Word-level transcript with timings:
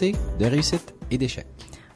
de 0.00 0.46
réussite 0.46 0.94
et 1.10 1.18
d'échecs. 1.18 1.46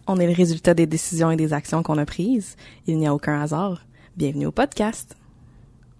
On 0.06 0.18
est 0.18 0.26
le 0.26 0.34
résultat 0.34 0.74
des 0.74 0.86
décisions 0.86 1.30
et 1.30 1.36
des 1.36 1.54
actions 1.54 1.82
qu'on 1.82 1.96
a 1.96 2.04
prises. 2.04 2.56
Il 2.86 2.98
n'y 2.98 3.06
a 3.06 3.14
aucun 3.14 3.40
hasard. 3.40 3.86
Bienvenue 4.16 4.46
au 4.46 4.52
podcast. 4.52 5.16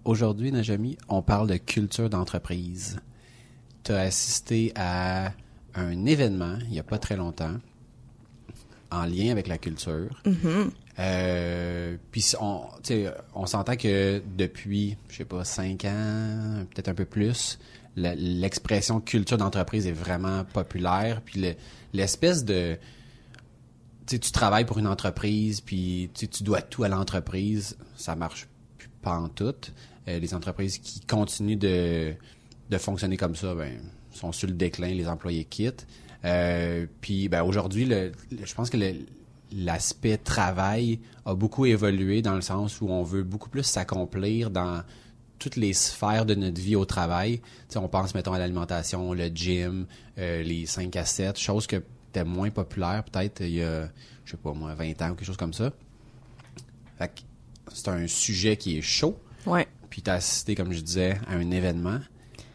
Aujourd'hui, 0.05 0.53
Najami, 0.53 0.99
on 1.09 1.23
parle 1.23 1.49
de 1.49 1.57
culture 1.57 2.11
d'entreprise. 2.11 3.01
Tu 3.85 3.93
as 3.93 4.01
assisté 4.01 4.73
à 4.77 5.33
un 5.75 6.05
événement 6.05 6.59
il 6.65 6.73
n'y 6.73 6.79
a 6.79 6.83
pas 6.83 6.99
très 6.99 7.17
longtemps 7.17 7.57
en 8.91 9.07
lien 9.07 9.31
avec 9.31 9.47
la 9.47 9.57
culture. 9.57 10.23
Euh, 10.99 11.97
puis 12.13 12.33
on, 12.39 12.61
on 13.35 13.47
s'entend 13.47 13.77
que 13.77 14.23
depuis, 14.37 14.99
je 15.09 15.17
sais 15.17 15.25
pas, 15.25 15.43
cinq 15.45 15.87
ans, 15.87 16.65
peut-être 16.71 16.89
un 16.89 16.95
peu 16.95 17.07
plus, 17.07 17.59
l'expression 17.97 19.01
culture 19.01 19.39
d'entreprise 19.39 19.87
est 19.87 19.93
vraiment 19.93 20.45
populaire. 20.45 21.21
Puis 21.23 21.41
le- 21.41 21.55
l'espèce 21.93 22.45
de, 22.45 22.77
tu 24.07 24.19
travailles 24.19 24.65
pour 24.65 24.79
une 24.79 24.87
entreprise, 24.87 25.61
puis 25.61 26.11
tu 26.15 26.43
dois 26.43 26.63
tout 26.63 26.85
à 26.85 26.89
l'entreprise, 26.89 27.77
ça 27.97 28.15
marche 28.17 28.49
pas 29.03 29.17
en 29.19 29.29
tout. 29.29 29.55
Euh, 30.09 30.19
les 30.19 30.35
entreprises 30.35 30.79
qui 30.79 31.01
continuent 31.01 31.57
de, 31.59 32.15
de 32.71 32.79
fonctionner 32.79 33.17
comme 33.17 33.37
ça, 33.37 33.55
ben, 33.55 33.73
sont 34.13 34.33
sur 34.33 34.49
le 34.49 34.55
déclin, 34.55 34.89
les 34.89 35.09
employés 35.09 35.45
quittent. 35.45 35.87
Euh, 36.25 36.87
puis 37.01 37.29
ben, 37.29 37.43
aujourd'hui, 37.43 37.85
le, 37.85 38.13
je 38.31 38.55
pense 38.55 38.71
que 38.71 38.79
l'aspect 39.53 40.17
travail 40.17 41.01
a 41.25 41.35
beaucoup 41.35 41.67
évolué 41.67 42.23
dans 42.23 42.35
le 42.35 42.41
sens 42.41 42.81
où 42.81 42.89
on 42.89 43.03
veut 43.03 43.23
beaucoup 43.23 43.49
plus 43.49 43.63
s'accomplir 43.63 44.51
dans 44.51 44.83
toutes 45.39 45.57
les 45.57 45.73
sphères 45.73 46.27
de 46.27 46.35
notre 46.35 46.61
vie 46.61 46.77
au 46.77 46.85
travail. 46.85 47.41
On 47.77 47.89
pense, 47.89 48.15
mettons, 48.15 48.33
à 48.33 48.39
l'alimentation, 48.39 49.13
le 49.13 49.27
gym, 49.27 49.87
euh, 50.19 50.43
les 50.43 50.67
5 50.67 50.95
à 50.97 51.05
7, 51.05 51.39
choses 51.39 51.67
que 51.67 51.83
étaient 52.15 52.25
moins 52.25 52.51
populaires 52.51 53.03
peut-être 53.03 53.41
il 53.41 53.55
y 53.55 53.63
a, 53.63 53.89
je 54.25 54.31
sais 54.31 54.37
pas 54.37 54.53
moi, 54.53 54.75
20 54.75 55.03
ans 55.03 55.11
ou 55.11 55.15
quelque 55.15 55.25
chose 55.25 55.37
comme 55.37 55.53
ça. 55.53 55.73
Fait 56.99 57.09
que 57.09 57.21
c'est 57.73 57.89
un 57.89 58.07
sujet 58.07 58.57
qui 58.57 58.79
est 58.79 58.83
chaud. 58.83 59.19
Ouais. 59.47 59.67
Puis 59.91 60.03
t'as 60.03 60.15
assisté, 60.15 60.55
comme 60.55 60.73
je 60.73 60.81
disais, 60.81 61.19
à 61.29 61.35
un 61.35 61.51
événement. 61.51 61.99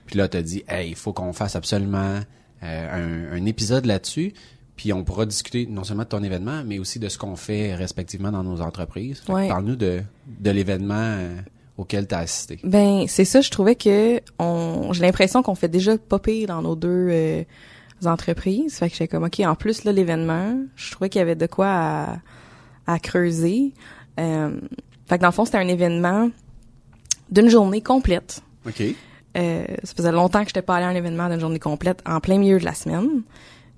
Puis 0.05 0.17
là, 0.17 0.27
t'as 0.27 0.41
dit, 0.41 0.63
hey, 0.67 0.89
il 0.89 0.95
faut 0.95 1.13
qu'on 1.13 1.33
fasse 1.33 1.55
absolument 1.55 2.21
euh, 2.63 3.31
un, 3.33 3.37
un 3.37 3.45
épisode 3.45 3.85
là-dessus. 3.85 4.33
Puis 4.75 4.93
on 4.93 5.03
pourra 5.03 5.25
discuter 5.25 5.67
non 5.67 5.83
seulement 5.83 6.03
de 6.03 6.09
ton 6.09 6.23
événement, 6.23 6.63
mais 6.65 6.79
aussi 6.79 6.99
de 6.99 7.09
ce 7.09 7.17
qu'on 7.17 7.35
fait 7.35 7.75
respectivement 7.75 8.31
dans 8.31 8.43
nos 8.43 8.61
entreprises. 8.61 9.21
Ouais. 9.27 9.49
Parle-nous 9.49 9.75
de, 9.75 10.01
de 10.39 10.51
l'événement 10.51 11.17
auquel 11.79 12.07
t'as 12.07 12.19
assisté? 12.19 12.59
Ben, 12.63 13.05
c'est 13.07 13.25
ça, 13.25 13.39
je 13.41 13.49
trouvais 13.49 13.75
que 13.75 14.19
on, 14.37 14.91
j'ai 14.91 15.01
l'impression 15.01 15.41
qu'on 15.41 15.55
fait 15.55 15.69
déjà 15.69 15.97
pas 15.97 16.19
pire 16.19 16.49
dans 16.49 16.61
nos 16.61 16.75
deux 16.75 17.07
euh, 17.09 17.43
entreprises. 18.05 18.75
Fait 18.77 18.89
que 18.89 18.95
j'étais 18.95 19.07
comme, 19.07 19.23
OK, 19.23 19.39
en 19.39 19.55
plus, 19.55 19.85
là, 19.85 19.93
l'événement, 19.93 20.57
je 20.75 20.91
trouvais 20.91 21.09
qu'il 21.09 21.19
y 21.19 21.21
avait 21.21 21.35
de 21.35 21.47
quoi 21.47 21.67
à, 21.69 22.17
à 22.85 22.99
creuser. 22.99 23.73
Euh, 24.19 24.59
fait 25.07 25.17
que 25.17 25.21
dans 25.21 25.29
le 25.29 25.33
fond, 25.33 25.45
c'était 25.45 25.57
un 25.57 25.67
événement 25.69 26.29
d'une 27.31 27.49
journée 27.49 27.81
complète. 27.81 28.41
OK. 28.67 28.83
Euh, 29.37 29.63
ça 29.83 29.93
faisait 29.95 30.11
longtemps 30.11 30.41
que 30.41 30.49
j'étais 30.49 30.61
pas 30.61 30.75
allée 30.75 30.85
à 30.85 30.89
un 30.89 30.95
événement 30.95 31.29
d'une 31.29 31.39
journée 31.39 31.59
complète 31.59 32.01
en 32.05 32.19
plein 32.19 32.39
milieu 32.39 32.59
de 32.59 32.65
la 32.65 32.73
semaine. 32.73 33.21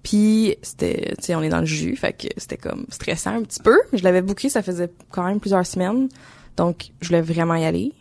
Puis 0.02 0.56
c'était, 0.64 1.14
tu 1.20 1.26
sais, 1.26 1.36
on 1.36 1.44
est 1.44 1.50
dans 1.50 1.60
le 1.60 1.66
jus, 1.66 1.96
fait 1.96 2.14
que 2.14 2.28
c'était 2.38 2.58
comme 2.58 2.86
stressant 2.90 3.36
un 3.36 3.44
petit 3.44 3.60
peu. 3.60 3.78
Je 3.94 4.04
l'avais 4.04 4.24
booké, 4.24 4.50
ça 4.50 4.64
faisait 4.64 4.90
quand 5.12 5.24
même 5.24 5.40
plusieurs 5.40 5.66
semaines, 5.68 6.10
donc 6.58 6.92
je 7.02 7.10
voulais 7.10 7.22
vraiment 7.22 7.54
y 7.54 7.66
aller. 7.66 7.94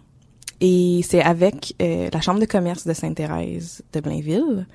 Et 0.61 1.01
c'est 1.09 1.23
avec 1.23 1.75
euh, 1.81 2.09
la 2.13 2.21
chambre 2.21 2.41
de 2.41 2.45
commerce 2.47 2.87
de 2.87 2.93
Sainte-Thérèse 2.93 3.83
de 3.93 4.01
Blainville, 4.01 4.67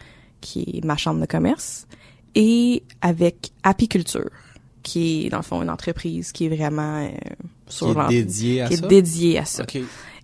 qui 0.42 0.62
est 0.82 0.86
ma 0.86 0.98
chambre 0.98 1.22
de 1.22 1.26
commerce, 1.26 1.88
et 2.34 2.84
avec 3.02 3.52
Apiculture, 3.64 4.30
qui 4.84 5.26
est 5.26 5.30
dans 5.30 5.38
le 5.38 5.44
fond 5.44 5.62
une 5.62 5.70
entreprise 5.70 6.32
qui 6.32 6.46
est 6.46 6.50
vraiment 6.50 7.04
euh, 7.06 7.10
Qui 7.68 7.76
sur 7.78 7.92
est 7.92 7.94
l'en- 7.94 8.08
dédié 8.08 8.62
à 8.62 8.68
qui 8.68 8.78
ça? 8.78 8.86
est 8.86 8.90
dédiée 8.90 9.38
à 9.38 9.46
ça. 9.46 9.64
OK. 9.64 9.78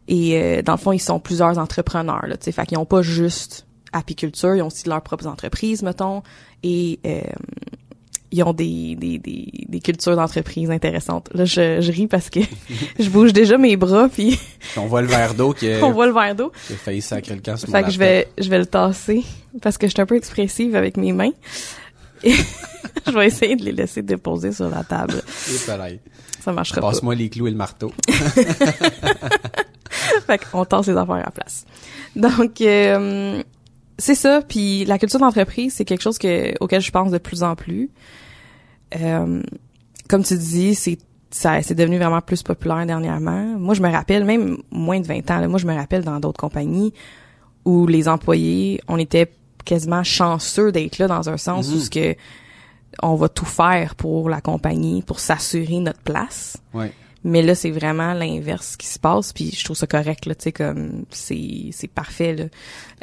Et 0.07 0.35
euh, 0.41 0.61
dans 0.61 0.73
le 0.73 0.77
fond, 0.79 0.91
ils 0.91 0.99
sont 0.99 1.19
plusieurs 1.19 1.57
entrepreneurs, 1.57 2.25
là, 2.27 2.35
tu 2.37 2.45
sais, 2.45 2.51
fait 2.51 2.65
qu'ils 2.65 2.77
ont 2.79 2.85
pas 2.85 3.01
juste 3.03 3.65
apiculture, 3.93 4.55
ils 4.55 4.61
ont 4.61 4.67
aussi 4.67 4.87
leurs 4.87 5.01
propres 5.03 5.27
entreprises, 5.27 5.83
mettons, 5.83 6.23
et 6.63 6.99
euh, 7.05 7.21
ils 8.31 8.43
ont 8.43 8.53
des, 8.53 8.95
des, 8.95 9.17
des, 9.19 9.65
des 9.67 9.79
cultures 9.79 10.15
d'entreprise 10.15 10.71
intéressantes. 10.71 11.29
Là, 11.33 11.45
je, 11.45 11.81
je 11.81 11.91
ris 11.91 12.07
parce 12.07 12.29
que 12.29 12.39
je 12.99 13.09
bouge 13.09 13.33
déjà 13.33 13.57
mes 13.57 13.75
bras, 13.75 14.07
puis 14.07 14.39
On 14.77 14.85
voit 14.87 15.01
le 15.01 15.07
verre 15.07 15.33
d'eau 15.33 15.53
qui, 15.53 15.69
on 15.81 15.91
voit 15.91 16.07
le 16.07 16.13
verre 16.13 16.35
d'eau. 16.35 16.51
qui 16.67 16.73
a 16.73 16.75
failli 16.77 17.01
sacrer 17.01 17.35
le 17.35 17.41
camp 17.41 17.57
sur 17.57 17.69
mon 17.69 17.75
Fait 17.75 17.83
que 17.83 17.91
je 17.91 17.99
vais, 17.99 18.27
je 18.37 18.49
vais 18.49 18.59
le 18.59 18.65
tasser 18.65 19.23
parce 19.61 19.77
que 19.77 19.87
je 19.87 19.91
suis 19.91 20.01
un 20.01 20.05
peu 20.05 20.15
expressive 20.15 20.75
avec 20.75 20.97
mes 20.97 21.11
mains. 21.11 21.31
Je 23.07 23.11
vais 23.11 23.25
essayer 23.27 23.55
de 23.55 23.63
les 23.63 23.71
laisser 23.71 24.03
déposer 24.03 24.51
sur 24.51 24.69
la 24.69 24.83
table. 24.83 25.23
Et 25.51 25.57
pareil. 25.65 25.99
Ça 26.39 26.51
marchera 26.51 26.81
pas. 26.81 26.89
Passe-moi 26.91 27.15
les 27.15 27.29
clous 27.29 27.47
et 27.47 27.51
le 27.51 27.57
marteau. 27.57 27.91
fait 30.27 30.41
qu'on 30.51 30.65
tasse 30.65 30.87
les 30.87 30.95
affaires 30.95 31.15
à 31.15 31.23
la 31.23 31.31
place. 31.31 31.65
Donc, 32.15 32.61
euh, 32.61 33.41
c'est 33.97 34.15
ça. 34.15 34.41
Puis 34.47 34.85
la 34.85 34.97
culture 34.99 35.19
d'entreprise, 35.19 35.73
c'est 35.75 35.85
quelque 35.85 36.01
chose 36.01 36.17
que, 36.17 36.53
auquel 36.59 36.81
je 36.81 36.91
pense 36.91 37.11
de 37.11 37.17
plus 37.17 37.43
en 37.43 37.55
plus. 37.55 37.89
Euh, 38.99 39.41
comme 40.09 40.23
tu 40.23 40.37
dis, 40.37 40.75
c'est 40.75 40.97
ça 41.29 41.61
c'est 41.61 41.75
devenu 41.75 41.97
vraiment 41.97 42.19
plus 42.21 42.43
populaire 42.43 42.85
dernièrement. 42.85 43.57
Moi, 43.57 43.73
je 43.73 43.81
me 43.81 43.89
rappelle, 43.89 44.25
même 44.25 44.57
moins 44.69 44.99
de 44.99 45.07
20 45.07 45.31
ans, 45.31 45.39
là, 45.39 45.47
moi, 45.47 45.59
je 45.59 45.65
me 45.67 45.73
rappelle 45.73 46.03
dans 46.03 46.19
d'autres 46.19 46.39
compagnies 46.39 46.93
où 47.63 47.87
les 47.87 48.07
employés, 48.09 48.81
on 48.87 48.97
était 48.97 49.31
quasiment 49.63 50.03
chanceux 50.03 50.71
d'être 50.71 50.97
là 50.97 51.07
dans 51.07 51.29
un 51.29 51.37
sens 51.37 51.69
où 51.69 51.75
Mhm. 51.75 51.79
ce 51.79 51.89
que 51.89 52.15
on 53.01 53.15
va 53.15 53.29
tout 53.29 53.45
faire 53.45 53.95
pour 53.95 54.29
la 54.29 54.41
compagnie, 54.41 55.01
pour 55.03 55.19
s'assurer 55.21 55.79
notre 55.79 56.01
place. 56.01 56.57
Ouais. 56.73 56.91
Mais 57.23 57.41
là, 57.43 57.55
c'est 57.55 57.69
vraiment 57.71 58.13
l'inverse 58.13 58.75
qui 58.75 58.87
se 58.87 58.99
passe, 58.99 59.31
puis 59.31 59.51
je 59.55 59.63
trouve 59.63 59.77
ça 59.77 59.87
correct, 59.87 60.25
là, 60.25 60.35
tu 60.35 60.43
sais, 60.45 60.51
comme, 60.51 61.05
c'est, 61.11 61.69
c'est 61.71 61.87
parfait, 61.87 62.35
là. 62.35 62.43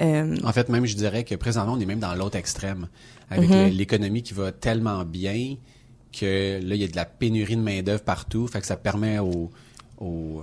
Euh, 0.03 0.37
En 0.45 0.53
fait, 0.53 0.69
même, 0.69 0.85
je 0.85 0.97
dirais 0.97 1.25
que 1.25 1.35
présentement, 1.37 1.75
on 1.75 1.81
est 1.81 1.87
même 1.87 2.01
dans 2.01 2.15
l'autre 2.15 2.37
extrême. 2.37 2.89
Avec 3.31 3.49
Mhm. 3.49 3.69
l'économie 3.69 4.23
qui 4.23 4.35
va 4.35 4.53
tellement 4.53 5.05
bien 5.05 5.55
que 6.13 6.61
là, 6.63 6.75
il 6.75 6.81
y 6.81 6.85
a 6.85 6.89
de 6.89 6.97
la 6.97 7.05
pénurie 7.05 7.57
de 7.57 7.63
main-d'œuvre 7.63 8.03
partout. 8.03 8.47
Fait 8.47 8.61
que 8.61 8.67
ça 8.67 8.77
permet 8.77 9.19
aux, 9.19 9.51
aux, 9.99 10.43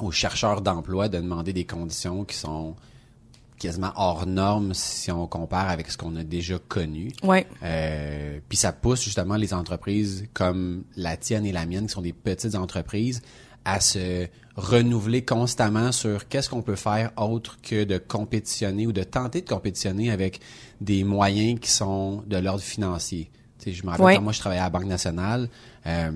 aux 0.00 0.10
chercheurs 0.10 0.60
d'emploi 0.60 1.08
de 1.08 1.18
demander 1.18 1.52
des 1.52 1.64
conditions 1.64 2.24
qui 2.24 2.36
sont 2.36 2.76
quasiment 3.58 3.92
hors 3.96 4.26
normes 4.26 4.72
si 4.72 5.12
on 5.12 5.26
compare 5.26 5.68
avec 5.68 5.90
ce 5.90 5.98
qu'on 5.98 6.16
a 6.16 6.24
déjà 6.24 6.58
connu. 6.58 7.12
ouais, 7.22 7.46
Euh, 7.62 8.40
puis 8.48 8.56
ça 8.56 8.72
pousse 8.72 9.04
justement 9.04 9.36
les 9.36 9.52
entreprises 9.52 10.26
comme 10.32 10.84
la 10.96 11.16
tienne 11.16 11.44
et 11.44 11.52
la 11.52 11.66
mienne, 11.66 11.86
qui 11.86 11.92
sont 11.92 12.00
des 12.00 12.14
petites 12.14 12.54
entreprises, 12.54 13.20
à 13.66 13.78
se 13.80 14.26
renouveler 14.56 15.24
constamment 15.24 15.92
sur 15.92 16.26
qu'est-ce 16.28 16.48
qu'on 16.48 16.62
peut 16.62 16.76
faire 16.76 17.12
autre 17.16 17.58
que 17.62 17.84
de 17.84 17.98
compétitionner 17.98 18.86
ou 18.86 18.92
de 18.92 19.02
tenter 19.02 19.42
de 19.42 19.48
compétitionner 19.48 20.10
avec 20.10 20.40
des 20.80 21.04
moyens 21.04 21.60
qui 21.60 21.70
sont 21.70 22.22
de 22.26 22.38
l'ordre 22.38 22.62
financier. 22.62 23.30
Je 23.66 23.82
me 23.84 23.90
rappelle 23.90 24.06
Ouais. 24.06 24.16
quand 24.16 24.22
moi 24.22 24.32
je 24.32 24.38
travaillais 24.40 24.60
à 24.60 24.64
la 24.64 24.70
Banque 24.70 24.84
nationale, 24.86 25.48
euh, 25.86 26.10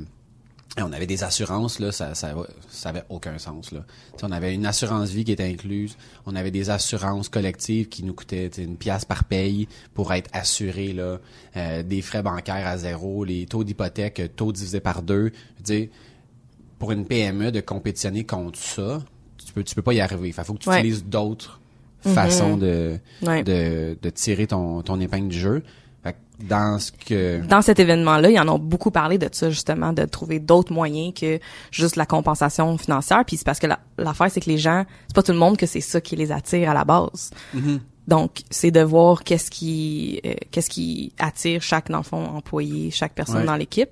et 0.76 0.82
on 0.82 0.92
avait 0.92 1.06
des 1.06 1.22
assurances 1.22 1.78
là, 1.78 1.92
ça 1.92 2.14
ça 2.16 2.34
ça 2.68 2.88
avait 2.88 3.04
aucun 3.08 3.38
sens 3.38 3.70
là. 3.70 3.84
On 4.22 4.32
avait 4.32 4.52
une 4.54 4.66
assurance 4.66 5.10
vie 5.10 5.24
qui 5.24 5.30
était 5.32 5.44
incluse, 5.48 5.96
on 6.26 6.34
avait 6.34 6.50
des 6.50 6.68
assurances 6.70 7.28
collectives 7.28 7.88
qui 7.88 8.02
nous 8.02 8.12
coûtaient 8.14 8.48
une 8.58 8.76
pièce 8.76 9.04
par 9.04 9.22
paye 9.24 9.68
pour 9.94 10.12
être 10.12 10.28
assuré 10.32 10.92
là, 10.92 11.18
euh, 11.56 11.82
des 11.84 12.02
frais 12.02 12.22
bancaires 12.22 12.66
à 12.66 12.76
zéro, 12.76 13.24
les 13.24 13.46
taux 13.46 13.62
d'hypothèque 13.62 14.18
euh, 14.20 14.28
taux 14.28 14.50
divisé 14.52 14.80
par 14.80 15.02
deux. 15.02 15.26
Je 15.26 15.58
veux 15.58 15.78
dire, 15.78 15.88
pour 16.80 16.90
une 16.90 17.06
PME 17.06 17.52
de 17.52 17.60
compétitionner 17.60 18.24
contre 18.24 18.58
ça, 18.58 19.00
tu 19.46 19.52
peux 19.52 19.62
tu 19.62 19.74
peux 19.76 19.82
pas 19.82 19.94
y 19.94 20.00
arriver. 20.00 20.28
Il 20.28 20.32
faut 20.32 20.54
que 20.54 20.58
tu 20.58 20.68
Ouais. 20.70 20.80
utilises 20.80 21.04
d'autres 21.04 21.60
façons 22.02 22.56
de, 22.58 22.98
ouais. 23.22 23.42
de 23.44 23.96
de 24.02 24.10
tirer 24.10 24.46
ton 24.48 24.82
ton 24.82 24.98
épingle 25.00 25.28
du 25.28 25.38
jeu. 25.38 25.62
Dans 26.40 26.78
ce 26.80 26.90
que 26.90 27.46
Dans 27.46 27.62
cet 27.62 27.78
événement-là, 27.78 28.28
ils 28.30 28.38
en 28.40 28.48
ont 28.48 28.58
beaucoup 28.58 28.90
parlé 28.90 29.18
de 29.18 29.28
ça, 29.30 29.50
justement, 29.50 29.92
de 29.92 30.04
trouver 30.04 30.40
d'autres 30.40 30.72
moyens 30.72 31.14
que 31.14 31.38
juste 31.70 31.94
la 31.96 32.06
compensation 32.06 32.76
financière. 32.76 33.22
Puis 33.24 33.36
c'est 33.36 33.44
parce 33.44 33.60
que 33.60 33.68
la- 33.68 33.78
l'affaire, 33.98 34.30
c'est 34.30 34.40
que 34.40 34.50
les 34.50 34.58
gens, 34.58 34.84
c'est 35.06 35.14
pas 35.14 35.22
tout 35.22 35.32
le 35.32 35.38
monde 35.38 35.56
que 35.56 35.66
c'est 35.66 35.80
ça 35.80 36.00
qui 36.00 36.16
les 36.16 36.32
attire 36.32 36.70
à 36.70 36.74
la 36.74 36.84
base. 36.84 37.30
Mhm. 37.54 37.80
Donc, 38.08 38.42
c'est 38.50 38.70
de 38.72 38.80
voir 38.82 39.22
qu'est-ce 39.24 39.50
qui, 39.50 40.20
euh, 40.26 40.34
qu'est-ce 40.50 40.68
qui 40.68 41.12
attire 41.18 41.62
chaque, 41.62 41.88
dans 41.90 41.98
le 41.98 42.02
fond, 42.04 42.22
employé, 42.36 42.90
chaque 42.90 43.14
personne 43.14 43.36
Ouais. 43.38 43.44
dans 43.46 43.56
l'équipe. 43.56 43.90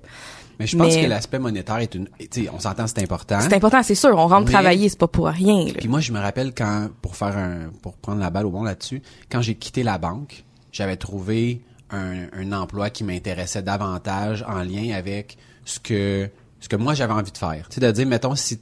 Mais 0.59 0.67
je 0.67 0.77
pense 0.77 0.93
Mais- 0.93 1.03
que 1.05 1.07
l'aspect 1.09 1.39
monétaire 1.39 1.77
est 1.77 1.95
une. 1.95 2.07
Tu 2.19 2.43
sais, 2.43 2.49
on 2.53 2.59
s'entend, 2.59 2.85
c'est 2.85 3.01
important. 3.01 3.39
C'est 3.41 3.55
important, 3.55 3.81
c'est 3.81 3.95
sûr. 3.95 4.11
On 4.15 4.27
rentre 4.27 4.45
Mais- 4.45 4.51
travailler, 4.51 4.87
c'est 4.89 4.99
pas 4.99 5.07
pour 5.07 5.25
rien. 5.27 5.65
là. 5.65 5.73
Puis 5.79 5.87
moi, 5.87 5.99
je 5.99 6.11
me 6.11 6.19
rappelle 6.19 6.53
quand, 6.53 6.89
pour 7.01 7.15
faire 7.15 7.35
un, 7.35 7.71
pour 7.81 7.93
prendre 7.97 8.19
la 8.19 8.29
balle 8.29 8.45
au 8.45 8.51
bon 8.51 8.61
là-dessus, 8.63 9.01
quand 9.31 9.41
j'ai 9.41 9.55
quitté 9.55 9.81
la 9.81 9.97
banque, 9.97 10.43
j'avais 10.71 10.95
trouvé 10.97 11.61
un, 11.93 12.27
un 12.33 12.51
emploi 12.51 12.89
qui 12.89 13.03
m'intéressait 13.03 13.61
davantage 13.63 14.43
en 14.47 14.63
lien 14.63 14.93
avec 14.95 15.37
ce 15.65 15.79
que, 15.79 16.29
ce 16.59 16.67
que 16.67 16.75
moi 16.75 16.93
j'avais 16.93 17.13
envie 17.13 17.31
de 17.31 17.37
faire. 17.37 17.67
Tu 17.69 17.75
sais, 17.75 17.81
de 17.81 17.91
dire, 17.91 18.07
mettons, 18.07 18.35
si 18.35 18.59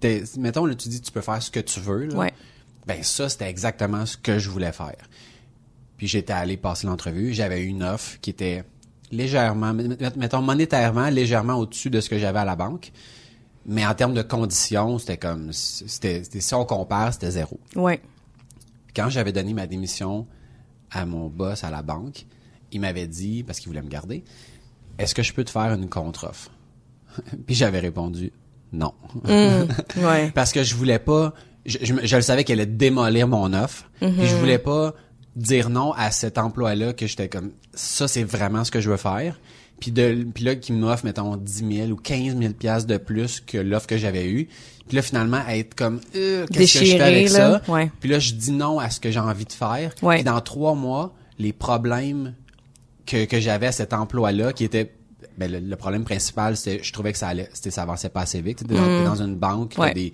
t'es, 0.00 0.24
mettons, 0.38 0.66
là, 0.66 0.74
tu 0.74 0.88
dis, 0.88 1.00
tu 1.00 1.12
peux 1.12 1.20
faire 1.20 1.42
ce 1.42 1.50
que 1.50 1.60
tu 1.60 1.80
veux, 1.80 2.06
là. 2.06 2.16
Ouais. 2.16 2.32
Ben, 2.86 3.02
ça, 3.02 3.28
c'était 3.28 3.48
exactement 3.48 4.04
ce 4.06 4.16
que 4.16 4.38
je 4.38 4.50
voulais 4.50 4.72
faire. 4.72 4.96
Puis 5.96 6.08
j'étais 6.08 6.32
allé 6.32 6.56
passer 6.56 6.86
l'entrevue, 6.88 7.32
j'avais 7.32 7.62
une 7.62 7.82
offre 7.84 8.18
qui 8.20 8.30
était 8.30 8.64
légèrement, 9.12 9.72
met- 9.72 9.88
met- 9.88 10.16
mettons 10.16 10.42
monétairement, 10.42 11.08
légèrement 11.08 11.54
au-dessus 11.54 11.90
de 11.90 12.00
ce 12.00 12.08
que 12.08 12.18
j'avais 12.18 12.40
à 12.40 12.44
la 12.44 12.56
banque. 12.56 12.90
Mais 13.66 13.86
en 13.86 13.94
termes 13.94 14.14
de 14.14 14.22
conditions, 14.22 14.98
c'était 14.98 15.18
comme, 15.18 15.52
c'était, 15.52 16.24
c'était- 16.24 16.40
si 16.40 16.54
on 16.54 16.64
compare, 16.64 17.12
c'était 17.12 17.30
zéro. 17.30 17.60
Ouais. 17.76 18.02
Quand 18.96 19.08
j'avais 19.08 19.30
donné 19.32 19.54
ma 19.54 19.68
démission 19.68 20.26
à 20.90 21.06
mon 21.06 21.28
boss 21.28 21.62
à 21.62 21.70
la 21.70 21.82
banque, 21.82 22.26
il 22.72 22.80
m'avait 22.80 23.06
dit, 23.06 23.42
parce 23.42 23.58
qu'il 23.60 23.68
voulait 23.68 23.82
me 23.82 23.88
garder, 23.88 24.24
est-ce 24.98 25.14
que 25.14 25.22
je 25.22 25.32
peux 25.32 25.44
te 25.44 25.50
faire 25.50 25.72
une 25.72 25.88
contre-offre? 25.88 26.50
Puis 27.46 27.54
j'avais 27.54 27.80
répondu, 27.80 28.32
non. 28.72 28.92
Ouais. 29.24 30.30
Parce 30.34 30.52
que 30.52 30.62
je 30.62 30.74
voulais 30.74 30.98
pas, 30.98 31.34
je, 31.66 31.78
je, 31.82 31.92
me- 31.92 32.06
je 32.06 32.16
le 32.16 32.22
savais 32.22 32.44
qu'elle 32.44 32.60
allait 32.60 32.66
démolir 32.70 33.28
mon 33.28 33.52
offre. 33.52 33.90
Puis 34.00 34.26
je 34.26 34.34
voulais 34.36 34.58
pas 34.58 34.94
dire 35.36 35.70
non 35.70 35.92
à 35.92 36.10
cet 36.10 36.38
emploi-là 36.38 36.92
que 36.92 37.06
j'étais 37.06 37.28
comme, 37.28 37.52
ça 37.74 38.06
c'est 38.08 38.24
vraiment 38.24 38.64
ce 38.64 38.70
que 38.70 38.80
je 38.80 38.90
veux 38.90 38.96
faire. 38.96 39.38
Puis 39.80 39.90
de, 39.90 40.26
puis 40.32 40.44
là, 40.44 40.54
qui 40.54 40.72
m'offre, 40.72 41.04
mettons, 41.04 41.36
10 41.36 41.76
000 41.76 41.88
ou 41.90 41.96
15 41.96 42.36
000 42.38 42.52
piastres 42.52 42.86
de 42.86 42.98
plus 42.98 43.40
que 43.40 43.58
l'offre 43.58 43.86
que 43.88 43.96
j'avais 43.98 44.28
eue. 44.30 44.48
Puis 44.86 44.96
là, 44.96 45.02
finalement, 45.02 45.42
à 45.46 45.56
être 45.56 45.74
comme, 45.74 46.00
euh, 46.14 46.46
qu'est-ce 46.52 46.78
que 46.78 46.84
je 46.84 46.96
fais 46.96 47.00
avec 47.02 47.30
là. 47.30 47.60
ça? 47.64 47.72
Ouais. 47.72 47.90
Puis 47.98 48.08
là, 48.08 48.18
je 48.20 48.32
dis 48.34 48.52
non 48.52 48.78
à 48.78 48.90
ce 48.90 49.00
que 49.00 49.10
j'ai 49.10 49.18
envie 49.18 49.44
de 49.44 49.52
faire. 49.52 49.92
Ouais. 50.02 50.16
Puis 50.16 50.24
dans 50.24 50.40
trois 50.40 50.74
mois, 50.74 51.14
les 51.40 51.52
problèmes 51.52 52.34
que, 53.06 53.24
que 53.24 53.40
j'avais 53.40 53.66
à 53.68 53.72
cet 53.72 53.92
emploi-là, 53.92 54.52
qui 54.52 54.64
était 54.64 54.94
ben, 55.38 55.50
le, 55.50 55.60
le 55.60 55.76
problème 55.76 56.04
principal, 56.04 56.56
c'est 56.56 56.82
je 56.82 56.92
trouvais 56.92 57.12
que 57.12 57.18
ça 57.18 57.28
allait, 57.28 57.48
c'était 57.52 57.70
ça 57.70 57.82
avançait 57.82 58.08
pas 58.10 58.22
assez 58.22 58.40
vite. 58.40 58.66
T'es 58.66 58.74
dans, 58.74 58.84
t'es 58.84 59.04
dans 59.04 59.22
une 59.22 59.36
banque, 59.36 59.74
t'as 59.76 59.90
Mm. 59.90 59.94
Des 59.94 60.12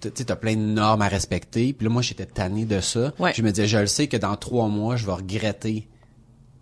t'as- 0.00 0.10
tu 0.10 0.24
t'as 0.24 0.36
plein 0.36 0.54
de 0.56 0.60
normes 0.60 1.02
à 1.02 1.08
respecter. 1.08 1.72
Puis 1.72 1.86
là, 1.86 1.92
moi, 1.92 2.02
j'étais 2.02 2.26
tanné 2.26 2.64
de 2.64 2.80
ça. 2.80 3.12
Ouais. 3.18 3.32
Je 3.34 3.42
me 3.42 3.50
disais, 3.50 3.66
je 3.66 3.78
le 3.78 3.86
sais 3.86 4.06
que 4.08 4.16
dans 4.16 4.36
trois 4.36 4.68
mois, 4.68 4.96
je 4.96 5.06
vais 5.06 5.12
regretter. 5.12 5.88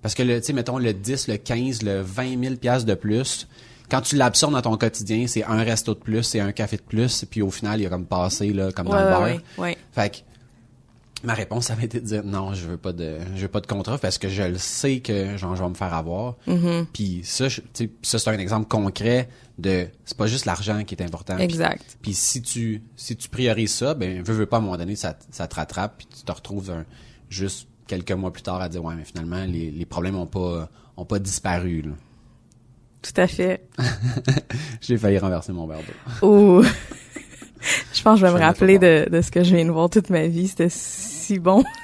Parce 0.03 0.15
que, 0.15 0.23
le, 0.23 0.41
tu 0.41 0.47
sais, 0.49 0.53
mettons, 0.53 0.79
le 0.79 0.93
10, 0.93 1.29
le 1.29 1.37
15, 1.39 1.83
le 1.83 2.01
20 2.03 2.41
000 2.43 2.55
piastres 2.57 2.87
de 2.87 2.95
plus, 2.95 3.49
quand 3.91 4.01
tu 4.01 4.17
l'absorbes 4.17 4.53
dans 4.55 4.63
ton 4.63 4.77
quotidien, 4.77 5.27
c'est 5.27 5.43
un 5.45 5.63
resto 5.63 5.95
de 5.95 5.99
plus, 5.99 6.23
c'est 6.23 6.41
un 6.41 6.53
café 6.53 6.77
de 6.77 6.83
plus, 6.83 7.25
puis 7.29 7.43
au 7.43 7.51
final, 7.51 7.81
il 7.81 7.87
a 7.87 7.91
comme 7.91 8.07
passé, 8.07 8.53
là, 8.53 8.71
comme 8.71 8.87
dans 8.87 8.93
Ouais, 8.93 9.01
le 9.01 9.07
ouais, 9.07 9.11
bar. 9.13 9.23
ouais, 9.23 9.41
ouais. 9.59 9.77
Fait 9.93 10.11
que, 10.11 10.17
ma 11.25 11.35
réponse 11.35 11.71
avait 11.71 11.85
été 11.87 12.01
de 12.01 12.07
dire 12.07 12.25
non, 12.25 12.55
je 12.55 12.67
veux 12.67 12.77
pas 12.77 12.93
de, 12.93 13.19
je 13.35 13.43
veux 13.43 13.49
pas 13.49 13.61
de 13.61 13.67
contrat 13.67 13.99
parce 13.99 14.19
que 14.19 14.29
je 14.29 14.43
le 14.45 14.59
sais 14.59 15.01
que 15.01 15.37
genre 15.37 15.57
je 15.57 15.63
vais 15.63 15.69
me 15.69 15.75
faire 15.75 15.93
avoir. 15.95 16.37
Mm-hmm. 16.47 16.87
Puis 16.93 17.21
ça, 17.25 17.49
je- 17.49 17.61
ça 18.03 18.19
c'est 18.19 18.31
un 18.31 18.39
exemple 18.39 18.69
concret 18.69 19.29
de, 19.59 19.89
c'est 20.05 20.17
pas 20.17 20.27
juste 20.29 20.45
l'argent 20.45 20.85
qui 20.85 20.95
est 20.95 21.03
important. 21.03 21.35
Puis- 21.37 21.45
Exact. 21.45 21.99
Puis 22.03 22.15
si 22.15 22.41
tu, 22.43 22.83
si 22.97 23.17
tu 23.17 23.29
priorises 23.29 23.73
ça, 23.75 23.95
ben 23.95 24.23
veux 24.23 24.35
veux 24.35 24.47
pas 24.47 24.57
à 24.57 24.61
un 24.61 24.63
moment 24.63 24.77
donné 24.77 24.95
ça, 24.97 25.19
ça 25.31 25.49
te 25.49 25.57
rattrape 25.57 25.99
puis 25.99 26.07
tu 26.07 26.23
te 26.25 26.31
retrouves 26.33 26.71
un- 26.71 26.85
juste 27.29 27.69
quelques 27.87 28.13
mois 28.13 28.33
plus 28.33 28.43
tard 28.43 28.61
à 28.61 28.69
dire 28.69 28.85
ouais 28.85 28.95
mais 28.95 29.05
finalement 29.05 29.45
les, 29.45 29.71
les 29.71 29.87
problèmes 29.87 30.17
ont 30.17 30.27
pas, 30.27 30.69
ont 30.97 31.05
pas 31.05 31.19
disparu. 31.19 31.83
Là. 31.83 31.93
Tout 33.03 33.21
à 33.21 33.27
fait. 33.27 33.69
J'ai 34.81 34.99
failli 34.99 35.19
renverser 35.19 35.53
mon 35.53 35.67
verre 35.67 35.79
d'eau. 36.21 36.27
Ouh. 36.29 36.65
je 37.95 38.03
pense 38.03 38.21
que 38.21 38.27
je 38.27 38.27
vais 38.27 38.33
Je 38.33 38.37
me 38.37 38.41
rappeler 38.47 38.79
de, 38.79 39.09
de 39.11 39.21
ce 39.23 39.31
que 39.31 39.43
je 39.45 39.55
viens 39.55 39.65
de 39.65 39.71
voir 39.71 39.91
toute 39.91 40.11
ma 40.11 40.27
vie. 40.27 40.49
C'était 40.49 40.69
si 40.71 41.39
bon. 41.39 41.65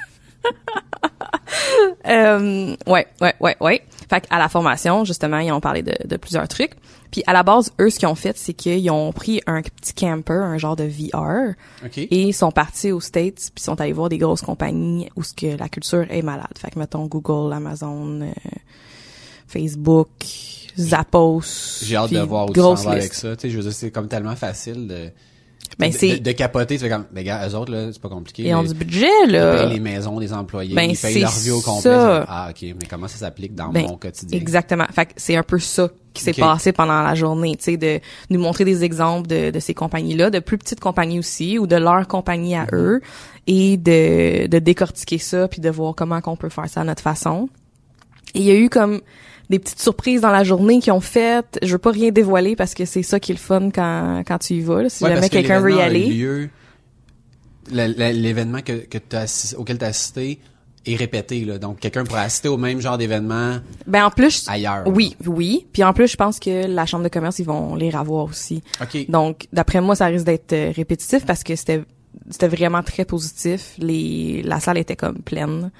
Euh, 2.06 2.76
ouais, 2.86 3.06
ouais, 3.20 3.34
ouais, 3.40 3.56
ouais. 3.60 3.82
Fait 4.10 4.26
à 4.30 4.38
la 4.38 4.48
formation, 4.48 5.04
justement, 5.04 5.38
ils 5.38 5.50
ont 5.52 5.60
parlé 5.60 5.82
de, 5.82 5.94
de 6.06 6.16
plusieurs 6.16 6.46
trucs. 6.48 6.72
Puis 7.10 7.22
à 7.26 7.32
la 7.32 7.42
base, 7.42 7.72
eux, 7.80 7.88
ce 7.90 7.98
qu'ils 7.98 8.08
ont 8.08 8.14
fait, 8.14 8.36
c'est 8.36 8.52
qu'ils 8.52 8.90
ont 8.90 9.12
pris 9.12 9.40
un 9.46 9.62
petit 9.62 9.94
camper, 9.94 10.32
un 10.34 10.58
genre 10.58 10.76
de 10.76 10.84
VR, 10.84 11.54
Ok. 11.84 11.98
et 11.98 12.08
ils 12.22 12.32
sont 12.34 12.50
partis 12.50 12.92
aux 12.92 13.00
States, 13.00 13.50
puis 13.54 13.62
sont 13.64 13.80
allés 13.80 13.92
voir 13.92 14.08
des 14.08 14.18
grosses 14.18 14.42
compagnies 14.42 15.08
où 15.16 15.22
ce 15.22 15.32
que 15.32 15.56
la 15.56 15.68
culture 15.68 16.06
est 16.10 16.22
malade. 16.22 16.52
Fait 16.58 16.70
que 16.70 16.78
mettons 16.78 17.06
Google, 17.06 17.52
Amazon, 17.52 18.20
euh, 18.22 18.32
Facebook, 19.46 20.08
Zappos. 20.78 21.80
J'ai 21.82 21.96
hâte 21.96 22.12
de 22.12 22.18
voir 22.20 22.50
où 22.50 22.52
tu 22.52 22.60
vas 22.60 22.90
avec 22.90 23.14
ça. 23.14 23.36
Tu 23.36 23.42
sais, 23.42 23.50
je 23.50 23.56
veux 23.56 23.62
dire, 23.62 23.72
c'est 23.72 23.90
comme 23.90 24.08
tellement 24.08 24.36
facile 24.36 24.88
de, 24.88 25.10
Ben, 25.78 25.90
de, 25.90 25.96
c'est- 25.96 26.20
de, 26.20 26.32
capoter. 26.32 26.78
Fais 26.78 26.88
comme, 26.88 27.04
ben 27.10 27.24
gars, 27.24 27.48
eux 27.48 27.54
autres, 27.54 27.72
là, 27.72 27.88
c'est 27.92 28.00
pas 28.00 28.08
compliqué. 28.08 28.44
Ils 28.44 28.54
ont 28.54 28.62
Ils- 28.62 28.68
du 28.68 28.74
budget, 28.74 29.08
Ils 29.26 29.32
là. 29.32 29.56
payent 29.64 29.72
les 29.74 29.80
maisons 29.80 30.20
des 30.20 30.32
employés, 30.32 30.74
Ben, 30.74 30.82
ils 30.82 30.96
payent 30.96 31.14
c'est 31.14 31.18
leur 31.20 31.32
vie 31.32 31.50
au 31.50 31.60
complet. 31.60 31.90
ça. 31.90 32.24
Ah, 32.28 32.48
ok, 32.50 32.62
mais 32.62 32.86
comment 32.88 33.08
ça 33.08 33.18
s'applique 33.18 33.54
dans 33.54 33.70
Ben, 33.70 33.86
mon 33.86 33.96
quotidien? 33.96 34.38
Exactement. 34.38 34.84
Fait 34.92 35.06
que 35.06 35.12
c'est 35.16 35.34
un 35.36 35.42
peu 35.42 35.58
ça 35.58 35.88
qui 36.12 36.22
s'est 36.22 36.32
passé 36.32 36.70
pendant 36.72 37.02
la 37.02 37.16
journée, 37.16 37.56
tu 37.56 37.64
sais, 37.64 37.76
de 37.76 37.98
nous 38.30 38.38
montrer 38.38 38.64
des 38.64 38.84
exemples 38.84 39.26
de, 39.26 39.50
de 39.50 39.58
ces 39.58 39.74
compagnies-là, 39.74 40.30
de 40.30 40.38
plus 40.38 40.58
petites 40.58 40.78
compagnies 40.78 41.18
aussi, 41.18 41.58
ou 41.58 41.66
de 41.66 41.74
leur 41.74 42.06
compagnie 42.06 42.54
à 42.54 42.66
eux, 42.72 43.00
et 43.48 43.76
de, 43.76 44.46
de 44.46 44.58
décortiquer 44.60 45.18
ça, 45.18 45.48
puis 45.48 45.60
de 45.60 45.70
voir 45.70 45.94
comment 45.96 46.20
qu'on 46.20 46.36
peut 46.36 46.50
faire 46.50 46.68
ça 46.68 46.82
à 46.82 46.84
notre 46.84 47.02
façon. 47.02 47.48
Et 48.34 48.40
il 48.40 48.44
y 48.44 48.50
a 48.52 48.54
eu 48.54 48.68
comme 48.68 49.00
des 49.50 49.58
petites 49.58 49.80
surprises 49.80 50.20
dans 50.22 50.30
la 50.30 50.42
journée 50.44 50.80
qui 50.80 50.90
ont 50.90 51.00
fait. 51.00 51.58
Je 51.62 51.72
veux 51.72 51.78
pas 51.78 51.90
rien 51.90 52.10
dévoiler 52.10 52.56
parce 52.56 52.74
que 52.74 52.84
c'est 52.84 53.02
ça 53.02 53.20
qui 53.20 53.32
est 53.32 53.34
le 53.34 53.40
fun 53.40 53.70
quand, 53.70 54.22
quand 54.26 54.38
tu 54.38 54.54
y 54.54 54.60
vas. 54.60 54.82
là. 54.82 54.88
si 54.88 55.04
Ouais, 55.04 55.14
jamais 55.14 55.28
quelqu'un 55.28 55.60
veut 55.60 55.74
y 55.74 55.80
aller. 55.80 56.48
L'événement 57.70 58.60
que, 58.60 58.72
que 58.86 58.98
t'as 58.98 59.22
assis- 59.22 59.54
auquel 59.56 59.78
tu 59.78 59.84
as 59.84 59.88
assisté 59.88 60.38
est 60.86 60.96
répété. 60.96 61.44
Là. 61.46 61.56
Donc, 61.58 61.78
quelqu'un 61.80 62.04
pourrait 62.04 62.20
assister 62.22 62.48
au 62.48 62.58
même 62.58 62.78
genre 62.80 62.98
d'événement 62.98 63.56
Ben 63.86 64.04
en 64.04 64.10
plus, 64.10 64.44
ailleurs. 64.48 64.82
oui, 64.86 65.16
oui. 65.26 65.66
Puis 65.72 65.82
en 65.82 65.94
plus, 65.94 66.08
je 66.08 66.16
pense 66.16 66.38
que 66.38 66.66
la 66.66 66.84
chambre 66.84 67.04
de 67.04 67.08
commerce, 67.08 67.38
ils 67.38 67.46
vont 67.46 67.74
les 67.74 67.88
revoir 67.88 68.26
aussi. 68.26 68.62
OK. 68.82 69.08
Donc, 69.08 69.46
d'après 69.52 69.80
moi, 69.80 69.96
ça 69.96 70.06
risque 70.06 70.26
d'être 70.26 70.52
euh, 70.52 70.72
répétitif 70.76 71.24
parce 71.24 71.42
que 71.42 71.56
c'était 71.56 71.82
c'était 72.30 72.48
vraiment 72.48 72.82
très 72.82 73.04
positif. 73.06 73.74
Les 73.78 74.42
la 74.44 74.60
salle 74.60 74.76
était 74.78 74.94
comme 74.96 75.18
pleine 75.22 75.70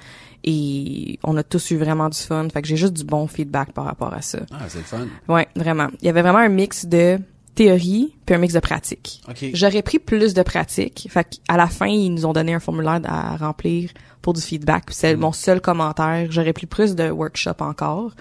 et 0.47 1.19
on 1.23 1.35
a 1.37 1.43
tous 1.43 1.71
eu 1.71 1.77
vraiment 1.77 2.07
du 2.07 2.17
fun. 2.17 2.47
Fait 2.53 2.61
que 2.61 2.67
j'ai 2.67 2.77
juste 2.77 2.93
du 2.93 3.03
bon 3.03 3.25
feedback 3.27 3.73
par 3.73 3.85
rapport 3.85 4.13
à 4.13 4.21
ça. 4.21 4.39
Ah, 4.51 4.65
c'est 4.69 4.77
le 4.77 4.83
fun. 4.83 5.07
Ouais, 5.27 5.47
vraiment. 5.55 5.87
Il 6.01 6.05
y 6.05 6.09
avait 6.09 6.21
vraiment 6.21 6.37
un 6.39 6.49
mix 6.49 6.85
de 6.85 7.17
théorie 7.55 8.15
puis 8.25 8.35
un 8.35 8.37
mix 8.37 8.53
de 8.53 8.59
pratique. 8.59 9.21
OK. 9.27 9.45
J'aurais 9.53 9.81
pris 9.81 9.97
plus 9.99 10.33
de 10.33 10.43
pratique. 10.43 11.07
Fait 11.09 11.25
qu'à 11.47 11.57
la 11.57 11.67
fin, 11.67 11.87
ils 11.87 12.09
nous 12.13 12.25
ont 12.25 12.33
donné 12.33 12.53
un 12.53 12.59
formulaire 12.59 12.99
à 13.05 13.37
remplir 13.37 13.89
pour 14.21 14.33
du 14.33 14.41
feedback. 14.41 14.85
C'est 14.91 15.15
Mm. 15.15 15.19
mon 15.19 15.31
seul 15.31 15.61
commentaire. 15.61 16.27
J'aurais 16.31 16.53
pris 16.53 16.67
plus 16.67 16.95
de 16.95 17.09
workshop 17.09 17.55
encore. 17.61 18.11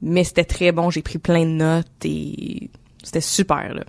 Mais 0.00 0.22
c'était 0.24 0.44
très 0.44 0.70
bon. 0.72 0.90
J'ai 0.90 1.02
pris 1.02 1.18
plein 1.18 1.44
de 1.44 1.50
notes 1.50 1.86
et 2.04 2.70
c'était 3.02 3.20
super, 3.20 3.74
là. 3.74 3.82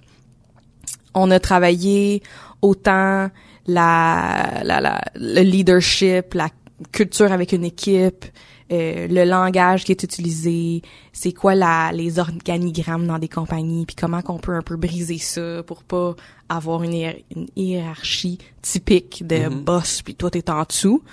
On 1.13 1.29
a 1.29 1.39
travaillé 1.39 2.24
autant 2.63 3.29
la, 3.67 4.62
la, 4.63 4.81
la, 4.81 5.01
le 5.15 5.41
leadership, 5.41 6.33
la 6.33 6.50
culture 6.91 7.31
avec 7.31 7.51
une 7.51 7.63
équipe, 7.63 8.25
euh, 8.71 9.07
le 9.07 9.23
langage 9.25 9.83
qui 9.83 9.91
est 9.91 10.03
utilisé, 10.03 10.81
c'est 11.11 11.31
quoi 11.33 11.53
la, 11.53 11.91
les 11.91 12.19
organigrammes 12.19 13.05
dans 13.05 13.19
des 13.19 13.27
compagnies, 13.27 13.85
puis 13.85 13.95
comment 13.95 14.21
qu'on 14.21 14.39
peut 14.39 14.55
un 14.55 14.61
peu 14.61 14.75
briser 14.75 15.17
ça 15.17 15.63
pour 15.63 15.83
pas 15.83 16.15
avoir 16.49 16.83
une, 16.83 16.93
hiér- 16.93 17.23
une 17.35 17.47
hiérarchie 17.55 18.39
typique 18.61 19.25
de 19.27 19.49
boss, 19.49 20.01
puis 20.01 20.15
toi 20.15 20.31
t'es 20.31 20.49
en 20.49 20.63
dessous. 20.63 21.03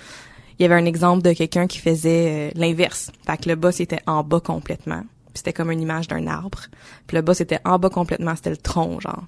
Il 0.59 0.63
y 0.63 0.67
avait 0.67 0.75
un 0.75 0.85
exemple 0.85 1.23
de 1.23 1.33
quelqu'un 1.33 1.67
qui 1.67 1.79
faisait 1.79 2.51
euh, 2.51 2.51
l'inverse. 2.55 3.11
Fait 3.27 3.39
que 3.39 3.49
le 3.49 3.57
boss 3.57 3.81
était 3.81 4.01
en 4.07 4.23
bas 4.23 4.41
complètement. 4.41 5.03
C'était 5.33 5.53
comme 5.53 5.71
une 5.71 5.81
image 5.81 6.09
d'un 6.09 6.27
arbre. 6.27 6.61
Puis 7.07 7.17
le 7.17 7.23
boss 7.23 7.41
était 7.41 7.61
en 7.65 7.79
bas 7.79 7.89
complètement, 7.89 8.37
c'était 8.37 8.51
le 8.51 8.57
tronc, 8.59 9.01
genre. 9.01 9.25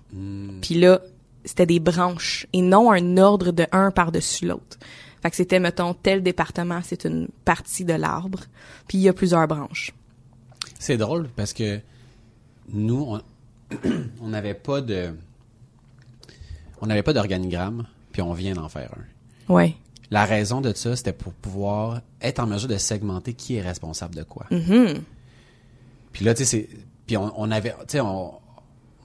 Puis 0.61 0.75
là, 0.75 1.01
c'était 1.45 1.67
des 1.67 1.81
branches 1.81 2.47
et 2.53 2.61
non 2.61 2.93
un 2.93 3.17
ordre 3.17 3.51
de 3.51 3.67
un 3.73 3.91
par-dessus 3.91 4.47
l'autre. 4.47 4.79
Fait 5.23 5.31
que 5.31 5.37
c'était, 5.37 5.61
mettons, 5.61 5.95
tel 5.95 6.23
département, 6.23 6.81
c'est 6.83 7.05
une 7.05 7.29
partie 7.45 7.85
de 7.85 7.93
l'arbre, 7.95 8.41
puis 8.89 8.99
il 8.99 9.03
y 9.03 9.09
a 9.09 9.13
plusieurs 9.13 9.47
branches. 9.47 9.93
C'est 10.79 10.97
drôle 10.97 11.29
parce 11.37 11.53
que 11.53 11.81
nous, 12.69 13.19
on 14.21 14.29
n'avait 14.29 14.55
pas 14.55 14.81
de. 14.81 15.15
On 16.81 16.87
n'avait 16.87 17.05
pas 17.05 17.13
d'organigramme, 17.13 17.87
puis 18.11 18.23
on 18.23 18.33
vient 18.33 18.55
d'en 18.55 18.69
faire 18.69 18.93
un. 18.97 19.55
Ouais. 19.55 19.77
La 20.11 20.25
raison 20.25 20.61
de 20.61 20.75
ça, 20.75 20.97
c'était 20.97 21.13
pour 21.13 21.33
pouvoir 21.33 22.03
être 22.21 22.41
en 22.41 22.47
mesure 22.47 22.69
de 22.69 22.77
segmenter 22.77 23.35
qui 23.35 23.55
est 23.55 23.63
responsable 23.63 24.17
de 24.17 24.25
quoi. 24.25 24.47
Mhm. 24.51 25.03
Puis 26.13 26.25
là, 26.25 26.35
tu 26.35 26.45
sais, 26.45 26.45
c'est. 26.45 26.69
Puis 27.07 27.17
on, 27.17 27.33
on 27.41 27.51
avait. 27.51 27.75
Tu 27.87 27.99
sais. 27.99 28.01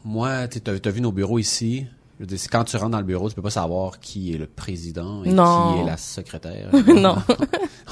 Moi, 0.04 0.48
tu 0.48 0.62
as, 0.70 0.92
vu 0.92 1.02
nos 1.02 1.12
bureaux 1.12 1.38
ici. 1.38 1.86
Je 2.20 2.24
veux 2.24 2.28
dire, 2.28 2.40
c'est 2.40 2.50
quand 2.50 2.64
tu 2.64 2.76
rentres 2.78 2.92
dans 2.92 2.98
le 3.00 3.04
bureau, 3.06 3.30
tu 3.30 3.36
peux 3.36 3.42
pas 3.44 3.52
savoir 3.52 4.00
qui 4.00 4.34
est 4.34 4.38
le 4.38 4.48
président 4.48 5.24
et 5.24 5.32
Non. 5.32 5.74
qui 5.76 5.82
est 5.82 5.86
la 5.86 5.98
secrétaire. 5.98 6.70
Non. 6.88 7.18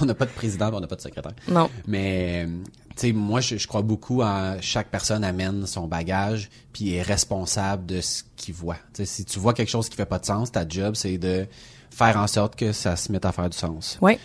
on 0.02 0.06
n'a 0.06 0.16
pas 0.16 0.26
de 0.26 0.32
président, 0.32 0.72
on 0.74 0.80
n'a 0.80 0.88
pas 0.88 0.96
de 0.96 1.02
secrétaire. 1.02 1.34
Non. 1.48 1.70
Mais, 1.88 2.48
tu 2.96 3.08
sais, 3.08 3.12
moi, 3.14 3.40
je, 3.40 3.58
je 3.58 3.68
crois 3.68 3.84
beaucoup 3.84 4.24
à 4.24 4.60
chaque 4.62 4.90
personne 4.90 5.24
amène 5.24 5.68
son 5.68 5.88
bagage, 5.88 6.50
puis 6.74 6.94
est 6.96 7.04
responsable 7.04 7.86
de 7.86 8.02
ce 8.02 8.24
qu'il 8.36 8.56
voit. 8.56 8.78
Tu 8.94 9.04
sais, 9.04 9.06
si 9.06 9.26
tu 9.26 9.38
vois 9.38 9.54
quelque 9.54 9.70
chose 9.70 9.90
qui 9.90 9.96
fait 9.96 10.06
pas 10.08 10.18
de 10.20 10.26
sens, 10.26 10.52
ta 10.52 10.68
job, 10.68 10.96
c'est 10.96 11.20
de 11.20 11.46
faire 11.92 12.18
en 12.18 12.26
sorte 12.28 12.56
que 12.56 12.72
ça 12.72 12.96
se 12.96 13.12
mette 13.12 13.26
à 13.26 13.32
faire 13.32 13.50
du 13.50 13.58
sens. 13.58 14.00
Ouais. 14.02 14.20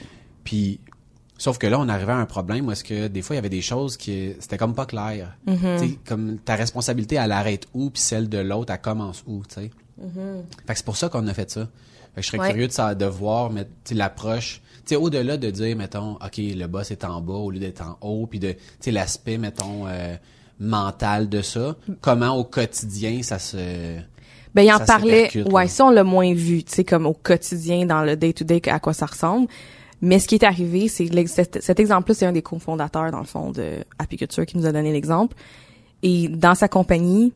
Puis, 0.45 0.81
sauf 1.37 1.59
que 1.59 1.67
là, 1.67 1.79
on 1.79 1.89
arrivait 1.91 2.13
à 2.13 2.17
un 2.17 2.27
problème 2.27 2.67
où 2.67 2.73
est-ce 2.73 2.85
que 2.85 3.07
des 3.07 3.21
fois, 3.21 3.35
il 3.35 3.39
y 3.39 3.41
avait 3.41 3.49
des 3.51 3.61
choses 3.63 3.99
qui, 3.99 4.33
c'était 4.41 4.57
comme 4.57 4.75
pas 4.75 4.87
clair. 4.87 5.37
Tu 5.47 5.57
sais, 5.59 5.99
comme 6.07 6.39
ta 6.39 6.55
responsabilité, 6.55 7.17
elle 7.17 7.33
arrête 7.33 7.67
où, 7.75 7.91
puis 7.91 8.01
celle 8.03 8.31
de 8.31 8.39
l'autre, 8.39 8.73
elle 8.73 8.81
commence 8.81 9.23
où, 9.27 9.43
tu 9.47 9.57
sais? 9.57 9.71
Fait 10.01 10.73
que 10.73 10.77
c'est 10.77 10.85
pour 10.85 10.97
ça 10.97 11.09
qu'on 11.09 11.27
a 11.27 11.35
fait 11.35 11.51
ça. 11.51 11.69
Fait 12.15 12.21
que 12.21 12.23
je 12.23 12.27
serais 12.29 12.39
Ouais. 12.39 12.51
curieux 12.51 12.69
de, 12.69 12.95
de 12.95 13.05
voir 13.07 13.51
mais, 13.51 13.67
l'approche. 13.93 14.61
Tu 14.87 14.95
sais, 14.95 14.97
au-delà 14.97 15.37
de 15.37 15.51
dire, 15.51 15.77
mettons, 15.77 16.15
OK, 16.15 16.39
le 16.39 16.67
boss 16.67 16.91
est 16.91 17.05
en 17.05 17.21
bas 17.21 17.35
au 17.35 17.51
lieu 17.51 17.61
d'être 17.61 17.83
en 17.83 17.99
haut, 18.01 18.27
puis 18.27 18.39
de, 18.39 18.57
l'aspect, 18.87 19.39
mettons, 19.39 19.87
euh, 19.87 20.17
mental 20.59 21.29
de 21.29 21.43
ça, 21.43 21.77
comment 22.01 22.37
au 22.37 22.45
quotidien 22.45 23.23
ça 23.23 23.39
se... 23.39 23.97
Ben, 24.53 24.63
il 24.63 24.73
en 24.73 24.81
parlait, 24.81 25.31
ouais, 25.45 25.69
ça, 25.69 25.87
on 25.87 25.91
l'a 25.91 26.03
moins 26.03 26.35
vu, 26.35 26.65
tu 26.65 26.73
sais, 26.75 26.85
comme 26.85 27.07
au 27.07 27.13
quotidien, 27.13 27.87
dans 27.87 28.03
le 28.03 28.17
day-to-day, 28.17 28.61
à 28.67 28.81
quoi 28.81 28.93
ça 28.93 29.07
ressemble. 29.07 29.47
Mais 30.03 30.19
ce 30.19 30.27
qui 30.27 30.35
est 30.35 30.45
arrivé, 30.45 30.89
c'est 30.89 31.09
cet, 31.29 31.63
cet 31.63 31.79
exemple-là, 31.79 32.15
c'est 32.15 32.27
un 32.27 32.33
des 32.33 32.43
cofondateurs, 32.43 33.13
dans 33.13 33.21
le 33.21 33.27
fond, 33.27 33.53
de 33.53 33.85
Apiculture 33.99 34.47
qui 34.47 34.57
nous 34.57 34.67
a 34.67 34.73
donné 34.73 34.93
l'exemple. 34.93 35.37
Et 36.03 36.29
dans 36.29 36.57
sa 36.57 36.67
compagnie, 36.67 37.33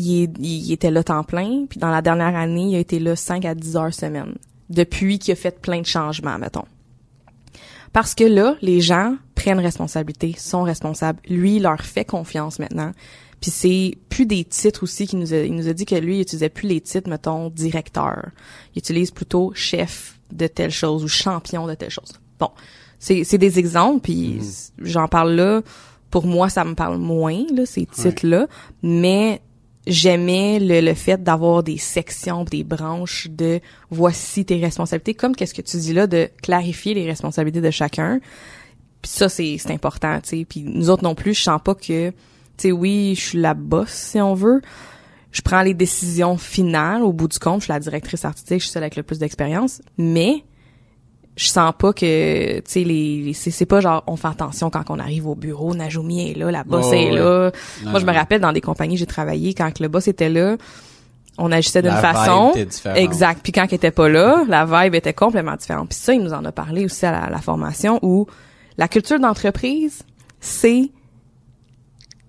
il, 0.00 0.22
est- 0.24 0.38
il 0.38 0.72
était 0.72 0.90
là 0.90 1.02
temps 1.04 1.24
plein, 1.24 1.66
puis 1.68 1.78
dans 1.78 1.90
la 1.90 2.02
dernière 2.02 2.34
année, 2.36 2.70
il 2.70 2.76
a 2.76 2.78
été 2.78 2.98
là 2.98 3.16
5 3.16 3.44
à 3.44 3.54
10 3.54 3.76
heures 3.76 3.94
semaine. 3.94 4.34
Depuis 4.70 5.18
qu'il 5.18 5.32
a 5.32 5.36
fait 5.36 5.60
plein 5.60 5.80
de 5.80 5.86
changements, 5.86 6.38
mettons. 6.38 6.64
Parce 7.92 8.14
que 8.14 8.24
là, 8.24 8.56
les 8.60 8.80
gens 8.80 9.16
prennent 9.34 9.60
responsabilité, 9.60 10.34
sont 10.38 10.62
responsables. 10.62 11.20
Lui, 11.28 11.56
il 11.56 11.62
leur 11.62 11.80
fait 11.80 12.04
confiance 12.04 12.58
maintenant. 12.58 12.92
Puis 13.40 13.50
c'est 13.50 13.96
plus 14.08 14.26
des 14.26 14.44
titres 14.44 14.82
aussi 14.82 15.06
qu'il 15.06 15.20
nous 15.20 15.32
a, 15.32 15.38
il 15.38 15.54
nous 15.54 15.68
a 15.68 15.72
dit 15.72 15.86
que 15.86 15.94
lui, 15.94 16.16
il 16.16 16.20
utilisait 16.22 16.48
plus 16.48 16.68
les 16.68 16.80
titres, 16.80 17.08
mettons, 17.08 17.50
directeur. 17.50 18.30
Il 18.74 18.80
utilise 18.80 19.10
plutôt 19.10 19.52
chef 19.54 20.18
de 20.32 20.46
telle 20.48 20.70
chose 20.72 21.02
ou 21.04 21.08
champion 21.08 21.66
de 21.66 21.74
telle 21.74 21.90
chose. 21.90 22.12
Bon, 22.38 22.50
c'est, 22.98 23.24
c'est 23.24 23.38
des 23.38 23.58
exemples, 23.58 24.00
puis 24.00 24.40
j'en 24.82 25.08
parle 25.08 25.32
là. 25.32 25.62
Pour 26.10 26.26
moi, 26.26 26.48
ça 26.48 26.64
me 26.64 26.74
parle 26.74 26.98
moins, 26.98 27.44
là, 27.54 27.64
ces 27.64 27.86
titres-là. 27.86 28.48
Mais 28.82 29.40
j'aimais 29.88 30.58
le, 30.60 30.80
le 30.80 30.94
fait 30.94 31.22
d'avoir 31.22 31.62
des 31.62 31.78
sections, 31.78 32.44
des 32.44 32.62
branches 32.62 33.28
de 33.30 33.60
voici 33.90 34.44
tes 34.44 34.60
responsabilités, 34.60 35.14
comme 35.14 35.34
qu'est-ce 35.34 35.54
que 35.54 35.62
tu 35.62 35.78
dis 35.78 35.92
là, 35.92 36.06
de 36.06 36.28
clarifier 36.42 36.94
les 36.94 37.06
responsabilités 37.06 37.60
de 37.60 37.70
chacun. 37.70 38.20
Puis 39.02 39.10
ça, 39.10 39.28
c'est, 39.28 39.58
important, 39.70 40.20
tu 40.20 40.28
sais. 40.28 40.46
Puis 40.48 40.62
nous 40.62 40.90
autres 40.90 41.04
non 41.04 41.14
plus, 41.14 41.34
je 41.34 41.42
sens 41.42 41.60
pas 41.62 41.74
que, 41.74 42.10
tu 42.10 42.14
sais, 42.58 42.72
oui, 42.72 43.14
je 43.16 43.20
suis 43.20 43.38
la 43.38 43.54
boss, 43.54 43.88
si 43.88 44.20
on 44.20 44.34
veut. 44.34 44.60
Je 45.30 45.42
prends 45.42 45.62
les 45.62 45.74
décisions 45.74 46.36
finales 46.36 47.02
au 47.02 47.12
bout 47.12 47.28
du 47.28 47.38
compte. 47.38 47.60
Je 47.60 47.64
suis 47.64 47.72
la 47.72 47.80
directrice 47.80 48.24
artistique, 48.24 48.60
je 48.60 48.64
suis 48.64 48.72
celle 48.72 48.82
avec 48.82 48.96
le 48.96 49.02
plus 49.02 49.18
d'expérience. 49.18 49.82
Mais 49.98 50.44
je 51.38 51.48
sens 51.48 51.72
pas 51.78 51.92
que, 51.92 52.56
tu 52.58 52.62
sais, 52.66 52.84
les, 52.84 53.22
les- 53.22 53.32
c'est, 53.32 53.64
pas 53.64 53.80
genre, 53.80 54.02
on 54.08 54.16
fait 54.16 54.26
attention 54.28 54.70
quand 54.70 54.84
on 54.90 54.98
arrive 54.98 55.26
au 55.26 55.34
bureau, 55.36 55.72
Najumi 55.74 56.30
est 56.32 56.34
là, 56.34 56.50
la 56.50 56.64
boss 56.64 56.86
Oh, 56.90 56.92
est 56.92 57.10
là. 57.12 57.50
Moi, 57.84 58.00
je 58.00 58.04
me 58.06 58.12
rappelle 58.12 58.40
dans 58.40 58.52
des 58.52 58.60
compagnies 58.60 58.96
j'ai 58.96 59.06
travaillé, 59.06 59.54
quand 59.54 59.78
le 59.78 59.86
boss 59.88 60.08
était 60.08 60.28
là, 60.30 60.56
on 61.38 61.52
agissait 61.52 61.80
d'une 61.82 61.92
façon. 61.92 62.50
était. 62.56 63.00
Exact. 63.00 63.40
Puis 63.44 63.52
quand 63.52 63.66
il 63.70 63.74
était 63.76 63.92
pas 63.92 64.08
là, 64.08 64.44
la 64.48 64.64
vibe 64.64 64.96
était 64.96 65.12
complètement 65.14 65.54
différente. 65.54 65.90
Puis 65.90 65.98
ça, 65.98 66.12
il 66.12 66.20
nous 66.22 66.32
en 66.32 66.44
a 66.44 66.50
parlé 66.50 66.84
aussi 66.84 67.06
à 67.06 67.12
la, 67.12 67.30
la 67.30 67.38
formation 67.40 68.00
où 68.02 68.26
la 68.76 68.88
culture 68.88 69.20
d'entreprise, 69.20 70.02
c'est 70.40 70.90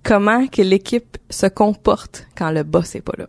comment 0.03 0.45
que 0.47 0.61
l'équipe 0.61 1.17
se 1.31 1.47
comporte 1.47 2.27
quand 2.37 2.51
le 2.51 2.61
boss 2.63 2.93
est 2.95 3.01
pas 3.01 3.13
là. 3.17 3.25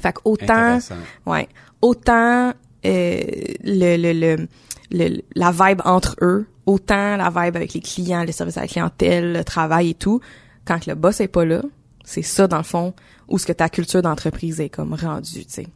Fait 0.00 0.12
que 0.12 0.20
autant, 0.24 0.78
ouais, 1.26 1.48
autant 1.80 2.52
euh, 2.84 3.20
le, 3.64 3.96
le, 3.96 4.12
le, 4.12 4.48
le- 4.90 5.22
la 5.34 5.50
vibe 5.52 5.80
entre 5.84 6.16
eux, 6.22 6.46
autant 6.66 7.16
la 7.16 7.28
vibe 7.30 7.56
avec 7.56 7.74
les 7.74 7.80
clients, 7.80 8.22
les 8.24 8.32
services 8.32 8.56
à 8.56 8.62
la 8.62 8.68
clientèle, 8.68 9.32
le 9.32 9.44
travail 9.44 9.90
et 9.90 9.94
tout, 9.94 10.20
quand 10.64 10.86
le 10.86 10.94
boss 10.94 11.20
est 11.20 11.28
pas 11.28 11.44
là, 11.44 11.62
c'est 12.04 12.22
ça 12.22 12.46
dans 12.46 12.58
le 12.58 12.62
fond 12.62 12.94
où 13.28 13.38
ce 13.38 13.46
que 13.46 13.52
ta 13.52 13.68
culture 13.68 14.02
d'entreprise 14.02 14.60
est 14.60 14.68
comme 14.70 14.94
rendue, 14.94 15.44
tu 15.44 15.52
sais. 15.52 15.66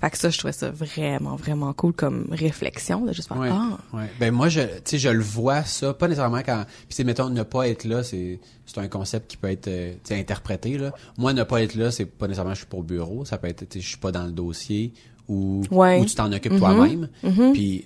Fait 0.00 0.10
que 0.10 0.18
ça, 0.18 0.28
je 0.28 0.36
trouvais 0.36 0.52
ça 0.52 0.70
vraiment, 0.70 1.36
vraiment 1.36 1.72
cool 1.72 1.94
comme 1.94 2.26
réflexion, 2.30 3.06
de 3.06 3.12
juste 3.14 3.28
faire, 3.28 3.38
Ouais, 3.38 3.48
ah, 3.50 3.78
ouais. 3.94 4.10
Ben 4.20 4.32
moi 4.34 4.48
je 4.48 4.60
tu 4.60 4.68
sais 4.84 4.98
je 4.98 5.08
le 5.08 5.22
vois 5.22 5.62
ça 5.62 5.94
pas 5.94 6.08
nécessairement 6.08 6.42
quand 6.44 6.64
puis 6.66 6.88
c'est 6.90 7.04
mettons 7.04 7.30
ne 7.30 7.42
pas 7.42 7.68
être 7.68 7.84
là 7.84 8.02
c'est 8.02 8.38
c'est 8.66 8.78
un 8.78 8.88
concept 8.88 9.30
qui 9.30 9.36
peut 9.38 9.50
être 9.50 9.68
euh, 9.68 9.92
tu 9.94 9.98
sais, 10.14 10.18
interprété 10.20 10.76
là. 10.76 10.92
Moi 11.16 11.32
ne 11.32 11.42
pas 11.42 11.62
être 11.62 11.74
là 11.74 11.90
c'est 11.90 12.04
pas 12.04 12.26
nécessairement 12.26 12.52
je 12.52 12.58
suis 12.58 12.66
pour 12.66 12.80
le 12.80 12.86
bureau, 12.86 13.24
ça 13.24 13.38
peut 13.38 13.46
être 13.48 13.60
tu 13.68 13.78
sais, 13.78 13.80
je 13.80 13.88
suis 13.88 13.98
pas 13.98 14.12
dans 14.12 14.24
le 14.26 14.32
dossier 14.32 14.92
ou 15.28 15.62
Ouais. 15.70 16.00
ou 16.00 16.04
tu 16.04 16.14
t'en 16.14 16.32
occupes 16.32 16.52
Mhm. 16.52 16.58
toi-même. 16.58 17.08
Mhm. 17.22 17.52
Puis 17.52 17.84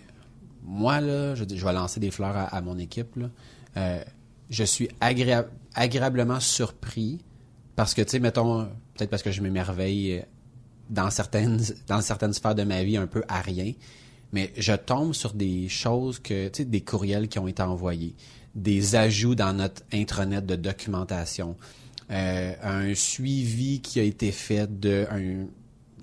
moi 0.65 1.01
là, 1.01 1.35
je, 1.35 1.45
je 1.49 1.65
vais 1.65 1.73
lancer 1.73 2.01
des 2.01 2.11
fleurs 2.11 2.37
à, 2.37 2.45
à 2.45 2.61
mon 2.61 2.79
équipe 2.79 3.17
là. 3.17 3.31
Euh, 3.77 4.03
je 4.51 4.65
suis 4.65 4.89
agréa- 5.01 5.47
agréablement 5.75 6.41
surpris 6.41 7.19
parce 7.77 7.95
que 7.95 8.03
tu 8.03 8.11
sais 8.13 8.19
mettons 8.19 8.65
peut-être 8.97 9.11
parce 9.11 9.23
que 9.23 9.31
je 9.31 9.41
m'émerveille 9.43 10.25
dans 10.91 11.11
certaines 11.11 11.61
dans 11.87 12.01
certaines 12.01 12.33
sphères 12.33 12.55
de 12.55 12.65
ma 12.65 12.83
vie 12.83 12.97
un 12.97 13.07
peu 13.07 13.23
à 13.29 13.41
rien 13.41 13.73
mais 14.33 14.53
je 14.57 14.73
tombe 14.73 15.13
sur 15.15 15.33
des 15.35 15.69
choses 15.69 16.19
que 16.19 16.49
tu 16.49 16.59
sais 16.59 16.65
des 16.65 16.81
courriels 16.81 17.29
qui 17.29 17.39
ont 17.39 17.47
été 17.47 17.63
envoyés 17.63 18.15
des 18.55 18.97
ajouts 18.97 19.35
dans 19.35 19.53
notre 19.53 19.83
intranet 19.93 20.45
de 20.45 20.57
documentation 20.57 21.57
euh, 22.11 22.55
un 22.63 22.95
suivi 22.95 23.81
qui 23.81 24.01
a 24.01 24.03
été 24.03 24.33
fait 24.33 24.81
de 24.81 25.07
un 25.11 25.47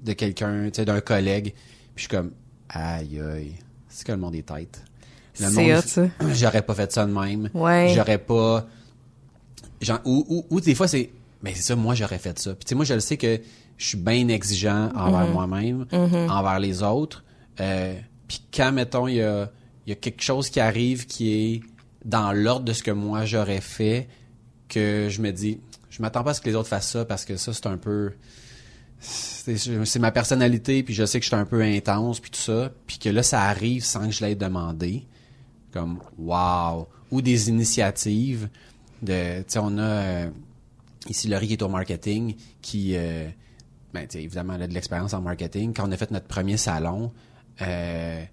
de 0.05 0.13
quelqu'un 0.13 0.65
tu 0.65 0.75
sais 0.75 0.85
d'un 0.85 1.01
collègue. 1.01 1.53
Puis 1.95 1.95
je 1.95 2.01
suis 2.01 2.09
comme 2.09 2.31
aïe 2.69 3.19
aïe 3.19 3.53
c'est 3.89 4.05
que 4.05 4.11
le 4.11 4.17
monde 4.17 4.35
est 4.35 4.45
tête. 4.47 4.83
Le 5.39 5.47
C'est 5.49 5.73
monde 5.73 5.81
ça. 5.85 6.07
j'aurais 6.33 6.61
pas 6.61 6.75
fait 6.75 6.91
ça 6.91 7.05
de 7.05 7.11
même. 7.11 7.49
Ouais. 7.53 7.93
j'aurais 7.95 8.17
pas 8.17 8.67
genre, 9.81 9.99
ou, 10.05 10.25
ou, 10.29 10.45
ou 10.49 10.61
des 10.61 10.75
fois 10.75 10.87
c'est 10.87 11.09
mais 11.41 11.53
c'est 11.53 11.61
ça 11.63 11.75
moi 11.75 11.95
j'aurais 11.95 12.17
fait 12.19 12.37
ça. 12.39 12.53
Puis 12.55 12.65
tu 12.65 12.69
sais 12.69 12.75
moi 12.75 12.85
je 12.85 12.93
le 12.93 12.99
sais 12.99 13.17
que 13.17 13.39
je 13.77 13.85
suis 13.85 13.97
bien 13.97 14.27
exigeant 14.29 14.91
envers 14.95 15.27
moi-même 15.27 15.85
envers 16.29 16.59
les 16.59 16.81
autres. 16.83 17.23
Euh, 17.59 17.93
puis 18.27 18.41
quand 18.53 18.71
mettons 18.71 19.07
il 19.07 19.15
y 19.15 19.21
a 19.21 19.49
il 19.85 19.89
y 19.89 19.93
a 19.93 19.95
quelque 19.95 20.21
chose 20.23 20.49
qui 20.49 20.59
arrive 20.59 21.05
qui 21.05 21.31
est 21.33 21.61
dans 22.03 22.31
l'ordre 22.33 22.65
de 22.65 22.73
ce 22.73 22.83
que 22.83 22.91
moi 22.91 23.25
j'aurais 23.25 23.61
fait 23.61 24.07
que 24.67 25.07
je 25.09 25.21
me 25.21 25.31
dis 25.31 25.59
je 25.89 26.01
m'attends 26.01 26.23
pas 26.23 26.31
à 26.31 26.33
ce 26.33 26.41
que 26.41 26.49
les 26.49 26.55
autres 26.55 26.67
fassent 26.69 26.89
ça 26.91 27.05
parce 27.05 27.23
que 27.23 27.37
ça 27.37 27.53
c'est 27.53 27.67
un 27.67 27.77
peu 27.77 28.11
c'est 28.99 29.85
c'est 29.85 29.99
ma 29.99 30.11
personnalité 30.11 30.83
puis 30.83 30.93
je 30.93 31.05
sais 31.05 31.19
que 31.19 31.23
je 31.23 31.29
suis 31.29 31.35
un 31.35 31.45
peu 31.45 31.61
intense 31.61 32.19
puis 32.19 32.31
tout 32.31 32.39
ça. 32.39 32.71
Puis 32.87 32.97
que 32.97 33.09
là 33.09 33.23
ça 33.23 33.43
arrive 33.43 33.83
sans 33.83 34.05
que 34.07 34.11
je 34.11 34.25
l'aie 34.25 34.35
demandé. 34.35 35.05
Comme 35.71 35.99
wow. 36.17 36.87
Ou 37.11 37.21
des 37.21 37.49
initiatives 37.49 38.49
de 39.01 39.39
tu 39.39 39.45
sais 39.47 39.59
on 39.61 39.77
a 39.77 39.81
euh, 39.81 40.29
ici 41.09 41.27
Laurie 41.27 41.47
qui 41.47 41.53
est 41.53 41.61
au 41.61 41.69
marketing 41.69 42.35
qui 42.61 42.93
euh, 42.95 43.27
ben 43.93 44.07
tu 44.07 44.17
sais 44.17 44.23
évidemment 44.23 44.53
elle 44.55 44.63
a 44.63 44.67
de 44.67 44.73
l'expérience 44.73 45.13
en 45.13 45.21
marketing. 45.21 45.73
Quand 45.73 45.87
on 45.87 45.91
a 45.91 45.97
fait 45.97 46.11
notre 46.11 46.27
premier 46.27 46.57
salon 46.57 47.11
euh, 47.61 48.23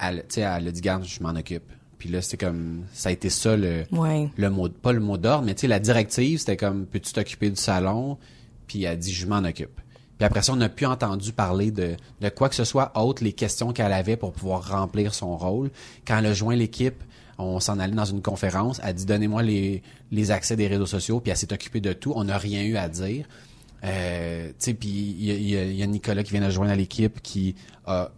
elle 0.00 0.18
tu 0.28 0.34
sais 0.34 0.40
elle 0.40 0.68
a 0.68 0.70
dit 0.70 0.80
garde 0.80 1.04
je 1.04 1.22
m'en 1.22 1.30
occupe. 1.30 1.70
Puis 1.98 2.08
là 2.08 2.22
c'était 2.22 2.46
comme 2.46 2.84
ça 2.92 3.10
a 3.10 3.12
été 3.12 3.28
ça 3.28 3.56
le 3.56 3.84
ouais. 3.92 4.30
le 4.36 4.50
mot 4.50 4.68
pas 4.68 4.92
le 4.92 5.00
mot 5.00 5.18
d'ordre 5.18 5.44
mais 5.44 5.54
tu 5.54 5.62
sais 5.62 5.68
la 5.68 5.80
directive 5.80 6.38
c'était 6.38 6.56
comme 6.56 6.86
peux-tu 6.86 7.12
t'occuper 7.12 7.50
du 7.50 7.60
salon? 7.60 8.16
Puis 8.66 8.84
elle 8.84 8.92
a 8.92 8.96
dit 8.96 9.12
je 9.12 9.26
m'en 9.26 9.38
occupe 9.38 9.80
puis 10.18 10.24
après 10.26 10.42
ça 10.42 10.52
on 10.52 10.56
n'a 10.56 10.68
plus 10.68 10.86
entendu 10.86 11.32
parler 11.32 11.70
de 11.70 11.96
de 12.20 12.28
quoi 12.28 12.48
que 12.48 12.54
ce 12.54 12.64
soit 12.64 12.92
autre 12.98 13.22
les 13.24 13.32
questions 13.32 13.72
qu'elle 13.72 13.92
avait 13.92 14.16
pour 14.16 14.32
pouvoir 14.32 14.68
remplir 14.68 15.14
son 15.14 15.36
rôle 15.36 15.70
quand 16.06 16.18
elle 16.18 16.26
a 16.26 16.32
joint 16.34 16.56
l'équipe 16.56 17.02
on 17.38 17.60
s'en 17.60 17.78
allait 17.78 17.94
dans 17.94 18.04
une 18.06 18.22
conférence 18.22 18.80
elle 18.82 18.94
dit 18.94 19.04
donnez-moi 19.06 19.42
les 19.42 19.82
les 20.10 20.30
accès 20.30 20.56
des 20.56 20.66
réseaux 20.68 20.86
sociaux 20.86 21.20
puis 21.20 21.30
elle 21.30 21.36
s'est 21.36 21.52
occupée 21.52 21.80
de 21.80 21.92
tout 21.92 22.12
on 22.16 22.24
n'a 22.24 22.38
rien 22.38 22.62
eu 22.64 22.76
à 22.76 22.88
dire 22.88 23.26
euh, 23.84 24.50
puis 24.58 24.74
il 24.82 25.24
y 25.24 25.30
a, 25.30 25.34
y 25.34 25.56
a- 25.56 25.64
y 25.72 25.82
a 25.82 25.86
Nicolas 25.86 26.22
qui 26.22 26.32
vient 26.32 26.40
de 26.46 26.50
joindre 26.50 26.72
à 26.72 26.76
l'équipe 26.76 27.20
qui 27.22 27.54
a 27.86 28.10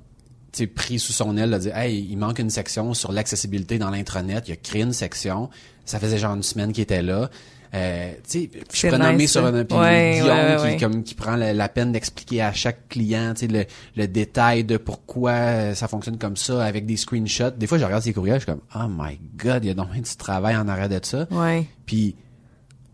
pris 0.75 0.99
sous 0.99 1.13
son 1.13 1.37
aile, 1.37 1.53
a 1.55 1.59
dit 1.59 1.69
Hey, 1.69 2.07
il 2.11 2.17
manque 2.17 2.39
une 2.41 2.51
section 2.51 2.95
sur 2.95 3.13
l'accessibilité 3.13 3.79
dans 3.79 3.91
l'intranet. 3.91 4.49
Il 4.49 4.53
a 4.53 4.57
créé 4.57 4.83
une 4.83 4.93
section. 4.93 5.51
Ça 5.85 6.01
faisait 6.01 6.19
genre 6.19 6.35
une 6.35 6.43
semaine 6.43 6.73
qu'il 6.73 6.83
était 6.83 7.03
là. 7.03 7.31
Euh, 7.75 8.13
tu 8.29 8.45
sais, 8.45 8.51
je 8.73 8.77
suis 8.77 8.89
renommé 8.89 9.17
nice, 9.19 9.33
sur 9.33 9.43
ça. 9.43 9.49
un 9.49 9.65
puis 9.65 9.77
Ouais, 9.77 10.23
ouais, 10.23 10.73
qui, 10.73 10.83
comme, 10.83 11.03
qui 11.03 11.15
prend 11.15 11.37
la, 11.37 11.53
la 11.53 11.69
peine 11.69 11.93
d'expliquer 11.93 12.41
à 12.43 12.53
chaque 12.53 12.89
client 12.89 13.35
tu 13.35 13.47
sais, 13.47 13.53
le, 13.53 13.67
le 13.97 14.09
détail 14.09 14.65
de 14.65 14.79
pourquoi 14.79 15.33
euh, 15.33 15.75
ça 15.75 15.87
fonctionne 15.87 16.17
comme 16.19 16.37
ça 16.37 16.65
avec 16.65 16.87
des 16.87 16.97
screenshots. 16.97 17.51
Des 17.51 17.67
fois, 17.67 17.77
je 17.79 17.85
regarde 17.85 18.03
ses 18.03 18.15
courriels, 18.15 18.41
je 18.41 18.45
suis 18.45 18.53
comme 18.53 18.63
Oh 18.75 18.89
my 18.89 19.19
God, 19.37 19.65
il 19.65 19.69
y 19.69 19.71
a 19.71 19.75
donc 19.75 19.93
du 19.93 20.17
travail 20.17 20.57
en 20.57 20.67
arrêt 20.69 20.89
de 20.89 20.99
ça. 21.03 21.27
Ouais. 21.31 21.67
Puis, 21.85 22.17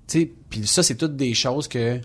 tu 0.08 0.20
sais, 0.20 0.32
puis 0.50 0.66
ça, 0.66 0.82
c'est 0.82 0.96
toutes 0.96 1.16
des 1.16 1.34
choses 1.34 1.68
que 1.68 2.00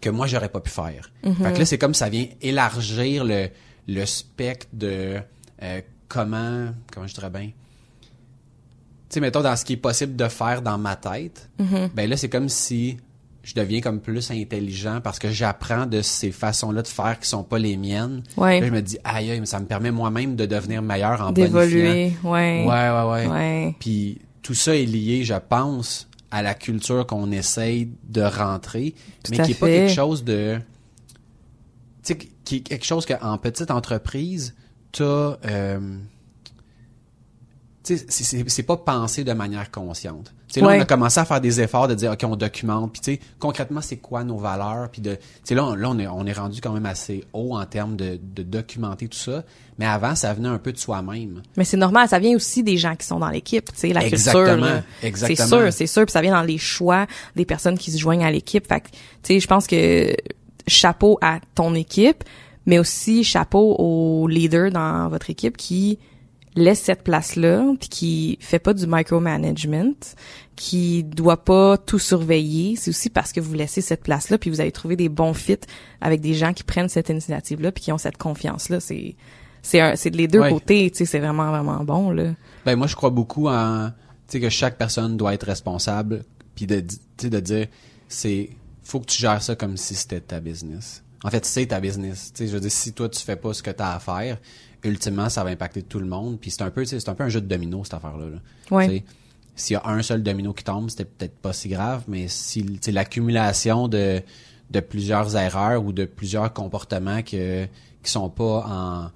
que 0.00 0.10
moi 0.10 0.26
j'aurais 0.26 0.50
pas 0.50 0.60
pu 0.60 0.70
faire. 0.70 1.10
Fait 1.24 1.52
que 1.52 1.58
là, 1.58 1.64
c'est 1.64 1.78
comme 1.78 1.94
ça 1.94 2.08
vient 2.08 2.26
élargir 2.42 3.24
le 3.24 3.48
le 3.88 4.04
spectre 4.04 4.66
de 4.74 5.16
euh, 5.62 5.80
comment 6.08 6.66
comment 6.92 7.06
je 7.06 7.14
dirais 7.14 7.30
bien. 7.30 7.50
Tu 9.10 9.14
sais, 9.14 9.20
mettons 9.20 9.40
dans 9.42 9.56
ce 9.56 9.64
qui 9.64 9.74
est 9.74 9.76
possible 9.78 10.16
de 10.16 10.28
faire 10.28 10.60
dans 10.62 10.76
ma 10.78 10.96
tête. 10.96 11.48
Ben 11.94 12.08
là, 12.08 12.16
c'est 12.16 12.28
comme 12.28 12.48
si 12.48 12.98
je 13.42 13.54
deviens 13.54 13.80
comme 13.80 14.00
plus 14.00 14.30
intelligent 14.30 15.00
parce 15.02 15.18
que 15.18 15.30
j'apprends 15.30 15.86
de 15.86 16.02
ces 16.02 16.30
façons-là 16.32 16.82
de 16.82 16.88
faire 16.88 17.18
qui 17.18 17.26
sont 17.28 17.42
pas 17.44 17.58
les 17.58 17.78
miennes. 17.78 18.22
Ouais. 18.36 18.60
Là, 18.60 18.66
je 18.66 18.72
me 18.72 18.82
dis 18.82 18.98
aïe, 19.04 19.30
aïe, 19.30 19.40
mais 19.40 19.46
ça 19.46 19.58
me 19.60 19.64
permet 19.64 19.90
moi-même 19.90 20.36
de 20.36 20.44
devenir 20.44 20.82
meilleur 20.82 21.22
en. 21.22 21.32
D'évoluer, 21.32 22.12
ouais. 22.24 22.64
Ouais, 22.66 22.90
ouais, 22.90 23.10
ouais. 23.10 23.26
Ouais. 23.26 23.74
Puis 23.80 24.20
tout 24.42 24.52
ça 24.54 24.76
est 24.76 24.84
lié, 24.84 25.24
je 25.24 25.34
pense, 25.34 26.08
à 26.30 26.42
la 26.42 26.52
culture 26.52 27.06
qu'on 27.06 27.32
essaye 27.32 27.88
de 28.06 28.20
rentrer, 28.20 28.94
Tout 29.24 29.30
mais 29.30 29.38
qui 29.42 29.52
est 29.52 29.58
pas 29.58 29.66
quelque 29.68 29.94
chose 29.94 30.22
de 30.24 30.58
tu 32.02 32.14
sais, 32.14 32.18
qui- 32.44 32.62
quelque 32.62 32.84
chose 32.84 33.06
qu'en 33.06 33.38
petite 33.38 33.70
entreprise, 33.70 34.54
t'as, 34.92 35.38
euh, 35.46 35.98
c'est- 37.96 38.62
pas 38.62 38.76
pensé 38.76 39.24
de 39.24 39.32
manière 39.32 39.70
consciente. 39.70 40.34
Tu 40.48 40.54
sais, 40.54 40.60
là, 40.60 40.66
Ouais. 40.68 40.78
on 40.78 40.82
a 40.82 40.84
commencé 40.84 41.20
à 41.20 41.24
faire 41.24 41.40
des 41.40 41.60
efforts 41.60 41.88
de 41.88 41.94
dire, 41.94 42.12
OK, 42.12 42.20
on 42.24 42.36
documente, 42.36 42.92
puis 42.92 43.00
tu 43.00 43.12
sais, 43.14 43.20
concrètement, 43.38 43.80
c'est 43.80 43.96
quoi 43.96 44.24
nos 44.24 44.36
valeurs, 44.38 44.88
puis 44.90 45.00
de, 45.02 45.14
tu 45.14 45.20
sais, 45.44 45.54
là, 45.54 45.64
on, 45.64 45.74
là, 45.74 45.88
on 45.90 45.98
est, 45.98 46.06
on 46.06 46.24
est 46.26 46.32
rendu 46.32 46.60
quand 46.60 46.72
même 46.72 46.86
assez 46.86 47.24
haut 47.32 47.56
en 47.56 47.64
termes 47.66 47.96
de, 47.96 48.18
de 48.34 48.42
documenter 48.42 49.08
tout 49.08 49.18
ça, 49.18 49.44
mais 49.78 49.86
avant, 49.86 50.14
ça 50.14 50.32
venait 50.34 50.48
un 50.48 50.58
peu 50.58 50.72
de 50.72 50.78
soi-même. 50.78 51.42
Mais 51.56 51.64
c'est 51.64 51.76
normal, 51.76 52.08
ça 52.08 52.18
vient 52.18 52.34
aussi 52.34 52.62
des 52.62 52.76
gens 52.78 52.96
qui 52.96 53.06
sont 53.06 53.18
dans 53.18 53.30
l'équipe, 53.30 53.66
tu 53.72 53.78
sais, 53.78 53.92
la 53.92 54.04
Exactement, 54.06 54.44
culture. 54.44 54.64
là. 54.64 54.82
exactement. 55.02 55.36
C'est 55.36 55.46
sûr, 55.46 55.72
c'est 55.72 55.86
sûr, 55.86 56.04
puis 56.06 56.12
ça 56.12 56.20
vient 56.22 56.32
dans 56.32 56.42
les 56.42 56.58
choix 56.58 57.06
des 57.36 57.44
personnes 57.44 57.76
qui 57.78 57.90
se 57.90 57.98
joignent 57.98 58.24
à 58.24 58.30
l'équipe. 58.30 58.66
Fait 58.66 58.80
que, 58.80 58.88
tu 58.88 58.98
sais, 59.22 59.40
je 59.40 59.46
pense 59.46 59.66
que 59.66 60.14
chapeau 60.66 61.18
à 61.22 61.40
ton 61.54 61.74
équipe, 61.74 62.24
mais 62.66 62.78
aussi 62.78 63.24
chapeau 63.24 63.74
au 63.78 64.28
leader 64.28 64.70
dans 64.70 65.08
votre 65.08 65.30
équipe 65.30 65.56
qui 65.56 65.98
laisse 66.58 66.80
cette 66.80 67.02
place-là, 67.02 67.64
puis 67.80 67.88
qui 67.88 68.38
fait 68.40 68.58
pas 68.58 68.74
du 68.74 68.86
micromanagement, 68.86 69.94
qui 70.56 71.04
doit 71.04 71.44
pas 71.44 71.78
tout 71.78 71.98
surveiller. 71.98 72.76
C'est 72.76 72.90
aussi 72.90 73.10
parce 73.10 73.32
que 73.32 73.40
vous 73.40 73.54
laissez 73.54 73.80
cette 73.80 74.02
place-là, 74.02 74.38
puis 74.38 74.50
vous 74.50 74.60
avez 74.60 74.72
trouvé 74.72 74.96
des 74.96 75.08
bons 75.08 75.34
fits 75.34 75.56
avec 76.00 76.20
des 76.20 76.34
gens 76.34 76.52
qui 76.52 76.64
prennent 76.64 76.88
cette 76.88 77.08
initiative-là, 77.08 77.72
puis 77.72 77.84
qui 77.84 77.92
ont 77.92 77.98
cette 77.98 78.16
confiance-là. 78.18 78.80
C'est 78.80 79.16
c'est 79.62 79.80
un, 79.80 79.96
c'est 79.96 80.10
de 80.10 80.16
les 80.16 80.28
deux 80.28 80.40
Ouais. 80.40 80.50
côtés, 80.50 80.90
tu 80.90 80.98
sais, 80.98 81.04
c'est 81.04 81.18
vraiment 81.18 81.50
vraiment 81.50 81.82
bon 81.84 82.10
là. 82.10 82.32
Ben 82.64 82.76
moi 82.76 82.86
je 82.86 82.94
crois 82.96 83.10
beaucoup 83.10 83.48
en 83.48 83.88
tu 84.28 84.32
sais 84.32 84.40
que 84.40 84.48
chaque 84.50 84.78
personne 84.78 85.16
doit 85.16 85.34
être 85.34 85.46
responsable 85.46 86.24
puis 86.54 86.66
de 86.66 86.80
tu 86.80 86.96
sais 87.18 87.30
de 87.30 87.40
dire 87.40 87.66
c'est 88.08 88.50
faut 88.82 89.00
que 89.00 89.06
tu 89.06 89.18
gères 89.18 89.42
ça 89.42 89.54
comme 89.56 89.76
si 89.76 89.94
c'était 89.94 90.20
ta 90.20 90.40
business. 90.40 91.02
En 91.24 91.30
fait, 91.30 91.44
c'est 91.44 91.66
ta 91.66 91.80
business. 91.80 92.30
Tu 92.32 92.44
sais 92.44 92.48
je 92.48 92.54
veux 92.54 92.60
dire 92.60 92.70
si 92.70 92.92
toi 92.92 93.08
tu 93.08 93.20
fais 93.20 93.36
pas 93.36 93.52
ce 93.52 93.62
que 93.62 93.70
tu 93.72 93.82
as 93.82 93.94
à 93.96 93.98
faire, 93.98 94.38
ultimement 94.84 95.28
ça 95.28 95.44
va 95.44 95.50
impacter 95.50 95.82
tout 95.82 95.98
le 95.98 96.06
monde 96.06 96.38
puis 96.40 96.50
c'est 96.50 96.62
un 96.62 96.70
peu 96.70 96.84
c'est 96.84 97.08
un 97.08 97.14
peu 97.14 97.24
un 97.24 97.28
jeu 97.28 97.40
de 97.40 97.46
domino 97.46 97.84
cette 97.84 97.94
affaire 97.94 98.16
là. 98.16 98.26
Ouais. 98.70 99.04
S'il 99.56 99.74
y 99.74 99.76
a 99.76 99.88
un 99.88 100.02
seul 100.02 100.22
domino 100.22 100.52
qui 100.52 100.62
tombe, 100.62 100.88
c'était 100.88 101.04
peut-être 101.04 101.36
pas 101.36 101.52
si 101.52 101.68
grave, 101.68 102.04
mais 102.06 102.28
si 102.28 102.64
l'accumulation 102.88 103.88
de 103.88 104.22
de 104.70 104.80
plusieurs 104.80 105.34
erreurs 105.36 105.84
ou 105.84 105.92
de 105.92 106.04
plusieurs 106.04 106.52
comportements 106.52 107.22
que 107.22 107.64
qui 107.64 108.10
sont 108.10 108.30
pas 108.30 108.64
en 108.68 109.10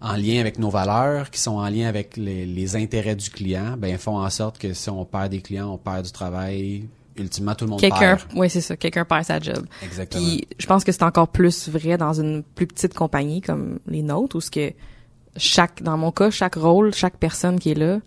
en 0.00 0.16
lien 0.16 0.40
avec 0.40 0.58
nos 0.58 0.70
valeurs, 0.70 1.30
qui 1.30 1.40
sont 1.40 1.56
en 1.56 1.68
lien 1.68 1.88
avec 1.88 2.16
les, 2.16 2.46
les 2.46 2.76
intérêts 2.76 3.16
du 3.16 3.30
client, 3.30 3.76
ben 3.78 3.96
font 3.98 4.18
en 4.18 4.30
sorte 4.30 4.58
que 4.58 4.72
si 4.74 4.90
on 4.90 5.04
perd 5.04 5.30
des 5.30 5.40
clients, 5.40 5.72
on 5.72 5.78
perd 5.78 6.04
du 6.04 6.12
travail. 6.12 6.84
Ultimement, 7.18 7.54
tout 7.54 7.64
le 7.64 7.70
monde 7.70 7.80
Quelqu'un, 7.80 8.16
perd. 8.16 8.20
ouais, 8.36 8.48
c'est 8.48 8.60
ça, 8.60 8.76
quelqu'un 8.76 9.04
perd 9.04 9.24
sa 9.24 9.40
job. 9.40 9.66
Exactement. 9.82 10.22
Puis 10.22 10.46
je 10.58 10.66
pense 10.66 10.84
que 10.84 10.92
c'est 10.92 11.02
encore 11.02 11.28
plus 11.28 11.68
vrai 11.68 11.96
dans 11.96 12.12
une 12.12 12.42
plus 12.42 12.66
petite 12.66 12.94
compagnie 12.94 13.40
comme 13.40 13.78
les 13.86 14.02
nôtres 14.02 14.36
où 14.36 14.40
ce 14.40 14.50
que 14.50 14.72
chaque 15.36 15.82
dans 15.82 15.96
mon 15.96 16.12
cas, 16.12 16.30
chaque 16.30 16.54
rôle, 16.56 16.94
chaque 16.94 17.16
personne 17.18 17.58
qui 17.58 17.70
est 17.72 17.74
là 17.74 17.98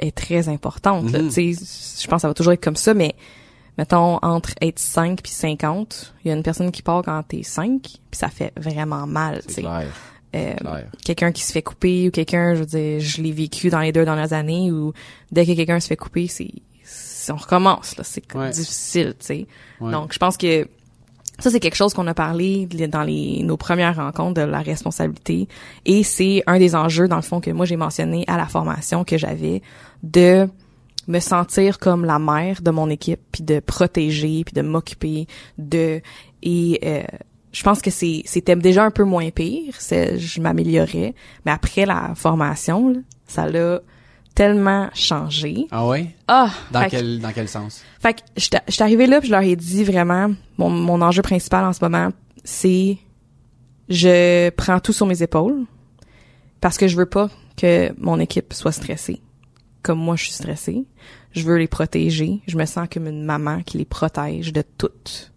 est 0.00 0.14
très 0.16 0.48
importante. 0.48 1.12
Mhm. 1.12 1.30
Sais, 1.30 1.52
je 1.52 2.06
pense 2.06 2.16
que 2.16 2.20
ça 2.22 2.28
va 2.28 2.34
toujours 2.34 2.52
être 2.52 2.62
comme 2.62 2.76
ça 2.76 2.94
mais 2.94 3.14
mettons 3.76 4.18
entre 4.22 4.50
être 4.60 4.78
5 4.78 5.20
puis 5.22 5.32
50, 5.32 6.14
il 6.24 6.28
y 6.28 6.30
a 6.32 6.34
une 6.36 6.42
personne 6.42 6.70
qui 6.70 6.82
part 6.82 7.02
quand 7.02 7.22
t'es 7.26 7.42
5 7.42 7.80
puis 7.82 7.98
ça 8.12 8.28
fait 8.28 8.52
vraiment 8.56 9.06
mal, 9.06 9.42
c'est 9.48 9.62
clair. 9.62 9.86
Euh, 10.36 10.54
clair. 10.56 10.86
quelqu'un 11.06 11.32
qui 11.32 11.42
se 11.42 11.52
fait 11.52 11.62
couper 11.62 12.08
ou 12.08 12.10
quelqu'un, 12.10 12.54
je 12.54 12.60
veux 12.60 12.66
dire, 12.66 13.00
je 13.00 13.22
l'ai 13.22 13.32
vécu 13.32 13.70
dans 13.70 13.80
les 13.80 13.92
deux 13.92 14.04
dernières 14.04 14.34
années 14.34 14.70
où 14.70 14.92
dès 15.32 15.46
que 15.46 15.52
quelqu'un 15.52 15.80
se 15.80 15.86
fait 15.88 15.96
couper, 15.96 16.26
c'est- 16.26 16.52
on 17.32 17.36
recommence 17.36 17.96
là, 17.96 18.04
c'est 18.04 18.22
Ouais. 18.34 18.50
difficile, 18.50 19.14
tu 19.18 19.26
sais. 19.26 19.46
Ouais. 19.80 19.92
Donc 19.92 20.12
je 20.12 20.18
pense 20.18 20.36
que 20.36 20.66
ça 21.38 21.50
c'est 21.50 21.60
quelque 21.60 21.76
chose 21.76 21.94
qu'on 21.94 22.06
a 22.08 22.14
parlé 22.14 22.66
dans 22.66 23.02
les 23.04 23.42
nos 23.44 23.56
premières 23.56 23.94
rencontres 23.96 24.34
de 24.40 24.46
la 24.46 24.60
responsabilité 24.60 25.46
et 25.86 26.02
c'est 26.02 26.42
un 26.46 26.58
des 26.58 26.74
enjeux 26.74 27.06
dans 27.08 27.16
le 27.16 27.22
fond 27.22 27.40
que 27.40 27.50
moi 27.52 27.64
j'ai 27.64 27.76
mentionné 27.76 28.24
à 28.26 28.36
la 28.36 28.46
formation 28.46 29.04
que 29.04 29.16
j'avais 29.16 29.62
de 30.02 30.48
me 31.06 31.20
sentir 31.20 31.78
comme 31.78 32.04
la 32.04 32.18
mère 32.18 32.60
de 32.60 32.70
mon 32.70 32.90
équipe 32.90 33.20
puis 33.32 33.44
de 33.44 33.60
protéger 33.60 34.42
puis 34.44 34.52
de 34.52 34.62
m'occuper 34.62 35.26
de 35.58 36.02
et 36.42 36.80
euh, 36.84 37.02
je 37.52 37.62
pense 37.62 37.80
que 37.82 37.90
c'est 37.90 38.22
c'était 38.26 38.56
déjà 38.56 38.84
un 38.84 38.90
peu 38.90 39.04
moins 39.04 39.30
pire 39.30 39.74
c'est 39.78 40.18
je 40.18 40.40
m'améliorais 40.40 41.14
mais 41.46 41.52
après 41.52 41.86
la 41.86 42.12
formation 42.16 42.88
là, 42.90 42.98
ça 43.28 43.46
l'a 43.48 43.80
tellement 44.34 44.88
changé 44.94 45.66
Ah 45.70 45.86
ouais? 45.86 46.14
ah 46.28 46.50
Dans 46.70 46.84
que- 46.84 46.90
quel 46.90 47.18
dans 47.20 47.32
quel 47.32 47.48
sens? 47.48 47.82
fait 48.00 48.14
que 48.14 48.20
j'étais 48.36 48.60
j'étais 48.68 48.82
arrivée 48.82 49.06
là 49.06 49.18
puis 49.20 49.28
je 49.28 49.32
leur 49.32 49.42
ai 49.42 49.56
dit 49.56 49.82
vraiment 49.84 50.30
mon, 50.58 50.70
mon 50.70 51.00
enjeu 51.02 51.22
principal 51.22 51.64
en 51.64 51.72
ce 51.72 51.84
moment 51.84 52.10
c'est 52.44 52.98
je 53.88 54.50
prends 54.50 54.80
tout 54.80 54.92
sur 54.92 55.06
mes 55.06 55.22
épaules 55.22 55.64
parce 56.60 56.76
que 56.76 56.86
je 56.88 56.96
veux 56.96 57.06
pas 57.06 57.30
que 57.56 57.92
mon 57.98 58.20
équipe 58.20 58.52
soit 58.52 58.72
stressée 58.72 59.20
comme 59.82 59.98
moi 60.00 60.16
je 60.16 60.24
suis 60.24 60.32
stressée. 60.32 60.84
Je 61.32 61.42
veux 61.44 61.56
les 61.56 61.68
protéger. 61.68 62.40
Je 62.48 62.56
me 62.58 62.64
sens 62.66 62.88
comme 62.92 63.06
une 63.06 63.22
maman 63.24 63.62
qui 63.62 63.78
les 63.78 63.84
protège 63.84 64.52
de 64.52 64.62
tout, 64.76 64.88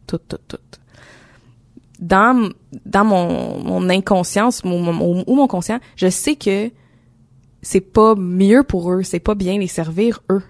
tout, 0.08 0.18
tout, 0.18 0.38
tout. 0.48 0.58
Dans 2.00 2.50
dans 2.86 3.06
mon 3.06 3.60
mon 3.64 3.88
inconscience 3.90 4.64
mon, 4.66 4.80
mon- 4.82 5.24
ou 5.28 5.36
mon 5.36 5.48
conscient, 5.48 5.80
je 5.96 6.10
sais 6.10 6.36
que 6.36 6.72
c'est 7.62 7.82
pas 7.82 8.16
mieux 8.16 8.64
pour 8.64 8.92
eux, 8.92 9.04
c'est 9.04 9.20
pas 9.20 9.36
bien 9.36 9.58
les 9.58 9.68
servir 9.68 10.22
eux. 10.30 10.44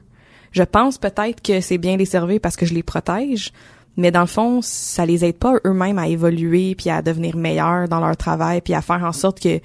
Je 0.51 0.63
pense 0.63 0.97
peut-être 0.97 1.41
que 1.41 1.61
c'est 1.61 1.77
bien 1.77 1.97
les 1.97 2.05
servir 2.05 2.39
parce 2.41 2.55
que 2.55 2.65
je 2.65 2.73
les 2.73 2.83
protège, 2.83 3.53
mais 3.97 4.11
dans 4.11 4.21
le 4.21 4.27
fond, 4.27 4.61
ça 4.61 5.05
les 5.05 5.25
aide 5.25 5.37
pas 5.37 5.55
eux-mêmes 5.65 5.99
à 5.99 6.07
évoluer 6.07 6.75
puis 6.75 6.89
à 6.89 7.01
devenir 7.01 7.35
meilleurs 7.35 7.87
dans 7.87 7.99
leur 7.99 8.17
travail 8.17 8.61
puis 8.61 8.73
à 8.73 8.81
faire 8.81 9.03
en 9.03 9.11
sorte 9.11 9.39
que 9.39 9.59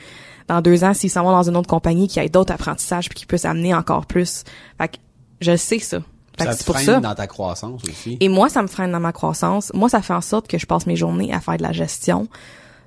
dans 0.49 0.61
deux 0.61 0.85
ans, 0.85 0.95
s'ils 0.95 1.11
s'en 1.11 1.25
vont 1.25 1.33
dans 1.33 1.49
une 1.49 1.57
autre 1.57 1.69
compagnie, 1.69 2.07
qu'il 2.07 2.23
y 2.23 2.27
ait 2.27 2.29
d'autres 2.29 2.53
apprentissages 2.53 3.09
puis 3.09 3.17
qu'ils 3.17 3.27
puissent 3.27 3.45
amener 3.45 3.75
encore 3.75 4.07
plus. 4.07 4.45
Fait 4.79 4.89
que 4.89 4.97
je 5.41 5.57
sais 5.57 5.79
ça. 5.81 5.99
Fait 6.39 6.45
que 6.45 6.53
Ça 6.53 6.57
te 6.57 6.65
pour 6.65 6.75
freine 6.75 6.87
ça. 6.87 7.01
dans 7.01 7.15
ta 7.15 7.27
croissance 7.27 7.83
aussi. 7.85 8.17
Et 8.21 8.29
moi, 8.29 8.49
ça 8.49 8.63
me 8.63 8.67
freine 8.69 8.93
dans 8.93 9.01
ma 9.01 9.13
croissance. 9.13 9.73
Moi, 9.75 9.89
ça 9.89 10.03
fait 10.03 10.13
en 10.13 10.21
sorte 10.21 10.49
que 10.49 10.59
je 10.59 10.67
passe 10.67 10.87
mes 10.87 10.97
journées 10.97 11.33
à 11.33 11.41
faire 11.41 11.57
de 11.57 11.63
la 11.63 11.73
gestion, 11.73 12.29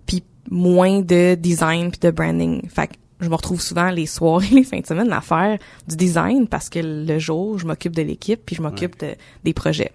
puis 0.05 0.23
moins 0.49 1.01
de 1.01 1.35
design 1.35 1.89
puis 1.91 1.99
de 1.99 2.11
branding. 2.11 2.67
Fait 2.69 2.87
que 2.87 2.93
je 3.19 3.29
me 3.29 3.35
retrouve 3.35 3.61
souvent 3.61 3.89
les 3.89 4.05
soirs 4.05 4.43
et 4.43 4.55
les 4.55 4.63
fins 4.63 4.79
de 4.79 4.85
semaine 4.85 5.11
à 5.11 5.21
faire 5.21 5.57
du 5.87 5.95
design 5.95 6.47
parce 6.47 6.69
que 6.69 6.79
le 6.79 7.19
jour, 7.19 7.59
je 7.59 7.65
m'occupe 7.65 7.95
de 7.95 8.01
l'équipe 8.01 8.41
puis 8.45 8.55
je 8.55 8.61
m'occupe 8.61 8.99
de, 8.99 9.15
des 9.43 9.53
projets. 9.53 9.91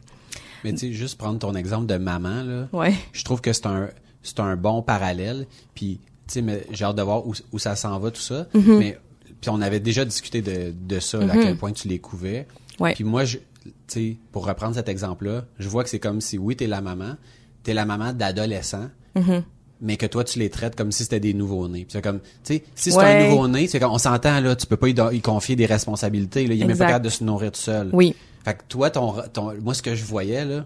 Mais 0.63 0.73
tu 0.73 0.79
sais, 0.79 0.93
juste 0.93 1.19
prendre 1.19 1.39
ton 1.39 1.55
exemple 1.55 1.87
de 1.87 1.97
maman, 1.97 2.43
là. 2.43 2.69
Ouais. 2.73 2.95
Je 3.13 3.25
trouve 3.25 3.41
que 3.41 3.53
c'est 3.53 3.67
un, 3.67 3.91
c'est 4.23 4.41
un 4.41 4.57
bon 4.57 4.83
parallèle. 4.83 5.47
Puis, 5.75 6.01
tu 6.27 6.43
sais, 6.43 6.67
j'ai 6.71 6.85
hâte 6.85 6.97
de 6.97 7.03
voir 7.03 7.27
où, 7.27 7.35
où 7.53 7.59
ça 7.59 7.77
s'en 7.77 7.99
va, 7.99 8.11
tout 8.11 8.21
ça. 8.23 8.47
Mm-hmm. 8.55 8.79
Mais, 8.79 8.99
puis 9.41 9.51
on 9.51 9.61
avait 9.61 9.81
déjà 9.81 10.07
discuté 10.07 10.41
de, 10.41 10.73
de 10.73 11.01
ça, 11.01 11.19
là, 11.19 11.35
à 11.35 11.37
quel 11.37 11.57
point 11.59 11.73
tu 11.73 11.89
les 11.89 11.99
couvais. 11.99 12.47
Ouais. 12.81 12.95
Puis 12.95 13.05
moi, 13.05 13.27
je, 13.27 13.37
tu 13.37 13.73
sais, 13.89 14.17
pour 14.33 14.47
reprendre 14.47 14.75
cet 14.75 14.89
exemple-là, 14.89 15.45
je 15.59 15.69
vois 15.69 15.85
que 15.85 15.91
c'est 15.91 15.99
comme 15.99 16.23
si, 16.23 16.39
oui, 16.39 16.57
t'es 16.57 16.67
la 16.67 16.81
maman, 16.81 17.17
t'es 17.63 17.75
la 17.75 17.85
maman 17.85 18.13
d'adolescents, 18.13 18.89
Mm-hmm. 19.17 19.43
Mais 19.85 19.99
que 19.99 20.07
toi, 20.07 20.25
tu 20.25 20.39
les 20.39 20.49
traites 20.49 20.75
comme 20.75 20.91
si 20.91 21.03
c'était 21.05 21.21
des 21.21 21.35
nouveaux-nés. 21.35 21.87
C'est 21.91 22.03
comme, 22.03 22.21
tu 22.21 22.55
sais, 22.55 22.65
si 22.75 22.91
c'est 22.91 22.97
Ouais. 22.97 23.05
un 23.05 23.29
nouveau-né, 23.29 23.69
c'est 23.69 23.79
comme, 23.79 23.93
on 23.93 23.99
s'entend, 23.99 24.41
là, 24.41 24.57
tu 24.57 24.67
peux 24.67 24.79
pas 24.79 24.89
y, 24.89 25.21
confier 25.21 25.57
des 25.57 25.67
responsabilités, 25.67 26.47
là, 26.47 26.55
il 26.55 26.63
est 26.63 26.65
même 26.67 26.77
pas 26.79 26.87
capable 26.87 27.05
de 27.05 27.11
se 27.11 27.23
nourrir 27.23 27.53
tout 27.53 27.61
seul. 27.61 27.91
Oui. 27.93 28.17
Fait 28.45 28.55
que 28.55 28.63
toi, 28.69 28.91
ton, 28.91 29.15
ton, 29.33 29.53
moi, 29.61 29.75
ce 29.75 29.83
que 29.83 29.95
je 29.95 30.05
voyais, 30.05 30.45
là, 30.47 30.65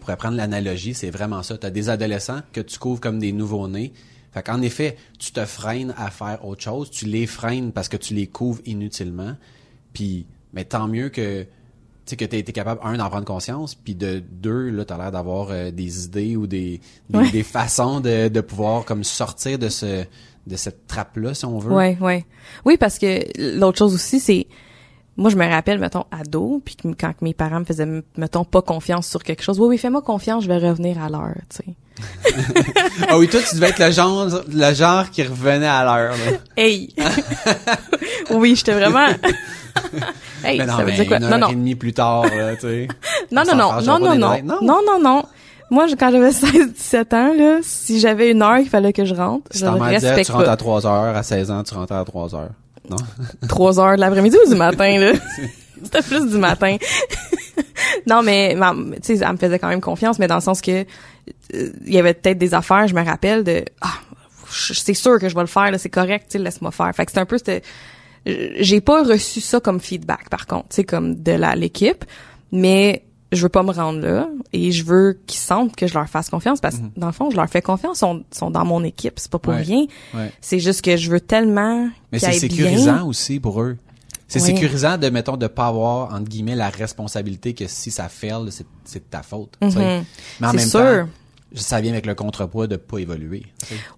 pour 0.00 0.10
apprendre 0.10 0.36
l'analogie, 0.36 0.92
c'est 0.92 1.10
vraiment 1.10 1.44
ça. 1.44 1.56
Tu 1.56 1.66
as 1.66 1.70
des 1.70 1.88
adolescents 1.88 2.40
que 2.52 2.60
tu 2.60 2.78
couvres 2.80 3.00
comme 3.00 3.20
des 3.20 3.30
nouveaux-nés. 3.32 3.92
Fait 4.32 4.42
qu'en 4.42 4.60
effet, 4.60 4.96
tu 5.20 5.30
te 5.30 5.44
freines 5.44 5.94
à 5.96 6.10
faire 6.10 6.44
autre 6.44 6.62
chose. 6.62 6.90
Tu 6.90 7.04
les 7.06 7.26
freines 7.28 7.70
parce 7.70 7.88
que 7.88 7.96
tu 7.96 8.12
les 8.14 8.26
couvres 8.26 8.60
inutilement. 8.66 9.36
Puis, 9.92 10.26
mais 10.52 10.64
tant 10.64 10.88
mieux 10.88 11.10
que, 11.10 11.46
sais, 12.06 12.16
que 12.16 12.24
tu 12.24 12.36
été 12.36 12.52
capable, 12.52 12.80
un, 12.84 12.96
d'en 12.96 13.08
prendre 13.08 13.24
conscience, 13.24 13.74
puis 13.74 13.94
de 13.94 14.20
deux, 14.30 14.70
là, 14.70 14.84
tu 14.84 14.92
as 14.92 14.98
l'air 14.98 15.12
d'avoir 15.12 15.48
euh, 15.50 15.70
des 15.70 16.04
idées 16.04 16.36
ou 16.36 16.46
des, 16.46 16.80
des, 17.10 17.18
Ouais. 17.18 17.30
des 17.30 17.42
façons 17.42 18.00
de, 18.00 18.28
de 18.28 18.40
pouvoir 18.40 18.84
comme 18.84 19.04
sortir 19.04 19.58
de 19.58 19.68
ce 19.68 20.04
de 20.44 20.56
cette 20.56 20.88
trappe-là, 20.88 21.34
si 21.34 21.44
on 21.44 21.58
veut. 21.60 21.72
Ouais, 21.72 21.96
ouais. 22.00 22.24
Oui, 22.64 22.76
parce 22.76 22.98
que 22.98 23.22
l'autre 23.58 23.78
chose 23.78 23.94
aussi, 23.94 24.18
c'est 24.18 24.48
moi 25.16 25.30
je 25.30 25.36
me 25.36 25.46
rappelle 25.48 25.78
mettons 25.78 26.04
ado 26.10 26.62
puis 26.64 26.76
quand 26.98 27.12
mes 27.20 27.34
parents 27.34 27.60
me 27.60 27.64
faisaient 27.64 27.86
mettons 28.16 28.44
pas 28.44 28.62
confiance 28.62 29.06
sur 29.06 29.22
quelque 29.22 29.42
chose 29.42 29.60
oui 29.60 29.66
oui 29.68 29.78
fais-moi 29.78 30.00
confiance 30.02 30.44
je 30.44 30.48
vais 30.48 30.56
revenir 30.58 31.02
à 31.02 31.08
l'heure 31.10 31.34
tu 31.50 31.56
sais 31.58 31.74
Ah 33.08 33.18
oui, 33.18 33.28
toi, 33.28 33.40
tu 33.46 33.54
devais 33.56 33.68
être 33.68 33.78
le 33.78 33.90
genre, 33.90 34.26
le 34.48 34.74
genre 34.74 35.10
qui 35.10 35.22
revenait 35.22 35.66
à 35.66 35.84
l'heure, 35.84 36.12
là. 36.16 36.38
hey 36.56 36.94
oui 38.30 38.54
j'étais 38.56 38.72
vraiment 38.72 39.06
hey 40.44 40.58
Mais 40.58 40.66
non, 40.66 40.76
ça 40.76 40.84
veut 40.84 40.86
mais 40.86 40.96
dire 40.96 41.06
quoi? 41.06 41.16
une 41.18 41.22
non 41.24 41.32
heure 41.32 41.38
non 41.38 41.48
et 41.50 41.54
demie 41.54 41.74
plus 41.74 41.92
tard, 41.92 42.24
là, 42.24 42.54
tu 42.56 42.60
sais. 42.62 42.88
non 43.30 43.42
on 43.50 43.56
non 43.56 43.56
non 43.56 43.80
non 43.82 43.98
non 43.98 44.16
non 44.16 44.42
non? 44.42 44.58
non 44.62 44.80
non 44.86 45.00
non 45.00 45.22
moi 45.70 45.86
je- 45.86 45.94
quand 45.94 46.10
j'avais 46.10 46.32
16 46.32 46.72
17 46.72 47.14
ans 47.14 47.32
là 47.34 47.58
si 47.62 48.00
j'avais 48.00 48.30
une 48.30 48.42
heure 48.42 48.58
qu'il 48.58 48.68
fallait 48.68 48.92
que 48.92 49.04
je 49.04 49.14
rentre 49.14 49.44
Si 49.52 49.60
je 49.60 49.66
respecte 49.66 50.26
tu 50.26 50.32
rentres 50.32 50.44
pas 50.46 50.52
à 50.52 50.56
3 50.56 50.86
heures, 50.86 51.16
à 51.16 51.22
16 51.22 51.50
ans, 51.50 51.62
tu 51.62 51.74
rentres 51.74 51.92
à 51.92 52.04
3 52.04 52.34
heures. 52.34 52.50
Non? 52.88 52.96
3 53.48 53.80
heures 53.80 53.96
de 53.96 54.00
l'après-midi 54.00 54.36
ou 54.44 54.48
du 54.48 54.56
matin 54.56 54.98
là? 54.98 55.12
C'était 55.84 56.02
plus 56.02 56.26
du 56.30 56.38
matin 56.38 56.76
non, 58.06 58.22
mais, 58.22 58.54
ma- 58.54 58.74
tu 59.02 59.16
sais, 59.16 59.24
elle 59.24 59.32
me 59.32 59.36
faisait 59.36 59.58
quand 59.58 59.68
même 59.68 59.80
confiance, 59.80 60.18
mais 60.18 60.26
dans 60.26 60.36
le 60.36 60.40
sens 60.40 60.60
que 60.60 60.70
euh, 60.70 60.84
il 61.86 61.92
y 61.92 61.98
avait 61.98 62.14
peut-être 62.14 62.38
des 62.38 62.54
affaires, 62.54 62.86
je 62.88 62.94
me 62.94 63.04
rappelle 63.04 63.44
de 63.44 63.64
ah, 63.80 63.94
c'est 64.50 64.94
sûr 64.94 65.18
que 65.18 65.28
je 65.28 65.34
vais 65.34 65.40
le 65.40 65.46
faire, 65.46 65.70
là, 65.70 65.78
c'est 65.78 65.90
correct, 65.90 66.26
tu 66.30 66.38
sais, 66.38 66.38
laisse-moi 66.38 66.70
faire. 66.70 66.90
Fait 66.94 67.04
que 67.06 67.12
c'est 67.12 67.20
un 67.20 67.26
peu 67.26 67.38
c'était 67.38 67.62
j'ai 68.24 68.80
pas 68.80 69.02
reçu 69.02 69.40
ça 69.40 69.60
comme 69.60 69.80
feedback 69.80 70.28
par 70.30 70.46
contre, 70.46 70.68
tu 70.68 70.76
sais 70.76 70.84
comme 70.84 71.22
de 71.22 71.32
la 71.32 71.54
l'équipe, 71.56 72.04
mais 72.52 73.04
je 73.32 73.42
veux 73.42 73.48
pas 73.48 73.62
me 73.62 73.72
rendre 73.72 74.00
là 74.00 74.28
et 74.52 74.70
je 74.72 74.84
veux 74.84 75.18
qu'ils 75.26 75.40
sentent 75.40 75.74
que 75.74 75.86
je 75.86 75.94
leur 75.94 76.08
fasse 76.08 76.28
confiance 76.30 76.60
parce 76.60 76.76
que 76.76 76.82
dans 76.96 77.06
le 77.06 77.12
fond, 77.12 77.30
je 77.30 77.36
leur 77.36 77.48
fais 77.48 77.62
confiance, 77.62 77.96
ils 77.96 78.00
sont, 78.00 78.24
sont 78.30 78.50
dans 78.50 78.64
mon 78.64 78.84
équipe, 78.84 79.14
c'est 79.16 79.30
pas 79.30 79.38
pour 79.38 79.52
Mhm. 79.54 79.58
Ouais. 79.58 79.64
rien. 79.64 79.86
Ouais. 80.14 80.32
C'est 80.40 80.58
juste 80.60 80.82
que 80.82 80.96
je 80.96 81.10
veux 81.10 81.20
tellement 81.20 81.88
Mais 82.12 82.18
c'est 82.18 82.32
sécurisant 82.32 82.92
bien. 82.94 83.04
aussi 83.04 83.40
pour 83.40 83.60
eux. 83.62 83.76
C'est 84.28 84.38
sécurisant 84.40 84.96
de, 84.96 85.10
mettons, 85.10 85.36
de 85.36 85.46
pas 85.46 85.66
avoir, 85.66 86.14
entre 86.14 86.24
guillemets, 86.28 86.54
la 86.54 86.70
responsabilité 86.70 87.52
que 87.52 87.66
si 87.66 87.90
ça 87.90 88.08
fail, 88.08 88.48
c'est, 88.50 88.64
de 88.94 89.04
ta 89.10 89.22
faute. 89.22 89.52
Mhm. 89.60 90.04
Mais 90.40 90.46
en 90.46 90.52
même 90.54 90.66
sûr. 90.66 90.80
temps, 90.80 91.08
ça 91.54 91.80
vient 91.82 91.92
avec 91.92 92.06
le 92.06 92.14
contrepoids 92.14 92.66
de 92.66 92.76
pas 92.76 92.96
évoluer. 92.98 93.42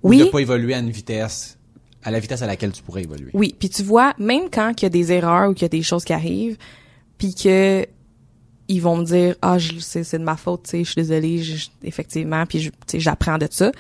Ou 0.02 0.08
Oui. 0.10 0.18
de 0.18 0.24
pas 0.24 0.40
évoluer 0.40 0.74
à 0.74 0.78
une 0.80 0.90
vitesse, 0.90 1.56
à 2.02 2.10
la 2.10 2.18
vitesse 2.18 2.42
à 2.42 2.48
laquelle 2.48 2.72
tu 2.72 2.82
pourrais 2.82 3.02
évoluer. 3.04 3.30
Oui, 3.32 3.54
puis 3.56 3.68
tu 3.68 3.84
vois, 3.84 4.12
même 4.18 4.50
quand 4.50 4.72
il 4.82 4.84
y 4.84 4.86
a 4.86 4.90
des 4.90 5.12
erreurs 5.12 5.50
ou 5.50 5.54
qu'il 5.54 5.62
y 5.62 5.66
a 5.66 5.68
des 5.68 5.82
choses 5.82 6.04
qui 6.04 6.12
arrivent, 6.12 6.56
puis 7.16 7.32
que 7.34 7.86
ils 8.68 8.80
vont 8.80 8.96
me 8.96 9.04
dire 9.04 9.34
ah 9.42 9.58
je- 9.58 9.78
c'est 9.78 10.04
c'est 10.04 10.18
de 10.18 10.24
ma 10.24 10.36
faute, 10.36 10.62
tu 10.64 10.70
sais, 10.70 10.78
je 10.84 10.90
suis 10.90 11.00
désolée, 11.02 11.38
je- 11.42 11.68
effectivement, 11.82 12.44
puis 12.46 12.60
je- 12.60 12.70
tu 12.70 12.76
sais, 12.86 13.00
j'apprends 13.00 13.38
de 13.38 13.46
ça. 13.50 13.72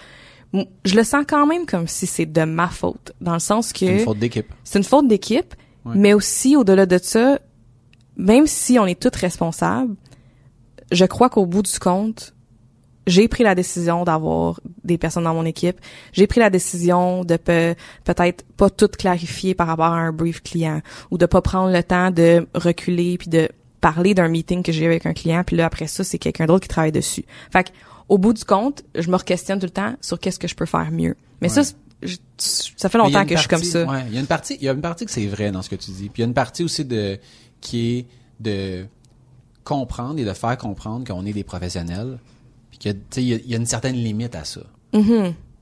Je 0.84 0.94
le 0.94 1.02
sens 1.02 1.24
quand 1.28 1.46
même 1.46 1.66
comme 1.66 1.88
si 1.88 2.06
c'est 2.06 2.26
de 2.26 2.42
ma 2.44 2.68
faute, 2.68 3.12
dans 3.20 3.32
le 3.34 3.40
sens 3.40 3.72
que 3.72 3.80
C'est 3.80 3.92
une 3.98 3.98
faute 4.04 4.18
d'équipe. 4.18 4.46
c'est 4.62 4.78
une 4.78 4.84
faute 4.84 5.08
d'équipe, 5.08 5.54
Ouais. 5.84 5.94
mais 5.96 6.14
aussi 6.14 6.54
au-delà 6.56 6.86
de 6.86 6.98
ça, 7.02 7.38
même 8.16 8.46
si 8.46 8.78
on 8.78 8.86
est 8.86 9.00
tous 9.00 9.18
responsables, 9.18 9.94
je 10.92 11.04
crois 11.06 11.28
qu'au 11.28 11.46
bout 11.46 11.62
du 11.62 11.78
compte, 11.80 12.34
j'ai 13.06 13.26
pris 13.28 13.42
la 13.42 13.54
décision 13.54 14.04
d'avoir 14.04 14.60
des 14.84 14.96
personnes 14.96 15.24
dans 15.24 15.34
mon 15.34 15.44
équipe. 15.44 15.78
J'ai 16.12 16.26
pris 16.26 16.40
la 16.40 16.48
décision 16.50 17.24
de 17.24 17.36
pe- 17.36 17.74
peut-être 18.04 18.44
pas 18.56 18.70
tout 18.70 18.88
clarifier 18.88 19.54
par 19.54 19.66
rapport 19.66 19.86
à 19.86 19.96
un 19.98 20.12
brief 20.12 20.42
client 20.42 20.80
ou 21.10 21.18
de 21.18 21.26
pas 21.26 21.42
prendre 21.42 21.72
le 21.72 21.82
temps 21.82 22.10
de 22.10 22.46
reculer 22.54 23.18
puis 23.18 23.28
de 23.28 23.48
parler 23.88 24.14
d'un 24.14 24.28
meeting 24.28 24.62
que 24.62 24.72
j'ai 24.72 24.84
eu 24.84 24.86
avec 24.86 25.04
un 25.04 25.12
client 25.12 25.44
puis 25.44 25.56
là 25.56 25.66
après 25.66 25.86
ça 25.86 26.02
c'est 26.04 26.16
quelqu'un 26.18 26.46
d'autre 26.46 26.62
qui 26.62 26.68
travaille 26.68 26.90
dessus. 26.92 27.24
Fait 27.52 27.64
que, 27.64 27.68
au 28.08 28.16
bout 28.16 28.32
du 28.32 28.42
compte, 28.44 28.82
je 28.94 29.10
me 29.10 29.18
questionne 29.18 29.58
tout 29.58 29.66
le 29.66 29.70
temps 29.70 29.94
sur 30.00 30.18
qu'est-ce 30.18 30.38
que 30.38 30.48
je 30.48 30.54
peux 30.54 30.64
faire 30.66 30.90
mieux. 30.90 31.16
Mais 31.42 31.48
ça 31.50 31.60
Ouais. 31.60 31.66
c'est- 31.66 31.76
je- 32.08 32.16
ça 32.76 32.88
fait 32.88 32.96
y 32.96 33.00
longtemps 33.02 33.24
que 33.26 33.34
je 33.34 33.40
suis 33.40 33.48
comme 33.48 33.62
ça. 33.62 33.84
ouais, 33.84 34.04
il 34.08 34.14
y 34.14 34.16
a 34.16 34.20
une 34.20 34.26
partie, 34.26 34.54
il 34.58 34.64
y 34.64 34.68
a 34.68 34.72
une 34.72 34.80
partie 34.80 35.04
que 35.04 35.10
c'est 35.10 35.26
vrai 35.26 35.50
dans 35.52 35.60
ce 35.62 35.68
que 35.68 35.76
tu 35.76 35.90
dis. 35.90 36.08
Puis 36.08 36.18
il 36.18 36.20
y 36.20 36.24
a 36.24 36.26
une 36.28 36.34
partie 36.34 36.64
aussi 36.64 36.84
de 36.86 37.18
qui 37.60 37.98
est 37.98 38.06
de 38.40 38.86
comprendre 39.64 40.18
et 40.18 40.24
de 40.24 40.32
faire 40.32 40.56
comprendre 40.58 41.06
qu'on 41.06 41.24
est 41.26 41.32
des 41.32 41.44
professionnels. 41.44 42.18
Puis 42.70 42.78
que 42.78 42.88
tu 42.90 42.98
sais, 43.10 43.22
il 43.22 43.28
y, 43.28 43.34
a- 43.34 43.36
il 43.44 43.50
y 43.50 43.54
a 43.54 43.58
une 43.58 43.66
certaine 43.66 43.96
limite 43.96 44.34
à 44.34 44.44
ça. 44.44 44.60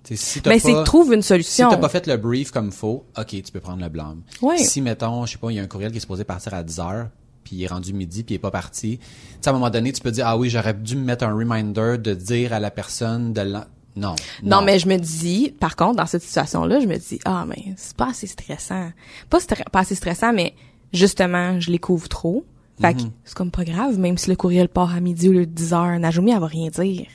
Sais, 0.04 0.16
si 0.16 0.42
Mais 0.46 0.58
c'est 0.58 0.82
trouve 0.84 1.12
une 1.12 1.22
Si 1.22 1.28
solution. 1.28 1.70
t'as 1.70 1.76
pas 1.76 1.88
fait 1.88 2.06
le 2.08 2.16
brief 2.16 2.50
comme 2.50 2.72
faut, 2.72 3.04
ok, 3.16 3.26
tu 3.28 3.52
peux 3.52 3.60
prendre 3.60 3.80
le 3.82 3.88
blâme. 3.88 4.22
Si, 4.56 4.80
mettons, 4.80 5.26
je 5.26 5.32
sais 5.32 5.38
pas, 5.38 5.50
il 5.50 5.56
y 5.56 5.60
a 5.60 5.62
un 5.62 5.66
courriel 5.68 5.92
qui 5.92 5.98
est 5.98 6.00
supposé 6.00 6.24
partir 6.24 6.54
à 6.54 6.62
10 6.64 6.80
heures, 6.80 7.08
puis 7.52 7.58
il 7.60 7.64
est 7.64 7.68
rendu 7.68 7.92
midi, 7.92 8.22
puis 8.22 8.34
il 8.34 8.36
est 8.36 8.40
pas 8.40 8.50
parti, 8.50 8.98
tu 8.98 9.04
sais, 9.42 9.48
à 9.48 9.50
un 9.50 9.52
moment 9.54 9.68
donné, 9.68 9.92
tu 9.92 10.00
peux 10.00 10.10
dire, 10.10 10.26
ah 10.26 10.38
oui, 10.38 10.48
j'aurais 10.48 10.72
dû 10.72 10.96
me 10.96 11.04
mettre 11.04 11.24
un 11.26 11.34
reminder 11.34 11.98
de 11.98 12.14
dire 12.14 12.54
à 12.54 12.60
la 12.60 12.70
personne 12.70 13.34
de 13.34 13.42
la... 13.42 13.66
Non. 13.94 14.14
Non, 14.42 14.62
mais 14.62 14.78
je 14.78 14.88
me 14.88 14.96
dis, 14.96 15.52
par 15.60 15.76
contre, 15.76 15.96
dans 15.96 16.06
cette 16.06 16.22
situation-là, 16.22 16.80
je 16.80 16.86
me 16.86 16.96
dis, 16.96 17.18
ah, 17.26 17.44
mais 17.46 17.74
c'est 17.76 17.94
pas 17.94 18.08
assez 18.08 18.26
stressant. 18.26 18.90
Pas, 19.28 19.38
stre- 19.38 19.68
pas 19.70 19.80
assez 19.80 19.94
stressant, 19.94 20.32
mais 20.32 20.54
justement, 20.94 21.60
je 21.60 21.70
les 21.70 21.78
couvre 21.78 22.08
trop. 22.08 22.42
Fait 22.80 22.94
que 22.94 23.00
c'est 23.24 23.34
comme 23.34 23.50
pas 23.50 23.64
grave, 23.64 23.98
même 23.98 24.16
si 24.16 24.30
le 24.30 24.34
courriel 24.36 24.68
part 24.70 24.94
à 24.94 25.00
midi 25.00 25.28
au 25.28 25.32
lieu 25.32 25.44
de 25.44 25.52
10 25.52 25.74
heures, 25.74 25.98
Najumi, 25.98 26.32
elle 26.32 26.40
va 26.40 26.46
rien 26.46 26.70
dire. 26.70 27.06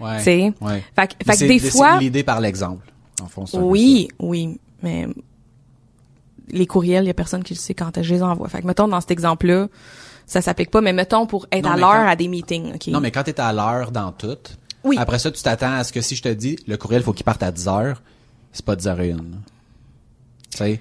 Ouais. 0.00 0.16
tu 0.18 0.24
sais. 0.24 0.52
Ouais. 0.62 0.82
Fait, 0.96 1.14
fait 1.22 1.32
que 1.32 1.36
c'est- 1.36 1.46
des 1.48 1.58
c'est 1.58 1.70
fois, 1.70 1.98
l'idée 1.98 2.22
par 2.24 2.40
l'exemple. 2.40 2.90
En 3.20 3.26
fond, 3.26 3.44
c'est 3.44 3.58
oui, 3.58 4.08
oui, 4.18 4.58
mais 4.82 5.08
les 6.50 6.66
courriels, 6.66 7.04
il 7.04 7.08
y 7.08 7.10
a 7.10 7.14
personne 7.14 7.42
qui 7.44 7.54
le 7.54 7.58
sait 7.58 7.74
quand 7.74 8.02
je 8.02 8.14
les 8.14 8.22
envoie. 8.22 8.48
Fait 8.48 8.62
que 8.62 8.66
mettons, 8.66 8.88
dans 8.88 9.00
cet 9.00 9.10
exemple-là, 9.10 9.68
ça 10.26 10.40
s'applique 10.42 10.70
pas, 10.70 10.80
mais 10.80 10.92
mettons 10.92 11.26
pour 11.26 11.46
être 11.52 11.64
Non, 11.64 11.70
à 11.72 11.76
l'heure 11.76 12.08
à 12.08 12.16
des 12.16 12.28
meetings. 12.28 12.90
Non, 12.90 13.00
mais 13.00 13.10
quand 13.10 13.22
t'es 13.22 13.40
à 13.40 13.52
l'heure 13.52 13.90
dans 13.92 14.12
tout, 14.12 14.36
Oui. 14.84 14.96
après 14.98 15.18
ça, 15.18 15.30
tu 15.30 15.42
t'attends 15.42 15.72
à 15.74 15.84
ce 15.84 15.92
que 15.92 16.00
si 16.00 16.16
je 16.16 16.22
te 16.22 16.28
dis, 16.28 16.58
le 16.66 16.76
courriel, 16.76 17.02
faut 17.02 17.12
qu'il 17.12 17.24
parte 17.24 17.42
à 17.42 17.50
10 17.50 17.68
heures, 17.68 18.02
c'est 18.52 18.64
pas 18.64 18.76
10 18.76 18.86
heures 18.88 19.00
et 19.00 19.10
une. 19.10 19.40
Tu 20.50 20.58
sais? 20.58 20.80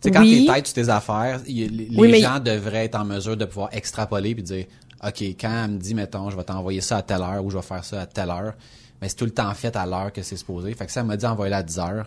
Tu 0.00 0.08
sais, 0.08 0.10
quand 0.12 0.20
Oui. 0.22 0.44
t'es 0.46 0.52
tête 0.54 0.66
sur 0.66 0.74
tes 0.74 0.88
affaires, 0.88 1.40
y 1.46 1.66
les 1.68 1.88
Oui, 1.96 2.08
mais- 2.10 2.20
gens 2.20 2.38
devraient 2.38 2.84
être 2.84 2.94
en 2.94 3.04
mesure 3.04 3.36
de 3.36 3.44
pouvoir 3.44 3.68
extrapoler 3.72 4.34
puis 4.34 4.42
dire, 4.44 4.66
OK, 5.04 5.20
quand 5.40 5.64
elle 5.64 5.70
me 5.72 5.78
dit, 5.78 5.94
mettons, 5.94 6.30
je 6.30 6.36
vais 6.36 6.44
t'envoyer 6.44 6.80
ça 6.80 6.98
à 6.98 7.02
telle 7.02 7.22
heure 7.22 7.44
ou 7.44 7.50
je 7.50 7.56
vais 7.56 7.62
faire 7.62 7.84
ça 7.84 8.02
à 8.02 8.06
telle 8.06 8.30
heure, 8.30 8.54
mais 9.00 9.08
c'est 9.08 9.16
tout 9.16 9.24
le 9.24 9.30
temps 9.32 9.52
fait 9.54 9.74
à 9.76 9.86
l'heure 9.86 10.12
que 10.12 10.22
c'est 10.22 10.36
supposé. 10.36 10.72
Fait 10.74 10.86
que 10.86 10.92
ça 10.92 11.00
elle 11.00 11.06
m'a 11.06 11.16
dit 11.16 11.26
envoyer 11.26 11.54
à 11.54 11.62
10 11.62 11.78
heures, 11.78 12.06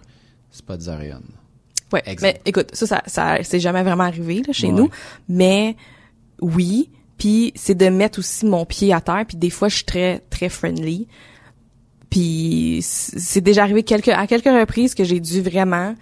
c'est 0.52 0.66
pas 0.66 0.76
10 0.78 0.90
heures 0.90 1.02
et 1.02 1.12
une. 1.12 1.22
Ouais, 1.94 2.02
Exemple. 2.06 2.34
mais 2.36 2.42
écoute, 2.46 2.70
ça, 2.74 2.86
ça, 2.88 3.04
ça 3.08 3.38
c'est 3.44 3.60
jamais 3.60 3.84
vraiment 3.84 4.04
arrivé 4.04 4.42
là, 4.48 4.54
chez 4.54 4.68
Ouais. 4.68 4.74
nous, 4.74 4.90
mais 5.28 5.76
oui, 6.42 6.90
puis 7.18 7.52
c'est 7.56 7.76
de 7.76 7.88
mettre 7.90 8.20
aussi 8.20 8.46
mon 8.46 8.66
pied 8.66 8.94
à 8.94 9.02
terre, 9.02 9.26
puis 9.28 9.38
des 9.38 9.50
fois 9.50 9.68
je 9.68 9.76
suis 9.76 9.86
très 9.86 10.20
très 10.30 10.50
friendly, 10.50 11.08
puis 12.10 12.80
c'est 12.82 13.42
déjà 13.42 13.64
arrivé 13.64 13.84
quelques 13.84 14.10
à 14.10 14.28
quelques 14.28 14.46
reprises 14.46 14.96
que 14.96 15.04
j'ai 15.04 15.20
dû 15.20 15.42
vraiment 15.42 15.96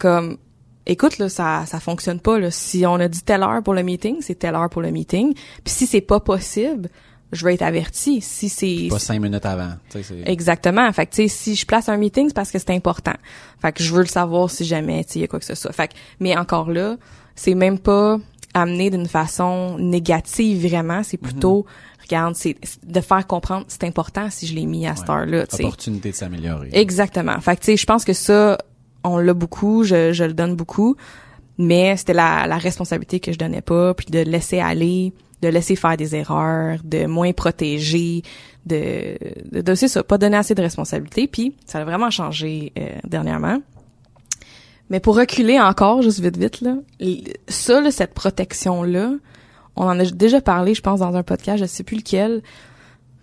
comme 0.00 0.38
écoute 0.86 1.18
là 1.18 1.28
ça 1.28 1.64
ça 1.66 1.80
fonctionne 1.80 2.20
pas 2.20 2.38
là 2.38 2.50
si 2.50 2.86
on 2.86 2.94
a 2.94 3.08
dit 3.08 3.22
telle 3.22 3.42
heure 3.42 3.62
pour 3.62 3.74
le 3.74 3.82
meeting 3.82 4.16
c'est 4.20 4.38
telle 4.38 4.54
heure 4.54 4.70
pour 4.70 4.80
le 4.80 4.90
meeting 4.90 5.34
puis 5.34 5.74
si 5.74 5.86
c'est 5.86 6.00
pas 6.00 6.20
possible 6.20 6.88
je 7.32 7.44
vais 7.44 7.54
être 7.54 7.62
averti 7.62 8.20
si 8.20 8.48
c'est 8.48 8.86
Pas 8.88 8.98
cinq 8.98 9.20
minutes 9.20 9.44
avant. 9.44 9.72
Exactement. 10.26 10.90
Fait 10.92 11.06
que, 11.06 11.10
tu 11.14 11.22
sais, 11.22 11.28
si 11.28 11.54
je 11.54 11.66
place 11.66 11.88
un 11.88 11.96
meeting, 11.96 12.28
c'est 12.28 12.34
parce 12.34 12.50
que 12.50 12.58
c'est 12.58 12.70
important. 12.70 13.14
Fait 13.60 13.72
que 13.72 13.82
je 13.82 13.92
veux 13.94 14.00
le 14.00 14.06
savoir 14.06 14.50
si 14.50 14.64
jamais, 14.64 15.04
tu 15.04 15.12
sais, 15.12 15.18
il 15.18 15.22
y 15.22 15.24
a 15.24 15.28
quoi 15.28 15.38
que 15.38 15.44
ce 15.44 15.54
soit. 15.54 15.72
Fait 15.72 15.88
que, 15.88 15.94
mais 16.20 16.36
encore 16.36 16.70
là, 16.70 16.96
c'est 17.34 17.54
même 17.54 17.78
pas 17.78 18.18
amené 18.54 18.90
d'une 18.90 19.06
façon 19.06 19.76
négative 19.78 20.66
vraiment. 20.66 21.02
C'est 21.02 21.18
plutôt, 21.18 21.66
regarde, 22.02 22.34
c'est 22.34 22.56
de 22.84 23.00
faire 23.00 23.26
comprendre, 23.26 23.66
c'est 23.68 23.84
important 23.84 24.30
si 24.30 24.46
je 24.46 24.54
l'ai 24.54 24.64
mis 24.64 24.86
à 24.86 24.96
cette 24.96 25.08
Ouais. 25.08 25.14
heure-là. 25.16 25.44
Opportunité 25.52 26.10
de 26.10 26.16
s'améliorer. 26.16 26.70
Exactement. 26.72 27.38
Fait 27.40 27.56
que, 27.56 27.60
tu 27.60 27.66
sais, 27.66 27.76
je 27.76 27.84
pense 27.86 28.04
que 28.06 28.14
ça, 28.14 28.56
on 29.04 29.18
l'a 29.18 29.34
beaucoup, 29.34 29.84
je, 29.84 30.12
je 30.14 30.24
le 30.24 30.32
donne 30.32 30.56
beaucoup, 30.56 30.96
mais 31.58 31.96
c'était 31.96 32.14
la, 32.14 32.46
la 32.46 32.56
responsabilité 32.58 33.20
que 33.20 33.32
je 33.32 33.38
donnais 33.38 33.60
pas, 33.60 33.92
puis 33.94 34.06
de 34.06 34.20
laisser 34.20 34.60
aller, 34.60 35.12
de 35.42 35.48
laisser 35.48 35.76
faire 35.76 35.96
des 35.96 36.14
erreurs, 36.14 36.78
de 36.84 37.06
moins 37.06 37.32
protéger, 37.32 38.22
de, 38.66 39.16
de, 39.52 39.60
de 39.60 39.74
c'est 39.74 39.88
ça, 39.88 40.02
pas 40.02 40.18
donner 40.18 40.36
assez 40.36 40.54
de 40.54 40.62
responsabilité, 40.62 41.26
puis 41.26 41.54
ça 41.66 41.78
a 41.78 41.84
vraiment 41.84 42.10
changé 42.10 42.72
euh, 42.78 42.90
dernièrement. 43.04 43.58
Mais 44.90 45.00
pour 45.00 45.16
reculer 45.16 45.60
encore, 45.60 46.02
juste 46.02 46.20
vite 46.20 46.36
vite 46.36 46.60
là, 46.60 46.76
ça, 47.46 47.80
là, 47.80 47.90
cette 47.90 48.14
protection 48.14 48.82
là, 48.82 49.12
on 49.76 49.84
en 49.84 49.98
a 50.00 50.04
déjà 50.04 50.40
parlé, 50.40 50.74
je 50.74 50.82
pense, 50.82 51.00
dans 51.00 51.14
un 51.14 51.22
podcast, 51.22 51.60
je 51.60 51.66
sais 51.66 51.84
plus 51.84 51.98
lequel, 51.98 52.42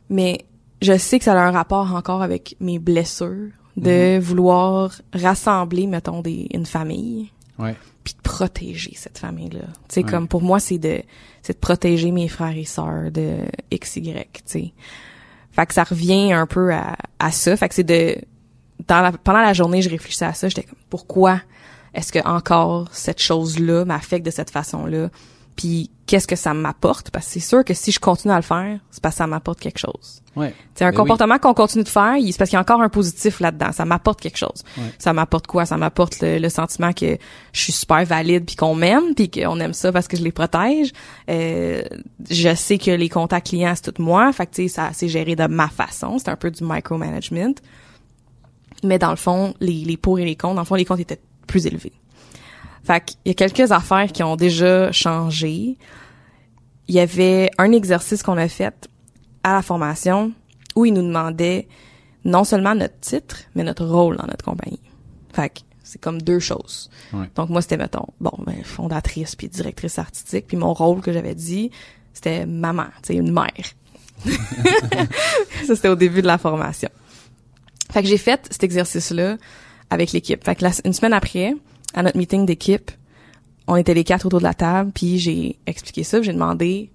mais 0.10 0.46
je 0.82 0.98
sais 0.98 1.20
que 1.20 1.26
ça 1.26 1.34
a 1.34 1.46
un 1.46 1.52
rapport 1.52 1.94
encore 1.96 2.22
avec 2.22 2.56
mes 2.60 2.80
blessures 2.80 3.50
de 3.78 4.18
vouloir 4.20 4.94
rassembler, 5.14 5.86
mettons, 5.86 6.22
des, 6.22 6.48
une 6.54 6.66
famille, 6.66 7.30
Ouais. 7.58 7.76
Puis 8.06 8.14
de 8.14 8.22
protéger 8.22 8.94
cette 8.96 9.18
famille-là. 9.18 9.66
Tu 9.90 9.96
sais, 9.96 10.04
Ouais. 10.06 10.10
comme 10.10 10.28
pour 10.30 10.42
moi, 10.42 10.62
c'est 10.62 10.78
de, 10.78 11.02
c'est 11.42 11.54
de 11.54 11.60
protéger 11.60 12.12
mes 12.12 12.30
frères 12.30 12.56
et 12.56 12.64
sœurs 12.64 13.12
de 13.12 13.40
XY, 13.74 14.14
tu 14.14 14.42
sais. 14.46 14.74
Fait 15.52 15.66
que 15.66 15.74
ça 15.74 15.84
revient 15.84 16.32
un 16.32 16.46
peu 16.48 16.74
à, 16.74 16.96
à 17.20 17.32
ça. 17.32 17.58
Fait 17.58 17.68
que 17.68 17.76
c'est 17.76 17.84
de, 17.84 18.16
dans 18.88 19.02
la, 19.02 19.12
pendant 19.12 19.42
la 19.42 19.54
journée, 19.54 19.82
je 19.82 19.90
réfléchissais 19.90 20.26
à 20.26 20.34
ça. 20.34 20.48
J'étais 20.48 20.64
comme, 20.64 20.78
pourquoi 20.90 21.42
est-ce 21.94 22.12
que 22.12 22.20
encore 22.28 22.90
cette 22.92 23.22
chose-là 23.22 23.84
m'affecte 23.86 24.26
de 24.26 24.32
cette 24.32 24.50
façon-là? 24.52 25.10
Puis 25.56 25.90
qu'est-ce 26.06 26.28
que 26.28 26.36
ça 26.36 26.54
m'apporte? 26.54 27.10
Parce 27.10 27.26
que 27.28 27.32
c'est 27.34 27.40
sûr 27.40 27.64
que 27.64 27.74
si 27.74 27.92
je 27.94 28.00
continue 28.00 28.34
à 28.34 28.38
le 28.38 28.42
faire, 28.44 28.80
c'est 28.92 29.02
parce 29.02 29.16
que 29.16 29.20
ça 29.20 29.28
m'apporte 29.28 29.60
quelque 29.62 29.80
chose. 29.80 30.22
Ouais. 30.36 30.54
C'est 30.74 30.84
un 30.84 30.92
Ben 30.92 30.98
comportement 30.98 31.40
qu'on 31.40 31.54
continue 31.54 31.84
de 31.84 31.90
faire, 31.90 32.16
c'est 32.20 32.38
parce 32.38 32.50
qu'il 32.50 32.58
y 32.58 32.60
a 32.60 32.62
encore 32.62 32.82
un 32.82 32.90
positif 32.90 33.40
là-dedans. 33.40 33.72
Ça 33.72 33.86
m'apporte 33.86 34.20
quelque 34.20 34.38
chose. 34.38 34.64
Ouais. 34.78 34.84
Ça 35.00 35.14
m'apporte 35.14 35.48
quoi? 35.48 35.66
Ça 35.66 35.78
m'apporte 35.78 36.20
le, 36.22 36.40
le 36.40 36.50
sentiment 36.50 36.92
que 36.92 37.18
je 37.54 37.60
suis 37.62 37.72
super 37.72 38.04
valide 38.06 38.46
puis 38.46 38.56
qu'on 38.56 38.76
m'aime 38.76 39.16
puis 39.16 39.30
qu'on 39.30 39.60
aime 39.60 39.74
ça 39.74 39.92
parce 39.92 40.08
que 40.08 40.18
je 40.18 40.24
les 40.24 40.32
protège. 40.32 40.92
Euh, 41.30 41.84
je 42.30 42.54
sais 42.54 42.78
que 42.78 42.92
les 42.92 43.10
contacts 43.10 43.48
clients, 43.48 43.74
c'est 43.76 43.94
tout 43.94 44.02
moi. 44.02 44.32
Fait 44.34 44.46
que, 44.48 44.68
ça, 44.68 44.90
c'est 44.94 45.08
géré 45.08 45.36
de 45.36 45.48
ma 45.48 45.70
façon. 45.70 46.18
C'est 46.20 46.30
un 46.30 46.36
peu 46.36 46.52
du 46.52 46.64
micromanagement. 46.64 47.56
Mais 48.84 49.00
dans 49.00 49.12
le 49.12 49.16
fond, 49.16 49.54
les, 49.62 49.86
les 49.86 49.98
pour 49.98 50.20
et 50.20 50.26
les 50.26 50.36
contre, 50.36 50.56
dans 50.56 50.62
le 50.62 50.66
fond, 50.68 50.76
les 50.76 50.86
comptes 50.86 51.00
étaient 51.00 51.22
plus 51.48 51.66
élevés. 51.66 51.94
Fait 52.84 53.04
qu'il 53.04 53.18
y 53.26 53.30
a 53.32 53.34
quelques 53.34 53.72
affaires 53.72 54.12
qui 54.12 54.22
ont 54.22 54.36
déjà 54.36 54.92
changé. 54.92 55.78
Il 56.88 56.94
y 56.94 57.00
avait 57.00 57.50
un 57.58 57.72
exercice 57.72 58.22
qu'on 58.22 58.38
a 58.38 58.48
fait 58.48 58.88
à 59.46 59.54
la 59.54 59.62
formation 59.62 60.32
où 60.76 60.86
il 60.86 60.94
nous 60.94 61.04
demandait 61.04 61.68
non 62.26 62.44
seulement 62.44 62.74
notre 62.74 63.00
titre, 63.00 63.42
mais 63.54 63.64
notre 63.64 63.86
rôle 63.86 64.18
dans 64.18 64.26
notre 64.26 64.44
compagnie. 64.44 64.82
Fait 65.34 65.50
que 65.50 65.60
c'est 65.84 66.02
comme 66.02 66.20
deux 66.20 66.40
choses. 66.40 66.90
Ouais. 67.14 67.30
Donc 67.36 67.50
moi, 67.50 67.62
c'était, 67.62 67.78
mettons, 67.78 68.08
bon, 68.20 68.34
ben, 68.40 68.64
fondatrice 68.64 69.36
puis 69.36 69.48
directrice 69.48 70.00
artistique. 70.00 70.48
Puis 70.48 70.58
mon 70.58 70.74
rôle 70.74 71.00
que 71.02 71.14
j'avais 71.14 71.36
dit, 71.36 71.70
c'était 72.12 72.48
maman, 72.48 72.88
tu 73.04 73.14
sais, 73.14 73.16
une 73.16 73.32
mère. 73.32 73.54
ça, 75.68 75.76
c'était 75.76 75.90
au 75.90 75.96
début 75.96 76.24
de 76.24 76.28
la 76.28 76.40
formation. 76.40 76.90
Fait 77.92 78.02
que 78.02 78.10
j'ai 78.10 78.18
fait 78.18 78.48
cet 78.50 78.64
exercice-là 78.64 79.38
avec 79.92 80.12
l'équipe. 80.12 80.44
Fait 80.44 80.56
que 80.56 80.64
la, 80.64 80.72
une 80.86 80.94
semaine 80.94 81.14
après, 81.14 81.54
à 81.94 82.02
notre 82.02 82.18
meeting 82.18 82.48
d'équipe, 82.48 82.90
on 83.68 83.76
était 83.76 83.94
les 83.94 84.04
quatre 84.04 84.26
autour 84.26 84.40
de 84.40 84.44
la 84.46 84.56
table, 84.56 84.92
puis 84.92 85.20
j'ai 85.20 85.60
expliqué 85.68 86.04
ça, 86.04 86.20
j'ai 86.24 86.34
demandé 86.34 86.90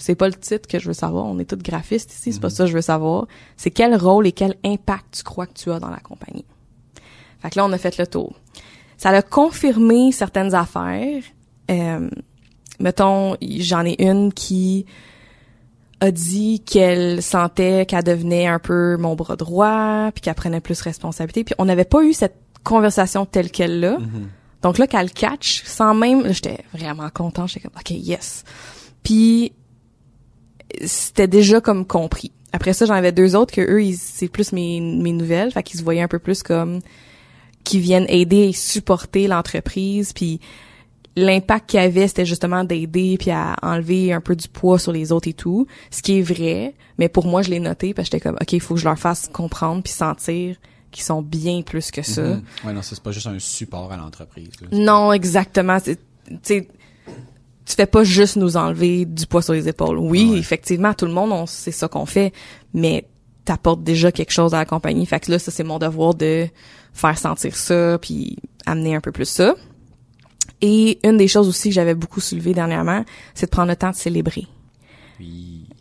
c'est 0.00 0.14
pas 0.14 0.28
le 0.28 0.34
titre 0.34 0.68
que 0.68 0.78
je 0.78 0.88
veux 0.88 0.94
savoir, 0.94 1.26
on 1.26 1.38
est 1.38 1.44
tous 1.44 1.56
graphistes 1.56 2.12
ici, 2.12 2.32
c'est 2.32 2.40
pas 2.40 2.50
ça 2.50 2.64
que 2.64 2.70
je 2.70 2.74
veux 2.74 2.82
savoir, 2.82 3.26
c'est 3.56 3.70
quel 3.70 3.94
rôle 3.94 4.26
et 4.26 4.32
quel 4.32 4.56
impact 4.64 5.18
tu 5.18 5.22
crois 5.22 5.46
que 5.46 5.54
tu 5.54 5.70
as 5.70 5.78
dans 5.78 5.90
la 5.90 6.00
compagnie. 6.00 6.44
Fait 7.40 7.50
que 7.50 7.58
là 7.58 7.64
on 7.64 7.72
a 7.72 7.78
fait 7.78 7.96
le 7.98 8.06
tour. 8.06 8.34
Ça 8.96 9.10
a 9.10 9.22
confirmé 9.22 10.12
certaines 10.12 10.54
affaires. 10.54 11.22
Euh, 11.70 12.10
mettons, 12.80 13.36
j'en 13.40 13.84
ai 13.86 13.96
une 14.02 14.32
qui 14.32 14.84
a 16.00 16.10
dit 16.10 16.60
qu'elle 16.60 17.22
sentait 17.22 17.86
qu'elle 17.86 18.04
devenait 18.04 18.46
un 18.46 18.58
peu 18.58 18.96
mon 18.96 19.14
bras 19.14 19.36
droit, 19.36 20.10
puis 20.12 20.22
qu'elle 20.22 20.34
prenait 20.34 20.60
plus 20.60 20.80
responsabilité. 20.80 21.44
Puis 21.44 21.54
on 21.58 21.66
n'avait 21.66 21.84
pas 21.84 22.02
eu 22.02 22.12
cette 22.12 22.36
conversation 22.64 23.26
telle 23.26 23.50
qu'elle 23.50 23.80
là. 23.80 23.98
Donc 24.62 24.78
là, 24.78 24.86
qu'elle 24.86 25.10
catch, 25.10 25.62
sans 25.64 25.94
même, 25.94 26.32
j'étais 26.32 26.64
vraiment 26.74 27.08
content. 27.10 27.46
J'étais 27.46 27.68
comme, 27.68 27.78
ok, 27.78 27.90
yes. 27.90 28.44
Puis 29.02 29.52
c'était 30.84 31.28
déjà 31.28 31.60
comme 31.60 31.86
compris. 31.86 32.32
Après 32.52 32.72
ça, 32.72 32.84
j'en 32.86 32.94
avais 32.94 33.12
deux 33.12 33.36
autres 33.36 33.54
que 33.54 33.60
eux, 33.60 33.94
c'est 33.96 34.28
plus 34.28 34.52
mes, 34.52 34.80
mes 34.80 35.12
nouvelles, 35.12 35.52
fait 35.52 35.62
qu'ils 35.62 35.78
se 35.78 35.84
voyaient 35.84 36.02
un 36.02 36.08
peu 36.08 36.18
plus 36.18 36.42
comme 36.42 36.80
qui 37.64 37.78
viennent 37.78 38.06
aider 38.08 38.48
et 38.48 38.52
supporter 38.52 39.28
l'entreprise, 39.28 40.12
puis 40.12 40.40
l'impact 41.16 41.70
qu'il 41.70 41.80
y 41.80 41.82
avait, 41.82 42.08
c'était 42.08 42.24
justement 42.24 42.64
d'aider 42.64 43.16
puis 43.18 43.30
à 43.30 43.54
enlever 43.62 44.12
un 44.12 44.20
peu 44.20 44.34
du 44.34 44.48
poids 44.48 44.78
sur 44.78 44.92
les 44.92 45.12
autres 45.12 45.28
et 45.28 45.32
tout, 45.34 45.66
ce 45.90 46.02
qui 46.02 46.18
est 46.18 46.22
vrai, 46.22 46.74
mais 46.98 47.08
pour 47.08 47.26
moi, 47.26 47.42
je 47.42 47.50
l'ai 47.50 47.60
noté 47.60 47.94
parce 47.94 48.08
que 48.08 48.16
j'étais 48.16 48.28
comme 48.28 48.38
OK, 48.40 48.52
il 48.52 48.60
faut 48.60 48.74
que 48.74 48.80
je 48.80 48.86
leur 48.86 48.98
fasse 48.98 49.28
comprendre 49.32 49.82
puis 49.82 49.92
sentir 49.92 50.56
qu'ils 50.90 51.04
sont 51.04 51.22
bien 51.22 51.62
plus 51.62 51.90
que 51.90 52.02
ça. 52.02 52.22
Mhm. 52.22 52.42
Ouais, 52.64 52.72
non, 52.72 52.82
c'est 52.82 53.00
pas 53.00 53.12
juste 53.12 53.26
un 53.28 53.38
support 53.38 53.92
à 53.92 53.96
l'entreprise. 53.96 54.48
Non, 54.72 55.12
exactement. 55.12 55.78
C'est- 55.78 56.00
Tu 56.26 56.36
sais, 56.42 56.68
tu 57.70 57.76
fais 57.76 57.86
pas 57.86 58.02
juste 58.02 58.36
nous 58.36 58.56
enlever 58.56 59.04
du 59.04 59.26
poids 59.26 59.42
sur 59.42 59.52
les 59.54 59.68
épaules. 59.68 59.98
Oui, 59.98 60.26
Ah 60.28 60.32
ouais. 60.32 60.38
effectivement, 60.38 60.92
tout 60.92 61.06
le 61.06 61.12
monde, 61.12 61.30
on 61.30 61.46
c'est 61.46 61.70
ça 61.70 61.86
qu'on 61.88 62.04
fait, 62.06 62.32
mais 62.74 63.06
t'apportes 63.44 63.82
déjà 63.84 64.10
quelque 64.10 64.32
chose 64.32 64.54
à 64.54 64.58
la 64.58 64.64
compagnie. 64.64 65.06
Fait 65.06 65.20
que 65.20 65.30
là, 65.30 65.38
ça, 65.38 65.50
c'est 65.50 65.62
mon 65.62 65.78
devoir 65.78 66.14
de 66.14 66.46
faire 66.92 67.16
sentir 67.16 67.54
ça, 67.56 67.98
puis 68.02 68.36
amener 68.66 68.96
un 68.96 69.00
peu 69.00 69.12
plus 69.12 69.28
ça. 69.28 69.54
Et 70.60 70.98
une 71.04 71.16
des 71.16 71.28
choses 71.28 71.48
aussi 71.48 71.68
que 71.68 71.74
j'avais 71.74 71.94
beaucoup 71.94 72.20
soulevé 72.20 72.52
dernièrement, 72.54 73.04
c'est 73.34 73.46
de 73.46 73.50
prendre 73.50 73.68
le 73.68 73.76
temps 73.76 73.90
de 73.90 73.94
célébrer. 73.96 74.46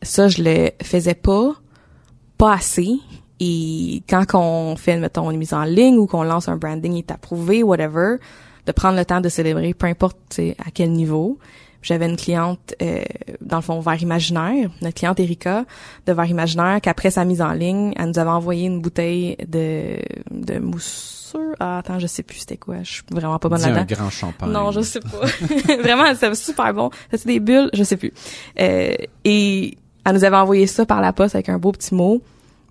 Ça, 0.02 0.28
je 0.28 0.44
le 0.44 0.70
faisais 0.84 1.16
pas, 1.16 1.54
pas 2.38 2.54
assez. 2.54 2.98
Et 3.40 4.04
quand 4.10 4.24
on 4.36 4.76
fait, 4.76 4.98
mettons, 4.98 5.32
une 5.32 5.38
mise 5.38 5.54
en 5.54 5.64
ligne 5.64 5.98
ou 5.98 6.08
qu'on 6.08 6.24
lance 6.24 6.48
un 6.48 6.58
branding 6.58 6.94
est 6.98 7.12
approuvé, 7.12 7.64
whatever, 7.64 8.18
de 8.66 8.72
prendre 8.72 8.98
le 8.98 9.06
temps 9.06 9.22
de 9.22 9.30
célébrer, 9.30 9.74
peu 9.74 9.88
importe 9.88 10.40
à 10.60 10.72
quel 10.74 10.92
niveau. 10.92 11.40
J'avais 11.82 12.08
une 12.08 12.18
cliente, 12.18 12.76
euh, 12.82 13.04
dans 13.42 13.58
le 13.58 13.62
fond, 13.62 13.80
Vert 13.80 14.02
Imaginaire, 14.02 14.70
notre 14.82 14.96
cliente 14.96 15.20
Erika 15.20 15.66
de 16.06 16.14
Vert 16.14 16.26
Imaginaire, 16.26 16.80
qu'après 16.82 17.10
sa 17.10 17.24
mise 17.24 17.42
en 17.42 17.54
ligne, 17.54 17.94
elle 17.98 18.08
nous 18.08 18.20
avait 18.20 18.30
envoyé 18.30 18.66
une 18.66 18.82
bouteille 18.82 19.38
de, 19.48 19.98
de 20.30 20.60
mousseux. 20.60 21.54
Ah, 21.60 21.78
attends, 21.78 22.00
je 22.00 22.08
sais 22.08 22.24
plus 22.24 22.40
c'était 22.40 22.58
quoi. 22.58 22.84
Je 22.84 22.92
suis 22.92 23.04
vraiment 23.12 23.40
pas 23.40 23.50
bonne 23.50 23.60
dis 23.60 23.66
un 23.66 23.72
là-dedans. 23.72 23.96
grand 23.96 24.10
champagne. 24.10 24.52
Non, 24.52 24.72
je 24.72 24.82
sais 24.82 25.00
pas. 25.00 25.26
Vraiment, 25.82 26.14
c'était 26.14 26.34
super 26.36 26.74
bon. 26.74 26.90
C'était 27.12 27.34
des 27.34 27.40
bulles, 27.40 27.70
je 27.74 27.84
sais 27.84 27.98
plus. 27.98 28.12
Euh, 28.60 28.94
et 29.24 29.78
elle 30.06 30.14
nous 30.14 30.24
avait 30.24 30.38
envoyé 30.38 30.68
ça 30.68 30.86
par 30.86 31.02
la 31.02 31.14
poste 31.14 31.36
avec 31.36 31.50
un 31.50 31.60
beau 31.60 31.72
petit 31.72 31.94
mot 31.94 32.22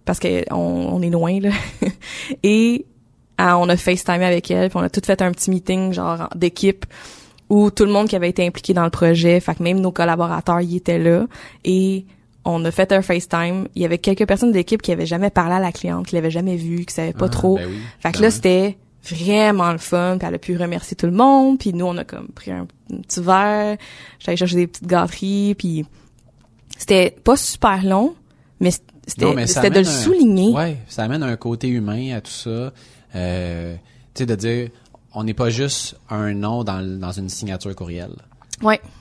parce 0.05 0.19
que 0.19 0.43
on, 0.53 0.57
on 0.93 1.03
est 1.03 1.11
loin 1.11 1.39
là. 1.41 1.51
et 2.43 2.85
ah, 3.39 3.57
on 3.59 3.69
a 3.69 3.77
FaceTimé 3.77 4.25
avec 4.25 4.51
elle, 4.51 4.69
puis 4.69 4.79
on 4.79 4.83
a 4.83 4.91
tout 4.91 5.03
fait 5.05 5.23
un 5.23 5.31
petit 5.31 5.51
meeting 5.51 5.93
genre 5.93 6.29
d'équipe 6.35 6.85
où 7.51 7.71
tout 7.71 7.85
le 7.85 7.93
monde 7.93 8.09
qui 8.09 8.17
avait 8.17 8.29
été 8.29 8.47
impliqué 8.47 8.75
dans 8.75 8.85
le 8.85 8.91
projet, 8.91 9.41
fait 9.41 9.55
que 9.55 9.63
même 9.63 9.81
nos 9.81 9.93
collaborateurs 9.93 10.61
y 10.61 10.77
étaient 10.77 10.99
là 10.99 11.27
et 11.65 12.05
on 12.45 12.65
a 12.65 12.71
fait 12.71 12.93
un 12.93 13.03
FaceTime. 13.03 13.69
Il 13.75 13.83
y 13.83 13.85
avait 13.85 13.99
quelques 13.99 14.27
personnes 14.27 14.51
de 14.53 14.57
l'équipe 14.57 14.81
qui 14.83 14.93
avaient 14.93 15.07
jamais 15.07 15.31
parlé 15.31 15.55
à 15.55 15.59
la 15.61 15.73
cliente, 15.73 16.07
qui 16.07 16.15
l'avaient 16.15 16.31
jamais 16.31 16.57
vue, 16.57 16.85
qui 16.87 16.95
savaient 16.95 17.13
pas 17.13 17.27
Ah, 17.27 17.31
trop. 17.31 17.57
ben 17.57 17.67
oui, 17.69 17.79
Fait 18.01 18.13
que 18.13 18.23
là, 18.23 18.31
c'était 18.31 18.79
vraiment 19.03 19.73
le 19.73 19.79
fun, 19.79 20.17
puis 20.19 20.29
elle 20.29 20.35
a 20.35 20.39
pu 20.39 20.57
remercier 20.57 20.97
tout 20.97 21.07
le 21.07 21.13
monde, 21.13 21.59
puis 21.59 21.73
nous, 21.73 21.87
on 21.87 21.97
a 21.97 22.05
comme 22.05 22.29
pris 22.29 22.51
un, 22.51 22.67
un 22.93 23.01
petit 23.01 23.21
verre, 23.21 23.77
j'allais 24.19 24.37
chercher 24.37 24.57
des 24.57 24.67
petites 24.67 24.87
gâteries, 24.87 25.55
puis 25.57 25.85
c'était 26.77 27.11
pas 27.25 27.37
super 27.37 27.85
long, 27.85 28.15
mais 28.61 28.71
c'était 28.71 29.47
c'était 29.47 29.71
de 29.71 29.81
le 29.81 29.87
un- 29.87 29.91
souligner. 29.91 30.53
Ouais, 30.53 30.77
ça 30.89 31.05
amène 31.05 31.23
un 31.23 31.37
côté 31.37 31.69
humain 31.69 32.15
à 32.17 32.21
tout 32.21 32.31
ça. 32.31 32.73
Euh, 33.15 33.75
tu 34.15 34.23
sais, 34.23 34.27
de 34.27 34.35
dire, 34.35 34.69
on 35.15 35.25
n'est 35.25 35.35
pas 35.35 35.51
juste 35.51 35.97
un 36.11 36.35
nom 36.35 36.65
dans, 36.65 36.83
dans 36.99 37.13
une 37.13 37.29
signature 37.29 37.75
courriel. 37.75 38.11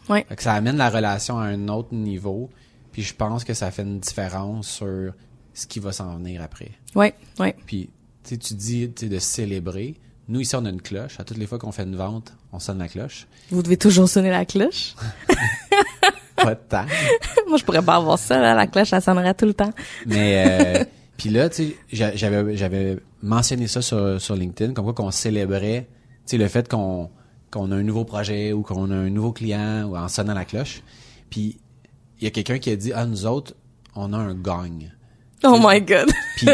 Fait 0.08 0.36
que 0.36 0.44
ça 0.44 0.54
amène 0.54 0.78
la 0.78 0.90
relation 0.90 1.38
à 1.40 1.46
un 1.46 1.68
autre 1.68 1.94
niveau. 1.94 2.50
Puis 2.92 3.02
je 3.04 3.14
pense 3.14 3.44
que 3.44 3.54
ça 3.54 3.72
fait 3.72 3.82
une 3.84 4.00
différence 4.00 4.68
sur 4.68 5.14
ce 5.54 5.66
qui 5.68 5.80
va 5.80 5.92
s'en 5.92 6.16
venir 6.18 6.42
après. 6.42 6.72
ouais, 6.96 7.14
ouais. 7.40 7.56
Puis 7.66 7.90
tu 8.24 8.36
dis 8.54 8.88
de 8.88 9.20
célébrer. 9.20 9.96
Nous, 10.28 10.42
ici, 10.42 10.56
on 10.58 10.66
a 10.66 10.70
une 10.70 10.82
cloche. 10.82 11.20
À 11.20 11.24
toutes 11.24 11.38
les 11.38 11.48
fois 11.48 11.58
qu'on 11.58 11.72
fait 11.72 11.84
une 11.84 11.96
vente, 11.96 12.34
on 12.52 12.60
sonne 12.60 12.80
la 12.80 12.90
cloche. 12.90 13.28
Vous 13.50 13.64
devez 13.64 13.78
toujours 13.78 14.10
sonner 14.10 14.30
la 14.30 14.46
cloche. 14.46 14.94
Pas 16.36 16.54
de 16.54 16.60
temps. 16.68 16.86
Moi, 17.48 17.58
je 17.58 17.64
pourrais 17.64 17.82
pas 17.82 17.96
avoir 17.96 18.20
ça, 18.20 18.38
là, 18.40 18.54
la 18.54 18.68
cloche, 18.68 18.90
ça 18.90 19.02
sonnerait 19.02 19.34
tout 19.34 19.46
le 19.46 19.54
temps. 19.54 19.72
Mais 20.06 20.46
euh, 20.80 20.84
puis 21.18 21.30
là, 21.30 21.50
tu 21.50 21.56
sais, 21.70 21.76
j'a- 21.92 22.16
j'avais 22.16 22.56
j'avais 22.58 22.98
mentionné 23.24 23.68
ça 23.68 23.82
sur, 23.82 24.22
sur 24.22 24.36
LinkedIn, 24.36 24.74
comme 24.74 24.86
quoi 24.86 24.94
qu'on 24.94 25.10
célébrait, 25.12 25.88
sais, 26.32 26.38
le 26.38 26.48
fait 26.48 26.68
qu'on 26.70 27.10
qu'on 27.50 27.72
a 27.72 27.76
un 27.78 27.84
nouveau 27.84 28.04
projet 28.04 28.52
ou 28.52 28.62
qu'on 28.62 28.92
a 28.92 28.96
un 28.96 29.10
nouveau 29.10 29.32
client 29.32 29.86
ou 29.86 29.96
en 29.96 30.08
sonnant 30.10 30.34
la 30.34 30.44
cloche. 30.46 30.82
Puis 31.30 31.58
il 32.20 32.24
y 32.26 32.28
a 32.28 32.32
quelqu'un 32.32 32.60
qui 32.60 32.70
a 32.72 32.76
dit 32.76 32.92
ah 32.94 33.06
nous 33.06 33.26
autres, 33.26 33.54
on 33.96 34.12
a 34.14 34.18
un 34.18 34.34
gagne. 34.36 34.92
Oh 35.44 35.58
my 35.62 35.80
god. 35.82 36.10
Puis 36.36 36.48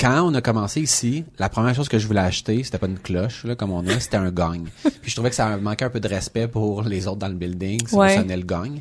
quand 0.00 0.22
on 0.22 0.32
a 0.34 0.40
commencé 0.40 0.80
ici, 0.80 1.24
la 1.38 1.48
première 1.48 1.74
chose 1.74 1.88
que 1.88 1.98
je 1.98 2.06
voulais 2.06 2.20
acheter, 2.20 2.62
c'était 2.64 2.78
pas 2.78 2.86
une 2.86 2.98
cloche 2.98 3.44
là 3.44 3.54
comme 3.56 3.70
on 3.72 3.86
a, 3.86 4.00
c'était 4.00 4.16
un 4.16 4.30
gagne. 4.30 4.66
Puis 5.02 5.10
je 5.10 5.14
trouvais 5.16 5.30
que 5.30 5.36
ça 5.36 5.56
manquait 5.58 5.84
un 5.84 5.90
peu 5.90 6.00
de 6.00 6.08
respect 6.08 6.48
pour 6.48 6.82
les 6.82 7.06
autres 7.06 7.18
dans 7.18 7.28
le 7.28 7.34
building, 7.34 7.86
si 7.86 7.94
Ouais. 7.94 8.14
on 8.16 8.20
sonnait 8.22 8.36
le 8.36 8.44
gagne. 8.44 8.80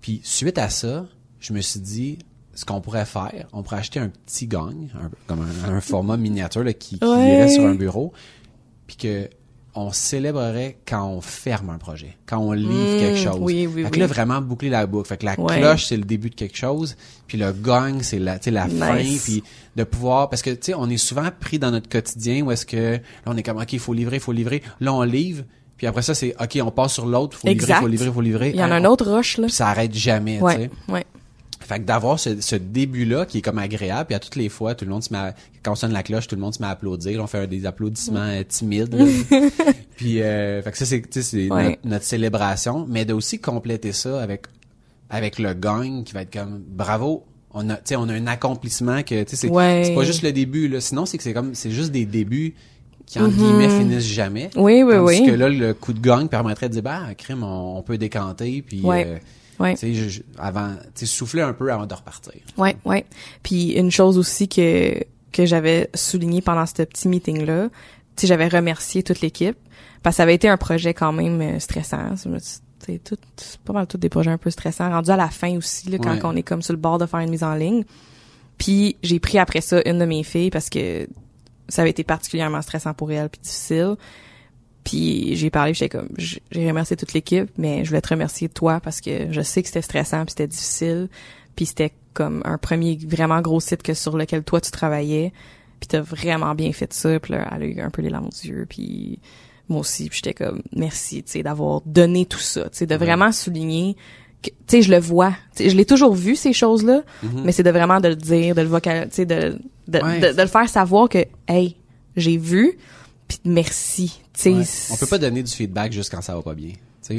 Puis 0.00 0.20
suite 0.22 0.58
à 0.58 0.68
ça, 0.68 1.06
je 1.40 1.52
me 1.52 1.60
suis 1.60 1.80
dit 1.80 2.18
ce 2.54 2.64
qu'on 2.64 2.80
pourrait 2.80 3.04
faire, 3.04 3.46
on 3.52 3.62
pourrait 3.62 3.78
acheter 3.78 3.98
un 4.00 4.08
petit 4.08 4.46
gagne, 4.46 4.88
un- 4.94 5.10
comme 5.26 5.40
un, 5.66 5.74
un 5.74 5.80
format 5.80 6.16
miniature 6.16 6.62
là, 6.64 6.72
qui, 6.72 6.98
qui 6.98 7.04
Ouais. 7.04 7.34
irait 7.34 7.48
sur 7.48 7.64
un 7.66 7.74
bureau, 7.74 8.12
puis 8.86 8.96
que 8.96 9.28
on 9.78 9.92
célébrerait 9.92 10.78
quand 10.88 11.06
on 11.06 11.20
ferme 11.20 11.68
un 11.68 11.76
projet, 11.76 12.16
quand 12.24 12.38
on 12.38 12.52
livre 12.52 12.96
Mm, 12.96 12.98
quelque 12.98 13.18
chose. 13.18 13.36
oui, 13.40 13.66
oui, 13.66 13.82
fait 13.84 13.90
que 13.90 13.94
oui. 13.96 14.00
là, 14.00 14.06
vraiment 14.06 14.40
boucler 14.40 14.70
la 14.70 14.86
boucle. 14.86 15.06
Fait 15.06 15.18
que 15.18 15.26
la 15.26 15.38
Ouais. 15.38 15.58
cloche, 15.58 15.84
c'est 15.84 15.98
le 15.98 16.04
début 16.04 16.30
de 16.30 16.34
quelque 16.34 16.56
chose, 16.56 16.96
puis 17.26 17.36
le 17.36 17.52
gagne, 17.52 18.00
c'est 18.00 18.18
la, 18.18 18.38
la 18.46 18.68
fin, 18.68 18.96
puis 19.22 19.42
de 19.76 19.84
pouvoir, 19.84 20.30
parce 20.30 20.40
que, 20.40 20.48
tu 20.48 20.58
sais, 20.62 20.74
on 20.74 20.88
est 20.88 20.96
souvent 20.96 21.28
pris 21.38 21.58
dans 21.58 21.70
notre 21.70 21.90
quotidien 21.90 22.42
où 22.42 22.50
est-ce 22.52 22.64
que, 22.64 22.94
là, 22.94 23.00
on 23.26 23.36
est 23.36 23.42
comme, 23.42 23.58
OK, 23.60 23.70
il 23.74 23.78
faut 23.78 23.92
livrer, 23.92 24.16
il 24.16 24.20
faut 24.22 24.32
livrer. 24.32 24.62
Là, 24.80 24.94
on 24.94 25.02
livre, 25.02 25.44
puis 25.76 25.86
après 25.86 26.00
ça, 26.00 26.14
c'est, 26.14 26.34
OK, 26.40 26.58
on 26.62 26.70
passe 26.70 26.94
sur 26.94 27.04
l'autre, 27.04 27.36
faut 27.36 27.46
livrer, 27.46 27.62
Exact. 27.64 27.80
faut 27.80 27.88
livrer, 27.88 28.10
faut 28.10 28.22
livrer. 28.22 28.50
Il 28.50 28.56
y 28.56 28.62
en 28.64 28.70
a 28.70 28.76
Hein, 28.76 28.82
un 28.82 28.84
autre 28.86 29.10
rush, 29.12 29.36
là. 29.36 29.44
Puis 29.48 29.56
ça 29.56 29.68
arrête 29.68 29.92
jamais, 29.92 30.38
tu 30.38 30.50
sais. 30.52 30.70
ouais. 30.88 31.04
Fait 31.66 31.80
que 31.80 31.84
d'avoir 31.84 32.18
ce, 32.20 32.40
ce 32.40 32.56
début-là 32.56 33.26
qui 33.26 33.38
est 33.38 33.42
comme 33.42 33.58
agréable, 33.58 34.06
puis 34.06 34.14
à 34.14 34.18
toutes 34.18 34.36
les 34.36 34.48
fois, 34.48 34.74
tout 34.74 34.84
le 34.84 34.90
monde 34.90 35.02
se 35.02 35.12
met 35.12 35.18
à- 35.18 35.34
quand 35.62 35.72
on 35.72 35.74
sonne 35.74 35.92
la 35.92 36.02
cloche, 36.02 36.28
tout 36.28 36.36
le 36.36 36.40
monde 36.40 36.54
se 36.54 36.60
met 36.62 36.68
à 36.68 36.70
applaudir. 36.70 37.22
On 37.22 37.26
fait 37.26 37.46
des 37.46 37.66
applaudissements 37.66 38.20
euh, 38.20 38.42
timides. 38.48 38.94
puis 39.96 40.22
euh, 40.22 40.62
fait 40.62 40.70
que 40.72 40.78
ça, 40.78 40.84
c'est, 40.86 41.50
Ouais. 41.50 41.64
notre, 41.70 41.78
notre 41.84 42.04
célébration, 42.04 42.86
mais 42.88 43.04
de 43.04 43.12
aussi 43.12 43.38
compléter 43.38 43.92
ça 43.92 44.22
avec 44.22 44.46
avec 45.08 45.38
le 45.38 45.54
gagne 45.54 46.02
qui 46.04 46.12
va 46.14 46.22
être 46.22 46.32
comme 46.32 46.62
bravo. 46.66 47.24
On 47.52 47.70
a, 47.70 47.78
on 47.96 48.08
a 48.08 48.12
un 48.12 48.26
accomplissement 48.26 49.02
que, 49.02 49.22
tu 49.22 49.30
sais, 49.30 49.36
c'est, 49.36 49.48
Ouais. 49.48 49.82
c'est 49.86 49.94
pas 49.94 50.02
juste 50.04 50.22
le 50.22 50.32
début, 50.32 50.68
là. 50.68 50.80
Sinon, 50.80 51.06
c'est 51.06 51.16
que 51.16 51.22
c'est 51.22 51.32
comme, 51.32 51.54
c'est 51.54 51.70
juste 51.70 51.90
des 51.92 52.04
débuts 52.04 52.54
qui, 53.06 53.18
entre 53.20 53.34
guillemets, 53.36 53.68
finissent 53.68 54.04
jamais. 54.12 54.48
Mm-hmm. 54.48 54.60
Oui, 54.60 54.82
oui, 54.82 54.94
Tandis 54.94 55.20
oui. 55.20 55.26
que 55.26 55.32
là, 55.32 55.48
le 55.48 55.72
coup 55.72 55.92
de 55.94 56.00
gagne 56.00 56.26
permettrait 56.28 56.68
de 56.68 56.74
dire, 56.74 56.82
bah, 56.82 57.02
crime, 57.16 57.44
on, 57.44 57.78
on 57.78 57.82
peut 57.82 57.96
décanter, 57.98 58.62
puis, 58.66 58.82
Ouais. 58.82 59.06
euh, 59.06 59.18
Ouais. 59.58 59.74
tu 59.76 59.94
sais, 60.10 60.22
avant, 60.38 60.74
tu 60.94 61.06
souffler 61.06 61.42
un 61.42 61.52
peu 61.52 61.72
avant 61.72 61.86
de 61.86 61.94
repartir. 61.94 62.34
Ouais, 62.58 62.76
ouais. 62.84 63.04
Puis 63.42 63.72
une 63.72 63.90
chose 63.90 64.18
aussi 64.18 64.48
que 64.48 64.94
que 65.32 65.44
j'avais 65.44 65.90
souligné 65.94 66.40
pendant 66.40 66.64
ce 66.66 66.82
petit 66.82 67.08
meeting 67.08 67.44
là, 67.44 67.68
tu 68.16 68.22
sais, 68.22 68.26
j'avais 68.26 68.48
remercié 68.48 69.02
toute 69.02 69.20
l'équipe 69.20 69.56
parce 70.02 70.14
que 70.14 70.16
ça 70.18 70.22
avait 70.22 70.34
été 70.34 70.48
un 70.48 70.56
projet 70.56 70.94
quand 70.94 71.12
même 71.12 71.40
euh, 71.42 71.58
stressant. 71.58 72.14
C'est 72.78 73.02
tout, 73.02 73.16
pas 73.64 73.72
mal 73.72 73.86
tous 73.86 73.98
des 73.98 74.08
projets 74.08 74.30
un 74.30 74.38
peu 74.38 74.50
stressants. 74.50 74.88
Rendu 74.88 75.10
à 75.10 75.16
la 75.16 75.28
fin 75.28 75.56
aussi, 75.56 75.90
là, 75.90 75.98
quand 75.98 76.12
Ouais. 76.14 76.20
on 76.24 76.36
est 76.36 76.42
comme 76.42 76.62
sur 76.62 76.72
le 76.72 76.78
bord 76.78 76.98
de 76.98 77.06
faire 77.06 77.20
une 77.20 77.30
mise 77.30 77.42
en 77.42 77.54
ligne. 77.54 77.84
Puis 78.58 78.96
j'ai 79.02 79.18
pris 79.20 79.38
après 79.38 79.60
ça 79.60 79.82
une 79.84 79.98
de 79.98 80.04
mes 80.06 80.22
filles 80.22 80.50
parce 80.50 80.70
que 80.70 81.06
ça 81.68 81.82
avait 81.82 81.90
été 81.90 82.04
particulièrement 82.04 82.62
stressant 82.62 82.94
pour 82.94 83.10
elle 83.12 83.28
puis 83.28 83.40
difficile. 83.42 83.96
Puis 84.86 85.34
j'ai 85.34 85.50
parlé, 85.50 85.74
j'étais 85.74 85.88
comme, 85.98 86.08
j'ai 86.16 86.68
remercié 86.68 86.96
toute 86.96 87.12
l'équipe, 87.12 87.50
mais 87.58 87.84
je 87.84 87.88
voulais 87.90 88.00
te 88.00 88.08
remercier 88.08 88.48
toi 88.48 88.78
parce 88.78 89.00
que 89.00 89.32
je 89.32 89.40
sais 89.40 89.60
que 89.60 89.66
c'était 89.68 89.82
stressant, 89.82 90.24
puis 90.24 90.30
c'était 90.30 90.46
difficile, 90.46 91.08
puis 91.56 91.66
c'était 91.66 91.92
comme 92.14 92.40
un 92.44 92.56
premier 92.56 92.96
vraiment 93.04 93.40
gros 93.40 93.58
site 93.58 93.82
que 93.82 93.94
sur 93.94 94.16
lequel 94.16 94.44
toi 94.44 94.60
tu 94.60 94.70
travaillais, 94.70 95.32
puis 95.80 95.88
t'as 95.88 96.00
vraiment 96.02 96.54
bien 96.54 96.72
fait 96.72 96.92
ça, 96.92 97.18
puis 97.18 97.32
là, 97.32 97.50
elle 97.56 97.62
a 97.64 97.66
eu 97.66 97.80
un 97.80 97.90
peu 97.90 98.00
les 98.00 98.10
larmes 98.10 98.28
aux 98.28 98.46
yeux, 98.46 98.64
puis 98.68 99.18
moi 99.68 99.80
aussi, 99.80 100.08
puis 100.08 100.20
j'étais 100.22 100.34
comme 100.34 100.62
merci, 100.72 101.24
tu 101.24 101.32
sais, 101.32 101.42
d'avoir 101.42 101.80
donné 101.84 102.24
tout 102.24 102.38
ça, 102.38 102.62
tu 102.70 102.78
sais, 102.78 102.86
de 102.86 102.94
vraiment 102.94 103.32
souligner 103.32 103.96
que, 104.40 104.50
tu 104.50 104.56
sais, 104.68 104.82
je 104.82 104.92
le 104.92 105.00
vois, 105.00 105.30
tu 105.56 105.64
sais, 105.64 105.70
je 105.70 105.76
l'ai 105.76 105.84
toujours 105.84 106.14
vu 106.14 106.36
ces 106.36 106.52
choses-là, 106.52 107.02
mais 107.44 107.50
c'est 107.50 107.64
de 107.64 107.70
vraiment 107.70 107.98
de 108.00 108.06
le 108.08 108.14
dire, 108.16 108.54
de 108.54 108.60
le 108.60 108.68
vocal, 108.68 109.08
tu 109.08 109.16
sais, 109.16 109.26
de 109.26 109.58
de, 109.88 109.98
Ouais. 109.98 110.20
de 110.20 110.36
de 110.36 110.42
le 110.42 110.48
faire 110.48 110.68
savoir 110.68 111.08
que 111.08 111.24
hey, 111.48 111.74
j'ai 112.16 112.36
vu, 112.38 112.78
puis 113.26 113.38
merci, 113.44 114.20
Ouais. 114.44 114.64
On 114.90 114.96
peut 114.96 115.06
pas 115.06 115.18
donner 115.18 115.42
du 115.42 115.50
feedback 115.52 115.92
juste 115.92 116.10
quand 116.10 116.20
ça 116.22 116.34
va 116.34 116.42
pas 116.42 116.54
bien. 116.54 116.72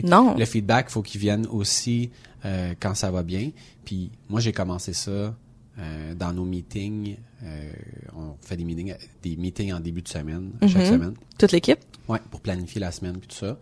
Non. 0.03 0.35
Le 0.37 0.45
feedback, 0.45 0.89
faut 0.89 1.01
qu'il 1.01 1.21
vienne 1.21 1.47
aussi 1.47 2.09
euh, 2.45 2.73
quand 2.79 2.93
ça 2.93 3.09
va 3.09 3.23
bien. 3.23 3.51
Puis 3.85 4.11
moi, 4.29 4.39
j'ai 4.41 4.51
commencé 4.51 4.93
ça 4.93 5.33
euh, 5.79 6.13
dans 6.15 6.33
nos 6.33 6.43
meetings. 6.45 7.15
Euh, 7.43 7.71
on 8.15 8.35
fait 8.41 8.57
des 8.57 8.63
meetings, 8.65 8.93
des 9.23 9.35
meetings 9.37 9.73
en 9.73 9.79
début 9.79 10.01
de 10.01 10.07
semaine, 10.09 10.51
chaque 10.61 10.85
semaine. 10.85 11.13
toute 11.37 11.51
l'équipe? 11.51 11.79
Ouais, 12.07 12.19
pour 12.31 12.41
planifier 12.41 12.81
la 12.81 12.91
semaine 12.91 13.17
puis 13.17 13.27
tout 13.27 13.35
ça. 13.35 13.57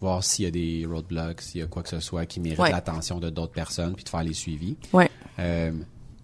Voir 0.00 0.22
s'il 0.22 0.44
y 0.44 0.48
a 0.48 0.50
des 0.52 0.86
roadblocks, 0.86 1.40
s'il 1.42 1.60
y 1.60 1.64
a 1.64 1.66
quoi 1.66 1.82
que 1.82 1.88
ce 1.88 1.98
soit 2.00 2.24
qui 2.26 2.38
mérite 2.40 2.58
Ouais. 2.60 2.70
l'attention 2.70 3.18
de 3.18 3.30
d'autres 3.30 3.52
personnes, 3.52 3.94
puis 3.94 4.04
de 4.04 4.08
faire 4.08 4.22
les 4.22 4.32
suivis. 4.34 4.76
Ouais. 4.92 5.10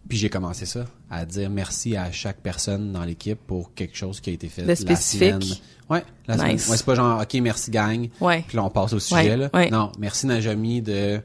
Puis 0.09 0.19
j'ai 0.19 0.29
commencé 0.29 0.67
ça, 0.67 0.85
à 1.11 1.25
dire 1.25 1.49
merci 1.51 1.97
à 1.97 2.13
chaque 2.13 2.39
personne 2.41 2.93
dans 2.93 3.05
l'équipe 3.05 3.39
pour 3.47 3.73
quelque 3.75 3.97
chose 3.97 4.21
qui 4.21 4.31
a 4.31 4.33
été 4.35 4.49
fait 4.49 4.63
De 4.63 4.69
la 4.69 4.77
spécifique? 4.77 5.29
semaine. 5.31 5.43
Ouais, 5.89 6.05
la 6.27 6.37
semaine. 6.39 6.53
Nice. 6.55 6.69
Ouais, 6.69 6.77
c'est 6.77 6.87
pas 6.87 6.95
genre 6.95 7.21
OK, 7.23 7.35
merci 7.41 7.71
gang. 7.71 8.09
Ouais. 8.21 8.45
Puis 8.47 8.57
là 8.57 8.65
on 8.65 8.71
passe 8.71 8.93
au 8.93 8.99
sujet 9.01 9.31
Ouais, 9.31 9.37
là. 9.37 9.51
ouais. 9.55 9.71
Non, 9.71 9.93
merci 9.99 10.27
Najami 10.27 10.83
de 10.83 11.21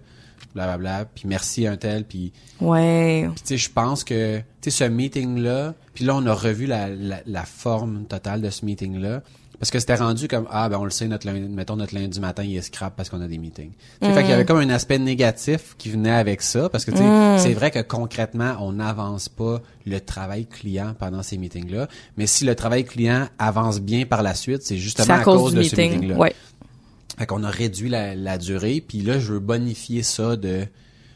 blablabla, 0.55 1.05
puis 1.05 1.23
merci 1.27 1.67
un 1.67 1.77
tel 1.77 2.03
puis 2.05 2.31
Ouais. 2.61 3.29
puis, 3.33 3.41
tu 3.41 3.47
sais, 3.49 3.57
je 3.57 3.69
pense 3.71 4.03
que, 4.03 4.37
tu 4.39 4.43
sais, 4.61 4.71
ce 4.71 4.83
meeting-là, 4.83 5.73
puis 5.93 6.05
là, 6.05 6.15
on 6.15 6.25
a 6.25 6.33
revu 6.33 6.65
la, 6.65 6.89
la, 6.89 7.19
la 7.25 7.43
forme 7.43 8.05
totale 8.05 8.41
de 8.41 8.49
ce 8.49 8.65
meeting-là. 8.65 9.21
Parce 9.59 9.71
que 9.71 9.79
c'était 9.79 9.95
rendu 9.95 10.29
comme, 10.29 10.47
ah, 10.51 10.69
ben, 10.69 10.77
on 10.77 10.85
le 10.85 10.89
sait, 10.89 11.05
notre 11.09 11.27
lundi, 11.27 11.49
mettons, 11.49 11.75
notre 11.75 11.93
lundi 11.93 12.17
matin, 12.21 12.43
il 12.43 12.55
est 12.55 12.61
scrap 12.61 12.95
parce 12.95 13.09
qu'on 13.09 13.19
a 13.19 13.27
des 13.27 13.37
meetings. 13.37 13.71
Tu 14.01 14.07
sais, 14.07 14.13
Fait 14.13 14.21
qu'il 14.21 14.29
y 14.29 14.33
avait 14.33 14.45
comme 14.45 14.59
un 14.59 14.69
aspect 14.69 14.99
négatif 14.99 15.75
qui 15.77 15.89
venait 15.89 16.11
avec 16.15 16.41
ça. 16.41 16.69
Parce 16.69 16.85
que, 16.85 16.91
tu 16.91 16.97
sais, 16.97 17.37
c'est 17.39 17.53
vrai 17.53 17.69
que 17.69 17.79
concrètement, 17.79 18.55
on 18.61 18.71
n'avance 18.71 19.27
pas 19.27 19.61
le 19.85 19.99
travail 19.99 20.45
client 20.45 20.95
pendant 20.97 21.23
ces 21.23 21.37
meetings-là. 21.37 21.89
Mais 22.15 22.25
si 22.25 22.45
le 22.45 22.55
travail 22.55 22.85
client 22.85 23.27
avance 23.37 23.81
bien 23.81 24.05
par 24.05 24.23
la 24.23 24.33
suite, 24.33 24.61
c'est 24.63 24.77
justement 24.77 25.07
C'est 25.07 25.11
à, 25.11 25.23
cause, 25.25 25.53
de 25.53 25.61
du 25.61 25.67
ce 25.67 25.75
meeting. 25.75 25.91
meeting-là. 25.95 26.17
ouais. 26.17 26.35
Fait 27.19 27.25
qu'on 27.25 27.43
a 27.43 27.49
réduit 27.49 27.89
la, 27.89 28.15
la 28.15 28.37
durée. 28.37 28.81
Puis 28.85 29.01
là, 29.01 29.19
je 29.19 29.33
veux 29.33 29.39
bonifier 29.39 30.03
ça 30.03 30.37
de 30.37 30.65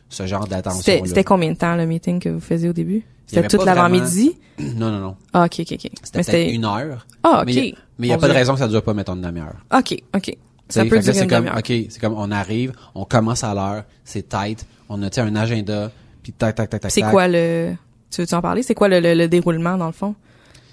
ce 0.10 0.28
genre 0.28 0.44
C'était 0.44 0.56
d'attention-là. 0.56 1.02
c'était 1.06 1.24
combien 1.24 1.54
de 1.54 1.58
temps 1.58 1.78
le 1.78 1.86
meeting 1.86 2.20
que 2.20 2.28
vous 2.28 2.42
faisiez 2.42 2.68
au 2.68 2.74
début? 2.74 3.06
C'était 3.26 3.48
toute 3.48 3.60
pas 3.63 3.74
l'avant-midi? 3.74 4.38
Non, 4.60 4.92
non, 4.92 5.00
non. 5.00 5.16
Ah, 5.32 5.46
ok, 5.46 5.62
ok, 5.62 5.72
ok. 5.72 5.92
C'était 6.04 6.52
une 6.54 6.66
heure. 6.66 7.08
Ah, 7.24 7.39
ok. 7.39 7.46
Mais 7.48 7.54
il 7.70 7.76
mais 7.98 8.08
y 8.10 8.12
a 8.12 8.18
pas 8.20 8.28
de 8.28 8.34
raison 8.34 8.54
que 8.54 8.60
ça 8.60 8.68
dure 8.68 8.84
pas, 8.84 8.94
mettons, 8.94 9.16
une 9.16 9.22
demi-heure. 9.22 9.56
Ok, 9.76 9.96
ok. 10.16 10.38
Ça 10.70 10.84
peut 10.84 11.00
durer 11.00 11.02
c'est 11.13 11.24
une 11.24 11.30
comme, 11.30 11.46
demi-heure. 11.46 11.58
OK, 11.58 11.88
c'est 11.89 12.00
comme, 12.00 12.13
on 12.16 12.30
arrive, 12.30 12.74
on 12.94 13.04
commence 13.06 13.44
à 13.44 13.56
l'heure, 13.56 13.86
c'est 14.04 14.30
tight, 14.30 14.63
on 14.89 15.02
a, 15.02 15.20
un 15.22 15.36
agenda, 15.36 15.89
puis 16.22 16.34
tac, 16.34 16.54
tac, 16.54 16.70
tac, 16.70 16.82
tac, 16.82 16.92
C'est 16.92 17.02
quoi 17.02 17.28
le... 17.28 17.74
Tu 18.12 18.22
veux-tu 18.22 18.36
en 18.36 18.42
parler? 18.42 18.62
C'est 18.62 18.76
quoi 18.76 18.89
le, 18.89 19.00
le, 19.00 19.16
le 19.16 19.28
déroulement, 19.28 19.78
dans 19.78 19.88
le 19.88 19.92
fond, 19.94 20.13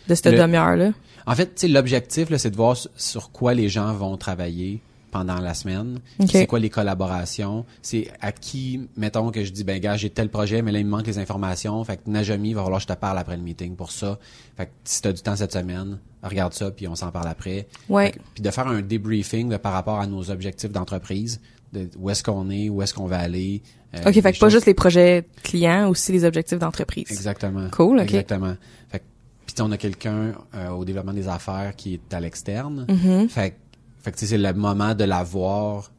de 0.09 0.15
cette 0.15 0.27
Le- 0.27 0.39
demi-heure-là? 0.39 0.91
En 1.27 1.35
fait, 1.35 1.63
l'objectif, 1.63 2.29
là, 2.29 2.37
c'est 2.37 2.51
de 2.51 2.57
voir 2.57 2.77
sur 2.97 3.31
quoi 3.31 3.55
les 3.55 3.69
gens 3.71 3.95
vont 3.95 4.17
travailler 4.19 4.83
pendant 5.11 5.39
la 5.41 5.55
semaine. 5.55 5.99
Ok. 6.19 6.29
C'est 6.31 6.47
quoi 6.47 6.59
les 6.61 6.71
collaborations? 6.71 7.65
C'est 7.83 8.09
à 8.21 8.33
qui, 8.33 8.89
mettons 8.97 9.31
que 9.31 9.45
je 9.45 9.51
dis, 9.51 9.65
ben, 9.65 9.79
gars, 9.81 9.97
j'ai 9.97 10.11
tel 10.11 10.29
projet, 10.29 10.63
mais 10.63 10.73
là, 10.73 10.79
il 10.79 10.85
me 10.87 10.91
manque 10.91 11.07
les 11.07 11.19
informations. 11.19 11.83
Fait 11.85 11.97
que 11.97 12.09
Najami, 12.11 12.51
il 12.51 12.55
va 12.55 12.63
falloir 12.63 12.79
que 12.81 12.89
je 12.89 12.95
te 12.95 12.99
parle 12.99 13.19
après 13.19 13.37
le 13.37 13.43
meeting 13.43 13.77
pour 13.77 13.91
ça. 13.91 14.19
Fait 14.57 14.67
que 14.67 14.71
si 14.85 15.03
t'as 15.03 15.13
du 15.13 15.23
temps 15.23 15.37
cette 15.37 15.53
semaine, 15.53 15.99
regarde 16.23 16.53
ça, 16.53 16.71
puis 16.71 16.87
on 16.89 16.95
s'en 16.95 17.11
parle 17.11 17.29
après. 17.29 17.67
Ouais. 17.89 18.13
Puis 18.35 18.43
de 18.43 18.51
faire 18.51 18.67
un 18.69 18.83
débriefing 18.83 19.49
de, 19.49 19.57
par 19.57 19.73
rapport 19.73 19.99
à 20.01 20.07
nos 20.07 20.31
objectifs 20.31 20.71
d'entreprise, 20.73 21.41
de 21.73 21.89
où 21.99 22.11
est-ce 22.11 22.23
qu'on 22.23 22.51
est, 22.51 22.69
où 22.69 22.83
est-ce 22.83 22.93
qu'on 22.95 23.07
va 23.07 23.19
aller. 23.19 23.63
euh, 23.95 23.99
Ok, 24.07 24.21
fait 24.21 24.33
que 24.33 24.39
pas 24.39 24.49
juste 24.49 24.67
les 24.67 24.75
projets 24.75 25.25
clients, 25.43 25.89
aussi 25.89 26.13
les 26.13 26.25
objectifs 26.25 26.59
d'entreprise. 26.59 27.07
Exactement. 27.11 27.69
Cool, 27.71 27.99
ok. 27.99 28.05
Exactement. 28.05 28.55
Fait 28.89 28.99
que, 28.99 29.05
puis 29.47 29.55
on 29.63 29.71
a 29.73 29.77
quelqu'un 29.77 30.33
euh, 30.55 30.69
au 30.71 30.85
développement 30.85 31.13
des 31.13 31.29
affaires 31.29 31.75
qui 31.77 31.95
est 31.95 32.15
à 32.15 32.21
l'externe. 32.21 32.87
Mm-hmm. 32.89 33.29
Fait, 33.29 33.51
que- 33.51 33.57
fait 34.03 34.13
que 34.13 34.17
tu 34.17 34.27
sais, 34.27 34.31
c'est 34.31 34.39
le 34.39 34.53
moment 34.55 34.95
de 34.95 35.05
la 35.05 35.23
voir. 35.23 35.91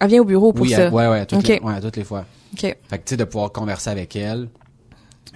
Elle 0.00 0.08
vient 0.10 0.20
au 0.22 0.24
bureau 0.24 0.52
pour 0.52 0.62
oui, 0.62 0.70
ça. 0.70 0.88
à- 0.88 0.90
ouais, 0.90 1.08
ouais, 1.08 1.26
toutes 1.26 1.46
les, 1.46 1.58
ouais, 1.60 1.80
toutes 1.80 1.96
les 1.96 2.04
fois. 2.04 2.24
Ok. 2.54 2.60
Fait 2.60 2.76
que 2.78 2.96
tu 2.96 3.00
sais, 3.10 3.16
de 3.16 3.24
pouvoir 3.24 3.52
converser 3.52 3.90
avec 3.90 4.16
elle, 4.16 4.48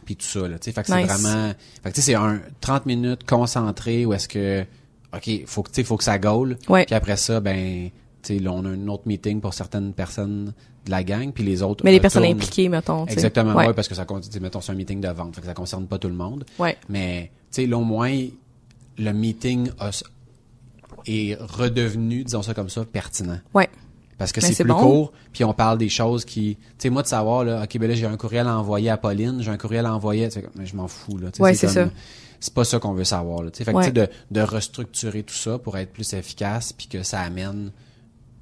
puis 0.04 0.16
tout 0.16 0.26
ça, 0.26 0.40
là, 0.48 0.58
tu 0.58 0.64
sais. 0.64 0.72
Fait 0.72 0.82
que 0.82 0.88
c'est 0.88 1.02
vraiment... 1.04 1.52
Fait 1.82 1.90
que 1.90 1.94
tu 1.94 2.00
sais, 2.00 2.12
c'est 2.12 2.14
un 2.14 2.40
30 2.60 2.86
minutes 2.86 3.24
concentré 3.28 4.04
où 4.06 4.12
est-ce 4.14 4.28
que... 4.28 4.64
OK, 5.14 5.30
faut 5.46 5.62
que, 5.62 5.68
tu 5.70 5.76
sais, 5.76 5.84
faut 5.84 5.96
que 5.96 6.04
ça 6.04 6.18
gaule. 6.18 6.56
Ouais. 6.68 6.84
Puis 6.86 6.94
après 6.94 7.16
ça, 7.16 7.40
ben, 7.40 7.90
tu 8.22 8.34
sais, 8.34 8.38
là, 8.40 8.50
on 8.52 8.64
a 8.64 8.68
un 8.70 8.88
autre 8.88 9.04
meeting 9.06 9.40
pour 9.40 9.54
certaines 9.54 9.92
personnes 9.92 10.52
de 10.86 10.90
la 10.90 11.04
gang, 11.04 11.30
puis 11.32 11.44
les 11.44 11.62
autres 11.62 11.84
Mais 11.84 11.92
les 11.92 12.00
personnes 12.00 12.24
impliquées, 12.24 12.68
mettons. 12.68 13.06
Exactement, 13.06 13.54
Ouais. 13.54 13.68
ouais, 13.68 13.74
parce 13.74 13.88
que 13.88 13.94
ça 13.94 14.04
compte, 14.04 14.24
tu 14.24 14.32
sais, 14.32 14.40
mettons, 14.40 14.60
c'est 14.60 14.72
un 14.72 14.74
meeting 14.74 15.00
de 15.00 15.08
vente, 15.08 15.34
fait 15.36 15.40
que 15.42 15.46
ça 15.46 15.54
concerne 15.54 15.86
pas 15.86 15.98
tout 15.98 16.08
le 16.08 16.14
monde. 16.14 16.44
Ouais. 16.58 16.76
Mais, 16.88 17.30
tu 17.52 17.62
sais, 17.62 17.66
là, 17.66 17.78
au 17.78 17.84
moins, 17.84 18.12
le 18.98 19.12
meeting 19.12 19.70
a- 19.78 19.90
est 21.06 21.34
redevenu, 21.40 22.24
disons 22.24 22.42
ça 22.42 22.54
comme 22.54 22.68
ça, 22.68 22.84
pertinent. 22.84 23.38
Ouais. 23.54 23.68
Parce 24.18 24.30
que 24.32 24.40
Mais 24.40 24.52
c'est 24.52 24.62
plus 24.64 24.72
bon. 24.72 24.80
court, 24.80 25.12
puis 25.32 25.42
on 25.44 25.52
parle 25.52 25.76
des 25.76 25.88
choses 25.88 26.24
qui... 26.24 26.56
Tu 26.56 26.64
sais, 26.78 26.90
moi, 26.90 27.02
de 27.02 27.08
savoir, 27.08 27.42
là, 27.44 27.62
OK, 27.64 27.78
ben 27.78 27.88
là, 27.88 27.94
j'ai 27.96 28.06
un 28.06 28.16
courriel 28.16 28.46
à 28.46 28.56
envoyer 28.56 28.88
à 28.90 28.96
Pauline, 28.96 29.42
j'ai 29.42 29.50
un 29.50 29.56
courriel 29.56 29.86
à 29.86 29.94
envoyer... 29.94 30.28
Mais 30.54 30.66
je 30.66 30.76
m'en 30.76 30.86
fous, 30.86 31.18
là. 31.18 31.30
Ouais, 31.40 31.54
c'est 31.54 31.68
ça. 31.68 31.88
C'est 32.38 32.54
pas 32.54 32.64
ça 32.64 32.78
qu'on 32.78 32.92
veut 32.92 33.04
savoir, 33.04 33.42
là. 33.42 33.50
tu 33.50 33.58
sais. 33.58 33.64
Fait 33.64 33.72
que, 33.72 33.76
Ouais. 33.78 33.84
tu 33.84 33.88
sais, 33.88 34.06
de, 34.06 34.08
de 34.30 34.40
restructurer 34.40 35.22
tout 35.24 35.34
ça 35.34 35.58
pour 35.58 35.76
être 35.78 35.92
plus 35.92 36.12
efficace, 36.12 36.72
puis 36.72 36.86
que 36.86 37.02
ça 37.02 37.20
amène 37.20 37.72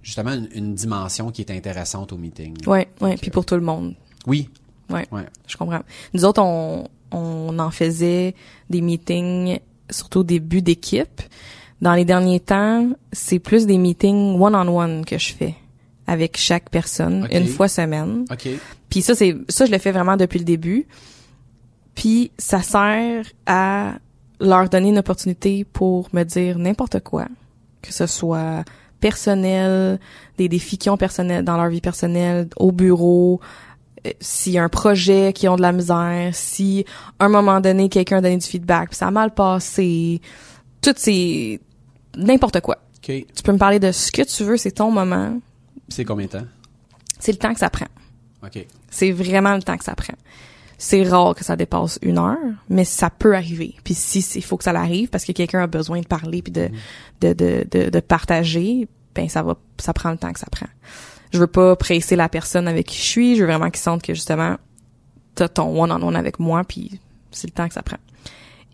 justement 0.02 0.32
une, 0.34 0.48
une 0.54 0.74
dimension 0.74 1.30
qui 1.30 1.40
est 1.40 1.50
intéressante 1.50 2.12
au 2.12 2.18
meeting. 2.18 2.54
Ouais, 2.66 2.88
ouais. 3.00 3.10
Donc, 3.12 3.20
Puis 3.20 3.30
euh, 3.30 3.32
pour 3.32 3.46
tout 3.46 3.54
le 3.54 3.60
monde. 3.62 3.94
Oui. 4.26 4.50
Ouais. 4.90 5.06
Ouais. 5.10 5.24
Je 5.46 5.56
comprends. 5.56 5.82
Nous 6.12 6.24
autres, 6.24 6.42
on, 6.42 6.88
on 7.12 7.58
en 7.58 7.70
faisait 7.70 8.34
des 8.68 8.80
meetings, 8.82 9.58
surtout 9.88 10.20
au 10.20 10.24
début 10.24 10.60
d'équipe. 10.62 11.22
Dans 11.82 11.94
les 11.94 12.04
derniers 12.04 12.40
temps, 12.40 12.90
c'est 13.12 13.40
plus 13.40 13.66
des 13.66 13.76
meetings 13.76 14.40
one-on-one 14.40 15.04
que 15.04 15.18
je 15.18 15.34
fais 15.34 15.56
avec 16.06 16.36
chaque 16.36 16.70
personne, 16.70 17.28
une 17.32 17.46
fois 17.46 17.66
semaine. 17.66 18.24
OK. 18.30 18.48
Puis 18.88 19.02
ça, 19.02 19.14
c'est 19.14 19.36
ça, 19.48 19.66
je 19.66 19.72
le 19.72 19.78
fais 19.78 19.90
vraiment 19.90 20.16
depuis 20.16 20.38
le 20.38 20.44
début. 20.44 20.86
Puis 21.94 22.30
ça 22.38 22.62
sert 22.62 23.26
à 23.46 23.94
leur 24.40 24.68
donner 24.68 24.90
une 24.90 24.98
opportunité 24.98 25.64
pour 25.64 26.08
me 26.12 26.22
dire 26.22 26.58
n'importe 26.58 27.00
quoi, 27.00 27.26
que 27.82 27.92
ce 27.92 28.06
soit 28.06 28.64
personnel, 29.00 29.98
des 30.38 30.48
défis 30.48 30.78
qu'ils 30.78 30.92
ont 30.92 30.96
personnels 30.96 31.44
dans 31.44 31.56
leur 31.56 31.68
vie 31.68 31.80
personnelle, 31.80 32.48
au 32.56 32.70
bureau, 32.70 33.40
euh, 34.06 34.10
s'il 34.20 34.52
y 34.52 34.58
a 34.58 34.62
un 34.62 34.68
projet 34.68 35.32
qui 35.34 35.48
ont 35.48 35.56
de 35.56 35.62
la 35.62 35.72
misère, 35.72 36.30
si 36.32 36.84
à 37.18 37.24
un 37.24 37.28
moment 37.28 37.60
donné 37.60 37.88
quelqu'un 37.88 38.18
a 38.18 38.20
donné 38.20 38.36
du 38.36 38.46
feedback, 38.46 38.90
puis 38.90 38.96
ça 38.96 39.08
a 39.08 39.10
mal 39.10 39.34
passé, 39.34 40.20
tout 40.80 40.94
c'est 40.96 41.60
n'importe 42.16 42.60
quoi. 42.60 42.78
OK. 42.98 43.06
Tu 43.06 43.42
peux 43.44 43.52
me 43.52 43.58
parler 43.58 43.78
de 43.78 43.90
ce 43.92 44.12
que 44.12 44.22
tu 44.22 44.44
veux, 44.44 44.56
c'est 44.56 44.72
ton 44.72 44.90
moment, 44.90 45.40
C'est 45.88 46.04
combien 46.04 46.26
de 46.26 46.32
temps? 46.32 46.46
c'est 47.18 47.32
le 47.32 47.38
temps 47.38 47.52
que 47.52 47.60
ça 47.60 47.70
prend. 47.70 47.86
OK. 48.44 48.66
C'est 48.90 49.12
vraiment 49.12 49.54
le 49.54 49.62
temps 49.62 49.76
que 49.76 49.84
ça 49.84 49.94
prend. 49.94 50.14
C'est 50.78 51.04
rare 51.04 51.34
que 51.36 51.44
ça 51.44 51.54
dépasse 51.54 51.98
une 52.02 52.18
heure, 52.18 52.36
mais 52.68 52.84
ça 52.84 53.08
peut 53.08 53.36
arriver. 53.36 53.76
Puis 53.84 53.94
si 53.94 54.18
il 54.34 54.42
faut 54.42 54.56
que 54.56 54.64
ça 54.64 54.72
l'arrive 54.72 55.08
parce 55.08 55.24
que 55.24 55.30
quelqu'un 55.30 55.62
a 55.62 55.66
besoin 55.68 56.00
de 56.00 56.06
parler 56.06 56.42
puis 56.42 56.52
de, 56.52 56.68
de, 57.20 57.32
de, 57.34 57.64
de, 57.70 57.88
de 57.90 58.00
partager, 58.00 58.88
ben 59.14 59.28
ça 59.28 59.42
va 59.44 59.56
ça 59.78 59.92
prend 59.92 60.10
le 60.10 60.16
temps 60.18 60.32
que 60.32 60.40
ça 60.40 60.48
prend. 60.50 60.66
Je 61.32 61.38
veux 61.38 61.46
pas 61.46 61.76
presser 61.76 62.16
la 62.16 62.28
personne 62.28 62.66
avec 62.66 62.88
qui 62.88 62.98
je 62.98 63.02
suis, 63.04 63.36
je 63.36 63.42
veux 63.42 63.46
vraiment 63.46 63.70
qu'ils 63.70 63.80
sentent 63.80 64.02
que 64.02 64.12
justement 64.14 64.56
t'as 65.36 65.48
ton 65.48 65.80
one 65.80 65.92
on 65.92 66.02
one 66.08 66.16
avec 66.16 66.40
moi 66.40 66.64
puis 66.64 66.98
c'est 67.30 67.46
le 67.46 67.52
temps 67.52 67.68
que 67.68 67.74
ça 67.74 67.82
prend. 67.82 67.98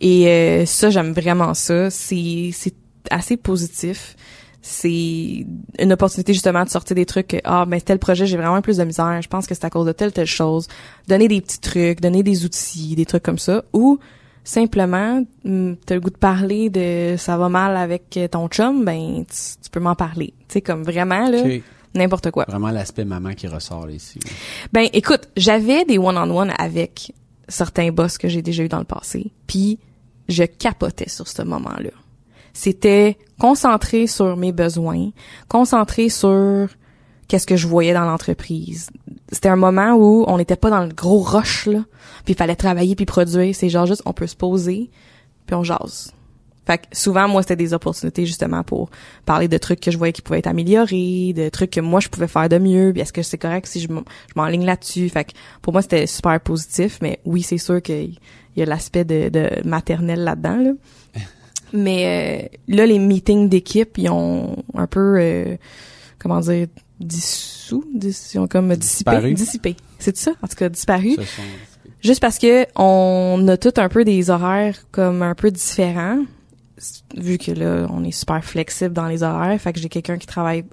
Et 0.01 0.29
euh, 0.29 0.65
ça 0.65 0.89
j'aime 0.89 1.13
vraiment 1.13 1.53
ça, 1.53 1.91
c'est 1.91 2.51
c'est 2.55 2.75
assez 3.11 3.37
positif. 3.37 4.17
C'est 4.61 5.47
une 5.79 5.93
opportunité 5.93 6.33
justement 6.33 6.65
de 6.65 6.69
sortir 6.69 6.97
des 6.97 7.07
trucs 7.07 7.29
que 7.29 7.37
ah 7.45 7.65
ben 7.65 7.81
tel 7.81 7.99
projet 7.99 8.27
j'ai 8.27 8.37
vraiment 8.37 8.61
plus 8.61 8.77
de 8.77 8.85
misère, 8.85 9.23
je 9.23 9.29
pense 9.29 9.47
que 9.47 9.55
c'est 9.55 9.65
à 9.65 9.71
cause 9.71 9.87
de 9.87 9.93
telle 9.93 10.13
telle 10.13 10.27
chose. 10.27 10.67
Donner 11.07 11.29
des 11.29 11.41
petits 11.41 11.61
trucs, 11.61 12.01
donner 12.01 12.23
des 12.23 12.45
outils, 12.45 12.97
des 12.97 13.07
trucs 13.07 13.23
comme 13.23 13.39
ça 13.39 13.65
ou 13.73 13.99
simplement 14.43 15.23
hum, 15.45 15.77
t'as 15.87 15.95
le 15.95 16.01
goût 16.01 16.11
de 16.11 16.17
parler 16.17 16.71
de 16.71 17.15
ça 17.17 17.37
va 17.37 17.49
mal 17.49 17.77
avec 17.77 18.19
ton 18.31 18.49
chum, 18.49 18.85
ben 18.85 19.25
tu, 19.27 19.63
tu 19.63 19.71
peux 19.71 19.81
m'en 19.81 19.95
parler. 19.95 20.35
Tu 20.49 20.55
sais 20.55 20.61
comme 20.61 20.83
vraiment 20.83 21.31
là 21.31 21.41
OK. 21.41 21.63
n'importe 21.95 22.31
quoi. 22.33 22.45
Vraiment 22.49 22.71
l'aspect 22.71 23.05
maman 23.05 23.35
qui 23.35 23.47
ressort 23.47 23.89
ici. 23.91 24.19
Ben 24.73 24.89
écoute, 24.93 25.29
j'avais 25.37 25.85
des 25.85 25.99
one-on-one 25.99 26.53
avec 26.59 27.13
certains 27.49 27.91
boss 27.91 28.19
que 28.19 28.29
j'ai 28.29 28.43
déjà 28.43 28.65
eu 28.65 28.69
dans 28.69 28.79
le 28.79 28.85
passé, 28.85 29.31
puis 29.47 29.79
je 30.29 30.45
capotais 30.45 31.09
sur 31.09 31.27
ce 31.29 31.43
moment-là. 31.43 31.91
C'était 32.59 33.17
concentré 33.39 34.09
sur 34.09 34.37
mes 34.37 34.51
besoins, 34.51 35.11
concentré 35.47 36.09
sur 36.09 36.67
qu'est-ce 37.29 37.47
que 37.47 37.55
je 37.55 37.69
voyais 37.69 37.95
dans 37.95 38.05
l'entreprise. 38.05 38.91
C'était 39.31 39.49
un 39.49 39.55
moment 39.55 39.93
où 39.93 40.25
on 40.27 40.39
n'était 40.39 40.57
pas 40.57 40.69
dans 40.69 40.83
le 40.83 40.93
gros 40.93 41.21
rush 41.21 41.67
là, 41.67 41.85
puis 42.25 42.35
il 42.35 42.37
fallait 42.37 42.57
travailler 42.57 42.97
puis 42.97 43.07
produire. 43.07 43.55
C'est 43.55 43.69
genre 43.69 43.87
juste 43.87 44.03
on 44.07 44.13
peut 44.13 44.27
se 44.27 44.35
poser 44.35 44.91
puis 45.47 45.55
on 45.55 45.63
jase. 45.63 46.13
Fait 46.67 46.79
que 46.79 46.87
souvent, 46.91 47.29
moi, 47.29 47.43
c'était 47.43 47.55
des 47.55 47.75
opportunités 47.75 48.27
justement 48.27 48.65
pour 48.65 48.91
parler 49.25 49.47
de 49.47 49.57
trucs 49.57 49.79
que 49.79 49.93
je 49.93 49.97
voyais 49.97 50.13
qui 50.13 50.21
pouvaient 50.21 50.41
être 50.41 50.49
améliorés, 50.49 51.33
de 51.35 51.49
trucs 51.51 51.71
que 51.71 51.81
moi, 51.81 52.01
je 52.01 52.09
pouvais 52.09 52.27
faire 52.27 52.49
de 52.49 52.59
mieux. 52.59 52.91
Puis 52.93 53.03
est-ce 53.03 53.13
que 53.13 53.23
c'est 53.23 53.39
correct 53.39 53.69
si 53.69 53.83
je 53.83 53.89
m'enligne 54.35 54.65
là-dessus? 54.65 55.09
Fait 55.11 55.27
que 55.27 55.31
pour 55.63 55.73
moi, 55.73 55.81
c'était 55.81 56.09
super 56.09 56.41
positif. 56.41 56.99
Mais 57.03 57.21
oui, 57.25 57.43
c'est 57.43 57.57
sûr 57.57 57.81
qu'il 57.81 58.19
y 58.57 58.63
a 58.63 58.67
l'aspect 58.67 59.05
de, 59.05 59.29
de 59.29 59.49
maternel 59.65 60.25
là-dedans. 60.25 60.57
Là. 60.57 60.73
mais 61.73 62.49
euh, 62.51 62.57
là, 62.69 62.87
les 62.87 62.99
meetings 62.99 63.49
d'équipe, 63.49 63.99
ils 63.99 64.11
ont 64.11 64.57
un 64.75 64.87
peu, 64.87 65.19
euh, 65.19 65.57
comment 66.19 66.41
dire, 66.41 66.67
dissous, 67.01 67.85
ils 67.95 68.39
ont 68.39 68.47
comme 68.47 68.75
dissipé. 68.77 69.33
Dissipé. 69.35 69.77
C'est 69.99 70.17
ça? 70.17 70.33
En 70.43 70.49
tout 70.49 70.57
cas, 70.57 70.69
disparu. 70.69 71.17
Juste 72.01 72.21
parce 72.21 72.39
que 72.39 72.67
on 72.77 73.47
a 73.49 73.57
tout 73.57 73.75
un 73.77 73.89
peu 73.89 74.05
des 74.05 74.31
horaires 74.31 74.77
comme 74.93 75.23
un 75.23 75.35
peu 75.35 75.51
différents 75.51 76.23
vu 77.17 77.39
que 77.39 77.53
là, 77.53 77.87
on 77.91 78.05
est 78.05 78.13
super 78.13 78.45
flexible 78.45 78.93
dans 78.93 79.07
les 79.07 79.23
horaires, 79.23 79.61
fait 79.61 79.73
que 79.73 79.81
j'ai 79.81 79.89
quelqu'un 79.89 80.19
qui 80.19 80.27
travaille 80.27 80.65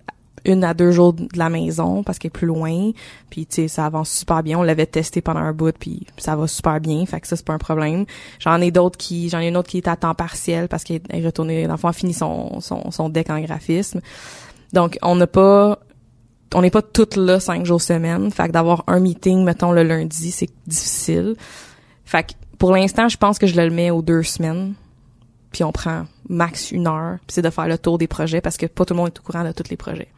une 0.45 0.63
à 0.63 0.73
deux 0.73 0.91
jours 0.91 1.13
de 1.13 1.27
la 1.35 1.49
maison 1.49 2.03
parce 2.03 2.19
qu'elle 2.19 2.29
est 2.29 2.31
plus 2.31 2.47
loin. 2.47 2.91
Puis 3.29 3.45
tu 3.45 3.55
sais 3.55 3.67
ça 3.67 3.85
avance 3.85 4.09
super 4.09 4.43
bien. 4.43 4.59
On 4.59 4.63
l'avait 4.63 4.85
testé 4.85 5.21
pendant 5.21 5.41
un 5.41 5.53
bout 5.53 5.75
puis 5.77 6.05
ça 6.17 6.35
va 6.35 6.47
super 6.47 6.79
bien. 6.79 7.05
Fait 7.05 7.19
que 7.19 7.27
ça 7.27 7.35
c'est 7.35 7.45
pas 7.45 7.53
un 7.53 7.57
problème. 7.57 8.05
J'en 8.39 8.61
ai 8.61 8.71
d'autres 8.71 8.97
qui 8.97 9.29
j'en 9.29 9.39
ai 9.39 9.47
une 9.47 9.57
autre 9.57 9.69
qui 9.69 9.77
est 9.77 9.87
à 9.87 9.95
temps 9.95 10.15
partiel 10.15 10.67
parce 10.67 10.83
qu'elle 10.83 11.01
est 11.09 11.25
retournée 11.25 11.65
a 11.65 11.93
fini 11.93 12.13
son, 12.13 12.59
son 12.61 12.91
son 12.91 13.09
deck 13.09 13.29
en 13.29 13.39
graphisme. 13.41 14.01
Donc 14.73 14.97
on 15.01 15.15
n'a 15.15 15.27
pas 15.27 15.79
on 16.53 16.61
n'est 16.61 16.71
pas 16.71 16.81
toutes 16.81 17.15
là 17.15 17.39
cinq 17.39 17.65
jours 17.65 17.81
semaine. 17.81 18.31
Fait 18.31 18.47
que 18.47 18.51
d'avoir 18.51 18.83
un 18.87 18.99
meeting 18.99 19.43
mettons 19.43 19.71
le 19.71 19.83
lundi 19.83 20.31
c'est 20.31 20.49
difficile. 20.67 21.35
Fait 22.05 22.23
que 22.23 22.33
pour 22.57 22.71
l'instant 22.71 23.09
je 23.09 23.17
pense 23.17 23.39
que 23.39 23.47
je 23.47 23.59
le 23.59 23.69
mets 23.69 23.91
aux 23.91 24.01
deux 24.01 24.23
semaines. 24.23 24.73
Puis 25.51 25.63
on 25.63 25.71
prend 25.71 26.05
max 26.27 26.71
une 26.71 26.85
heure, 26.85 27.17
puis 27.25 27.35
c'est 27.35 27.41
de 27.41 27.49
faire 27.49 27.67
le 27.67 27.77
tour 27.77 27.97
des 27.97 28.07
projets 28.07 28.41
parce 28.41 28.57
que 28.57 28.65
pas 28.65 28.83
tout 28.83 28.93
le 28.93 28.97
monde 28.97 29.07
est 29.07 29.19
au 29.19 29.23
courant 29.23 29.45
de 29.45 29.53
tous 29.53 29.69
les 29.69 29.77
projets. 29.77 30.09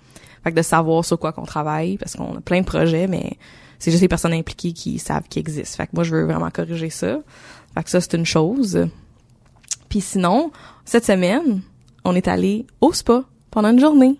Fait 0.47 0.53
que 0.53 0.57
de 0.59 0.61
savoir 0.61 1.03
sur 1.03 1.19
quoi 1.19 1.33
qu'on 1.33 1.43
travaille 1.43 1.97
parce 1.97 2.15
qu'on 2.15 2.37
a 2.37 2.39
plein 2.39 2.61
de 2.61 2.65
projets, 2.65 3.07
mais 3.07 3.33
c'est 3.79 3.91
juste 3.91 4.01
les 4.01 4.07
personnes 4.07 4.31
impliquées 4.31 4.71
qui 4.71 4.97
savent 4.97 5.27
qu'ils 5.27 5.41
existent. 5.41 5.75
Fait 5.75 5.87
que 5.87 5.91
moi, 5.93 6.05
je 6.05 6.15
veux 6.15 6.23
vraiment 6.23 6.49
corriger 6.49 6.89
ça. 6.89 7.17
Fait 7.73 7.83
que 7.83 7.89
ça, 7.89 7.99
c'est 7.99 8.13
une 8.13 8.25
chose. 8.25 8.87
Puis 9.89 9.99
sinon, 9.99 10.53
cette 10.85 11.03
semaine, 11.03 11.59
on 12.05 12.15
est 12.15 12.29
allé 12.29 12.65
au 12.79 12.93
spa 12.93 13.25
pendant 13.51 13.71
une 13.71 13.81
journée. 13.81 14.17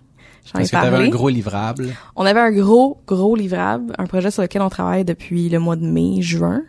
J'en 0.52 0.60
ai 0.60 0.68
parlé. 0.68 1.06
un 1.06 1.08
gros 1.08 1.30
livrable. 1.30 1.94
On 2.14 2.26
avait 2.26 2.40
un 2.40 2.52
gros, 2.52 3.00
gros 3.06 3.34
livrable, 3.34 3.94
un 3.96 4.04
projet 4.04 4.30
sur 4.30 4.42
lequel 4.42 4.60
on 4.60 4.68
travaille 4.68 5.06
depuis 5.06 5.48
le 5.48 5.58
mois 5.58 5.76
de 5.76 5.86
mai, 5.86 6.20
juin. 6.20 6.60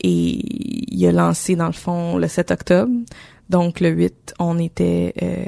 Et 0.00 0.94
il 0.94 1.06
a 1.08 1.10
lancé, 1.10 1.56
dans 1.56 1.66
le 1.66 1.72
fond, 1.72 2.18
le 2.18 2.28
7 2.28 2.52
octobre. 2.52 2.92
Donc 3.50 3.80
le 3.80 3.88
8, 3.88 4.34
on 4.38 4.60
était 4.60 5.12
euh, 5.20 5.44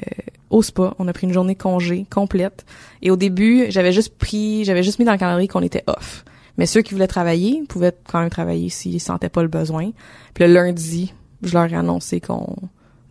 au 0.50 0.62
spa, 0.62 0.94
on 0.98 1.08
a 1.08 1.12
pris 1.12 1.26
une 1.26 1.32
journée 1.32 1.54
congé 1.54 2.06
complète. 2.10 2.64
Et 3.02 3.10
au 3.10 3.16
début, 3.16 3.66
j'avais 3.68 3.92
juste 3.92 4.16
pris, 4.16 4.64
j'avais 4.64 4.82
juste 4.82 4.98
mis 4.98 5.04
dans 5.04 5.12
le 5.12 5.18
calendrier 5.18 5.48
qu'on 5.48 5.62
était 5.62 5.84
off. 5.86 6.24
Mais 6.56 6.66
ceux 6.66 6.82
qui 6.82 6.94
voulaient 6.94 7.06
travailler 7.08 7.62
pouvaient 7.68 7.94
quand 8.10 8.20
même 8.20 8.30
travailler 8.30 8.68
s'ils 8.68 9.00
sentaient 9.00 9.28
pas 9.28 9.42
le 9.42 9.48
besoin. 9.48 9.90
Puis 10.34 10.44
le 10.44 10.52
lundi, 10.52 11.12
je 11.42 11.52
leur 11.52 11.72
ai 11.72 11.76
annoncé 11.76 12.20
qu'on 12.20 12.56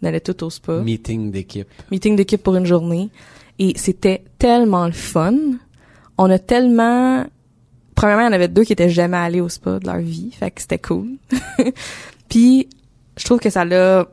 allait 0.03 0.19
tout 0.19 0.43
au 0.43 0.49
spa. 0.49 0.79
Meeting 0.81 1.31
d'équipe. 1.31 1.67
Meeting 1.91 2.15
d'équipe 2.15 2.41
pour 2.41 2.55
une 2.55 2.65
journée. 2.65 3.09
Et 3.59 3.73
c'était 3.77 4.23
tellement 4.37 4.85
le 4.85 4.91
fun. 4.91 5.35
On 6.17 6.29
a 6.29 6.39
tellement... 6.39 7.25
Premièrement, 7.95 8.23
il 8.23 8.27
y 8.27 8.29
en 8.29 8.33
avait 8.33 8.47
deux 8.47 8.63
qui 8.63 8.73
étaient 8.73 8.89
jamais 8.89 9.17
allés 9.17 9.41
au 9.41 9.49
spa 9.49 9.79
de 9.79 9.87
leur 9.87 9.97
vie. 9.97 10.31
Fait 10.31 10.51
que 10.51 10.61
c'était 10.61 10.77
cool. 10.77 11.07
Puis, 12.29 12.67
je 13.17 13.23
trouve 13.23 13.39
que 13.39 13.49
ça 13.49 13.65
l'a 13.65 14.07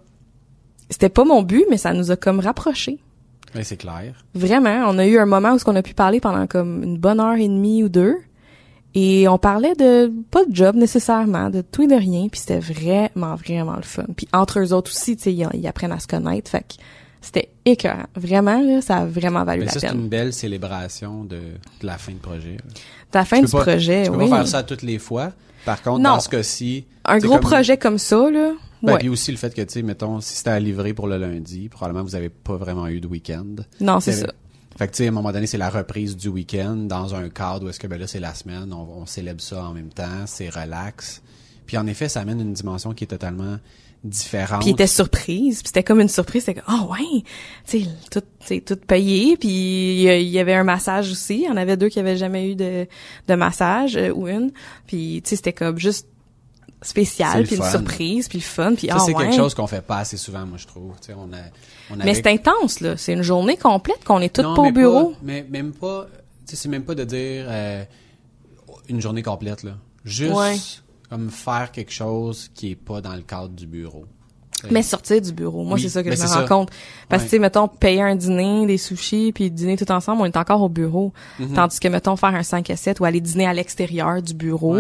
c'était 0.90 1.08
pas 1.08 1.24
mon 1.24 1.42
but, 1.42 1.64
mais 1.70 1.76
ça 1.76 1.92
nous 1.92 2.10
a 2.10 2.16
comme 2.16 2.40
rapprochés. 2.40 2.98
Oui, 3.54 3.64
c'est 3.64 3.76
clair. 3.76 4.14
Vraiment, 4.34 4.84
on 4.88 4.98
a 4.98 5.06
eu 5.06 5.18
un 5.18 5.26
moment 5.26 5.52
où 5.52 5.58
on 5.66 5.76
a 5.76 5.82
pu 5.82 5.94
parler 5.94 6.20
pendant 6.20 6.46
comme 6.46 6.82
une 6.82 6.98
bonne 6.98 7.20
heure 7.20 7.36
et 7.36 7.48
demie 7.48 7.84
ou 7.84 7.88
deux. 7.88 8.16
Et 8.94 9.26
on 9.26 9.38
parlait 9.38 9.74
de 9.74 10.12
pas 10.30 10.44
de 10.44 10.54
job 10.54 10.76
nécessairement, 10.76 11.50
de 11.50 11.62
tout 11.62 11.82
et 11.82 11.88
de 11.88 11.96
rien, 11.96 12.28
puis 12.28 12.40
c'était 12.40 12.60
vraiment 12.60 13.34
vraiment 13.34 13.74
le 13.74 13.82
fun. 13.82 14.04
Puis 14.16 14.28
entre 14.32 14.60
eux 14.60 14.72
autres 14.72 14.92
aussi, 14.92 15.16
tu 15.16 15.24
sais, 15.24 15.34
ils, 15.34 15.66
apprennent 15.66 15.92
à 15.92 15.98
se 15.98 16.06
connaître, 16.06 16.48
fait 16.48 16.60
que 16.60 16.74
c'était 17.20 17.48
écœurant. 17.64 18.06
Vraiment 18.14 18.60
là, 18.60 18.80
ça 18.82 18.98
a 18.98 19.04
vraiment 19.04 19.42
valu 19.42 19.64
la 19.64 19.72
peine. 19.72 19.80
C'est 19.80 19.88
une 19.88 20.08
belle 20.08 20.32
célébration 20.32 21.24
de, 21.24 21.40
la 21.82 21.98
fin 21.98 22.12
de 22.12 22.18
projet. 22.18 22.56
De 22.56 23.18
la 23.18 23.24
fin 23.24 23.40
du 23.40 23.50
projet, 23.50 24.04
tu 24.04 24.12
peux 24.12 24.18
pas 24.18 24.28
faire 24.28 24.46
ça 24.46 24.62
toutes 24.62 24.82
les 24.82 25.00
fois. 25.00 25.32
Par 25.64 25.82
contre, 25.82 26.02
dans 26.02 26.20
ce 26.20 26.28
cas-ci, 26.28 26.84
un 27.04 27.18
gros 27.18 27.38
projet 27.38 27.76
comme 27.76 27.98
ça 27.98 28.30
là, 28.30 28.52
ben, 28.84 28.98
Puis 28.98 29.08
aussi 29.08 29.30
le 29.30 29.38
fait 29.38 29.54
que, 29.54 29.62
tu 29.62 29.72
sais, 29.72 29.82
mettons, 29.82 30.20
si 30.20 30.34
c'était 30.34 30.50
à 30.50 30.60
livrer 30.60 30.92
pour 30.92 31.06
le 31.06 31.16
lundi, 31.16 31.68
probablement 31.68 32.04
vous 32.04 32.14
avez 32.14 32.28
pas 32.28 32.56
vraiment 32.56 32.86
eu 32.88 33.00
de 33.00 33.06
week-end. 33.06 33.56
Non, 33.80 34.00
c'est 34.00 34.12
ça. 34.12 34.26
Fait 34.76 34.88
que, 34.88 34.92
tu 34.92 34.98
sais, 34.98 35.06
à 35.06 35.08
un 35.08 35.12
moment 35.12 35.32
donné, 35.32 35.46
c'est 35.46 35.58
la 35.58 35.70
reprise 35.70 36.16
du 36.16 36.28
week-end 36.28 36.74
dans 36.74 37.14
un 37.14 37.28
cadre 37.28 37.66
où 37.66 37.68
est-ce 37.68 37.78
que, 37.78 37.86
ben 37.86 37.98
là, 37.98 38.06
c'est 38.06 38.20
la 38.20 38.34
semaine, 38.34 38.72
on, 38.72 39.06
célèbre 39.06 39.40
ça 39.40 39.64
en 39.64 39.72
même 39.72 39.88
temps, 39.88 40.26
c'est 40.26 40.48
relax. 40.48 41.22
Puis 41.64 41.78
en 41.78 41.86
effet, 41.86 42.08
ça 42.08 42.20
amène 42.20 42.40
une 42.40 42.52
dimension 42.52 42.92
qui 42.92 43.04
est 43.04 43.08
totalement 43.08 43.58
différente. 44.04 44.60
Puis 44.60 44.70
il 44.70 44.72
était 44.74 44.86
surprise, 44.86 45.62
puis 45.62 45.68
c'était 45.68 45.82
comme 45.82 46.00
une 46.00 46.08
surprise, 46.08 46.44
c'était 46.44 46.60
comme 46.60 46.74
oh 46.78 46.92
ouais, 46.92 47.22
tu 47.66 47.80
sais 47.80 47.88
tout 48.10 48.22
c'est 48.40 48.60
tout 48.60 48.76
payé, 48.76 49.38
puis 49.38 49.48
il 49.48 50.28
y, 50.28 50.38
avait 50.38 50.52
un 50.52 50.64
massage 50.64 51.10
aussi, 51.10 51.36
il 51.36 51.44
y 51.44 51.48
en 51.48 51.56
avait 51.56 51.78
deux 51.78 51.88
qui 51.88 51.98
avaient 51.98 52.18
jamais 52.18 52.50
eu 52.50 52.54
de 52.54 52.86
de 53.26 53.34
massage 53.34 53.96
euh, 53.96 54.10
ou 54.10 54.28
une, 54.28 54.52
puis 54.86 55.22
tu 55.24 55.30
sais 55.30 55.36
c'était 55.36 55.54
comme 55.54 55.78
juste 55.78 56.06
spécial, 56.82 57.44
puis 57.44 57.56
une 57.56 57.62
surprise, 57.62 58.28
puis 58.28 58.38
le 58.38 58.44
fun, 58.44 58.74
puis 58.74 58.88
ça, 58.88 58.96
ah, 58.96 59.02
c'est 59.04 59.14
quelque 59.14 59.34
chose 59.34 59.54
qu'on 59.54 59.66
fait 59.66 59.80
pas 59.80 59.98
assez 59.98 60.18
souvent, 60.18 60.44
moi 60.44 60.58
je 60.58 60.66
trouve. 60.66 60.92
on 61.16 61.32
a, 61.32 61.38
on 61.90 61.96
Mais 61.96 62.12
c'est 62.12 62.26
intense 62.26 62.80
là, 62.80 62.98
c'est 62.98 63.14
une 63.14 63.22
journée 63.22 63.56
complète 63.56 64.04
qu'on 64.04 64.20
est 64.20 64.34
tous 64.34 64.42
pas 64.42 64.62
au 64.62 64.70
bureau. 64.70 65.14
mais 65.22 65.46
même 65.48 65.72
pas, 65.72 66.06
c'est 66.44 66.68
même 66.68 66.84
pas 66.84 66.94
de 66.94 67.04
dire 67.04 67.46
euh, 67.48 67.84
une 68.90 69.00
journée 69.00 69.22
complète 69.22 69.62
là, 69.62 69.78
juste 70.04 70.83
comme 71.08 71.30
faire 71.30 71.70
quelque 71.72 71.92
chose 71.92 72.50
qui 72.54 72.72
est 72.72 72.76
pas 72.76 73.00
dans 73.00 73.14
le 73.14 73.22
cadre 73.22 73.50
du 73.50 73.66
bureau. 73.66 74.06
Mais 74.70 74.82
sortir 74.82 75.20
du 75.20 75.32
bureau, 75.32 75.64
moi 75.64 75.78
c'est 75.78 75.88
ça 75.88 76.02
que 76.02 76.10
je 76.10 76.22
me 76.22 76.26
rends 76.26 76.46
compte. 76.46 76.70
Parce 77.08 77.24
que 77.24 77.28
tu 77.28 77.36
sais, 77.36 77.38
mettons 77.38 77.68
payer 77.68 78.02
un 78.02 78.16
dîner, 78.16 78.66
des 78.66 78.78
sushis, 78.78 79.32
puis 79.32 79.50
dîner 79.50 79.76
tout 79.76 79.90
ensemble, 79.90 80.22
on 80.22 80.24
est 80.24 80.36
encore 80.36 80.62
au 80.62 80.68
bureau. 80.68 81.12
Mhm. 81.38 81.54
Tandis 81.54 81.80
que 81.80 81.88
mettons 81.88 82.16
faire 82.16 82.34
un 82.34 82.42
5 82.42 82.70
à 82.70 82.76
7 82.76 83.00
ou 83.00 83.04
aller 83.04 83.20
dîner 83.20 83.46
à 83.46 83.52
l'extérieur 83.52 84.22
du 84.22 84.34
bureau, 84.34 84.78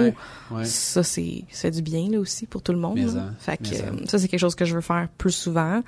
ça 0.62 1.02
c'est 1.02 1.44
c'est 1.50 1.70
du 1.70 1.82
bien 1.82 2.08
là 2.10 2.18
aussi 2.18 2.46
pour 2.46 2.62
tout 2.62 2.72
le 2.72 2.78
monde. 2.78 2.98
fait 3.38 3.56
que 3.58 3.76
ça 4.08 4.18
c'est 4.18 4.28
quelque 4.28 4.40
chose 4.40 4.54
que 4.54 4.64
je 4.64 4.74
veux 4.74 4.80
faire 4.80 5.08
plus 5.18 5.32
souvent. 5.32 5.82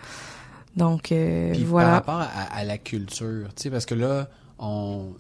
Donc 0.77 1.11
euh, 1.11 1.55
voilà. 1.65 2.03
Par 2.03 2.19
rapport 2.19 2.31
à, 2.53 2.65
la 2.65 2.77
culture, 2.77 3.49
tu 3.57 3.63
sais 3.63 3.71
parce 3.71 3.87
que 3.87 3.95
là 3.95 4.29
on 4.59 5.15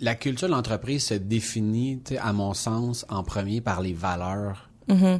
la 0.00 0.14
culture 0.14 0.48
de 0.48 0.52
l'entreprise 0.52 1.06
se 1.06 1.14
définit, 1.14 2.02
à 2.20 2.32
mon 2.32 2.54
sens, 2.54 3.06
en 3.08 3.22
premier 3.22 3.60
par 3.60 3.80
les 3.80 3.92
valeurs. 3.92 4.70
Mm 4.88 5.16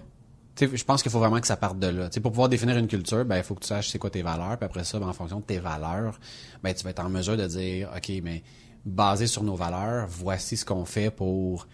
je 0.61 0.85
pense 0.85 1.03
qu'il 1.03 1.11
faut 1.11 1.19
vraiment 1.19 1.41
que 1.41 1.47
ça 1.47 1.57
parte 1.57 1.79
de 1.79 1.89
là. 1.89 2.09
pour 2.23 2.31
pouvoir 2.31 2.49
définir 2.49 2.77
une 2.77 2.87
culture, 2.87 3.25
ben 3.25 3.37
il 3.37 3.43
faut 3.43 3.55
que 3.55 3.61
tu 3.61 3.69
saches 3.69 3.89
c'est 3.89 3.99
quoi 3.99 4.11
tes 4.11 4.23
valeurs, 4.23 4.57
puis 4.57 4.65
après 4.65 4.85
ça, 4.85 4.99
ben, 4.99 5.09
en 5.09 5.13
fonction 5.13 5.41
de 5.41 5.45
tes 5.45 5.59
valeurs, 5.59 6.19
ben 6.63 6.73
tu 6.75 6.85
vas 6.85 6.91
être 6.91 7.05
en 7.05 7.09
mesure 7.09 7.37
de 7.37 7.47
dire 7.47 7.91
OK, 7.95 8.13
mais 8.23 8.43
basé 8.85 9.27
sur 9.27 9.43
nos 9.43 9.57
valeurs, 9.57 10.07
voici 10.09 10.57
ce 10.57 10.65
qu'on 10.65 10.85
fait 10.85 11.11
pour 11.11 11.67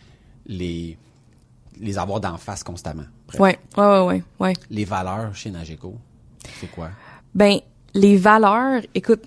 les 0.46 0.96
les 1.78 1.98
avoir 1.98 2.20
d'en 2.20 2.36
face 2.36 2.62
constamment. 2.62 3.05
Ouais, 3.38 3.59
ouais, 3.76 4.01
ouais, 4.01 4.22
ouais. 4.38 4.53
Les 4.70 4.84
valeurs 4.84 5.34
chez 5.34 5.51
Nageco, 5.51 5.96
c'est 6.61 6.70
quoi? 6.70 6.90
Ben 7.34 7.59
les 7.94 8.16
valeurs, 8.16 8.82
écoute, 8.94 9.24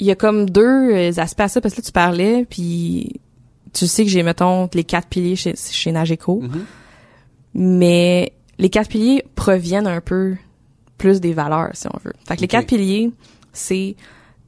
il 0.00 0.06
y 0.06 0.10
a 0.10 0.14
comme 0.14 0.48
deux 0.50 0.92
euh, 0.92 1.12
aspects 1.18 1.40
à 1.40 1.48
ça 1.48 1.60
parce 1.60 1.74
que 1.74 1.80
là 1.80 1.84
tu 1.84 1.92
parlais 1.92 2.46
puis 2.48 3.20
tu 3.72 3.86
sais 3.86 4.04
que 4.04 4.10
j'ai 4.10 4.22
mettons 4.22 4.68
les 4.74 4.84
quatre 4.84 5.08
piliers 5.08 5.36
chez 5.36 5.54
chez 5.56 5.92
Nageco. 5.92 6.42
Mm-hmm. 6.42 6.60
Mais 7.54 8.32
les 8.58 8.70
quatre 8.70 8.88
piliers 8.88 9.24
proviennent 9.34 9.86
un 9.86 10.00
peu 10.00 10.36
plus 10.98 11.20
des 11.20 11.32
valeurs, 11.32 11.70
si 11.74 11.86
on 11.88 11.98
veut. 12.02 12.14
Fait 12.26 12.36
que 12.36 12.40
les 12.40 12.48
quatre 12.48 12.66
piliers, 12.66 13.12
c'est 13.52 13.96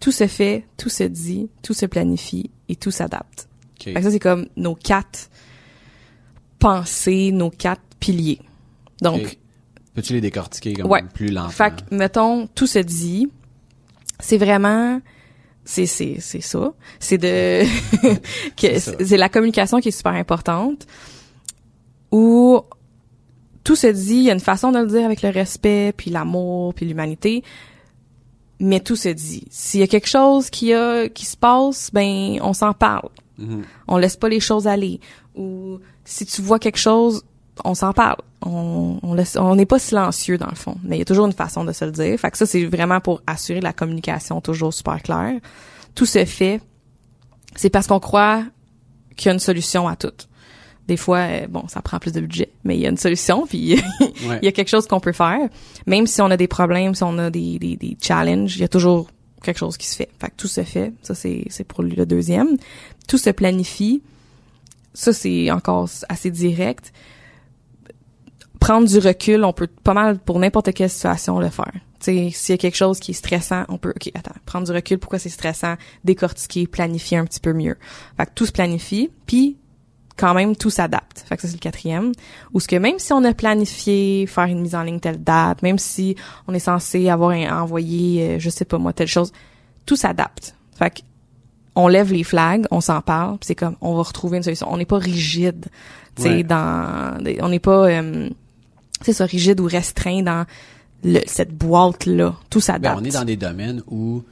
tout 0.01 0.12
se 0.12 0.26
fait, 0.26 0.64
tout 0.76 0.88
se 0.88 1.05
dit, 1.05 1.49
tout 1.62 1.74
se 1.74 1.86
planifie 1.86 2.51
et 2.68 2.76
tout 2.76 2.90
s'adapte. 2.90 3.49
Fait 3.82 3.94
que 3.94 4.03
ça, 4.03 4.11
c'est 4.11 4.18
comme 4.18 4.47
nos 4.57 4.74
quatre 4.74 5.30
pensées, 6.59 7.30
nos 7.32 7.51
quatre 7.51 7.82
piliers. 8.01 8.40
Donc. 9.01 9.38
Peux-tu 9.94 10.14
les 10.14 10.20
décortiquer 10.20 10.74
comme 10.74 10.90
plus 11.14 11.28
lentement? 11.28 11.51
Fait 11.51 11.74
que, 11.74 11.94
mettons, 11.94 12.49
tout 12.49 12.66
se 12.66 12.78
dit, 12.78 13.28
c'est 14.18 14.38
vraiment, 14.38 15.01
c'est, 15.66 15.86
c'est, 15.86 16.16
c'est 16.20 16.40
ça. 16.40 16.72
C'est 17.00 17.18
de, 17.18 17.64
c'est 18.56 19.16
la 19.16 19.28
communication 19.28 19.80
qui 19.80 19.88
est 19.88 19.96
super 19.96 20.12
importante. 20.12 20.86
Ou 22.12 22.60
tout 23.64 23.74
se 23.74 23.88
dit, 23.88 24.14
il 24.14 24.22
y 24.22 24.30
a 24.30 24.32
une 24.32 24.40
façon 24.40 24.70
de 24.70 24.78
le 24.78 24.86
dire 24.86 25.04
avec 25.04 25.22
le 25.22 25.28
respect, 25.28 25.92
puis 25.94 26.10
l'amour, 26.10 26.72
puis 26.72 26.86
l'humanité. 26.86 27.42
mais 28.60 28.80
tout 28.80 28.96
se 28.96 29.08
dit. 29.08 29.44
S'il 29.50 29.80
y 29.80 29.82
a 29.82 29.88
quelque 29.88 30.08
chose 30.08 30.50
qui 30.50 30.72
a 30.72 31.08
qui 31.08 31.26
se 31.26 31.36
passe, 31.36 31.90
ben 31.92 32.38
on 32.42 32.52
s'en 32.52 32.72
parle. 32.72 33.10
Mhm. 33.38 33.62
On 33.88 33.96
laisse 33.98 34.16
pas 34.16 34.28
les 34.28 34.40
choses 34.40 34.66
aller. 34.66 35.00
Ou 35.34 35.80
si 36.04 36.24
tu 36.26 36.42
vois 36.42 36.60
quelque 36.60 36.78
chose, 36.78 37.24
on 37.64 37.74
s'en 37.74 37.92
parle. 37.92 38.16
On 38.42 38.98
on 39.02 39.57
n'est 39.57 39.66
pas 39.66 39.78
silencieux 39.78 40.38
dans 40.38 40.48
le 40.48 40.54
fond, 40.57 40.76
mais 40.82 40.96
il 40.96 40.98
y 41.00 41.02
a 41.02 41.07
toujours 41.07 41.26
une 41.26 41.32
façon 41.32 41.64
de 41.64 41.72
se 41.72 41.84
le 41.84 41.90
dire. 41.92 42.18
Fait 42.18 42.30
que 42.30 42.38
ça 42.38 42.46
c'est 42.46 42.64
vraiment 42.64 43.00
pour 43.00 43.22
assurer 43.26 43.61
la 43.61 43.72
communication 43.72 44.40
toujours 44.40 44.72
super 44.74 45.02
claire. 45.02 45.40
Tout 45.94 46.07
se 46.07 46.24
fait, 46.24 46.61
c'est 47.54 47.70
parce 47.70 47.86
qu'on 47.86 48.00
croit 48.00 48.44
qu'il 49.16 49.26
y 49.26 49.30
a 49.30 49.32
une 49.32 49.38
solution 49.40 49.88
à 49.88 49.96
tout. 49.96 50.12
Des 50.86 50.96
fois, 50.96 51.18
euh, 51.18 51.46
bon, 51.48 51.66
ça 51.66 51.82
prend 51.82 51.98
plus 51.98 52.12
de 52.12 52.20
budget, 52.20 52.50
mais 52.62 52.76
il 52.76 52.80
y 52.80 52.86
a 52.86 52.90
une 52.90 52.96
solution, 52.98 53.44
puis 53.46 53.74
Ouais. 54.00 54.38
il 54.40 54.44
y 54.44 54.48
a 54.48 54.52
quelque 54.52 54.68
chose 54.68 54.86
qu'on 54.86 55.00
peut 55.00 55.12
faire. 55.12 55.48
Même 55.86 56.07
si 56.07 56.20
on 56.22 56.30
a 56.30 56.36
des 56.36 56.46
problèmes, 56.46 56.94
si 56.94 57.02
on 57.02 57.18
a 57.18 57.28
des, 57.30 57.59
des, 57.59 57.76
des 57.76 57.96
challenges, 58.00 58.54
il 58.57 58.61
y 58.61 58.64
a 58.64 58.68
toujours 58.68 59.09
quelque 59.42 59.59
chose 59.59 59.76
qui 59.76 59.86
se 59.88 59.96
fait. 59.96 60.11
Fait 60.20 60.28
que 60.28 60.34
tout 60.36 60.46
se 60.46 60.62
fait. 60.62 60.92
Ça, 61.02 61.14
c'est, 61.14 61.44
c'est 61.48 61.64
pour 61.64 61.82
le 61.82 62.07
deuxième. 62.07 62.57
Tout 63.09 63.18
se 63.18 63.30
planifie. 63.30 64.00
Ça, 64.94 65.12
c'est 65.12 65.50
encore 65.50 65.88
assez 66.09 66.30
direct. 66.30 66.92
Prendre 68.66 68.88
du 68.88 68.98
recul, 68.98 69.44
on 69.44 69.52
peut 69.52 69.68
pas 69.68 69.94
mal 69.94 70.18
pour 70.18 70.38
n'importe 70.38 70.72
quelle 70.74 70.90
situation 70.90 71.38
le 71.38 71.48
faire. 71.50 71.70
Tu 72.00 72.06
sais, 72.06 72.30
s'il 72.32 72.52
y 72.52 72.54
a 72.54 72.58
quelque 72.58 72.76
chose 72.76 72.98
qui 72.98 73.12
est 73.12 73.14
stressant, 73.14 73.64
on 73.68 73.78
peut, 73.78 73.90
ok, 73.94 74.10
attends, 74.14 74.34
prendre 74.44 74.66
du 74.66 74.72
recul, 74.72 74.98
pourquoi 74.98 75.18
c'est 75.18 75.28
stressant, 75.28 75.74
décortiquer, 76.04 76.66
planifier 76.66 77.16
un 77.18 77.24
petit 77.24 77.40
peu 77.40 77.52
mieux. 77.52 77.76
Fait 78.16 78.26
que 78.26 78.30
tout 78.34 78.44
se 78.46 78.52
planifie, 78.52 79.10
puis 79.26 79.56
quand 80.16 80.34
même 80.34 80.56
tout 80.56 80.70
s'adapte. 80.70 81.24
Fait 81.28 81.36
que 81.36 81.42
ça 81.42 81.48
c'est 81.48 81.54
le 81.54 81.60
quatrième. 81.60 82.10
Ou 82.54 82.60
ce 82.60 82.66
que 82.68 82.76
même 82.76 82.98
si 82.98 83.12
on 83.12 83.22
a 83.24 83.32
planifié 83.34 84.26
faire 84.26 84.44
une 84.46 84.60
mise 84.62 84.74
en 84.74 84.82
ligne 84.82 84.98
telle 85.00 85.22
date, 85.22 85.62
même 85.62 85.78
si 85.78 86.16
on 86.48 86.54
est 86.54 86.58
censé 86.58 87.08
avoir 87.08 87.30
un- 87.30 87.62
envoyé, 87.62 88.22
euh, 88.30 88.38
je 88.40 88.50
sais 88.50 88.64
pas 88.64 88.78
moi, 88.78 88.92
telle 88.92 89.08
chose, 89.08 89.32
tout 89.86 89.96
s'adapte. 89.96 90.54
Fait 90.78 90.90
que 90.90 91.00
on 91.76 91.88
lève 91.88 92.12
les 92.12 92.24
flags, 92.24 92.66
on 92.70 92.80
s'en 92.80 93.00
parle, 93.02 93.38
puis 93.38 93.46
c'est 93.46 93.54
comme 93.54 93.76
on 93.82 93.94
va 93.94 94.02
retrouver 94.02 94.38
une 94.38 94.42
solution. 94.42 94.66
On 94.70 94.78
n'est 94.78 94.86
pas 94.86 94.98
rigide, 94.98 95.66
tu 96.16 96.22
sais, 96.22 96.28
Ouais. 96.28 96.42
dans, 96.42 97.18
on 97.42 97.48
n'est 97.50 97.58
pas, 97.60 97.86
euh, 97.90 98.30
c'est 99.03 99.12
ça, 99.12 99.26
rigide 99.26 99.61
ou 99.61 99.66
restreint 99.66 100.22
dans 100.22 100.47
le, 101.05 101.20
cette 101.26 101.53
boîte 101.55 102.07
là. 102.07 102.36
Tout 102.51 102.59
Ben, 102.59 102.64
s'adapte. 102.64 102.99
on 103.01 103.05
est 103.05 103.11
dans 103.12 103.24
des 103.24 103.36
domaines 103.36 103.82
où 103.88 104.22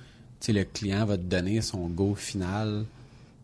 tu 0.41 0.47
sais, 0.47 0.53
le 0.53 0.65
client 0.65 1.05
va 1.07 1.17
te 1.17 1.23
donner 1.23 1.61
son 1.61 1.87
go 1.89 2.15
final, 2.15 2.85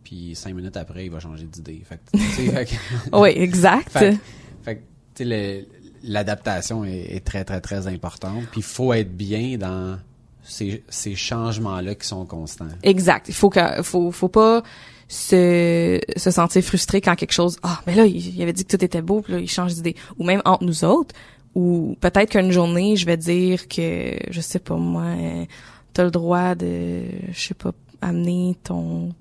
puis 0.05 0.35
cinq 0.35 0.55
minutes 0.55 0.77
après, 0.77 1.07
il 1.07 1.11
va 1.11 1.21
changer 1.21 1.45
d'idée. 1.45 1.83
Oui, 3.13 3.31
exact. 3.37 3.91
Fait, 3.91 4.17
fait 4.65 4.77
que, 4.77 4.81
tu 5.15 5.25
sais, 5.25 5.25
le- 5.25 5.65
l'adaptation 6.03 6.85
est, 6.85 7.15
est 7.17 7.25
très, 7.25 7.45
très, 7.45 7.61
très 7.61 7.87
importante. 7.87 8.45
Puis 8.51 8.61
il 8.61 8.65
faut 8.65 8.93
être 8.93 9.15
bien 9.15 9.57
dans 9.59 9.99
ces, 10.43 10.83
ces 10.89 11.15
changements-là 11.15 11.95
qui 11.95 12.07
sont 12.07 12.25
constants. 12.25 12.69
Exact. 12.83 13.29
Il 13.29 13.35
faut 13.35 13.51
que, 13.51 13.83
faut, 13.83 14.11
faut 14.11 14.29
pas 14.29 14.63
se, 15.11 16.01
se 16.17 16.31
sentir 16.31 16.63
frustré 16.63 17.01
quand 17.01 17.17
quelque 17.17 17.33
chose, 17.33 17.59
ah, 17.65 17.81
mais 17.85 17.97
là, 17.97 18.07
il, 18.07 18.37
il 18.37 18.41
avait 18.43 18.53
dit 18.53 18.65
que 18.65 18.77
tout 18.77 18.85
était 18.85 19.03
beau, 19.03 19.23
puis 19.23 19.33
là, 19.33 19.41
il 19.41 19.51
change 19.51 19.75
d'idée. 19.75 19.97
Ou 20.19 20.25
même 20.25 20.41
entre 20.45 20.63
nous 20.63 20.85
autres, 20.85 21.17
ou 21.57 21.97
peut-être 22.01 22.31
qu'une 22.31 22.53
journée, 22.53 22.95
je 22.95 23.07
vais 23.07 23.17
dire 23.17 23.67
que, 23.67 24.17
je 24.31 24.41
sais 24.41 24.61
pas 24.61 24.77
moi, 24.77 25.03
euh, 25.03 25.45
t'as 25.93 26.05
le 26.05 26.13
droit 26.13 26.55
de, 26.55 27.03
je 27.33 27.41
sais 27.41 27.55
pas, 27.55 27.73
amener 28.01 28.57
ton, 28.63 29.13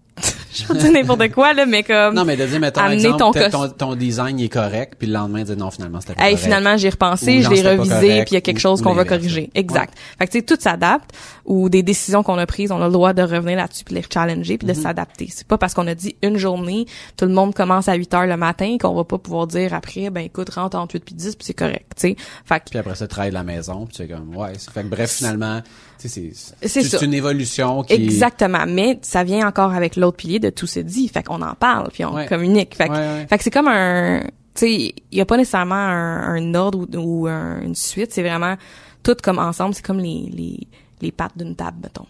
je 0.54 0.66
vais 0.74 0.80
dire 0.80 0.91
n'importe 0.91 1.32
quoi, 1.32 1.54
là, 1.54 1.66
mais 1.66 1.84
comme, 1.84 2.14
Non, 2.16 2.26
mais 2.26 2.36
de 2.38 2.45
dire, 2.45 2.60
mettons, 2.60 2.82
amener 2.82 2.95
exemple, 3.10 3.39
ton 3.50 3.68
ton, 3.68 3.70
ton 3.70 3.95
design 3.95 4.39
est 4.39 4.50
correct, 4.50 4.95
puis 4.97 5.08
le 5.08 5.14
lendemain, 5.14 5.43
dire 5.43 5.56
non, 5.58 5.70
finalement, 5.72 6.02
c'était 6.02 6.16
pas 6.16 6.24
Hey, 6.24 6.32
correct. 6.34 6.43
finalement, 6.43 6.78
j'ai 6.78 6.89
repensé, 6.89 7.39
Ou 7.39 7.41
je 7.43 7.50
l'ai 7.50 7.76
revisé, 7.76 8.22
puis 8.24 8.32
il 8.32 8.34
y 8.34 8.38
a 8.38 8.41
quelque 8.41 8.58
ou- 8.58 8.60
chose 8.60 8.82
qu'on 8.82 8.93
va 8.93 9.06
corriger. 9.06 9.50
Exact. 9.56 9.93
Fait 10.18 10.26
que 10.28 10.32
tu 10.32 10.39
sais, 10.39 10.43
tout 10.43 10.58
s'adapte, 10.60 11.12
ou 11.45 11.70
des 11.70 11.84
décisions 11.84 12.24
qu'on 12.24 12.38
a 12.38 12.45
prises, 12.45 12.72
on 12.72 12.82
a 12.82 12.86
le 12.88 12.93
droit 12.93 13.14
de 13.14 13.22
revenir 13.22 13.58
là-dessus 13.58 13.84
puis 13.84 13.95
les 13.95 14.04
challenger 14.12 14.58
puis 14.58 14.68
de 14.68 14.74
Mm-hmm. 14.74 14.82
s'adapter. 14.82 15.28
C'est 15.32 15.47
pas 15.47 15.58
parce 15.58 15.74
qu'on 15.74 15.88
a 15.88 15.95
dit 15.95 16.16
une 16.22 16.38
journée, 16.38 16.86
tout 17.18 17.26
le 17.26 17.32
monde 17.34 17.54
commence 17.56 17.88
à 17.88 17.93
8 17.95 18.14
heures 18.14 18.28
le 18.28 18.38
matin 18.38 18.78
qu'on 18.80 18.93
va 18.95 19.04
pas 19.04 19.18
pouvoir 19.18 19.47
dire 19.47 19.74
après, 19.74 20.10
ben 20.10 20.22
écoute, 20.22 20.50
rentre 20.52 20.78
entre 20.78 20.95
8 20.95 21.06
puis 21.06 21.16
10 21.16 21.36
puis 21.36 21.45
c'est 21.45 21.54
correct, 21.54 21.91
tu 21.95 22.10
sais. 22.10 22.16
Fait 22.45 22.60
que 22.60 22.70
Puis 22.70 22.80
après 22.80 22.95
ça, 22.95 23.08
travaille 23.08 23.30
de 23.32 23.36
la 23.36 23.43
maison, 23.43 23.88
puis 23.88 24.04
es 24.04 24.08
comme, 24.08 24.36
ouais. 24.36 24.54
c'est- 24.58 24.72
Fait 24.72 24.84
que 24.84 24.88
bref, 24.88 25.12
finalement, 25.12 25.62
c'est, 26.08 26.32
C'est 26.68 27.02
une 27.02 27.14
évolution 27.14 27.84
qui... 27.84 27.93
Exactement, 27.93 28.66
mais 28.68 29.00
ça 29.02 29.24
vient 29.24 29.47
encore 29.47 29.74
avec 29.74 29.95
l'autre 29.95 30.18
pilier 30.18 30.39
de 30.39 30.50
tout 30.50 30.68
se 30.68 30.80
dit, 30.80 31.08
fait 31.10 31.24
qu'on 31.24 31.41
en 31.41 31.56
parle 31.56 31.89
puis 31.91 32.06
on 32.06 32.14
Ouais. 32.14 32.26
communique. 32.26 32.76
Fait 32.76 32.88
que, 32.88 32.93
Ouais, 32.93 32.97
ouais. 33.00 33.28
fait 33.30 33.38
que 33.38 33.43
c'est 33.43 33.52
comme 33.52 33.68
un, 33.68 34.22
tu 34.22 34.30
sais, 34.56 34.93
il 35.12 35.18
y 35.18 35.22
a 35.22 35.26
pas 35.26 35.38
nécessairement 35.38 35.76
un, 35.76 36.36
un 36.36 36.54
ordre 36.56 36.80
ou, 36.97 37.22
ou 37.24 37.28
un- 37.28 37.62
une 37.62 37.76
suite, 37.76 38.12
c'est 38.14 38.24
vraiment 38.24 38.56
tout 39.04 39.16
comme 39.24 39.39
ensemble, 39.39 39.74
c'est 39.76 39.86
comme 39.86 40.00
les 40.00 40.30
les 40.34 40.68
les 41.02 41.12
pattes 41.12 41.38
d'une 41.38 41.56
table, 41.56 41.78
mettons. 41.84 42.06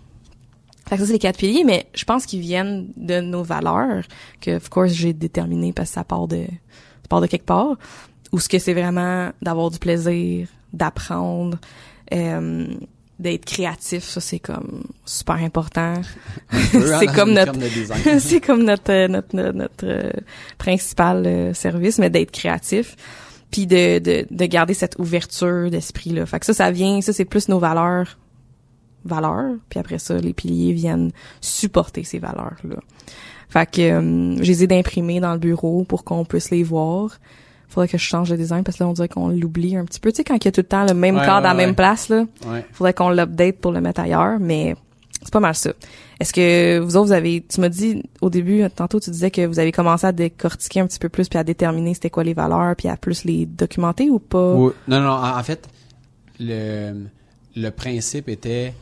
Fait 0.87 0.95
que 0.95 1.01
ça 1.01 1.07
c'est 1.07 1.13
les 1.13 1.19
quatre 1.19 1.37
piliers, 1.37 1.63
mais 1.63 1.85
je 1.93 2.03
pense 2.05 2.25
qu'ils 2.25 2.39
viennent 2.41 2.87
de 2.97 3.19
nos 3.21 3.43
valeurs 3.43 4.03
que 4.41 4.57
of 4.57 4.69
course 4.69 4.91
j'ai 4.93 5.13
déterminé 5.13 5.71
parce 5.73 5.89
que 5.89 5.93
ça 5.95 6.03
part 6.03 6.27
de 6.27 6.45
ça 6.45 7.07
part 7.09 7.21
de 7.21 7.27
quelque 7.27 7.45
part 7.45 7.75
ou 8.31 8.39
ce 8.39 8.49
que 8.49 8.57
c'est 8.59 8.73
vraiment 8.73 9.29
d'avoir 9.41 9.69
du 9.71 9.77
plaisir, 9.79 10.47
d'apprendre, 10.73 11.57
euh, 12.13 12.67
d'être 13.19 13.45
créatif, 13.45 14.03
ça 14.03 14.21
c'est 14.21 14.39
comme 14.39 14.83
super 15.05 15.35
important. 15.35 15.93
hein, 16.51 16.61
c'est 16.71 17.13
comme 17.13 17.33
notre 17.33 17.59
c'est 18.19 18.41
comme 18.41 18.63
notre 18.63 18.91
euh, 18.91 19.07
notre 19.07 19.35
notre, 19.35 19.57
notre, 19.57 19.85
euh, 19.85 20.11
principal 20.57 21.25
euh, 21.25 21.53
service 21.53 21.99
mais 21.99 22.09
d'être 22.09 22.31
créatif 22.31 22.95
puis 23.51 23.67
de, 23.67 23.99
de 23.99 24.25
de 24.29 24.45
garder 24.45 24.73
cette 24.73 24.97
ouverture 24.99 25.69
d'esprit 25.69 26.11
là. 26.11 26.25
Fait 26.25 26.39
que 26.39 26.45
ça 26.45 26.53
ça 26.53 26.71
vient 26.71 27.01
ça 27.01 27.13
c'est 27.13 27.25
plus 27.25 27.49
nos 27.49 27.59
valeurs 27.59 28.17
valeurs 29.05 29.55
puis 29.69 29.79
après 29.79 29.99
ça 29.99 30.17
les 30.17 30.33
piliers 30.33 30.73
viennent 30.73 31.11
supporter 31.41 32.03
ces 32.03 32.19
valeurs 32.19 32.57
là. 32.63 32.77
Fait 33.49 33.69
que 33.69 33.81
euh, 33.81 34.35
je 34.37 34.43
les 34.43 34.63
ai 34.63 35.19
dans 35.19 35.33
le 35.33 35.39
bureau 35.39 35.83
pour 35.83 36.03
qu'on 36.03 36.23
puisse 36.23 36.51
les 36.51 36.63
voir. 36.63 37.19
Faudrait 37.69 37.87
que 37.87 37.97
je 37.97 38.03
change 38.03 38.31
le 38.31 38.37
design 38.37 38.63
parce 38.63 38.77
que 38.77 38.83
là 38.83 38.89
on 38.89 38.93
dirait 38.93 39.07
qu'on 39.07 39.29
l'oublie 39.29 39.75
un 39.77 39.85
petit 39.85 39.99
peu. 39.99 40.11
Tu 40.11 40.17
sais 40.17 40.23
quand 40.23 40.35
il 40.35 40.45
y 40.45 40.47
a 40.47 40.51
tout 40.51 40.61
le 40.61 40.67
temps 40.67 40.85
le 40.85 40.93
même 40.95 41.15
Ouais, 41.17 41.21
cadre 41.25 41.41
ouais, 41.43 41.45
à 41.51 41.53
la 41.53 41.53
même 41.53 41.75
place 41.75 42.09
là 42.09 42.25
faudrait 42.73 42.93
qu'on 42.93 43.09
l'update 43.11 43.57
pour 43.57 43.71
le 43.71 43.79
mettre 43.81 44.01
ailleurs, 44.01 44.39
mais 44.39 44.75
c'est 45.21 45.31
pas 45.31 45.39
mal 45.39 45.53
ça. 45.53 45.71
Est-ce 46.19 46.33
que 46.33 46.79
vous 46.79 46.97
autres, 46.97 47.07
vous 47.07 47.11
avez, 47.13 47.45
tu 47.47 47.61
m'as 47.61 47.69
dit 47.69 48.03
au 48.21 48.29
début, 48.29 48.63
tantôt 48.75 48.99
tu 48.99 49.09
disais 49.11 49.29
que 49.31 49.45
vous 49.45 49.59
avez 49.59 49.71
commencé 49.71 50.07
à 50.07 50.11
décortiquer 50.11 50.79
un 50.79 50.87
petit 50.87 50.99
peu 50.99 51.09
plus 51.09 51.29
puis 51.29 51.37
à 51.37 51.43
déterminer 51.43 51.93
c'était 51.93 52.09
quoi 52.09 52.23
les 52.23 52.33
valeurs 52.33 52.75
puis 52.75 52.87
à 52.87 52.97
plus 52.97 53.23
les 53.23 53.45
documenter 53.45 54.09
ou 54.09 54.19
pas? 54.19 54.53
Oui. 54.53 54.71
Non, 54.87 54.99
non, 55.01 55.11
en, 55.11 55.43
fait, 55.43 55.67
le, 56.39 57.05
le 57.55 57.69
principe 57.69 58.29
était 58.29 58.73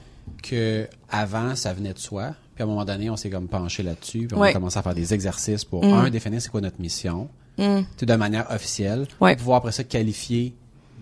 que 0.43 0.87
avant 1.09 1.55
ça 1.55 1.73
venait 1.73 1.93
de 1.93 1.99
soi. 1.99 2.33
Puis 2.55 2.63
à 2.63 2.65
un 2.65 2.69
moment 2.69 2.85
donné, 2.85 3.09
on 3.09 3.15
s'est 3.17 3.29
comme 3.29 3.47
penché 3.47 3.83
là-dessus. 3.83 4.27
Puis 4.27 4.35
on 4.35 4.39
Ouais. 4.41 4.49
a 4.49 4.53
commencé 4.53 4.79
à 4.79 4.81
faire 4.81 4.95
des 4.95 5.13
exercices 5.13 5.63
pour, 5.65 5.83
Mm. 5.85 5.93
un, 5.93 6.09
définir 6.09 6.41
c'est 6.41 6.49
quoi 6.49 6.61
notre 6.61 6.81
mission. 6.81 7.29
Mm. 7.57 7.81
De 8.05 8.15
manière 8.15 8.49
officielle. 8.51 9.07
Ouais. 9.19 9.33
Pour 9.33 9.39
pouvoir 9.39 9.57
après 9.57 9.71
ça 9.71 9.83
qualifier 9.83 10.55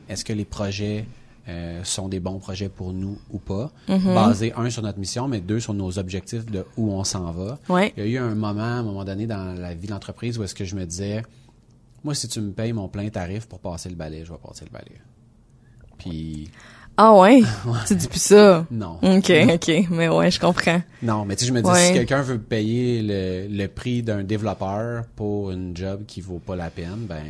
est-ce 0.08 0.24
que 0.24 0.34
les 0.34 0.46
projets 0.46 1.06
euh, 1.48 1.84
sont 1.84 2.08
des 2.08 2.20
bons 2.20 2.40
projets 2.40 2.70
pour 2.70 2.94
nous 2.94 3.18
ou 3.32 3.40
pas? 3.40 3.72
Mm-hmm. 3.90 4.14
Basé, 4.14 4.54
un, 4.56 4.70
sur 4.70 4.82
notre 4.82 5.00
mission, 5.00 5.28
mais 5.28 5.42
deux, 5.42 5.60
sur 5.60 5.74
nos 5.74 5.98
objectifs 6.00 6.46
de 6.46 6.66
où 6.78 6.92
on 6.92 7.04
s'en 7.04 7.32
va. 7.32 7.60
Ouais. 7.70 7.94
Il 7.98 8.04
y 8.04 8.08
a 8.08 8.10
eu 8.10 8.18
un 8.18 8.36
moment, 8.36 8.62
à 8.62 8.66
un 8.66 8.84
moment 8.84 9.04
donné, 9.04 9.28
dans 9.28 9.54
la 9.60 9.74
vie 9.74 9.88
de 9.88 9.92
l'entreprise 9.92 10.38
où 10.38 10.44
est-ce 10.44 10.56
que 10.56 10.66
je 10.66 10.76
me 10.76 10.86
disais, 10.86 11.24
moi, 12.04 12.14
si 12.14 12.28
tu 12.28 12.40
me 12.40 12.52
payes 12.52 12.74
mon 12.74 12.88
plein 12.88 13.10
tarif 13.10 13.48
pour 13.48 13.60
passer 13.60 13.90
le 13.90 13.96
balai, 13.96 14.24
je 14.26 14.32
vais 14.32 14.38
passer 14.38 14.66
le 14.66 14.72
balai. 14.72 15.02
Puis, 15.98 16.52
Ah 16.98 17.14
ouais? 17.20 17.42
tu 17.88 17.96
dis 17.96 18.08
plus 18.08 18.22
ça? 18.22 18.66
non. 18.72 19.00
Ok, 19.02 19.32
ok, 19.54 19.72
mais 19.90 20.08
ouais, 20.08 20.32
je 20.32 20.40
comprends. 20.40 20.82
Non, 21.04 21.26
mais 21.26 21.36
tu 21.36 21.42
sais, 21.42 21.48
je 21.50 21.54
me 21.54 21.62
dis, 21.62 21.70
Ouais. 21.70 21.88
si 21.88 21.94
quelqu'un 21.94 22.22
veut 22.22 22.40
payer 22.40 23.02
le, 23.02 23.48
le 23.54 23.68
prix 23.68 24.02
d'un 24.02 24.24
développeur 24.24 25.06
pour 25.16 25.52
une 25.52 25.76
job 25.76 26.04
qui 26.08 26.22
vaut 26.22 26.40
pas 26.40 26.56
la 26.56 26.70
peine, 26.70 27.06
ben, 27.08 27.24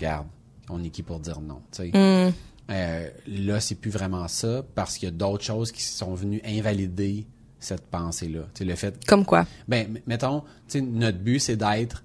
garde. 0.00 0.26
On 0.70 0.82
est 0.84 0.90
qui 0.90 1.02
pour 1.02 1.18
dire 1.20 1.40
non, 1.40 1.60
tu 1.72 1.90
sais. 1.90 2.28
Mm. 2.28 2.32
Euh, 2.70 3.08
là, 3.26 3.60
c'est 3.60 3.74
plus 3.76 3.90
vraiment 3.90 4.28
ça 4.28 4.62
parce 4.74 4.98
qu'il 4.98 5.08
y 5.08 5.12
a 5.12 5.14
d'autres 5.14 5.44
choses 5.44 5.72
qui 5.72 5.82
sont 5.82 6.14
venues 6.14 6.42
invalider 6.44 7.26
cette 7.58 7.86
pensée-là. 7.86 8.40
Tu 8.54 8.58
sais, 8.58 8.64
le 8.66 8.74
fait 8.74 9.06
Comme 9.06 9.24
quoi? 9.24 9.46
Ben, 9.66 9.98
mettons, 10.06 10.40
tu 10.68 10.78
sais, 10.78 10.80
notre 10.82 11.18
but, 11.18 11.38
c'est 11.40 11.56
d'être 11.56 12.04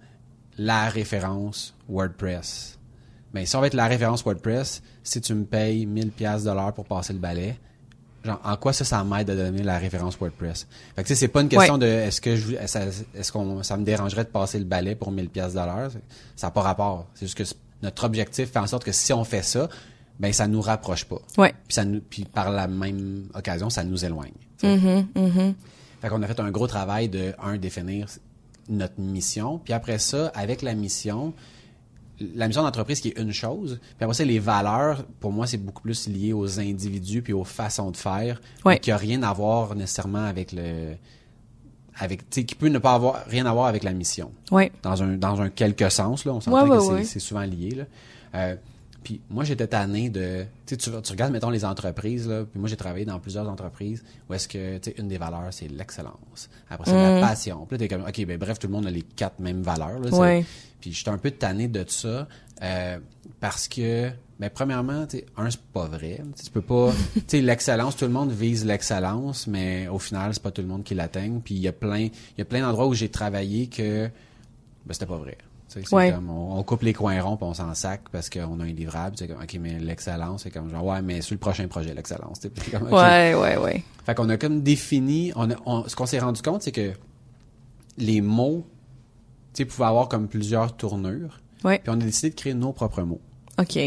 la 0.57 0.87
référence 0.89 1.75
WordPress. 1.89 2.79
Ben, 3.33 3.45
si 3.45 3.55
on 3.55 3.61
va 3.61 3.67
être 3.67 3.73
la 3.73 3.87
référence 3.87 4.23
WordPress, 4.23 4.81
si 5.03 5.19
tu 5.21 5.33
me 5.33 5.43
payes 5.45 5.85
1000 5.85 6.11
pièces 6.11 6.43
de 6.43 6.71
pour 6.71 6.85
passer 6.85 7.13
le 7.13 7.19
balai, 7.19 7.57
genre, 8.23 8.39
en 8.43 8.55
quoi 8.57 8.73
ça, 8.73 8.85
ça 8.85 9.03
m'aide 9.03 9.29
à 9.29 9.35
donner 9.35 9.63
la 9.63 9.79
référence 9.79 10.17
WordPress? 10.19 10.67
Fait 10.95 11.01
que, 11.03 11.07
tu 11.07 11.15
sais, 11.15 11.19
c'est 11.19 11.27
pas 11.27 11.41
une 11.41 11.49
question 11.49 11.73
Ouais. 11.75 11.79
de, 11.79 11.85
est-ce 11.85 12.21
que 12.21 12.35
je, 12.35 12.55
ça- 12.67 12.85
est-ce 13.15 13.31
qu'on, 13.31 13.63
ça 13.63 13.75
me 13.77 13.83
dérangerait 13.83 14.23
de 14.23 14.29
passer 14.29 14.59
le 14.59 14.65
balai 14.65 14.93
pour 14.95 15.11
1000 15.11 15.29
pièces 15.29 15.53
de 15.53 15.59
l'heure? 15.59 15.89
Ça 16.35 16.47
n'a 16.47 16.51
pas 16.51 16.61
rapport. 16.61 17.07
C'est 17.15 17.25
juste 17.25 17.37
que 17.37 17.43
notre 17.81 18.03
objectif 18.03 18.51
fait 18.51 18.59
en 18.59 18.67
sorte 18.67 18.83
que 18.83 18.91
si 18.91 19.11
on 19.13 19.23
fait 19.23 19.41
ça, 19.43 19.67
ben, 20.19 20.31
ça 20.31 20.47
nous 20.47 20.61
rapproche 20.61 21.05
pas. 21.05 21.19
Ouais. 21.39 21.53
Puis 21.67 21.73
ça 21.73 21.85
nous, 21.85 22.01
puis 22.01 22.25
par 22.25 22.51
la 22.51 22.67
même 22.67 23.27
occasion, 23.33 23.69
ça 23.71 23.83
nous 23.83 24.05
éloigne. 24.05 24.31
Mhm, 24.61 25.07
mhm. 25.15 25.55
Fait 26.01 26.09
qu'on 26.09 26.21
a 26.21 26.27
fait 26.27 26.39
un 26.39 26.51
gros 26.51 26.67
travail 26.67 27.09
de, 27.09 27.33
un, 27.41 27.57
définir 27.57 28.05
notre 28.69 28.99
mission. 28.99 29.57
Puis 29.57 29.73
après 29.73 29.97
ça, 29.97 30.27
avec 30.35 30.61
la 30.61 30.75
mission, 30.75 31.33
la 32.35 32.47
mission 32.47 32.63
d'entreprise 32.63 32.99
qui 33.01 33.09
est 33.09 33.19
une 33.19 33.31
chose. 33.31 33.79
Puis 33.81 34.03
après 34.03 34.13
ça, 34.13 34.23
les 34.25 34.39
valeurs, 34.39 35.03
pour 35.19 35.31
moi, 35.31 35.47
c'est 35.47 35.57
beaucoup 35.57 35.81
plus 35.81 36.07
lié 36.07 36.33
aux 36.33 36.59
individus 36.59 37.21
puis 37.21 37.33
aux 37.33 37.43
façons 37.43 37.91
de 37.91 37.97
faire, 37.97 38.41
Ouais. 38.65 38.79
qui 38.79 38.91
a 38.91 38.97
rien 38.97 39.23
à 39.23 39.33
voir 39.33 39.75
nécessairement 39.75 40.25
avec 40.25 40.51
le, 40.51 40.95
avec, 41.97 42.29
tu 42.29 42.41
sais, 42.41 42.45
qui 42.45 42.55
peut 42.55 42.69
ne 42.69 42.79
pas 42.79 42.93
avoir 42.93 43.23
rien 43.27 43.45
à 43.45 43.53
voir 43.53 43.67
avec 43.67 43.83
la 43.83 43.93
mission 43.93 44.31
Ouais. 44.51 44.71
dans 44.81 45.03
un 45.03 45.15
dans 45.17 45.41
un 45.41 45.49
quelque 45.49 45.89
sens 45.89 46.25
là 46.25 46.33
on 46.33 46.41
s'entend 46.41 46.67
Ouais, 46.67 46.99
que 47.01 47.03
c'est 47.05 47.19
souvent 47.19 47.43
lié 47.43 47.69
là 47.75 47.83
Euh, 48.35 48.55
puis 49.03 49.21
moi 49.29 49.43
j'étais 49.43 49.67
tanné 49.67 50.09
de 50.09 50.45
tu 50.65 50.77
tu, 50.77 50.89
regardes 50.89 51.31
mettons 51.31 51.49
les 51.49 51.65
entreprises 51.65 52.27
là 52.27 52.45
puis 52.45 52.59
moi 52.59 52.69
j'ai 52.69 52.77
travaillé 52.77 53.05
dans 53.05 53.19
plusieurs 53.19 53.47
entreprises 53.49 54.03
où 54.29 54.33
est-ce 54.33 54.47
que 54.47 54.77
tu 54.77 54.91
sais 54.91 54.95
une 54.97 55.07
des 55.07 55.17
valeurs 55.17 55.49
c'est 55.51 55.67
l'excellence. 55.67 56.49
Après 56.69 56.89
c'est 56.89 56.95
la 56.95 57.19
passion. 57.19 57.65
Puis 57.65 57.77
là 57.77 57.79
t'es 57.79 57.87
comme 57.87 58.05
ok 58.07 58.25
ben 58.25 58.37
bref 58.37 58.59
tout 58.59 58.67
le 58.67 58.73
monde 58.73 58.87
a 58.87 58.91
les 58.91 59.01
quatre 59.01 59.39
mêmes 59.39 59.61
valeurs 59.61 59.99
là 59.99 60.41
puis 60.79 60.91
j'étais 60.91 61.11
un 61.11 61.17
peu 61.17 61.31
tanné 61.31 61.67
de 61.67 61.85
ça 61.87 62.27
euh, 62.61 62.99
parce 63.39 63.67
que 63.67 64.09
ben 64.39 64.49
premièrement 64.49 65.05
tu 65.05 65.17
sais 65.17 65.25
un 65.37 65.49
c'est 65.49 65.61
pas 65.61 65.85
vrai. 65.85 66.21
Tu 66.41 66.49
peux 66.51 66.61
pas 66.61 66.91
tu 67.13 67.21
sais 67.27 67.41
l'excellence 67.41 67.95
tout 67.97 68.05
le 68.05 68.11
monde 68.11 68.31
vise 68.31 68.65
l'excellence 68.65 69.47
mais 69.47 69.87
au 69.87 69.99
final 69.99 70.33
c'est 70.33 70.43
pas 70.43 70.51
tout 70.51 70.61
le 70.61 70.67
monde 70.67 70.83
qui 70.83 70.95
l'atteigne 70.95 71.39
puis 71.43 71.55
il 71.55 71.61
y 71.61 71.67
a 71.67 71.73
plein 71.73 72.05
il 72.05 72.37
y 72.37 72.41
a 72.41 72.45
plein 72.45 72.61
d'endroits 72.61 72.87
où 72.87 72.93
j'ai 72.93 73.09
travaillé 73.09 73.67
que 73.67 74.09
ben, 74.85 74.93
c'était 74.93 75.05
pas 75.05 75.17
vrai. 75.17 75.37
C'est 75.73 75.93
Ouais. 75.93 76.11
comme, 76.11 76.29
on, 76.29 76.57
on 76.57 76.63
coupe 76.63 76.83
les 76.83 76.93
coins 76.93 77.19
ronds 77.21 77.35
puis 77.37 77.45
on 77.45 77.53
s'en 77.53 77.73
sac 77.73 78.01
parce 78.11 78.29
qu'on 78.29 78.59
a 78.59 78.63
un 78.63 78.67
livrable. 78.67 79.15
C'est 79.17 79.27
comme, 79.27 79.41
OK, 79.41 79.57
mais 79.59 79.79
l'excellence, 79.79 80.43
c'est 80.43 80.51
comme 80.51 80.69
genre, 80.69 80.85
ouais, 80.85 81.01
mais 81.01 81.21
sur 81.21 81.33
le 81.33 81.39
prochain 81.39 81.67
projet, 81.67 81.93
l'excellence. 81.93 82.39
tu 82.39 82.47
sais. 82.47 82.49
Puis 82.49 82.71
comme, 82.71 82.83
OK. 82.83 82.91
Ouais, 82.93 83.33
ouais, 83.33 83.57
ouais. 83.57 83.83
Fait 84.05 84.13
qu'on 84.15 84.29
a 84.29 84.37
comme 84.37 84.61
défini, 84.61 85.31
on 85.35 85.49
a- 85.51 85.55
on- 85.65 85.87
ce 85.87 85.95
qu'on 85.95 86.05
s'est 86.05 86.19
rendu 86.19 86.41
compte, 86.41 86.61
c'est 86.63 86.71
que 86.71 86.91
les 87.97 88.21
mots, 88.21 88.65
tu 89.53 89.59
sais, 89.63 89.65
pouvaient 89.65 89.87
avoir 89.87 90.09
comme 90.09 90.27
plusieurs 90.27 90.75
tournures. 90.75 91.39
Ouais. 91.63 91.79
Puis 91.79 91.89
on 91.89 91.93
a 91.93 91.97
décidé 92.03 92.29
de 92.31 92.35
créer 92.35 92.53
nos 92.53 92.71
propres 92.73 93.01
mots. 93.03 93.21
OK. 93.59 93.77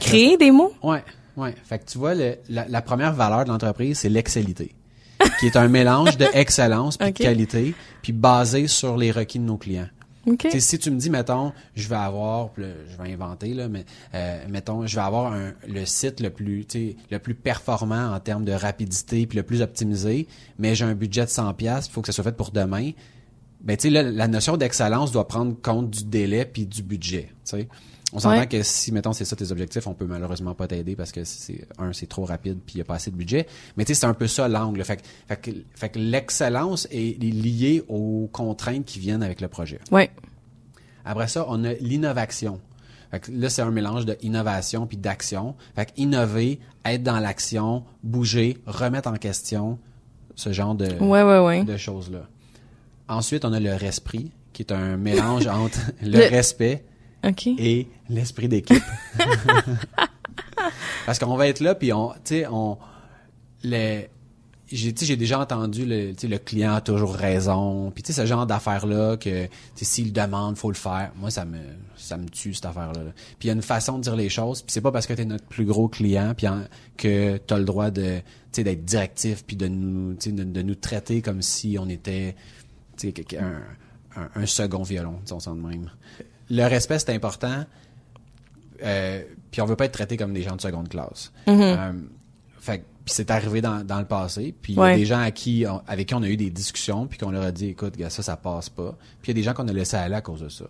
Créer 0.00 0.36
des 0.38 0.50
mots? 0.50 0.72
Ouais, 0.82 1.04
ouais. 1.36 1.54
Fait 1.64 1.78
que 1.78 1.84
tu 1.84 1.98
vois, 1.98 2.14
le- 2.14 2.36
la, 2.48 2.66
la 2.68 2.82
première 2.82 3.12
valeur 3.12 3.44
de 3.44 3.50
l'entreprise, 3.50 3.98
c'est 3.98 4.08
l'excellité, 4.08 4.74
qui 5.40 5.46
est 5.46 5.56
un 5.56 5.68
mélange 5.68 6.16
de 6.16 6.26
excellence 6.34 6.96
puis 6.96 7.12
de 7.12 7.18
qualité, 7.18 7.74
puis 8.00 8.12
basé 8.12 8.66
sur 8.68 8.96
les 8.96 9.10
requis 9.10 9.38
de 9.38 9.44
nos 9.44 9.56
clients. 9.58 9.88
OK. 10.26 10.38
Tu 10.38 10.50
sais, 10.50 10.60
si 10.60 10.78
tu 10.78 10.90
me 10.90 10.98
dis, 10.98 11.10
mettons, 11.10 11.52
je 11.74 11.88
vais 11.88 11.96
avoir, 11.96 12.50
je 12.56 13.02
vais 13.02 13.12
inventer, 13.12 13.54
là, 13.54 13.68
mais 13.68 13.84
euh, 14.14 14.44
mettons, 14.48 14.86
je 14.86 14.94
vais 14.94 15.02
avoir 15.02 15.34
le 15.66 15.84
site 15.84 16.20
le 16.20 16.30
plus, 16.30 16.66
le 17.10 17.18
plus 17.18 17.34
performant 17.34 18.14
en 18.14 18.20
termes 18.20 18.44
de 18.44 18.52
rapidité, 18.52 19.26
puis 19.26 19.36
le 19.36 19.42
plus 19.42 19.62
optimisé, 19.62 20.28
mais 20.58 20.74
j'ai 20.74 20.84
un 20.84 20.94
budget 20.94 21.24
de 21.24 21.30
100 21.30 21.54
pièces, 21.54 21.86
il 21.86 21.92
faut 21.92 22.00
que 22.02 22.06
ça 22.06 22.12
soit 22.12 22.24
fait 22.24 22.36
pour 22.36 22.50
demain. 22.50 22.92
Ben, 23.62 23.76
tu 23.76 23.90
sais, 23.90 24.02
la 24.02 24.28
notion 24.28 24.56
d'excellence 24.56 25.12
doit 25.12 25.28
prendre 25.28 25.54
compte 25.60 25.90
du 25.90 26.04
délai 26.04 26.44
puis 26.44 26.66
du 26.66 26.82
budget. 26.82 27.32
On 28.14 28.18
s'entend 28.18 28.38
Ouais. 28.40 28.46
que 28.46 28.62
si, 28.62 28.92
mettons, 28.92 29.12
c'est 29.12 29.24
ça 29.24 29.36
tes 29.36 29.50
objectifs, 29.52 29.86
on 29.86 29.94
peut 29.94 30.04
malheureusement 30.04 30.54
pas 30.54 30.66
t'aider 30.66 30.94
parce 30.96 31.12
que 31.12 31.24
c'est 31.24 31.66
un, 31.78 31.92
c'est 31.94 32.06
trop 32.08 32.24
rapide 32.26 32.58
puis 32.64 32.74
il 32.74 32.78
y 32.78 32.80
a 32.82 32.84
pas 32.84 32.96
assez 32.96 33.10
de 33.10 33.16
budget. 33.16 33.46
Mais 33.76 33.84
tu 33.86 33.94
sais, 33.94 34.00
c'est 34.00 34.06
un 34.06 34.12
peu 34.14 34.26
ça 34.26 34.48
l'angle. 34.48 34.84
Fait, 34.84 34.98
que- 34.98 35.02
fait 35.28 35.36
que, 35.40 35.50
fait 35.74 35.88
que 35.88 35.98
l'excellence 35.98 36.86
est 36.90 37.18
liée 37.22 37.82
aux 37.88 38.28
contraintes 38.32 38.84
qui 38.84 38.98
viennent 38.98 39.22
avec 39.22 39.40
le 39.40 39.48
projet. 39.48 39.78
Ouais. 39.90 40.10
Après 41.04 41.26
ça, 41.28 41.46
on 41.48 41.64
a 41.64 41.72
l'innovation. 41.74 42.60
Fait 43.10 43.20
que 43.20 43.30
là, 43.32 43.48
c'est 43.50 43.62
un 43.62 43.70
mélange 43.70 44.06
de 44.06 44.16
innovation 44.22 44.86
puis 44.86 44.96
d'action. 44.96 45.54
Fait 45.74 45.86
que 45.86 45.90
innover, 45.96 46.60
être 46.84 47.02
dans 47.02 47.18
l'action, 47.18 47.84
bouger, 48.02 48.58
remettre 48.66 49.08
en 49.10 49.16
question, 49.16 49.78
ce 50.34 50.52
genre 50.52 50.74
de, 50.74 50.86
Ouais, 51.00 51.22
ouais, 51.22 51.38
ouais. 51.44 51.64
de 51.64 51.76
choses-là. 51.76 52.26
Ensuite, 53.08 53.44
on 53.44 53.52
a 53.52 53.60
le 53.60 53.74
resprit, 53.74 54.30
qui 54.52 54.62
est 54.62 54.72
un 54.72 54.96
mélange 54.96 55.46
entre 55.48 55.78
le, 56.02 56.10
Le- 56.18 56.28
respect 56.30 56.84
Et 57.58 57.88
l'esprit 58.08 58.48
d'équipe. 58.48 58.82
Parce 61.06 61.18
qu'on 61.18 61.36
va 61.36 61.48
être 61.48 61.60
là, 61.60 61.74
puis 61.74 61.92
on, 61.92 62.10
tu 62.10 62.18
sais, 62.24 62.46
on, 62.46 62.78
les, 63.62 64.08
j'ai, 64.72 64.94
j'ai 64.98 65.16
déjà 65.16 65.38
entendu 65.38 65.84
le, 65.84 66.12
le 66.22 66.38
client 66.38 66.74
a 66.74 66.80
toujours 66.80 67.14
raison, 67.14 67.90
puis 67.90 68.02
tu 68.02 68.12
sais, 68.12 68.22
ce 68.22 68.26
genre 68.26 68.46
d'affaires-là 68.46 69.16
que, 69.16 69.48
s'il 69.76 70.12
demande, 70.12 70.56
faut 70.56 70.70
le 70.70 70.76
faire. 70.76 71.12
Moi, 71.16 71.30
ça 71.30 71.44
me, 71.44 71.58
ça 71.96 72.16
me 72.16 72.28
tue, 72.28 72.54
cette 72.54 72.66
affaire-là. 72.66 73.04
là. 73.04 73.10
Puis 73.38 73.46
il 73.46 73.46
y 73.48 73.50
a 73.50 73.54
une 73.54 73.62
façon 73.62 73.98
de 73.98 74.02
dire 74.02 74.16
les 74.16 74.28
choses, 74.28 74.62
puis 74.62 74.72
c'est 74.72 74.80
pas 74.80 74.92
parce 74.92 75.06
que 75.06 75.12
t'es 75.12 75.24
notre 75.24 75.44
plus 75.44 75.64
gros 75.64 75.88
client, 75.88 76.34
puis 76.36 76.46
que 76.96 77.36
t'as 77.38 77.58
le 77.58 77.64
droit 77.64 77.90
de, 77.90 78.20
tu 78.52 78.64
d'être 78.64 78.84
directif, 78.84 79.44
puis 79.44 79.56
de 79.56 79.68
nous, 79.68 80.14
tu 80.14 80.32
de, 80.32 80.44
de 80.44 80.62
nous 80.62 80.74
traiter 80.74 81.22
comme 81.22 81.42
si 81.42 81.76
on 81.78 81.88
était, 81.88 82.34
tu 82.96 83.12
sais, 83.12 83.38
un, 83.38 83.62
un, 84.20 84.28
un 84.34 84.46
second 84.46 84.82
violon, 84.82 85.18
disons 85.24 85.40
ça 85.40 85.50
de 85.50 85.56
même. 85.56 85.90
Le 86.52 86.64
respect, 86.66 86.98
c'est 87.00 87.12
important. 87.14 87.64
Euh, 88.82 89.22
puis 89.50 89.60
on 89.60 89.64
veut 89.66 89.76
pas 89.76 89.84
être 89.86 89.92
traité 89.92 90.16
comme 90.16 90.32
des 90.32 90.42
gens 90.42 90.56
de 90.56 90.60
seconde 90.60 90.88
classe. 90.88 91.32
Euh, 91.48 91.92
fait 92.60 92.84
puis 93.04 93.12
c'est 93.14 93.32
arrivé 93.32 93.60
dans, 93.60 93.84
dans 93.84 93.98
le 93.98 94.04
passé. 94.04 94.54
Puis 94.62 94.74
il 94.74 94.76
y 94.76 94.80
a 94.80 94.94
des 94.96 95.06
gens 95.06 95.18
à 95.20 95.32
qui, 95.32 95.64
on- 95.68 95.82
avec 95.88 96.06
qui 96.08 96.14
on 96.14 96.22
a 96.22 96.28
eu 96.28 96.36
des 96.36 96.50
discussions, 96.50 97.08
puis 97.08 97.18
qu'on 97.18 97.32
leur 97.32 97.42
a 97.42 97.50
dit, 97.50 97.66
écoute, 97.66 97.96
gars, 97.96 98.10
ça, 98.10 98.22
ça 98.22 98.36
passe 98.36 98.68
pas. 98.70 98.96
Puis 99.20 99.32
il 99.32 99.36
y 99.36 99.38
a 99.38 99.40
des 99.40 99.42
gens 99.42 99.54
qu'on 99.54 99.66
a 99.66 99.72
laissé 99.72 99.96
aller 99.96 100.14
à 100.14 100.20
cause 100.20 100.40
de 100.40 100.48
ça, 100.48 100.66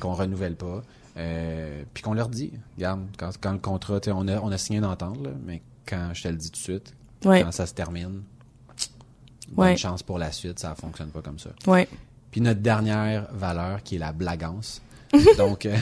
qu'on 0.00 0.12
renouvelle 0.12 0.54
pas. 0.56 0.82
Euh, 1.16 1.82
puis 1.94 2.02
qu'on 2.02 2.12
leur 2.12 2.28
dit, 2.28 2.52
regarde, 2.76 3.06
quand, 3.16 3.30
quand 3.40 3.52
le 3.52 3.58
contrat, 3.58 4.00
on 4.08 4.28
a, 4.28 4.38
on 4.40 4.50
a 4.52 4.58
signé 4.58 4.80
là, 4.80 4.94
mais 5.46 5.62
quand 5.88 6.10
je 6.12 6.24
te 6.24 6.28
le 6.28 6.36
dis 6.36 6.50
tout 6.50 6.58
de 6.58 6.62
suite, 6.62 6.94
Ouais. 7.24 7.42
quand 7.42 7.52
ça 7.52 7.64
se 7.64 7.72
termine, 7.72 8.22
bonne 9.52 9.66
Ouais. 9.68 9.76
chance 9.78 10.02
pour 10.02 10.18
la 10.18 10.32
suite, 10.32 10.58
ça 10.58 10.74
fonctionne 10.74 11.08
pas 11.08 11.22
comme 11.22 11.38
ça. 11.38 11.50
Puis 12.30 12.42
notre 12.42 12.60
dernière 12.60 13.28
valeur, 13.32 13.82
qui 13.82 13.96
est 13.96 13.98
la 13.98 14.12
blagance. 14.12 14.82
donc, 15.38 15.66
euh, 15.66 15.76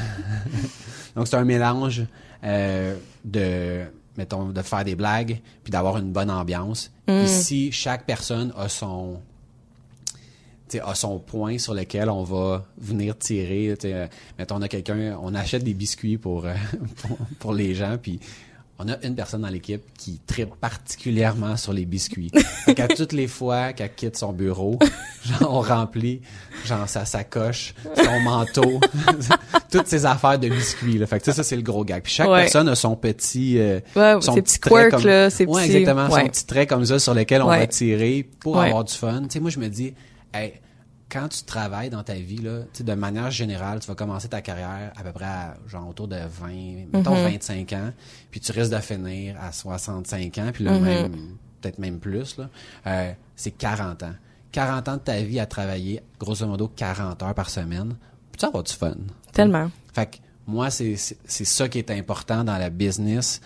donc 1.16 1.28
c'est 1.28 1.36
un 1.36 1.44
mélange 1.44 2.04
euh, 2.44 2.96
de, 3.24 3.84
mettons, 4.16 4.50
de 4.50 4.62
faire 4.62 4.84
des 4.84 4.94
blagues, 4.94 5.40
puis 5.62 5.70
d'avoir 5.70 5.98
une 5.98 6.12
bonne 6.12 6.30
ambiance. 6.30 6.92
Puis 7.06 7.28
si 7.28 7.72
chaque 7.72 8.06
personne 8.06 8.52
a 8.56 8.68
son, 8.68 9.20
a 10.82 10.94
son 10.94 11.18
point 11.18 11.58
sur 11.58 11.74
lequel 11.74 12.10
on 12.10 12.24
va 12.24 12.64
venir 12.78 13.16
tirer. 13.18 13.74
euh, 13.84 14.06
mettons, 14.38 14.56
on 14.56 14.62
a 14.62 14.68
quelqu'un, 14.68 15.18
on 15.20 15.34
achète 15.34 15.64
des 15.64 15.74
biscuits 15.74 16.18
pour, 16.18 16.46
euh, 16.46 16.54
pour, 17.02 17.16
pour 17.38 17.54
les 17.54 17.74
gens, 17.74 17.96
puis 18.00 18.20
on 18.78 18.88
a 18.88 18.96
une 19.04 19.14
personne 19.14 19.42
dans 19.42 19.48
l'équipe 19.48 19.82
qui 19.96 20.20
tripe 20.26 20.54
particulièrement 20.60 21.56
sur 21.56 21.72
les 21.72 21.84
biscuits. 21.84 22.30
Fait 22.64 22.74
qu'à 22.74 22.88
toutes 22.88 23.12
les 23.12 23.28
fois 23.28 23.72
qu'elle 23.72 23.94
quitte 23.94 24.16
son 24.16 24.32
bureau, 24.32 24.78
genre, 25.24 25.54
on 25.54 25.60
remplit 25.60 26.20
genre 26.66 26.88
sa 26.88 27.04
sacoche, 27.04 27.74
son 27.96 28.20
manteau, 28.20 28.80
toutes 29.70 29.86
ses 29.86 30.06
affaires 30.06 30.38
de 30.38 30.48
biscuits. 30.48 30.98
Là. 30.98 31.06
Fait 31.06 31.18
que 31.20 31.24
ça, 31.26 31.32
ça 31.32 31.42
c'est 31.42 31.56
le 31.56 31.62
gros 31.62 31.84
gag. 31.84 32.02
Puis 32.02 32.12
chaque 32.14 32.28
Ouais. 32.28 32.42
personne 32.42 32.68
a 32.68 32.74
son 32.74 32.96
petit, 32.96 33.58
euh, 33.58 33.80
Ouais, 33.94 34.16
son 34.20 34.34
petit 34.34 34.58
trait 34.58 34.88
comme, 34.90 35.04
là, 35.04 35.28
ouais, 35.28 35.30
petits- 35.30 35.76
exactement, 35.76 36.10
son 36.10 36.26
petit 36.28 36.46
trait 36.46 36.66
comme 36.66 36.84
ça 36.84 36.98
sur 36.98 37.14
lequel 37.14 37.42
on 37.42 37.46
va 37.46 37.66
tirer 37.66 38.28
pour 38.40 38.60
avoir 38.60 38.84
du 38.84 38.94
fun. 38.94 39.22
Tu 39.22 39.28
sais, 39.34 39.40
moi 39.40 39.50
je 39.50 39.58
me 39.60 39.68
dis, 39.68 39.94
hey, 40.32 40.54
quand 41.14 41.28
tu 41.28 41.44
travailles 41.44 41.90
dans 41.90 42.02
ta 42.02 42.14
vie, 42.14 42.38
là, 42.38 42.62
tu 42.72 42.82
de 42.82 42.94
manière 42.94 43.30
générale, 43.30 43.78
tu 43.78 43.86
vas 43.86 43.94
commencer 43.94 44.28
ta 44.28 44.42
carrière 44.42 44.92
à 44.96 45.04
peu 45.04 45.12
près 45.12 45.24
à, 45.24 45.56
genre 45.68 45.88
autour 45.88 46.08
de 46.08 46.16
20, 46.16 46.48
mettons 46.92 47.14
Mm-hmm. 47.14 47.32
25 47.32 47.72
ans, 47.74 47.92
puis 48.32 48.40
tu 48.40 48.50
risques 48.50 48.72
de 48.72 48.80
finir 48.80 49.36
à 49.40 49.52
65 49.52 50.38
ans, 50.38 50.50
puis 50.52 50.64
là, 50.64 50.72
Mm-hmm. 50.72 50.82
même, 50.82 51.36
peut-être 51.60 51.78
même 51.78 52.00
plus, 52.00 52.36
là, 52.36 52.50
euh, 52.88 53.12
c'est 53.36 53.52
40 53.52 54.02
ans. 54.02 54.14
40 54.50 54.88
ans 54.88 54.94
de 54.94 54.98
ta 55.02 55.20
vie 55.22 55.38
à 55.38 55.46
travailler, 55.46 56.02
grosso 56.18 56.44
modo 56.48 56.66
40 56.66 57.22
heures 57.22 57.34
par 57.34 57.48
semaine, 57.48 57.94
peux-tu 58.32 58.44
avoir 58.44 58.64
du 58.64 58.72
fun? 58.72 58.96
Tellement. 59.32 59.70
Fait 59.94 60.06
que 60.06 60.16
moi, 60.48 60.70
c'est 60.70 60.96
ça 60.96 61.68
qui 61.68 61.78
est 61.78 61.90
important 61.92 62.42
dans 62.42 62.58
la 62.58 62.70
business, 62.70 63.40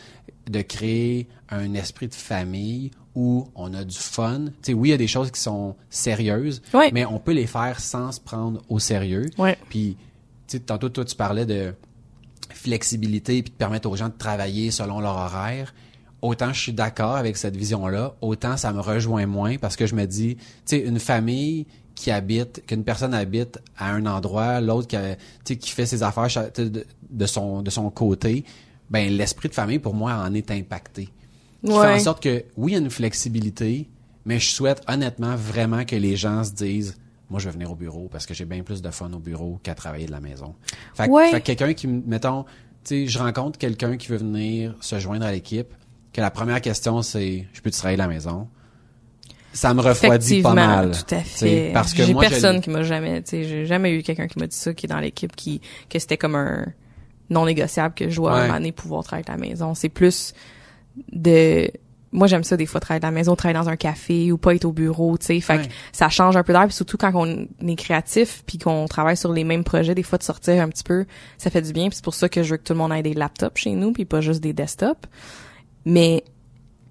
de 0.49 0.63
créer 0.63 1.29
un 1.51 1.75
esprit 1.75 2.09
de 2.09 2.15
famille 2.15 2.91
où 3.19 3.49
on 3.57 3.75
a 3.75 3.83
du 3.83 3.97
fun. 3.99 4.45
Tu 4.47 4.53
sais, 4.63 4.75
oui, 4.75 4.89
il 4.89 4.91
y 4.93 4.95
a 4.95 4.97
des 4.97 5.09
choses 5.09 5.33
qui 5.33 5.41
sont 5.41 5.75
sérieuses, 5.91 6.63
Ouais. 6.73 6.91
mais 6.93 7.05
on 7.05 7.19
peut 7.19 7.33
les 7.33 7.49
faire 7.49 7.81
sans 7.81 8.13
se 8.13 8.21
prendre 8.21 8.63
au 8.69 8.79
sérieux. 8.79 9.29
Ouais. 9.39 9.59
Puis, 9.69 9.97
tantôt, 10.67 10.89
toi, 10.89 11.05
tu 11.05 11.17
parlais 11.17 11.45
de 11.45 11.75
flexibilité 12.51 13.43
puis 13.43 13.51
de 13.51 13.57
permettre 13.57 13.91
aux 13.91 13.97
gens 13.97 14.09
de 14.09 14.17
travailler 14.17 14.71
selon 14.71 15.01
leur 15.01 15.17
horaire. 15.17 15.75
Autant 16.23 16.53
je 16.53 16.61
suis 16.61 16.73
d'accord 16.73 17.17
avec 17.17 17.37
cette 17.37 17.57
vision-là, 17.57 18.15
autant 18.21 18.57
ça 18.57 18.73
me 18.73 18.81
rejoint 18.81 19.27
moins 19.27 19.57
parce 19.59 19.75
que 19.77 19.87
je 19.87 19.95
me 19.97 20.05
dis, 20.07 20.37
tu 20.37 20.43
sais, 20.65 20.79
une 20.81 20.99
famille 20.99 21.67
qui 21.95 22.11
habite, 22.13 22.65
qu'une 22.67 22.85
personne 22.85 23.15
habite 23.15 23.59
à 23.77 23.91
un 23.93 24.07
endroit, 24.07 24.61
l'autre 24.61 24.89
qui, 25.45 25.71
fait 25.71 25.87
ses 25.87 26.03
affaires 26.05 26.29
de 27.11 27.27
son, 27.27 27.63
de 27.63 27.71
son 27.71 27.91
côté, 27.91 28.45
ben 28.91 29.13
l'esprit 29.13 29.49
de 29.49 29.55
famille 29.55 29.81
pour 29.81 29.95
moi 29.95 30.13
en 30.15 30.33
est 30.35 30.51
impacté. 30.53 31.09
Qui 31.65 31.71
fait 31.73 31.77
en 31.77 31.81
Ouais. 31.81 31.99
sorte 31.99 32.23
que 32.23 32.45
oui, 32.57 32.73
il 32.73 32.75
y 32.75 32.77
a 32.77 32.81
une 32.81 32.91
flexibilité, 32.91 33.89
mais 34.25 34.39
je 34.39 34.49
souhaite 34.51 34.83
honnêtement 34.89 35.35
vraiment 35.37 35.85
que 35.85 35.97
les 35.97 36.17
gens 36.17 36.45
se 36.45 36.53
disent 36.53 36.97
moi 37.31 37.41
je 37.41 37.47
vais 37.47 37.53
venir 37.53 37.71
au 37.71 37.75
bureau 37.75 38.09
parce 38.11 38.25
que 38.27 38.33
j'ai 38.33 38.45
bien 38.47 38.63
plus 38.63 38.81
de 38.81 38.91
fun 38.91 39.11
au 39.13 39.19
bureau 39.19 39.59
qu'à 39.63 39.75
travailler 39.75 40.07
de 40.07 40.13
la 40.13 40.21
maison. 40.21 40.55
Fait, 40.95 41.07
que- 41.07 41.11
Ouais. 41.13 41.41
quelqu'un 41.43 41.75
qui 41.75 41.87
me- 41.87 42.03
mettons, 42.07 42.45
tu 42.85 43.05
sais, 43.05 43.07
je 43.07 43.19
rencontre 43.19 43.59
quelqu'un 43.59 43.97
qui 43.99 44.09
veut 44.09 44.17
venir 44.17 44.75
se 44.81 44.99
joindre 44.99 45.27
à 45.27 45.33
l'équipe, 45.33 45.69
que 46.13 46.21
la 46.23 46.31
première 46.31 46.61
question 46.63 47.03
c'est 47.03 47.47
je 47.53 47.61
peux 47.61 47.71
travailler 47.71 47.97
de 47.97 48.03
la 48.03 48.09
maison? 48.09 48.49
Ça 49.53 49.75
me 49.75 49.81
refroidit 49.81 50.43
pas 50.43 50.55
mal. 50.55 50.93
tout 50.93 51.15
à 51.15 51.21
fait. 51.21 51.71
Parce 51.75 51.93
que 51.93 52.05
j'ai 52.05 52.13
je- 52.13 52.19
personne 52.19 52.61
qui 52.61 52.71
m'a 52.71 52.83
jamais, 52.83 53.23
tu 53.23 53.31
sais, 53.31 53.45
j'ai 53.45 53.67
jamais 53.67 53.93
eu 53.93 54.03
quelqu'un 54.03 54.27
qui 54.29 54.39
m'a 54.39 54.47
dit 54.47 54.57
ça 54.57 54.73
qui 54.73 54.87
est 54.87 54.89
dans 54.89 55.01
l'équipe 55.01 55.35
qui 55.35 55.61
que 55.91 55.99
c'était 55.99 56.17
comme 56.19 56.35
un 56.37 56.67
non 57.31 57.45
négociable 57.47 57.95
que 57.95 58.09
je 58.09 58.17
dois 58.17 58.33
Ouais. 58.35 58.39
un 58.41 58.43
moment 58.47 58.55
donné 58.55 58.73
pouvoir 58.73 59.05
travailler 59.05 59.25
de 59.27 59.33
la 59.33 59.39
maison. 59.39 59.75
C'est 59.75 59.89
plus 59.89 60.33
de 61.13 61.71
moi 62.11 62.27
j'aime 62.27 62.43
ça 62.43 62.57
des 62.57 62.65
fois 62.65 62.81
travailler 62.81 63.01
de 63.01 63.07
la 63.07 63.11
maison, 63.11 63.37
travailler 63.37 63.59
dans 63.63 63.69
un 63.69 63.77
café 63.77 64.33
ou 64.33 64.39
pas 64.39 64.55
être 64.55 64.65
au 64.65 64.73
bureau, 64.73 65.19
tu 65.19 65.27
sais. 65.27 65.41
Fait 65.41 65.59
Ouais. 65.59 65.67
que 65.69 65.73
ça 65.93 66.09
change 66.09 66.37
un 66.39 66.43
peu 66.43 66.55
d'air, 66.55 66.65
puis 66.65 66.73
surtout 66.73 66.97
quand 66.97 67.13
on 67.15 67.47
est 67.67 67.77
créatif 67.77 68.43
puis 68.47 68.57
qu'on 68.57 68.87
travaille 68.87 69.17
sur 69.17 69.31
les 69.33 69.45
mêmes 69.45 69.63
projets, 69.63 69.95
des 69.95 70.03
fois 70.03 70.17
de 70.17 70.23
sortir 70.23 70.63
un 70.63 70.69
petit 70.69 70.85
peu, 70.85 71.05
ça 71.37 71.51
fait 71.51 71.61
du 71.61 71.73
bien. 71.75 71.89
Puis 71.89 71.97
c'est 71.97 72.05
pour 72.05 72.15
ça 72.15 72.31
que 72.31 72.43
je 72.43 72.53
veux 72.53 72.57
que 72.57 72.63
tout 72.63 72.73
le 72.73 72.79
monde 72.79 72.93
ait 72.93 73.03
des 73.03 73.13
laptops 73.13 73.59
chez 73.61 73.73
nous 73.73 73.93
puis 73.93 74.07
pas 74.07 74.23
juste 74.23 74.41
des 74.43 74.55
desktops. 74.55 75.07
Mais 75.85 76.25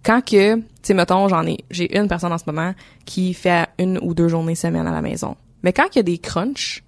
quand 0.03 0.21
que, 0.23 0.57
tu 0.57 0.63
sais, 0.83 0.93
mettons, 0.93 1.27
j'en 1.29 1.45
ai, 1.47 1.57
j'ai 1.71 1.97
une 1.97 2.07
personne 2.07 2.31
en 2.31 2.37
ce 2.37 2.45
moment 2.45 2.73
qui 3.05 3.33
fait 3.33 3.67
une 3.79 3.97
ou 4.03 4.13
deux 4.13 4.27
journées 4.27 4.53
semaine 4.55 4.85
à 4.85 4.91
la 4.91 5.01
maison. 5.01 5.35
Mais 5.63 5.73
quand 5.73 5.87
il 5.93 5.97
y 5.97 5.99
a 5.99 6.03
des 6.03 6.19
crunchs, 6.19 6.83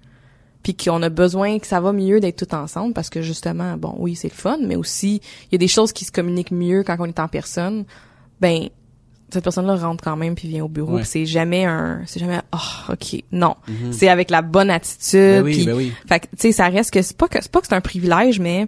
puis 0.62 0.74
qu'on 0.76 1.02
a 1.02 1.08
besoin 1.08 1.58
que 1.58 1.66
ça 1.66 1.80
va 1.80 1.92
mieux 1.92 2.20
d'être 2.20 2.44
tout 2.46 2.54
ensemble, 2.54 2.92
parce 2.94 3.08
que 3.10 3.22
justement, 3.22 3.76
bon, 3.76 3.94
oui, 3.98 4.14
c'est 4.14 4.28
le 4.28 4.34
fun, 4.34 4.58
mais 4.62 4.76
aussi, 4.76 5.20
il 5.46 5.52
y 5.52 5.54
a 5.54 5.58
des 5.58 5.68
choses 5.68 5.92
qui 5.92 6.04
se 6.04 6.12
communiquent 6.12 6.50
mieux 6.50 6.82
quand 6.82 6.96
on 6.98 7.06
est 7.06 7.18
en 7.20 7.28
personne, 7.28 7.84
ben, 8.40 8.68
cette 9.32 9.44
personne-là 9.44 9.76
rentre 9.76 10.02
quand 10.02 10.16
même 10.16 10.34
puis 10.34 10.48
vient 10.48 10.64
au 10.64 10.68
bureau, 10.68 10.96
Ouais. 10.96 11.04
c'est 11.04 11.24
jamais 11.24 11.64
un, 11.64 12.02
c'est 12.06 12.18
jamais, 12.20 12.40
oh, 12.52 12.92
ok, 12.92 13.22
non. 13.32 13.54
C'est 13.92 14.08
avec 14.08 14.28
la 14.28 14.42
bonne 14.42 14.70
attitude, 14.70 15.20
Ben 15.20 15.44
oui, 15.44 15.52
puis 15.56 15.66
ben 15.66 15.74
oui. 15.76 15.92
fait 16.08 16.20
que, 16.20 16.26
tu 16.26 16.32
sais, 16.38 16.52
ça 16.52 16.68
reste 16.68 16.92
que 16.92 17.00
c'est 17.00 17.16
pas 17.16 17.28
que 17.28 17.40
c'est 17.40 17.50
pas 17.50 17.60
que 17.60 17.68
c'est 17.68 17.74
un 17.76 17.80
privilège, 17.80 18.40
mais 18.40 18.66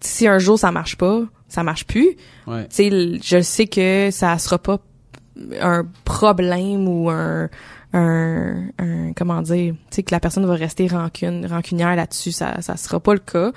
si 0.00 0.26
un 0.26 0.38
jour 0.38 0.58
ça 0.58 0.72
marche 0.72 0.96
pas, 0.96 1.22
ça 1.48 1.62
marche 1.62 1.86
plus. 1.86 2.16
Ouais. 2.48 2.64
Tu 2.68 2.90
sais, 2.90 2.90
je 3.22 3.40
sais 3.40 3.66
que 3.68 4.08
ça 4.10 4.36
sera 4.38 4.58
pas 4.58 4.78
un 5.60 5.86
problème 6.04 6.88
ou 6.88 7.08
un, 7.10 7.48
un, 7.94 8.66
un- 8.78 9.12
comment 9.14 9.40
dire, 9.40 9.72
tu 9.74 9.78
sais, 9.96 10.02
que 10.02 10.12
la 10.14 10.20
personne 10.20 10.44
va 10.44 10.54
rester 10.54 10.86
rancune, 10.88 11.46
rancunière 11.46 11.96
là-dessus. 11.96 12.32
Ça, 12.32 12.60
ça 12.60 12.76
sera 12.76 13.00
pas 13.00 13.14
le 13.14 13.20
cas. 13.20 13.52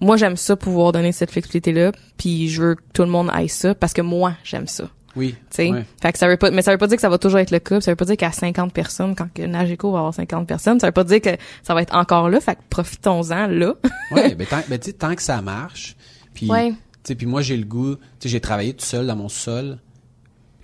Moi, 0.00 0.16
j'aime 0.16 0.36
ça 0.36 0.54
pouvoir 0.56 0.92
donner 0.92 1.10
cette 1.10 1.32
flexibilité-là, 1.32 1.90
puis 2.16 2.48
je 2.48 2.62
veux 2.62 2.74
que 2.76 2.82
tout 2.92 3.02
le 3.02 3.08
monde 3.08 3.28
aille 3.32 3.48
ça 3.48 3.74
parce 3.74 3.92
que 3.92 4.02
moi, 4.02 4.34
j'aime 4.44 4.68
ça. 4.68 4.84
Oui. 5.16 5.32
Tu 5.50 5.56
sais, 5.56 5.70
Ouais. 5.72 5.84
fait 6.00 6.12
que 6.12 6.18
ça 6.18 6.28
veut 6.28 6.36
pas, 6.36 6.52
mais 6.52 6.62
ça 6.62 6.70
veut 6.70 6.78
pas 6.78 6.86
dire 6.86 6.94
que 6.96 7.00
ça 7.00 7.08
va 7.08 7.18
toujours 7.18 7.40
être 7.40 7.50
le 7.50 7.58
cas. 7.58 7.80
Ça 7.80 7.90
veut 7.90 7.96
pas 7.96 8.04
dire 8.04 8.16
qu'à 8.16 8.30
50 8.30 8.72
personnes, 8.72 9.16
quand 9.16 9.26
que 9.34 9.42
Nageco 9.42 9.90
va 9.90 9.98
avoir 9.98 10.14
50 10.14 10.46
personnes, 10.46 10.78
ça 10.78 10.86
veut 10.86 10.92
pas 10.92 11.02
dire 11.02 11.20
que 11.20 11.30
ça 11.64 11.74
va 11.74 11.82
être 11.82 11.96
encore 11.96 12.30
là. 12.30 12.40
Fait 12.40 12.54
que 12.54 12.60
profitons-en 12.70 13.48
là. 13.48 13.74
Ouais, 14.12 14.36
ben, 14.36 14.46
tant, 14.46 14.60
ben, 14.68 14.78
tu 14.78 14.86
sais, 14.86 14.92
tant 14.92 15.16
que 15.16 15.22
ça 15.22 15.42
marche. 15.42 15.96
Puis, 16.34 16.48
Ouais. 16.48 16.70
tu 16.70 16.76
sais, 17.02 17.14
puis 17.16 17.26
moi, 17.26 17.42
j'ai 17.42 17.56
le 17.56 17.64
goût, 17.64 17.96
tu 17.96 18.02
sais, 18.20 18.28
j'ai 18.28 18.40
travaillé 18.40 18.74
tout 18.74 18.84
seul 18.84 19.08
dans 19.08 19.16
mon 19.16 19.28
sol 19.28 19.78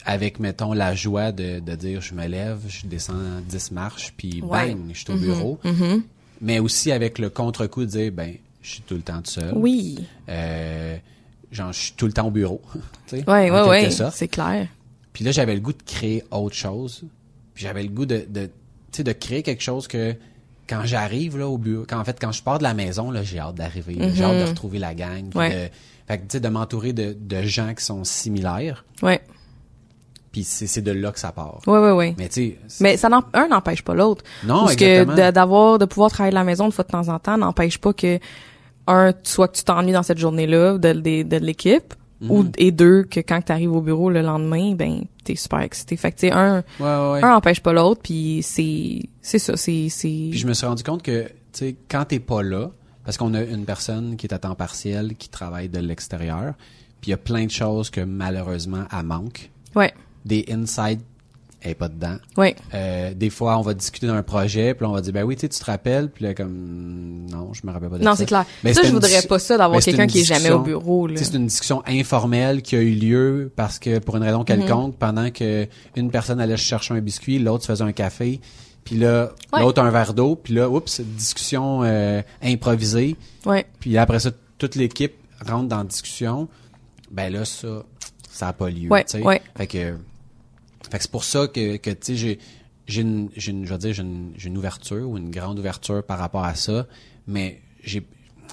avec, 0.05 0.39
mettons, 0.41 0.73
la 0.73 0.95
joie 0.95 1.33
de, 1.33 1.61
de 1.61 1.75
dire, 1.75 2.01
je 2.01 2.15
me 2.15 2.27
lève, 2.27 2.59
je 2.69 2.87
descends 2.87 3.15
10 3.49 3.71
marches, 3.73 4.13
puis 4.17 4.43
Ouais. 4.43 4.69
bang, 4.75 4.79
je 4.93 4.99
suis 4.99 5.11
au 5.13 5.17
bureau. 5.17 5.59
Mhm. 5.65 6.03
Mais 6.41 6.59
aussi 6.59 6.93
avec 6.93 7.19
le 7.19 7.31
contre-coup 7.31 7.83
de 7.83 7.91
dire, 7.91 8.13
ben, 8.13 8.35
je 8.63 8.71
suis 8.71 8.83
tout 8.83 8.95
le 8.95 9.01
temps 9.03 9.23
tout 9.23 9.31
seul. 9.31 9.53
Oui. 9.57 9.99
Euh, 10.29 10.97
genre, 11.53 11.73
je 11.73 11.79
suis 11.79 11.93
tout 11.93 12.07
le 12.07 12.13
temps 12.13 12.27
au 12.27 12.31
bureau. 12.31 12.61
quelque 13.11 13.29
ouais. 13.69 13.91
sorte. 13.91 14.15
C'est 14.17 14.29
clair. 14.29 14.69
Puis 15.13 15.25
là, 15.25 15.31
j'avais 15.31 15.55
le 15.55 15.61
goût 15.61 15.73
de 15.73 15.83
créer 15.87 16.25
autre 16.31 16.57
chose. 16.57 17.05
Puis 17.55 17.65
j'avais 17.65 17.83
le 17.83 17.89
goût 17.89 18.05
de, 18.07 18.25
de 18.29 18.47
tu 18.47 18.51
sais, 18.99 19.05
de 19.05 19.13
créer 19.13 19.43
quelque 19.43 19.63
chose 19.63 19.87
que 19.89 20.15
quand 20.69 20.83
j'arrive 20.85 21.39
là 21.39 21.47
au 21.49 21.57
bureau, 21.59 21.85
quand 21.89 21.99
en 22.01 22.05
fait 22.05 22.19
quand 22.21 22.33
je 22.33 22.43
pars 22.43 22.59
de 22.59 22.63
la 22.65 22.75
maison 22.75 23.11
là, 23.11 23.23
j'ai 23.23 23.39
hâte 23.39 23.55
d'arriver, 23.55 23.97
j'ai 24.15 24.25
hâte 24.25 24.39
de 24.45 24.49
retrouver 24.49 24.79
la 24.79 24.95
gang, 24.95 25.29
puis 25.29 25.39
Ouais. 25.39 25.51
de, 25.51 25.71
fait 26.09 26.19
que 26.19 26.23
tu 26.23 26.29
sais 26.33 26.41
de 26.41 26.49
m'entourer 26.49 26.93
de, 26.93 27.15
de 27.19 27.43
gens 27.43 27.75
qui 27.75 27.85
sont 27.85 28.03
similaires. 28.05 28.85
Ouais. 29.03 29.21
Puis 30.35 30.43
c'est 30.43 30.83
de 30.83 30.91
là 30.91 31.13
que 31.13 31.21
ça 31.21 31.31
part. 31.31 31.61
Ouais, 31.69 31.79
ouais, 31.79 31.93
ouais. 31.93 32.15
Mais 32.19 32.29
tu 32.29 32.57
Mais 32.81 32.97
ça 32.97 33.09
un 33.33 33.47
n'empêche 33.47 33.83
pas 33.83 33.95
l'autre. 33.95 34.25
Non, 34.45 34.63
Parce 34.65 34.75
que 34.75 35.31
d'avoir, 35.31 35.79
de 35.79 35.85
pouvoir 35.85 36.11
travailler 36.11 36.33
de 36.33 36.35
la 36.35 36.43
maison 36.43 36.67
de 36.67 36.73
fois 36.75 36.83
de 36.83 36.91
temps 36.91 37.09
en 37.09 37.21
temps 37.21 37.39
n'empêche 37.39 37.79
pas 37.79 37.93
que, 37.93 38.19
un, 38.89 39.13
soit 39.23 39.47
que 39.47 39.57
tu 39.57 39.63
t'ennuies 39.63 39.93
dans 39.93 40.03
cette 40.03 40.19
journée-là 40.19 40.79
de, 40.79 40.93
de, 40.93 41.23
de 41.23 41.37
l'équipe, 41.37 41.95
Mhm. 42.21 42.31
ou, 42.31 42.45
et 42.59 42.71
deux, 42.71 43.03
que 43.05 43.21
quand 43.21 43.43
tu 43.43 43.53
arrives 43.53 43.73
au 43.73 43.81
bureau 43.81 44.09
le 44.11 44.23
lendemain, 44.23 44.75
ben, 44.75 45.03
t'es 45.25 45.35
super 45.35 45.61
excité. 45.61 45.97
Fait 45.97 46.13
que, 46.13 46.17
tu 46.17 46.29
sais, 46.29 46.33
un, 46.33 46.59
ouais, 46.79 47.13
ouais. 47.13 47.23
un 47.25 47.31
n'empêche 47.31 47.61
pas 47.61 47.73
l'autre, 47.73 48.01
puis 48.03 48.41
c'est, 48.43 49.01
c'est 49.21 49.39
ça, 49.41 49.57
c'est, 49.57 49.89
c'est, 49.89 50.09
Puis 50.31 50.39
je 50.39 50.47
me 50.47 50.53
suis 50.55 50.67
rendu 50.67 50.83
compte 50.85 51.03
que, 51.03 51.25
tu 51.25 51.31
sais, 51.53 51.77
quand 51.89 52.05
t'es 52.07 52.21
pas 52.21 52.43
là, 52.43 52.71
parce 53.05 53.17
qu'on 53.19 53.35
a 53.35 53.43
une 53.43 53.65
personne 53.65 54.17
qui 54.17 54.27
est 54.27 54.33
à 54.35 54.39
temps 54.39 54.55
partiel, 54.55 55.17
qui 55.17 55.29
travaille 55.29 55.69
de 55.69 55.81
l'extérieur, 55.81 56.55
puis 57.01 57.09
il 57.09 57.11
y 57.11 57.15
a 57.15 57.19
plein 57.19 57.45
de 57.47 57.51
choses 57.51 57.91
que 57.91 58.01
malheureusement, 58.01 58.85
elle 58.97 59.05
manque. 59.07 59.51
ouais, 59.75 59.93
Des 60.25 60.45
insights, 60.51 61.01
elle 61.61 61.71
est 61.71 61.75
pas 61.75 61.89
dedans. 61.89 62.17
ouais, 62.37 62.55
Euh, 62.75 63.15
des 63.15 63.31
fois, 63.31 63.59
on 63.59 63.63
va 63.63 63.73
discuter 63.75 64.07
d'un 64.07 64.23
projet, 64.23 64.75
puis 64.75 64.85
on 64.87 64.93
va 64.93 65.01
dire, 65.01 65.13
ben 65.15 65.23
oui, 65.25 65.35
tu 65.37 65.49
te 65.49 65.65
rappelles, 65.65 66.11
puis 66.11 66.25
là, 66.25 66.35
comme, 66.35 67.27
non, 67.31 67.53
je 67.55 67.67
me 67.67 67.73
rappelle 67.73 67.89
pas 67.89 67.99
de 67.99 68.05
non, 68.05 68.11
ça. 68.13 68.17
c'est 68.19 68.27
clair. 68.27 68.45
Mais 68.63 68.75
ça, 68.75 68.83
je 68.85 68.91
voudrais 68.93 69.23
pas 69.23 69.39
ça 69.39 69.57
d'avoir 69.57 69.81
quelqu'un 69.81 70.07
qui 70.07 70.21
est 70.21 70.25
jamais 70.25 70.51
au 70.51 70.59
bureau, 70.61 71.09
C'est 71.17 71.35
une 71.35 71.47
discussion 71.47 71.83
informelle 71.87 72.61
qui 72.61 72.77
a 72.77 72.81
eu 72.81 72.93
lieu 72.95 73.51
parce 73.57 73.79
que, 73.79 73.99
pour 73.99 74.17
une 74.17 74.25
raison 74.25 74.41
Mhm. 74.41 74.45
quelconque, 74.45 74.97
pendant 74.99 75.31
que 75.31 75.67
une 75.97 76.11
personne 76.11 76.39
allait 76.41 76.57
chercher 76.59 76.93
un 76.95 77.01
biscuit, 77.01 77.39
l'autre 77.39 77.63
se 77.65 77.69
faisait 77.73 77.85
un 77.85 77.93
café, 77.93 78.41
puis 78.85 78.97
là, 78.97 79.31
Ouais. 79.53 79.61
l'autre 79.61 79.81
un 79.83 79.91
verre 79.91 80.13
d'eau, 80.13 80.37
puis 80.37 80.53
là, 80.55 80.69
oups, 80.69 81.01
discussion 81.01 81.81
euh, 81.83 82.21
improvisée, 82.43 83.17
Ouais, 83.47 83.65
puis 83.81 83.97
après 83.99 84.21
ça, 84.21 84.31
toute 84.59 84.75
l'équipe 84.75 85.15
rentre 85.47 85.69
dans 85.69 85.79
la 85.79 85.85
discussion, 85.85 86.47
ben 87.11 87.33
là, 87.33 87.47
ça, 87.47 87.69
ça 88.31 88.49
a 88.49 88.53
pas 88.53 88.69
lieu, 88.69 88.91
Ouais, 88.91 89.05
ouais. 89.23 89.41
Fait 89.57 89.67
que, 89.67 89.95
fait 90.91 90.99
que 90.99 91.03
c'est 91.03 91.11
pour 91.11 91.25
ça 91.25 91.47
que, 91.47 91.77
que 91.77 91.91
tu 91.91 91.97
sais, 92.03 92.17
j'ai, 92.17 92.39
j'ai 92.87 93.01
une, 93.03 93.29
j'ai 93.37 93.51
une, 93.53 93.67
je 93.67 93.73
veux 93.73 93.79
dire, 93.79 93.93
j'ai 93.95 94.03
une, 94.03 94.33
j'ai 94.37 94.49
une 94.49 94.59
ouverture 94.59 95.09
ou 95.09 95.17
une 95.19 95.31
grande 95.31 95.59
ouverture 95.59 96.03
par 96.05 96.19
rapport 96.19 96.45
à 96.45 96.55
ça, 96.55 96.87
mais 97.27 97.61
j'ai, 97.83 98.07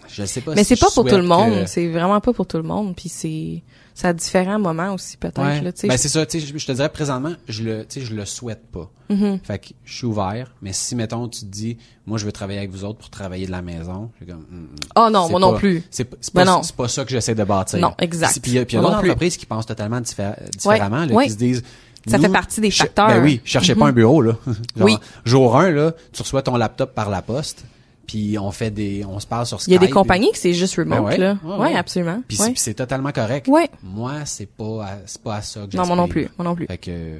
je 0.07 0.25
sais 0.25 0.41
pas 0.41 0.55
Mais 0.55 0.63
si 0.63 0.75
c'est 0.75 0.79
pas 0.79 0.91
pour 0.93 1.05
tout 1.05 1.15
le 1.17 1.23
monde, 1.23 1.61
que- 1.63 1.65
c'est 1.67 1.87
vraiment 1.89 2.19
pas 2.21 2.33
pour 2.33 2.45
tout 2.47 2.57
le 2.57 2.63
monde, 2.63 2.95
puis 2.95 3.09
c'est 3.09 3.61
c'est 3.93 4.07
à 4.07 4.13
différents 4.13 4.57
moments 4.57 4.93
aussi 4.93 5.17
peut-être 5.17 5.41
Ouais. 5.41 5.61
là, 5.61 5.71
tu 5.73 5.81
sais. 5.81 5.87
Ben 5.89 5.97
c'est 5.97 6.07
ça, 6.07 6.25
tu 6.25 6.39
sais, 6.39 6.47
je, 6.57 6.65
te 6.65 6.71
dirais 6.71 6.87
présentement, 6.89 7.33
je 7.49 7.61
le, 7.63 7.85
tu 7.85 7.99
sais, 7.99 8.05
je 8.05 8.15
le 8.15 8.23
souhaite 8.25 8.65
pas. 8.71 8.89
Mm-hmm. 9.11 9.39
Fait 9.43 9.59
que 9.59 9.67
je 9.83 9.93
suis 9.97 10.05
ouvert, 10.05 10.55
mais 10.61 10.71
si 10.71 10.95
mettons 10.95 11.27
tu 11.27 11.41
te 11.41 11.45
dis, 11.45 11.77
moi 12.05 12.17
je 12.17 12.25
veux 12.25 12.31
travailler 12.31 12.59
avec 12.59 12.71
vous 12.71 12.85
autres 12.85 12.99
pour 12.99 13.09
travailler 13.09 13.45
de 13.45 13.51
la 13.51 13.61
maison, 13.61 14.09
je 14.13 14.23
suis 14.23 14.33
comme, 14.33 14.45
hum. 14.49 14.69
oh 14.95 15.09
non, 15.11 15.29
moi 15.29 15.41
non 15.41 15.55
plus. 15.57 15.83
C'est 15.91 16.05
pas, 16.05 16.15
c'est 16.21 16.33
Ben 16.33 16.45
pas, 16.45 16.51
non. 16.51 16.63
c'est 16.63 16.75
pas 16.75 16.87
ça 16.87 17.03
que 17.03 17.11
j'essaie 17.11 17.35
de 17.35 17.43
bâtir. 17.43 17.79
Non, 17.79 17.93
exact. 17.99 18.39
Puis 18.41 18.51
il 18.51 18.55
y 18.55 18.59
a, 18.59 18.65
puis 18.65 18.77
y 18.77 18.79
a 18.79 18.81
d'autres 18.81 18.95
entreprises 18.95 19.35
qui 19.35 19.45
pensent 19.45 19.65
totalement 19.65 19.99
diffé- 19.99 20.35
différemment, 20.57 21.05
là, 21.05 21.13
Ouais. 21.13 21.25
qui 21.25 21.31
se 21.33 21.37
disent. 21.37 21.63
Ça 22.07 22.17
nous, 22.17 22.23
fait 22.23 22.29
partie 22.29 22.61
des 22.61 22.71
je- 22.71 22.77
facteurs. 22.77 23.07
Ben 23.07 23.23
oui, 23.23 23.41
cherchez 23.43 23.75
pas 23.75 23.87
un 23.87 23.91
bureau 23.91 24.21
là. 24.21 24.33
Genre, 24.75 24.85
Oui. 24.85 24.97
Jour 25.25 25.57
1 25.57 25.69
là, 25.71 25.93
tu 26.11 26.21
reçois 26.21 26.41
ton 26.41 26.57
laptop 26.57 26.95
par 26.95 27.09
la 27.09 27.21
poste, 27.21 27.63
puis 28.07 28.37
on 28.39 28.49
fait 28.51 28.71
des, 28.71 29.05
on 29.05 29.19
se 29.19 29.27
parle 29.27 29.45
sur 29.45 29.61
Skype. 29.61 29.69
Il 29.71 29.73
y 29.73 29.77
a 29.77 29.79
des 29.79 29.89
compagnies 29.91 30.31
que 30.31 30.37
c'est 30.37 30.53
juste 30.53 30.75
remote 30.77 30.97
Ben 30.97 31.03
ouais. 31.05 31.17
là. 31.17 31.37
Ouais, 31.43 31.51
Ouais, 31.53 31.59
ouais. 31.71 31.75
absolument. 31.75 32.23
Puis 32.27 32.37
c'est- 32.55 32.73
totalement 32.73 33.11
correct. 33.11 33.47
Ouais. 33.47 33.69
Moi, 33.83 34.25
c'est 34.25 34.47
pas, 34.47 34.85
à- 34.85 34.97
c'est 35.05 35.21
pas 35.21 35.35
à 35.35 35.41
ça 35.41 35.67
que 35.69 35.77
Non, 35.77 35.85
moi 35.85 35.95
non 35.95 36.07
plus, 36.07 36.27
moi 36.37 36.45
non 36.45 36.55
plus. 36.55 36.65
Fait 36.67 36.77
que, 36.79 37.19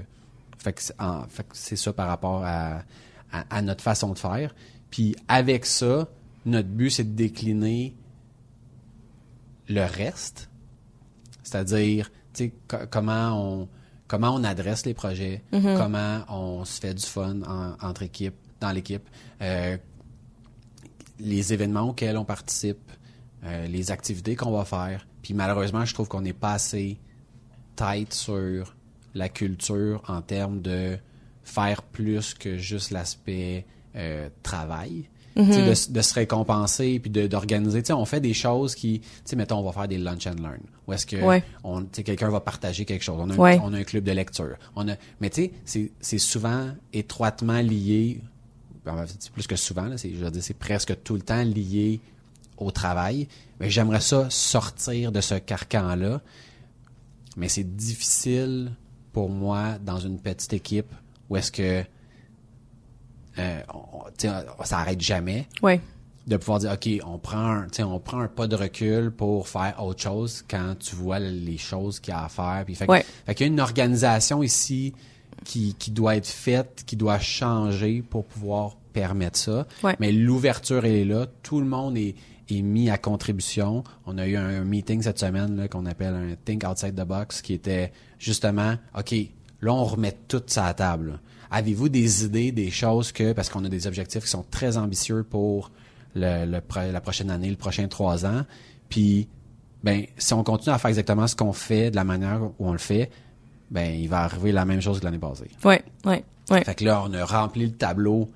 fait 0.57 0.73
que, 0.73 0.81
c'est- 0.81 0.95
en- 0.99 1.23
fait 1.29 1.43
que 1.43 1.49
c'est 1.53 1.75
ça 1.75 1.93
par 1.93 2.07
rapport 2.07 2.41
à, 2.43 2.81
à, 3.31 3.43
à 3.49 3.61
notre 3.61 3.83
façon 3.83 4.11
de 4.13 4.17
faire. 4.19 4.53
Puis 4.89 5.15
avec 5.27 5.65
ça, 5.67 6.07
notre 6.45 6.67
but, 6.69 6.89
c'est 6.89 7.03
de 7.03 7.15
décliner 7.15 7.93
le 9.69 9.83
reste. 9.85 10.49
C'est-à-dire, 11.43 12.09
tu 12.33 12.45
sais, 12.45 12.53
co- 12.67 12.77
comment 12.89 13.31
on, 13.61 13.67
comment 14.11 14.33
on 14.35 14.43
adresse 14.43 14.85
les 14.85 14.93
projets, 14.93 15.41
Mm-hmm. 15.53 15.77
comment 15.77 16.19
on 16.29 16.65
se 16.65 16.79
fait 16.81 16.93
du 16.93 17.05
fun 17.05 17.37
en- 17.43 17.75
entre 17.87 18.03
équipes, 18.03 18.35
dans 18.59 18.71
l'équipe, 18.71 19.07
euh, 19.41 19.77
les 21.19 21.53
événements 21.53 21.89
auxquels 21.89 22.17
on 22.17 22.25
participe, 22.25 22.91
euh, 23.43 23.65
les 23.67 23.91
activités 23.91 24.35
qu'on 24.35 24.51
va 24.51 24.65
faire. 24.65 25.07
Puis 25.21 25.33
malheureusement, 25.33 25.85
je 25.85 25.93
trouve 25.93 26.07
qu'on 26.07 26.21
n'est 26.21 26.33
pas 26.33 26.53
assez 26.53 26.99
tight 27.75 28.13
sur 28.13 28.75
la 29.13 29.29
culture 29.29 30.01
en 30.07 30.21
termes 30.21 30.61
de 30.61 30.97
faire 31.43 31.81
plus 31.81 32.33
que 32.33 32.57
juste 32.57 32.91
l'aspect 32.91 33.65
euh, 33.95 34.29
travail. 34.43 35.09
Sais, 35.35 35.91
de, 35.91 36.01
se 36.01 36.13
récompenser 36.13 36.99
puis 36.99 37.09
d'organiser. 37.09 37.81
On 37.93 38.03
fait 38.05 38.19
des 38.19 38.33
choses 38.33 38.75
qui, 38.75 39.01
mettons, 39.35 39.59
on 39.59 39.63
va 39.63 39.71
faire 39.71 39.87
des 39.87 39.97
lunch 39.97 40.27
and 40.27 40.35
learn. 40.41 40.59
Où 40.87 40.93
est-ce 40.93 41.05
que 41.05 41.15
Ouais. 41.17 41.41
on, 41.63 41.83
quelqu'un 41.85 42.29
va 42.29 42.41
partager 42.41 42.83
quelque 42.83 43.03
chose. 43.03 43.17
On 43.19 43.29
a, 43.29 43.33
un, 43.33 43.37
Ouais. 43.37 43.59
on 43.63 43.73
a 43.73 43.77
un 43.77 43.83
club 43.83 44.03
de 44.03 44.11
lecture. 44.11 44.57
On 44.75 44.89
a, 44.89 44.95
mais 45.21 45.29
tu 45.29 45.49
sais, 45.63 45.91
c'est- 46.01 46.17
souvent 46.17 46.69
étroitement 46.91 47.61
lié. 47.61 48.19
en 48.85 48.97
fait, 49.05 49.15
C'est 49.19 49.31
plus 49.31 49.47
que 49.47 49.55
souvent, 49.55 49.85
là, 49.85 49.97
c'est, 49.97 50.09
je 50.13 50.17
veux 50.23 50.31
dire, 50.31 50.43
c'est 50.43 50.57
presque 50.57 51.01
tout 51.03 51.15
le 51.15 51.21
temps 51.21 51.43
lié 51.43 52.01
au 52.57 52.71
travail. 52.71 53.27
Mais 53.59 53.69
j'aimerais 53.69 54.01
ça 54.01 54.29
sortir 54.29 55.11
de 55.11 55.21
ce 55.21 55.35
carcan-là. 55.35 56.19
Mais 57.37 57.47
c'est 57.47 57.75
difficile 57.75 58.71
pour 59.13 59.29
moi 59.29 59.77
dans 59.85 59.99
une 59.99 60.19
petite 60.19 60.51
équipe 60.53 60.91
où 61.29 61.37
est-ce 61.37 61.51
que 61.51 61.83
euh, 63.39 63.61
on- 63.73 64.63
ça 64.65 64.79
arrête 64.79 65.01
jamais 65.01 65.47
de 66.27 66.37
pouvoir 66.37 66.59
dire 66.59 66.71
ok 66.73 66.89
on 67.05 67.17
prend 67.17 67.37
un, 67.51 67.67
on 67.83 67.99
prend 67.99 68.19
un 68.21 68.27
pas 68.27 68.47
de 68.47 68.55
recul 68.55 69.11
pour 69.11 69.47
faire 69.47 69.75
autre 69.83 70.01
chose 70.01 70.43
quand 70.49 70.75
tu 70.79 70.95
vois 70.95 71.19
les 71.19 71.57
choses 71.57 71.99
qu'il 71.99 72.13
y 72.13 72.17
a 72.17 72.25
à 72.25 72.29
faire 72.29 72.63
puis 72.65 72.75
fait, 72.75 72.85
que- 72.85 72.91
Ouais. 72.91 73.05
fait 73.25 73.35
qu'il 73.35 73.47
y 73.47 73.49
a 73.49 73.53
une 73.53 73.59
organisation 73.59 74.43
ici 74.43 74.93
qui, 75.45 75.73
qui 75.79 75.91
doit 75.91 76.15
être 76.17 76.27
faite 76.27 76.83
qui 76.85 76.95
doit 76.95 77.19
changer 77.19 78.01
pour 78.01 78.25
pouvoir 78.25 78.75
permettre 78.93 79.39
ça 79.39 79.65
Ouais. 79.83 79.95
mais 79.99 80.11
l'ouverture 80.11 80.85
elle 80.85 80.95
est 80.95 81.05
là 81.05 81.25
tout 81.41 81.59
le 81.59 81.65
monde 81.67 81.97
est, 81.97 82.15
est 82.49 82.61
mis 82.61 82.89
à 82.89 82.97
contribution. 82.97 83.83
On 84.05 84.17
a 84.17 84.27
eu 84.27 84.35
un, 84.35 84.65
meeting 84.65 85.01
cette 85.01 85.19
semaine 85.19 85.69
qu'on 85.69 85.85
appelle 85.85 86.13
un 86.13 86.35
Think 86.43 86.65
Outside 86.69 86.95
the 86.95 87.05
Box 87.07 87.41
qui 87.41 87.53
était 87.53 87.93
justement, 88.19 88.75
OK, 88.97 89.15
là, 89.61 89.73
on 89.73 89.85
remet 89.85 90.17
tout 90.27 90.43
ça 90.47 90.65
à 90.65 90.73
table. 90.73 91.19
Avez-vous 91.51 91.89
des 91.89 92.25
idées, 92.25 92.51
des 92.51 92.71
choses 92.71 93.11
que, 93.11 93.33
parce 93.33 93.49
qu'on 93.49 93.63
a 93.65 93.69
des 93.69 93.85
objectifs 93.85 94.23
qui 94.23 94.29
sont 94.29 94.45
très 94.49 94.77
ambitieux 94.77 95.23
pour 95.23 95.69
le, 96.15 96.45
la 96.45 97.01
prochaine 97.01 97.29
année, 97.29 97.49
le 97.49 97.57
prochain 97.57 97.87
trois 97.87 98.25
ans, 98.25 98.45
puis 98.89 99.27
ben 99.83 100.05
si 100.17 100.33
on 100.33 100.43
continue 100.43 100.73
à 100.73 100.77
faire 100.77 100.89
exactement 100.89 101.27
ce 101.27 101.35
qu'on 101.35 101.53
fait 101.53 101.91
de 101.91 101.95
la 101.95 102.03
manière 102.03 102.41
où 102.43 102.53
on 102.59 102.71
le 102.71 102.77
fait, 102.77 103.09
ben 103.69 103.93
il 103.93 104.07
va 104.07 104.21
arriver 104.21 104.51
la 104.51 104.65
même 104.65 104.81
chose 104.81 104.99
que 104.99 105.05
l'année 105.05 105.19
passée. 105.19 105.49
Oui, 105.63 105.75
oui, 106.05 106.23
oui. 106.51 106.63
Fait 106.63 106.75
que 106.75 106.85
là, 106.85 107.03
on 107.05 107.13
a 107.13 107.25
rempli 107.25 107.65
le 107.65 107.71
tableau, 107.71 108.29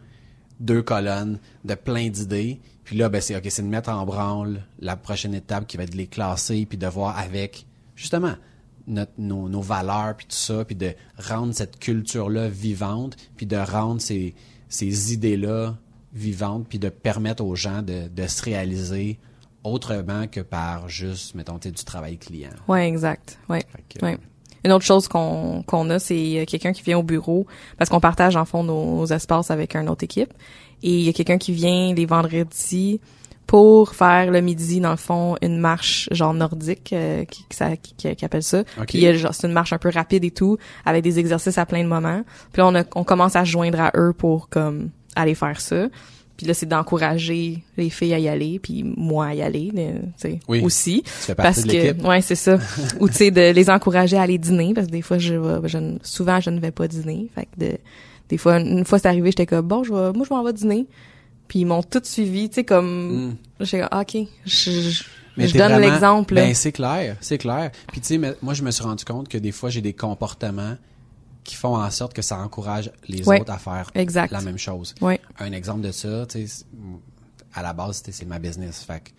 deux 0.59 0.81
colonnes 0.81 1.39
de 1.65 1.75
plein 1.75 2.09
d'idées. 2.09 2.59
Puis 2.83 2.97
là, 2.97 3.09
ben 3.09 3.21
c'est 3.21 3.35
ok, 3.35 3.45
c'est 3.49 3.61
de 3.61 3.67
mettre 3.67 3.89
en 3.89 4.05
branle 4.05 4.61
la 4.79 4.95
prochaine 4.95 5.33
étape 5.33 5.67
qui 5.67 5.77
va 5.77 5.83
être 5.83 5.91
de 5.91 5.97
les 5.97 6.07
classer, 6.07 6.65
puis 6.65 6.77
de 6.77 6.87
voir 6.87 7.17
avec 7.17 7.65
justement 7.95 8.35
notre, 8.87 9.11
nos, 9.17 9.49
nos 9.49 9.61
valeurs, 9.61 10.15
puis 10.15 10.25
tout 10.27 10.35
ça, 10.35 10.65
puis 10.65 10.75
de 10.75 10.93
rendre 11.17 11.53
cette 11.53 11.79
culture-là 11.79 12.47
vivante, 12.47 13.17
puis 13.35 13.45
de 13.45 13.57
rendre 13.57 14.01
ces, 14.01 14.35
ces 14.69 15.13
idées-là 15.13 15.77
vivantes, 16.13 16.67
puis 16.67 16.79
de 16.79 16.89
permettre 16.89 17.43
aux 17.43 17.55
gens 17.55 17.81
de, 17.81 18.07
de 18.07 18.27
se 18.27 18.43
réaliser 18.43 19.19
autrement 19.63 20.27
que 20.27 20.41
par 20.41 20.87
juste, 20.87 21.35
mettons, 21.35 21.57
du 21.57 21.71
travail 21.71 22.17
client. 22.17 22.51
Oui, 22.67 22.79
exact. 22.79 23.37
Ouais. 23.49 23.65
ouais. 24.01 24.17
Une 24.63 24.71
autre 24.71 24.85
chose 24.85 25.07
qu'on 25.07 25.89
a, 25.89 25.99
c'est 25.99 26.45
quelqu'un 26.47 26.71
qui 26.71 26.81
vient 26.81 26.97
au 26.97 27.03
bureau 27.03 27.45
parce 27.77 27.89
qu'on 27.89 27.99
partage 27.99 28.35
en 28.35 28.45
fond 28.45 28.63
nos, 28.63 29.05
espaces 29.05 29.51
avec 29.51 29.75
une 29.75 29.89
autre 29.89 30.03
équipe. 30.03 30.33
Et 30.81 30.99
il 30.99 31.01
y 31.01 31.09
a 31.09 31.13
quelqu'un 31.13 31.37
qui 31.37 31.51
vient 31.51 31.93
les 31.93 32.05
vendredis 32.05 32.99
pour 33.47 33.93
faire 33.93 34.31
le 34.31 34.41
midi 34.41 34.79
dans 34.79 34.91
le 34.91 34.97
fond 34.97 35.35
une 35.41 35.59
marche 35.59 36.09
genre 36.11 36.33
nordique 36.33 36.91
euh, 36.93 37.25
qui, 37.25 37.45
qui, 37.95 38.15
qui, 38.15 38.25
appelle 38.25 38.43
ça. 38.43 38.63
Puis 38.87 39.05
c'est 39.31 39.47
une 39.47 39.53
marche 39.53 39.73
un 39.73 39.77
peu 39.77 39.89
rapide 39.89 40.23
et 40.23 40.31
tout 40.31 40.57
avec 40.85 41.03
des 41.03 41.19
exercices 41.19 41.57
à 41.57 41.65
plein 41.65 41.83
de 41.83 41.87
moments. 41.87 42.23
Puis 42.51 42.61
là 42.61 42.67
on, 42.67 42.75
a, 42.75 42.83
on 42.95 43.03
commence 43.03 43.35
à 43.35 43.45
se 43.45 43.51
joindre 43.51 43.79
à 43.79 43.91
eux 43.95 44.13
pour 44.17 44.49
comme 44.49 44.89
aller 45.15 45.35
faire 45.35 45.61
ça. 45.61 45.87
Puis 46.37 46.45
là, 46.45 46.53
c'est 46.53 46.65
d'encourager 46.65 47.63
les 47.77 47.89
filles 47.89 48.13
à 48.13 48.19
y 48.19 48.27
aller, 48.27 48.59
puis 48.59 48.83
moi 48.83 49.27
à 49.27 49.35
y 49.35 49.41
aller, 49.41 49.71
tu 49.73 49.81
sais, 50.17 50.39
aussi. 50.61 51.03
parce 51.37 51.63
que, 51.63 52.05
ouais, 52.05 52.21
c'est 52.21 52.35
ça. 52.35 52.59
Ou 52.99 53.07
tu 53.07 53.15
sais, 53.15 53.31
de 53.31 53.51
les 53.51 53.69
encourager 53.69 54.17
à 54.17 54.23
aller 54.23 54.37
dîner, 54.37 54.73
parce 54.73 54.87
que 54.87 54.91
des 54.91 55.01
fois, 55.01 55.17
je, 55.17 55.35
je 55.63 55.77
souvent, 56.03 56.41
je 56.41 56.49
ne 56.49 56.59
vais 56.59 56.71
pas 56.71 56.89
dîner. 56.89 57.29
Fait 57.33 57.45
que 57.45 57.65
de, 57.65 57.77
des 58.27 58.37
fois, 58.37 58.59
une 58.59 58.83
fois 58.83 58.99
c'est 58.99 59.07
arrivé, 59.07 59.31
j'étais 59.31 59.45
comme 59.45 59.65
bon, 59.65 59.83
je 59.83 59.93
vais, 59.93 60.11
moi, 60.11 60.25
je 60.29 60.33
m'en 60.33 60.43
vais 60.43 60.51
dîner. 60.51 60.87
Puis 61.47 61.59
ils 61.59 61.65
m'ont 61.65 61.83
tout 61.83 62.01
suivi, 62.03 62.49
tu 62.49 62.55
sais, 62.55 62.63
comme, 62.63 63.27
mm. 63.27 63.37
j'étais 63.61 63.79
comme, 63.79 63.89
ah, 63.91 64.01
ok, 64.01 64.17
je, 64.45 65.03
je 65.37 65.57
donne 65.57 65.79
l'exemple. 65.79 66.35
Ben 66.35 66.53
c'est 66.53 66.71
clair, 66.71 67.17
c'est 67.21 67.37
clair. 67.37 67.71
Puis 67.91 68.01
tu 68.01 68.19
sais, 68.19 68.35
moi, 68.41 68.53
je 68.53 68.63
me 68.63 68.71
suis 68.71 68.83
rendu 68.83 69.05
compte 69.05 69.27
que 69.27 69.37
des 69.37 69.51
fois, 69.51 69.69
j'ai 69.69 69.81
des 69.81 69.93
comportements 69.93 70.75
qui 71.43 71.55
font 71.55 71.75
en 71.75 71.91
sorte 71.91 72.13
que 72.13 72.21
ça 72.21 72.39
encourage 72.39 72.91
les 73.07 73.27
autres 73.27 73.51
à 73.51 73.57
faire 73.57 73.91
la 73.93 74.41
même 74.41 74.57
chose. 74.57 74.95
Un 75.39 75.51
exemple 75.51 75.81
de 75.81 75.91
ça, 75.91 76.25
tu 76.25 76.47
sais, 76.47 76.65
à 77.53 77.61
la 77.61 77.73
base, 77.73 78.03
c'est 78.09 78.25
ma 78.25 78.39
business. 78.39 78.83
Fait 78.83 78.99
que 78.99 79.09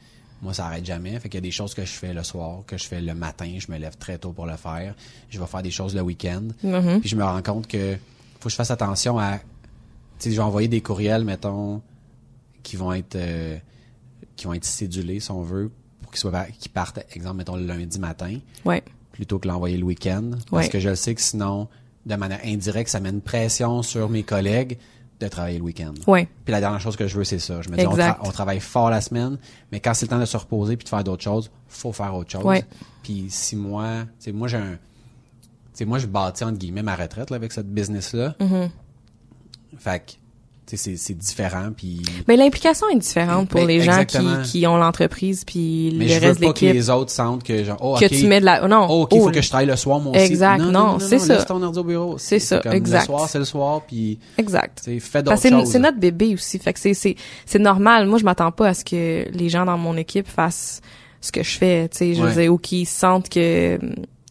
moi, 0.43 0.53
ça 0.53 0.67
arrête 0.67 0.85
jamais. 0.85 1.19
Fait 1.19 1.29
qu'il 1.29 1.39
y 1.39 1.39
a 1.39 1.43
des 1.43 1.51
choses 1.51 1.73
que 1.73 1.83
je 1.83 1.93
fais 1.93 2.13
le 2.13 2.23
soir, 2.23 2.65
que 2.67 2.77
je 2.77 2.87
fais 2.87 3.01
le 3.01 3.15
matin, 3.15 3.57
je 3.59 3.73
me 3.73 3.79
lève 3.79 3.97
très 3.97 4.19
tôt 4.19 4.33
pour 4.33 4.47
le 4.47 4.57
faire. 4.57 4.95
Je 5.31 5.39
vais 5.39 5.47
faire 5.47 5.63
des 5.63 5.71
choses 5.71 5.95
le 5.95 6.03
week-end. 6.03 6.49
Mm-hmm. 6.65 7.01
Puis 7.01 7.09
je 7.09 7.17
me 7.17 7.25
rends 7.25 7.43
compte 7.43 7.67
que 7.67 7.97
faut 8.41 8.45
que 8.45 8.51
je 8.51 8.57
fasse 8.57 8.71
attention 8.71 9.19
à, 9.19 9.39
tu 9.39 9.45
sais, 10.19 10.31
je 10.31 10.37
vais 10.37 10.43
envoyer 10.43 10.69
des 10.69 10.83
courriels, 10.83 11.25
mettons, 11.25 11.81
qui 12.67 12.75
vont 12.75 12.93
être, 12.93 13.15
euh, 13.15 13.57
qui 14.35 14.47
vont 14.47 14.53
être 14.53 14.65
cédulés, 14.65 15.21
si 15.21 15.31
on 15.31 15.41
veut, 15.41 15.71
pour 16.03 16.11
qu'ils 16.11 16.19
soient, 16.19 16.47
qu'ils 16.59 16.73
partent, 16.73 16.99
exemple, 17.15 17.37
mettons, 17.37 17.55
le 17.55 17.65
lundi 17.65 18.01
matin. 18.01 18.39
Ouais. 18.65 18.83
Plutôt 19.13 19.39
que 19.39 19.47
l'envoyer 19.47 19.77
le 19.77 19.85
week-end. 19.85 20.33
Parce 20.51 20.69
que 20.69 20.81
je 20.81 20.93
sais 20.97 21.15
que 21.15 21.21
sinon, 21.21 21.69
de 22.07 22.17
manière 22.17 22.41
indirecte, 22.45 22.91
ça 22.91 22.99
met 22.99 23.11
une 23.11 23.21
pression 23.21 23.83
sur 23.83 24.09
mes 24.09 24.25
collègues 24.25 24.79
de 25.21 25.29
travailler 25.29 25.59
le 25.59 25.65
week-end. 25.65 25.95
Oui. 26.09 26.27
Puis 26.45 26.51
la 26.51 26.59
dernière 26.59 26.81
chose 26.81 26.97
que 26.97 27.07
je 27.07 27.17
veux, 27.17 27.23
c'est 27.23 27.39
ça. 27.39 27.63
Je 27.63 27.71
me 27.71 27.77
dis, 27.77 27.87
on, 27.87 28.31
travaille 28.33 28.59
fort 28.59 28.91
la 28.91 29.01
semaine, 29.01 29.39
mais 29.71 29.79
quand 29.79 29.95
c'est 29.95 30.07
le 30.07 30.11
temps 30.11 30.19
de 30.19 30.25
se 30.25 30.37
reposer 30.37 30.77
puis 30.77 30.85
de 30.85 30.89
faire 30.89 31.05
d'autres 31.05 31.23
choses, 31.23 31.53
faut 31.69 31.93
faire 31.93 32.17
autre 32.17 32.33
chose. 32.33 32.45
Ouais. 32.45 32.65
Puis 33.05 33.27
si 33.29 33.55
moi, 33.55 34.07
tu 34.21 34.33
moi 34.33 34.49
j'ai 34.49 34.57
un, 34.57 34.77
tu 35.73 35.87
moi 35.87 35.99
je 36.01 36.09
bâtis 36.09 36.43
entre 36.43 36.59
guillemets 36.59 36.83
ma 36.83 36.97
retraite 36.97 37.31
là, 37.31 37.37
avec 37.37 37.53
cette 37.53 37.73
business 37.73 38.13
là. 38.13 38.35
Mm-hmm. 38.41 38.71
Fait 39.79 40.05
que 40.05 40.13
c'est 40.75 41.17
différent 41.17 41.71
puis 41.77 42.03
mais 42.27 42.37
l'implication 42.37 42.89
est 42.89 42.99
différente 42.99 43.49
pour 43.49 43.61
ben, 43.61 43.69
les 43.69 43.81
gens 43.81 44.05
qui, 44.05 44.27
qui 44.45 44.67
ont 44.67 44.77
l'entreprise 44.77 45.45
puis 45.45 45.91
le 45.93 46.05
reste 46.05 46.05
de 46.05 46.17
l'équipe. 46.17 46.25
Mais 46.25 46.29
je 46.29 46.47
veux 46.47 46.53
pas 46.53 46.53
que 46.53 46.65
les 46.67 46.91
autres 46.91 47.11
sentent 47.11 47.45
que 47.45 47.65
genre 47.65 47.79
oh, 47.81 47.97
que 48.01 48.07
tu 48.07 48.27
mets 48.27 48.41
de 48.41 48.47
la 48.47 48.67
non 48.67 48.87
oh, 48.89 49.03
OK, 49.03 49.11
il 49.13 49.21
faut 49.21 49.31
que 49.31 49.41
je 49.41 49.49
travaille 49.49 49.67
le 49.67 49.77
soir 49.77 50.01
mon. 50.01 50.13
Exact, 50.13 50.59
non, 50.59 50.73
non, 50.73 50.99
c'est 50.99 51.19
ça. 51.19 51.45
ton 51.45 51.63
ordi 51.63 51.79
au 51.79 51.85
bureau. 51.85 52.19
C'est 52.19 52.39
ça, 52.39 52.61
exact. 52.73 53.03
Le 53.03 53.07
soir, 53.07 53.29
c'est 53.29 53.39
le 53.39 53.45
soir 53.45 53.83
puis 53.87 54.19
Exact. 54.39 54.81
C'est 54.85 54.99
fait 54.99 55.23
d'autres 55.23 55.41
choses. 55.41 55.71
C'est 55.71 55.79
notre 55.79 55.99
bébé 55.99 56.35
aussi, 56.35 56.59
fait 56.59 56.73
que 56.73 56.81
c'est 56.81 56.95
c'est 56.95 57.17
c'est 57.45 57.59
normal. 57.59 58.07
Moi, 58.07 58.19
je 58.19 58.25
m'attends 58.25 58.53
pas 58.53 58.69
à 58.69 58.75
ce 58.75 58.85
que 58.85 59.27
les 59.31 59.49
gens 59.49 59.65
dans 59.65 59.79
mon 59.79 59.97
équipe 59.97 60.27
fassent 60.27 60.81
ce 61.21 61.33
que 61.33 61.43
je 61.43 61.59
fais, 61.59 61.89
tu 61.89 61.99
sais, 61.99 62.15
je 62.15 62.23
veux 62.23 62.33
dire 62.33 62.53
ou 62.53 62.59
qu'ils 62.59 62.87
sentent 62.87 63.29
que 63.29 63.79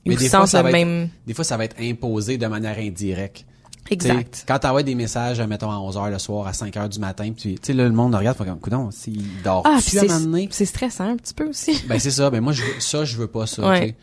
mais 0.05 0.15
des 0.15 0.29
fois, 0.29 0.45
ça 0.45 0.61
va 0.61 0.71
même 0.71 1.09
des 1.25 1.33
fois 1.33 1.43
ça 1.43 1.57
va 1.57 1.65
être 1.65 1.77
imposé 1.79 2.38
de 2.38 2.47
manière 2.47 2.77
indirecte. 2.77 3.45
Exact. 3.89 4.45
quand 4.47 4.59
t'envoies 4.59 4.83
des 4.83 4.95
messages, 4.95 5.39
mettons, 5.41 5.69
à 5.69 5.75
11h 5.75 6.11
le 6.11 6.19
soir, 6.19 6.47
à 6.47 6.51
5h 6.51 6.89
du 6.89 6.99
matin, 6.99 7.31
puis 7.36 7.55
tu 7.55 7.59
sais, 7.61 7.73
là, 7.73 7.83
le 7.83 7.91
monde 7.91 8.15
regarde, 8.15 8.38
fait 8.38 8.45
comme, 8.45 8.59
coudon, 8.59 8.89
s'il 8.91 9.41
dort 9.43 9.63
ah, 9.65 9.79
C'est 9.81 10.65
stressant 10.65 11.09
un 11.09 11.17
petit 11.17 11.33
peu 11.33 11.47
aussi. 11.47 11.83
ben, 11.88 11.99
c'est 11.99 12.11
ça. 12.11 12.29
Ben, 12.29 12.41
moi, 12.41 12.53
je, 12.53 12.63
ça, 12.79 13.05
je 13.05 13.15
veux 13.17 13.27
pas 13.27 13.45
ça. 13.45 13.67
Ouais, 13.67 13.95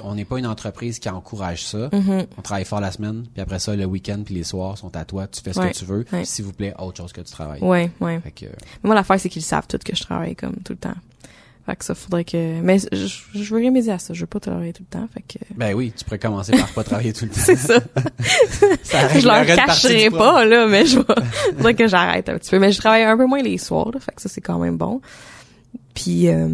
on 0.00 0.14
n'est 0.14 0.24
pas 0.24 0.38
une 0.38 0.46
entreprise 0.46 0.98
qui 0.98 1.08
encourage 1.08 1.64
ça. 1.64 1.88
Mm-hmm. 1.88 2.26
On 2.38 2.42
travaille 2.42 2.64
fort 2.64 2.80
la 2.80 2.92
semaine, 2.92 3.24
puis 3.32 3.42
après 3.42 3.58
ça, 3.58 3.76
le 3.76 3.84
week-end 3.84 4.22
puis 4.24 4.34
les 4.34 4.44
soirs 4.44 4.78
sont 4.78 4.94
à 4.96 5.04
toi. 5.04 5.26
Tu 5.26 5.40
fais 5.42 5.52
ce 5.52 5.60
que 5.60 5.72
tu 5.72 5.84
veux. 5.84 6.04
S'il 6.24 6.44
vous 6.44 6.52
plaît, 6.52 6.74
autre 6.78 6.98
chose 6.98 7.12
que 7.12 7.20
tu 7.20 7.32
travailles. 7.32 7.60
Ouais, 7.60 7.90
ouais. 8.00 8.20
Fait 8.20 8.30
que, 8.30 8.46
moi, 8.82 8.94
l'affaire, 8.94 9.20
c'est 9.20 9.28
qu'ils 9.28 9.42
savent 9.42 9.66
tout 9.66 9.78
que 9.84 9.94
je 9.94 10.02
travaille 10.02 10.36
comme 10.36 10.56
tout 10.64 10.72
le 10.72 10.78
temps. 10.78 10.94
Fait 11.64 11.76
que 11.76 11.84
ça 11.84 11.94
faudrait 11.94 12.24
que. 12.24 12.60
Mais 12.60 12.78
je, 12.80 13.06
je 13.34 13.54
veux 13.54 13.64
remédier 13.64 13.92
à 13.92 13.98
ça. 14.00 14.14
Je 14.14 14.20
veux 14.20 14.26
pas 14.26 14.40
travailler 14.40 14.72
tout 14.72 14.82
le 14.82 14.98
temps. 14.98 15.08
Fait 15.14 15.22
que. 15.22 15.44
Ben 15.54 15.74
oui, 15.74 15.92
tu 15.96 16.04
pourrais 16.04 16.18
commencer 16.18 16.52
par 16.52 16.68
pas 16.72 16.82
travailler 16.82 17.12
tout 17.12 17.24
le 17.24 17.30
temps. 17.34 17.40
c'est 17.40 17.56
ça. 17.56 17.78
ça 18.92 19.18
je 19.18 19.26
leur 19.26 19.46
cacherai 19.46 20.10
pas, 20.10 20.44
là, 20.44 20.66
mais 20.66 20.86
je 20.86 21.00
faudrait 21.56 21.74
que 21.78 21.86
j'arrête 21.86 22.28
un 22.28 22.38
petit 22.38 22.50
peu. 22.50 22.58
Mais 22.58 22.72
je 22.72 22.78
travaille 22.78 23.02
un 23.02 23.16
peu 23.16 23.26
moins 23.26 23.42
les 23.42 23.58
soirs, 23.58 23.90
là, 23.92 24.00
Fait 24.00 24.12
que 24.12 24.22
ça, 24.22 24.28
c'est 24.28 24.40
quand 24.40 24.58
même 24.58 24.76
bon. 24.76 25.00
Puis, 25.94 26.28
euh, 26.28 26.48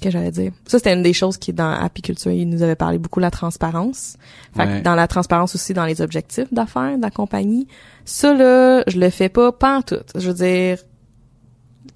que 0.00 0.10
j'allais 0.10 0.30
dire? 0.30 0.52
Ça, 0.66 0.78
c'était 0.78 0.92
une 0.92 1.02
des 1.02 1.12
choses 1.12 1.36
qui, 1.36 1.52
dans 1.52 1.70
apiculture, 1.70 2.30
il 2.30 2.48
nous 2.48 2.62
avait 2.62 2.76
parlé 2.76 2.98
beaucoup, 2.98 3.18
la 3.20 3.30
transparence. 3.30 4.16
Fait 4.56 4.66
que 4.66 4.82
dans 4.82 4.94
la 4.94 5.08
transparence 5.08 5.54
aussi, 5.54 5.74
dans 5.74 5.84
les 5.84 6.00
objectifs 6.00 6.52
d'affaires 6.52 6.96
de 6.96 7.02
la 7.02 7.10
compagnie. 7.10 7.66
Ça, 8.04 8.34
là, 8.34 8.84
je 8.86 8.98
le 8.98 9.10
fais 9.10 9.28
pas, 9.28 9.50
pas 9.50 9.78
en 9.78 9.82
tout. 9.82 9.96
Je 10.14 10.28
veux 10.28 10.34
dire, 10.34 10.78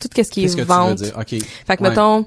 tout 0.00 0.08
ce 0.14 0.22
qui 0.22 0.44
est, 0.44 0.58
est 0.58 0.62
vente. 0.62 1.04
Fait 1.66 1.76
que, 1.76 1.82
mettons, 1.82 2.26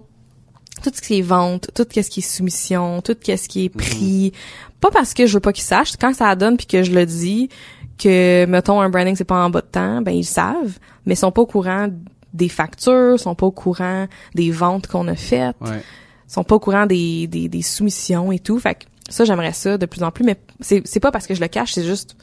tout 0.82 0.92
ce 0.94 1.02
qui 1.02 1.20
est 1.20 1.24
vente, 1.24 1.70
tout 1.74 1.86
ce 1.90 2.02
qui 2.02 2.20
est 2.20 2.22
soumission, 2.22 3.02
tout 3.02 3.16
ce 3.24 3.48
qui 3.48 3.66
est 3.66 3.76
mhm. 3.76 3.82
prix. 3.82 4.34
Pas 4.80 4.90
parce 4.92 5.14
que 5.14 5.26
je 5.26 5.34
veux 5.34 5.40
pas 5.40 5.54
qu'ils 5.54 5.64
sachent, 5.64 5.96
quand 5.98 6.14
ça 6.14 6.36
donne 6.36 6.58
puis 6.58 6.66
que 6.66 6.84
je 6.84 6.92
le 6.92 7.06
dis 7.06 7.50
que 7.98 8.46
mettons 8.46 8.82
un 8.82 8.90
branding 8.90 9.16
c'est 9.16 9.24
pas 9.24 9.44
en 9.44 9.50
bas 9.50 9.62
de 9.62 9.68
temps, 9.68 10.02
ben 10.02 10.12
ils 10.12 10.26
savent, 10.26 10.80
mais 11.06 11.14
ils 11.14 11.18
sont 11.18 11.32
pas 11.32 11.42
au 11.42 11.46
courant 11.46 11.88
des 12.34 12.50
factures, 12.50 13.20
sont 13.20 13.36
pas 13.36 13.46
au 13.46 13.52
courant 13.52 14.08
des 14.34 14.50
ventes 14.52 14.88
qu'on 14.88 15.08
a 15.08 15.16
faites, 15.16 15.56
ouais. 15.62 15.84
sont 16.28 16.44
pas 16.44 16.56
au 16.56 16.60
courant 16.60 16.86
des, 16.86 17.28
des, 17.28 17.48
des 17.48 17.62
soumissions 17.62 18.32
et 18.32 18.40
tout. 18.40 18.58
Fait 18.58 18.76
que 18.76 18.86
ça 19.10 19.24
j'aimerais 19.24 19.54
ça 19.54 19.78
de 19.78 19.86
plus 19.86 20.04
en 20.04 20.12
plus 20.12 20.24
mais 20.24 20.38
c'est 20.62 20.82
c'est 20.86 21.00
pas 21.00 21.12
parce 21.12 21.28
que 21.28 21.36
je 21.36 21.42
le 21.42 21.48
cache, 21.48 21.74
c'est 21.74 21.84
juste 21.84 22.16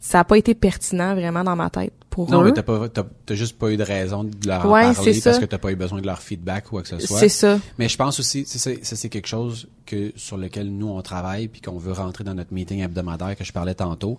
ça 0.00 0.20
a 0.20 0.24
pas 0.24 0.36
été 0.36 0.54
pertinent 0.54 1.14
vraiment 1.14 1.44
dans 1.44 1.54
ma 1.54 1.70
tête 1.70 1.92
pour 2.26 2.30
non, 2.32 2.38
eux. 2.38 2.40
Non, 2.40 2.46
mais 2.48 2.52
t'as 2.52 2.62
pas, 2.62 2.88
t'as, 2.88 3.34
juste 3.34 3.58
pas 3.58 3.70
eu 3.70 3.76
de 3.76 3.82
raison 3.84 4.24
de 4.24 4.48
leur 4.48 4.66
en 4.66 4.70
parler 4.70 5.20
parce 5.22 5.38
que 5.38 5.44
t'as 5.44 5.58
pas 5.58 5.70
eu 5.70 5.76
besoin 5.76 6.00
de 6.00 6.06
leur 6.06 6.20
feedback 6.20 6.66
ou 6.66 6.70
quoi 6.70 6.82
que 6.82 6.88
ce 6.88 6.98
soit. 6.98 7.20
C'est 7.20 7.28
ça. 7.28 7.60
Mais 7.78 7.88
je 7.88 7.96
pense 7.96 8.18
aussi, 8.18 8.44
ça 8.44 8.70
c'est 8.82 9.08
quelque 9.08 9.28
chose 9.28 9.68
que 9.86 10.12
sur 10.16 10.36
lequel 10.36 10.70
nous 10.76 10.88
on 10.88 11.00
travaille 11.02 11.46
puis 11.46 11.60
qu'on 11.60 11.78
veut 11.78 11.92
rentrer 11.92 12.24
dans 12.24 12.34
notre 12.34 12.52
meeting 12.52 12.80
hebdomadaire 12.80 13.36
que 13.36 13.44
je 13.44 13.52
parlais 13.52 13.74
tantôt, 13.74 14.18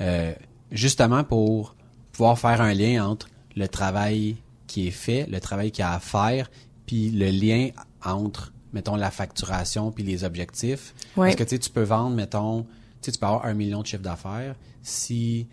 euh, 0.00 0.32
justement 0.70 1.24
pour 1.24 1.74
pouvoir 2.12 2.38
faire 2.38 2.60
un 2.60 2.74
lien 2.74 3.06
entre 3.06 3.28
le 3.56 3.66
travail 3.66 4.36
qui 4.66 4.88
est 4.88 4.92
fait, 4.92 5.26
le 5.30 5.40
travail 5.40 5.70
qu'il 5.70 5.82
y 5.82 5.86
a 5.86 5.94
à 5.94 6.00
faire, 6.00 6.50
puis 6.86 7.10
le 7.10 7.30
lien 7.30 7.70
entre 8.04 8.52
mettons 8.74 8.96
la 8.96 9.10
facturation 9.10 9.90
puis 9.90 10.04
les 10.04 10.24
objectifs. 10.24 10.94
Ouais. 11.16 11.28
Parce 11.28 11.36
que 11.36 11.44
tu 11.44 11.50
sais, 11.50 11.58
tu 11.58 11.70
peux 11.70 11.82
vendre, 11.82 12.14
mettons, 12.14 12.66
tu 13.00 13.10
peux 13.12 13.26
avoir 13.26 13.46
un 13.46 13.54
million 13.54 13.80
de 13.80 13.86
chiffre 13.86 14.02
d'affaires 14.02 14.54
si 14.82 15.48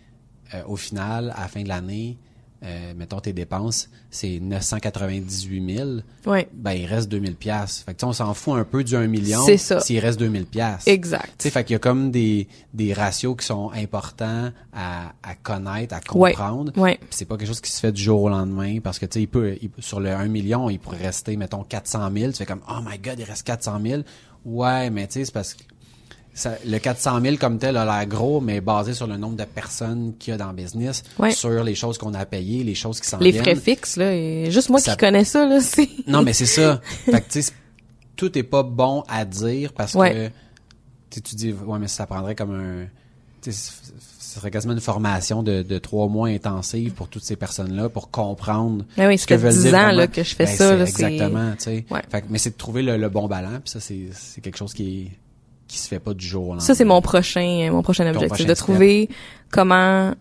euh, 0.54 0.62
au 0.66 0.76
final, 0.76 1.32
à 1.36 1.42
la 1.42 1.48
fin 1.48 1.62
de 1.62 1.68
l'année, 1.68 2.16
euh, 2.62 2.92
mettons 2.94 3.20
tes 3.20 3.32
dépenses, 3.32 3.88
c'est 4.10 4.38
998 4.38 5.76
000, 5.76 5.90
Ouais. 6.26 6.46
ben 6.52 6.72
il 6.72 6.84
reste 6.86 7.08
2000 7.08 7.34
pièces. 7.36 7.78
Fait 7.86 7.94
que 7.94 7.98
tu 7.98 8.00
sais, 8.00 8.06
on 8.06 8.12
s'en 8.12 8.34
fout 8.34 8.54
un 8.58 8.64
peu 8.64 8.84
du 8.84 8.96
1 8.96 9.06
million 9.06 9.42
C'est 9.46 9.56
ça. 9.56 9.80
s'il 9.80 9.98
reste 9.98 10.18
2000 10.18 10.44
pièces. 10.46 10.86
Exact. 10.86 11.24
Tu 11.38 11.44
sais, 11.44 11.50
fait 11.50 11.64
qu'il 11.64 11.72
y 11.72 11.76
a 11.76 11.78
comme 11.78 12.10
des, 12.10 12.48
des 12.74 12.92
ratios 12.92 13.34
qui 13.38 13.46
sont 13.46 13.70
importants 13.72 14.50
à, 14.74 15.12
à 15.22 15.34
connaître, 15.36 15.94
à 15.94 16.00
comprendre. 16.00 16.72
Puis 16.72 16.98
c'est 17.10 17.24
pas 17.24 17.36
quelque 17.38 17.48
chose 17.48 17.60
qui 17.62 17.70
se 17.72 17.80
fait 17.80 17.92
du 17.92 18.02
jour 18.02 18.22
au 18.22 18.28
lendemain 18.28 18.78
parce 18.80 18.98
que 18.98 19.06
tu 19.06 19.14
sais, 19.14 19.22
il 19.22 19.28
peut, 19.28 19.56
il- 19.62 19.70
sur 19.78 20.00
le 20.00 20.10
1 20.10 20.26
million, 20.28 20.68
il 20.68 20.78
pourrait 20.78 20.98
rester, 20.98 21.36
mettons, 21.36 21.62
400 21.64 22.10
000. 22.14 22.32
Tu 22.32 22.38
fais 22.38 22.46
comme, 22.46 22.60
oh 22.68 22.80
my 22.84 22.98
god, 22.98 23.18
il 23.18 23.24
reste 23.24 23.44
400 23.46 23.80
000. 23.82 24.02
Ouais, 24.44 24.90
mais 24.90 25.06
tu 25.06 25.14
sais, 25.14 25.24
c'est 25.26 25.32
parce 25.32 25.54
que 25.54 25.62
ça, 26.40 26.54
le 26.66 26.78
400 26.78 27.20
000 27.20 27.36
comme 27.36 27.58
tel 27.58 27.76
a 27.76 27.84
l'air 27.84 28.06
gros, 28.06 28.40
mais 28.40 28.60
basé 28.60 28.94
sur 28.94 29.06
le 29.06 29.16
nombre 29.16 29.36
de 29.36 29.44
personnes 29.44 30.14
qu'il 30.18 30.32
y 30.32 30.34
a 30.34 30.38
dans 30.38 30.48
le 30.48 30.54
business, 30.54 31.02
Ouais. 31.18 31.30
sur 31.32 31.62
les 31.64 31.74
choses 31.74 31.98
qu'on 31.98 32.14
a 32.14 32.24
payées, 32.26 32.64
les 32.64 32.74
choses 32.74 33.00
qui 33.00 33.08
s'en 33.08 33.18
Les 33.18 33.32
frais 33.32 33.56
fixes, 33.56 33.96
là, 33.96 34.12
et 34.14 34.50
juste 34.50 34.68
moi 34.70 34.80
Ça- 34.80 34.92
qui 34.92 34.98
connais 34.98 35.24
ça, 35.24 35.46
là. 35.46 35.58
Non, 36.06 36.22
mais 36.22 36.32
c'est 36.32 36.46
ça. 36.46 36.80
fait 37.04 37.20
que, 37.20 37.30
tu 37.32 37.42
sais, 37.42 37.52
tout 38.16 38.36
est 38.38 38.42
pas 38.42 38.62
bon 38.62 39.04
à 39.08 39.24
dire 39.24 39.72
parce 39.72 39.94
Ouais. 39.94 40.32
que, 41.10 41.20
tu 41.20 41.34
dis, 41.36 41.52
ouais, 41.52 41.78
mais 41.78 41.88
ça 41.88 42.06
prendrait 42.06 42.34
comme 42.34 42.54
un, 42.54 42.86
ce 43.42 43.52
serait 44.38 44.50
quasiment 44.50 44.74
une 44.74 44.80
formation 44.80 45.42
de, 45.42 45.62
de 45.62 45.78
trois 45.78 46.06
mois 46.06 46.28
intensive 46.28 46.92
pour 46.92 47.08
toutes 47.08 47.24
ces 47.24 47.34
personnes-là 47.36 47.88
pour 47.88 48.10
comprendre 48.10 48.84
Mais 48.96 49.06
oui, 49.08 49.18
ce 49.18 49.26
que 49.26 49.34
veulent 49.34 49.52
10 49.52 49.62
dire 49.64 49.74
ans, 49.74 49.90
là, 49.90 50.06
que 50.06 50.22
je 50.22 50.34
fais 50.36 50.44
Ben, 50.44 50.56
ça, 50.56 50.76
là, 50.76 50.84
Exactement, 50.84 51.50
tu 51.52 51.64
sais. 51.64 51.84
Ouais. 51.90 52.00
Fait 52.10 52.22
que- 52.22 52.26
mais 52.30 52.38
c'est 52.38 52.50
de 52.50 52.56
trouver 52.56 52.82
le, 52.82 52.96
le 52.96 53.08
bon 53.08 53.26
ballon, 53.26 53.60
puis 53.64 53.70
ça, 53.70 53.80
c'est, 53.80 54.08
c'est 54.12 54.40
quelque 54.40 54.56
chose 54.58 54.72
qui 54.72 55.06
est, 55.06 55.10
qui 55.70 55.78
se 55.78 55.88
fait 55.88 56.00
pas 56.00 56.14
du 56.14 56.26
jour 56.26 56.42
au 56.42 56.46
lendemain. 56.48 56.60
Ça, 56.60 56.74
c'est 56.74 56.84
mon 56.84 57.00
prochain, 57.00 57.68
mon 57.70 57.82
prochain 57.82 58.06
objectif, 58.06 58.28
prochain 58.28 58.44
de 58.44 58.54
step. 58.54 58.64
trouver 58.64 59.08
comment 59.50 60.14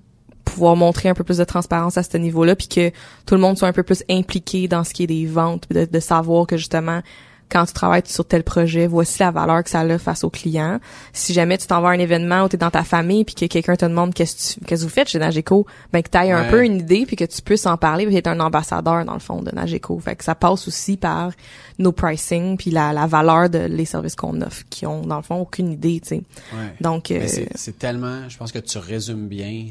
pouvoir 0.45 0.75
montrer 0.75 1.09
un 1.09 1.13
peu 1.13 1.23
plus 1.23 1.37
de 1.37 1.43
transparence 1.43 1.97
à 1.97 2.03
ce 2.03 2.17
niveau-là, 2.17 2.55
puis 2.55 2.67
que 2.67 2.89
tout 3.25 3.35
le 3.35 3.41
monde 3.41 3.57
soit 3.57 3.67
un 3.67 3.73
peu 3.73 3.83
plus 3.83 4.03
impliqué 4.09 4.67
dans 4.67 4.83
ce 4.83 4.93
qui 4.93 5.03
est 5.03 5.07
des 5.07 5.25
ventes, 5.25 5.65
de, 5.69 5.85
de 5.85 5.99
savoir 5.99 6.47
que 6.47 6.57
justement, 6.57 7.01
quand 7.49 7.65
tu 7.65 7.73
travailles 7.73 8.03
sur 8.05 8.25
tel 8.25 8.43
projet, 8.43 8.87
voici 8.87 9.19
la 9.19 9.31
valeur 9.31 9.63
que 9.63 9.69
ça 9.69 9.81
a 9.81 9.97
face 9.97 10.23
au 10.23 10.29
client. 10.29 10.79
Si 11.13 11.33
jamais 11.33 11.57
tu 11.57 11.67
t'en 11.67 11.81
vas 11.81 11.89
à 11.89 11.91
un 11.93 11.99
événement 11.99 12.43
où 12.43 12.49
tu 12.49 12.55
es 12.55 12.59
dans 12.59 12.69
ta 12.69 12.83
famille, 12.83 13.25
puis 13.25 13.35
que 13.35 13.45
quelqu'un 13.45 13.75
te 13.75 13.85
demande 13.85 14.13
qu'est-ce 14.13 14.59
que 14.59 14.75
vous 14.75 14.89
faites 14.89 15.09
chez 15.09 15.19
Nageco, 15.19 15.65
ben 15.91 16.01
que 16.03 16.09
tu 16.09 16.17
aies 16.17 16.31
un 16.31 16.49
peu 16.49 16.63
une 16.63 16.77
idée, 16.77 17.05
puis 17.05 17.15
que 17.15 17.25
tu 17.25 17.41
puisses 17.41 17.65
en 17.65 17.77
parler, 17.77 18.05
puis 18.05 18.15
être 18.15 18.27
un 18.27 18.39
ambassadeur, 18.39 19.03
dans 19.05 19.13
le 19.13 19.19
fond, 19.19 19.41
de 19.41 19.51
Nageco. 19.51 19.99
Fait 19.99 20.15
que 20.15 20.23
ça 20.23 20.35
passe 20.35 20.67
aussi 20.67 20.97
par 20.97 21.31
nos 21.79 21.91
pricing, 21.91 22.57
puis 22.57 22.71
la, 22.71 22.93
la 22.93 23.07
valeur 23.07 23.49
de 23.49 23.59
les 23.59 23.85
services 23.85 24.15
qu'on 24.15 24.41
offre, 24.41 24.63
qui 24.69 24.85
ont, 24.85 25.01
dans 25.01 25.17
le 25.17 25.23
fond, 25.23 25.37
aucune 25.37 25.71
idée, 25.71 25.99
tu 26.01 26.09
sais. 26.09 26.23
Ouais. 26.53 26.73
Donc, 26.81 27.11
euh, 27.11 27.25
c'est 27.55 27.79
tellement, 27.79 28.27
je 28.29 28.37
pense 28.37 28.51
que 28.51 28.59
tu 28.59 28.77
résumes 28.77 29.27
bien 29.27 29.67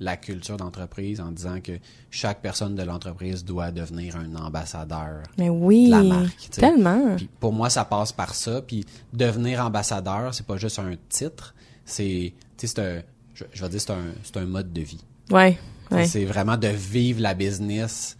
la 0.00 0.16
culture 0.16 0.56
d'entreprise 0.56 1.20
en 1.20 1.30
disant 1.30 1.60
que 1.60 1.72
chaque 2.10 2.40
personne 2.40 2.74
de 2.74 2.82
l'entreprise 2.82 3.44
doit 3.44 3.70
devenir 3.70 4.16
un 4.16 4.34
ambassadeur. 4.34 5.22
Mais 5.38 5.48
oui, 5.48 5.86
la 5.86 6.02
marque, 6.02 6.50
tellement. 6.50 7.16
Puis 7.16 7.28
pour 7.40 7.52
moi, 7.52 7.70
ça 7.70 7.84
passe 7.84 8.12
par 8.12 8.34
ça. 8.34 8.60
Puis 8.62 8.84
devenir 9.12 9.64
ambassadeur, 9.64 10.34
c'est 10.34 10.46
pas 10.46 10.56
juste 10.56 10.78
un 10.78 10.94
titre. 11.08 11.54
C'est, 11.84 12.32
tu 12.56 12.66
sais, 12.66 12.74
c'est 12.74 12.78
un, 12.80 13.02
je, 13.34 13.44
je 13.52 13.62
vais 13.62 13.68
dire, 13.68 13.80
c'est 13.80 13.92
un, 13.92 14.04
c'est 14.22 14.36
un 14.36 14.46
mode 14.46 14.72
de 14.72 14.80
vie. 14.80 15.04
Ouais, 15.30 15.58
ouais. 15.90 16.06
C'est 16.06 16.24
vraiment 16.24 16.56
de 16.56 16.68
vivre 16.68 17.20
la 17.20 17.34
business 17.34 18.16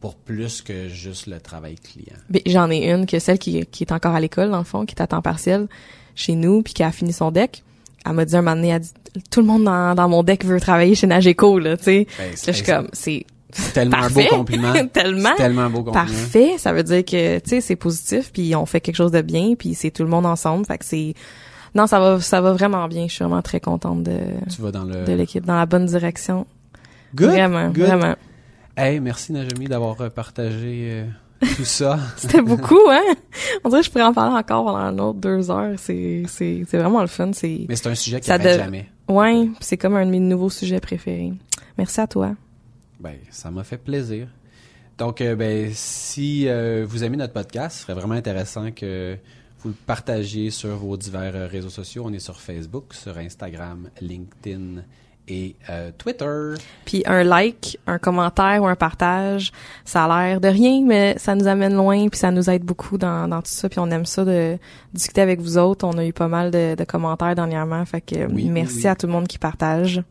pour 0.00 0.14
plus 0.14 0.62
que 0.62 0.88
juste 0.88 1.26
le 1.26 1.40
travail 1.40 1.76
client. 1.76 2.16
J'en 2.46 2.70
ai 2.70 2.90
une 2.90 3.06
que 3.06 3.18
celle 3.18 3.38
qui, 3.38 3.66
qui 3.66 3.82
est 3.84 3.92
encore 3.92 4.14
à 4.14 4.20
l'école, 4.20 4.50
dans 4.50 4.58
le 4.58 4.64
fond, 4.64 4.86
qui 4.86 4.94
est 4.94 5.02
à 5.02 5.06
temps 5.06 5.22
partiel 5.22 5.68
chez 6.14 6.34
nous, 6.34 6.62
puis 6.62 6.74
qui 6.74 6.82
a 6.82 6.92
fini 6.92 7.12
son 7.12 7.30
deck. 7.30 7.64
Elle 8.04 8.12
m'a 8.12 8.24
dit 8.24 8.36
un 8.36 8.42
moment 8.42 8.56
donné, 8.56 8.68
elle 8.68 8.80
dit, 8.80 8.92
tout 9.30 9.40
le 9.40 9.46
monde 9.46 9.64
dans, 9.64 9.94
dans 9.94 10.08
mon 10.08 10.22
deck 10.22 10.44
veut 10.44 10.60
travailler 10.60 10.94
chez 10.94 11.06
Nageco, 11.06 11.58
là, 11.58 11.76
tu 11.76 11.84
sais. 11.84 12.06
Ben, 12.18 12.32
je 12.46 12.52
suis 12.52 12.64
comme, 12.64 12.88
c'est 12.92 13.24
tellement 13.74 13.98
parfait. 14.00 14.26
un 14.26 14.30
beau 14.30 14.36
compliment. 14.36 14.72
tellement, 14.92 15.34
tellement 15.36 15.70
beau 15.70 15.82
compliment. 15.82 15.92
parfait. 16.04 16.54
Ça 16.58 16.72
veut 16.72 16.82
dire 16.82 17.04
que, 17.04 17.38
tu 17.38 17.48
sais, 17.48 17.60
c'est 17.60 17.76
positif, 17.76 18.30
puis 18.32 18.54
on 18.54 18.66
fait 18.66 18.80
quelque 18.80 18.96
chose 18.96 19.12
de 19.12 19.22
bien, 19.22 19.54
puis 19.58 19.74
c'est 19.74 19.90
tout 19.90 20.02
le 20.02 20.08
monde 20.10 20.26
ensemble. 20.26 20.64
Fait 20.66 20.78
que 20.78 20.84
c'est, 20.84 21.14
non, 21.74 21.86
ça 21.86 21.98
va, 22.00 22.20
ça 22.20 22.40
va 22.40 22.52
vraiment 22.52 22.86
bien. 22.88 23.06
Je 23.08 23.14
suis 23.14 23.24
vraiment 23.24 23.42
très 23.42 23.60
contente 23.60 24.02
de, 24.02 24.18
Tu 24.54 24.60
vas 24.62 24.70
dans 24.72 24.84
le... 24.84 25.04
de 25.04 25.12
l'équipe, 25.12 25.44
dans 25.44 25.56
la 25.56 25.66
bonne 25.66 25.86
direction. 25.86 26.46
Good, 27.14 27.28
vraiment, 27.30 27.68
good. 27.70 27.84
vraiment. 27.86 28.14
Hey, 28.76 29.00
merci 29.00 29.32
Najami 29.32 29.66
d'avoir 29.66 30.00
euh, 30.00 30.08
partagé 30.10 30.90
euh, 30.92 31.04
tout 31.56 31.64
ça. 31.64 31.98
C'était 32.16 32.42
beaucoup, 32.42 32.78
hein? 32.90 33.00
On 33.64 33.70
dirait 33.70 33.80
que 33.80 33.86
je 33.86 33.90
pourrais 33.90 34.04
en 34.04 34.12
parler 34.12 34.36
encore 34.36 34.64
pendant 34.66 34.76
un 34.78 34.98
autre 34.98 35.18
deux 35.18 35.50
heures. 35.50 35.72
C'est, 35.78 36.22
c'est, 36.28 36.62
c'est 36.68 36.76
vraiment 36.78 37.00
le 37.00 37.06
fun. 37.06 37.30
C'est, 37.32 37.64
Mais 37.68 37.76
c'est 37.76 37.88
un 37.88 37.94
sujet 37.94 38.20
qui 38.20 38.26
Ça 38.26 38.34
arrête 38.34 38.46
dev- 38.58 38.64
jamais. 38.64 38.88
Ouais, 39.08 39.48
c'est 39.60 39.76
comme 39.76 39.96
un 39.96 40.06
de 40.06 40.10
mes 40.10 40.20
nouveaux 40.20 40.50
sujets 40.50 40.80
préférés. 40.80 41.32
Merci 41.76 42.00
à 42.00 42.06
toi. 42.06 42.34
Ben, 43.00 43.16
ça 43.30 43.50
m'a 43.50 43.64
fait 43.64 43.78
plaisir. 43.78 44.28
Donc, 44.98 45.20
euh, 45.20 45.36
ben, 45.36 45.70
si 45.72 46.48
euh, 46.48 46.84
vous 46.86 47.04
aimez 47.04 47.16
notre 47.16 47.32
podcast, 47.32 47.76
ce 47.76 47.82
serait 47.82 47.94
vraiment 47.94 48.14
intéressant 48.14 48.72
que 48.72 49.16
vous 49.60 49.68
le 49.68 49.74
partagiez 49.86 50.50
sur 50.50 50.76
vos 50.76 50.96
divers 50.96 51.36
euh, 51.36 51.46
réseaux 51.46 51.70
sociaux. 51.70 52.02
On 52.04 52.12
est 52.12 52.18
sur 52.18 52.40
Facebook, 52.40 52.94
sur 52.94 53.16
Instagram, 53.16 53.90
LinkedIn 54.00 54.82
et 55.28 55.54
euh, 55.70 55.90
Twitter. 55.96 56.54
Puis 56.84 57.02
un 57.06 57.22
like, 57.22 57.78
un 57.86 57.98
commentaire 57.98 58.62
ou 58.62 58.66
un 58.66 58.74
partage, 58.74 59.52
ça 59.84 60.04
a 60.04 60.26
l'air 60.26 60.40
de 60.40 60.48
rien, 60.48 60.82
mais 60.84 61.16
ça 61.18 61.34
nous 61.34 61.46
amène 61.46 61.74
loin, 61.74 62.08
puis 62.08 62.18
ça 62.18 62.30
nous 62.30 62.48
aide 62.50 62.64
beaucoup 62.64 62.98
dans, 62.98 63.28
dans 63.28 63.40
tout 63.42 63.50
ça. 63.50 63.68
Puis 63.68 63.78
on 63.78 63.90
aime 63.90 64.06
ça 64.06 64.24
de 64.24 64.58
discuter 64.94 65.20
avec 65.20 65.40
vous 65.40 65.58
autres. 65.58 65.86
On 65.86 65.96
a 65.98 66.04
eu 66.06 66.12
pas 66.12 66.28
mal 66.28 66.50
de, 66.50 66.74
de 66.74 66.84
commentaires 66.84 67.34
dernièrement, 67.34 67.84
fait 67.84 68.00
que 68.00 68.26
Oui, 68.32 68.48
merci 68.48 68.78
oui. 68.78 68.86
à 68.86 68.96
tout 68.96 69.06
le 69.06 69.12
monde 69.12 69.28
qui 69.28 69.38
partage. 69.38 70.02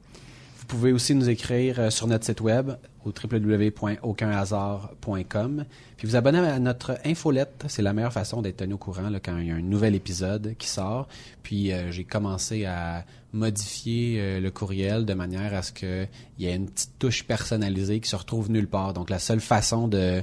Vous 0.59 0.65
pouvez 0.75 0.91
aussi 0.91 1.15
nous 1.15 1.29
écrire 1.29 1.79
euh, 1.79 1.89
sur 1.89 2.07
notre 2.07 2.25
site 2.25 2.41
web 2.41 2.71
au 3.05 3.09
www.aucunhasard.com. 3.11 5.65
Puis 5.97 6.07
vous 6.07 6.15
abonner 6.15 6.39
à 6.39 6.59
notre 6.59 6.97
infolette, 7.05 7.63
c'est 7.67 7.81
la 7.81 7.93
meilleure 7.93 8.13
façon 8.13 8.41
d'être 8.41 8.57
tenu 8.57 8.73
au 8.73 8.77
courant 8.77 9.09
là, 9.09 9.19
quand 9.23 9.37
il 9.37 9.47
y 9.47 9.51
a 9.51 9.55
un 9.55 9.61
nouvel 9.61 9.95
épisode 9.95 10.55
qui 10.57 10.67
sort. 10.67 11.07
Puis 11.41 11.71
euh, 11.71 11.91
j'ai 11.91 12.03
commencé 12.03 12.65
à 12.65 13.05
modifier 13.37 14.19
euh, 14.19 14.39
le 14.39 14.51
courriel 14.51 15.05
de 15.05 15.13
manière 15.13 15.53
à 15.53 15.61
ce 15.61 15.71
qu'il 15.71 16.09
y 16.39 16.47
ait 16.47 16.55
une 16.55 16.69
petite 16.69 16.99
touche 16.99 17.23
personnalisée 17.23 17.99
qui 17.99 18.09
se 18.09 18.15
retrouve 18.15 18.51
nulle 18.51 18.67
part. 18.67 18.93
Donc 18.93 19.09
la 19.09 19.19
seule 19.19 19.39
façon 19.39 19.87
de 19.87 20.21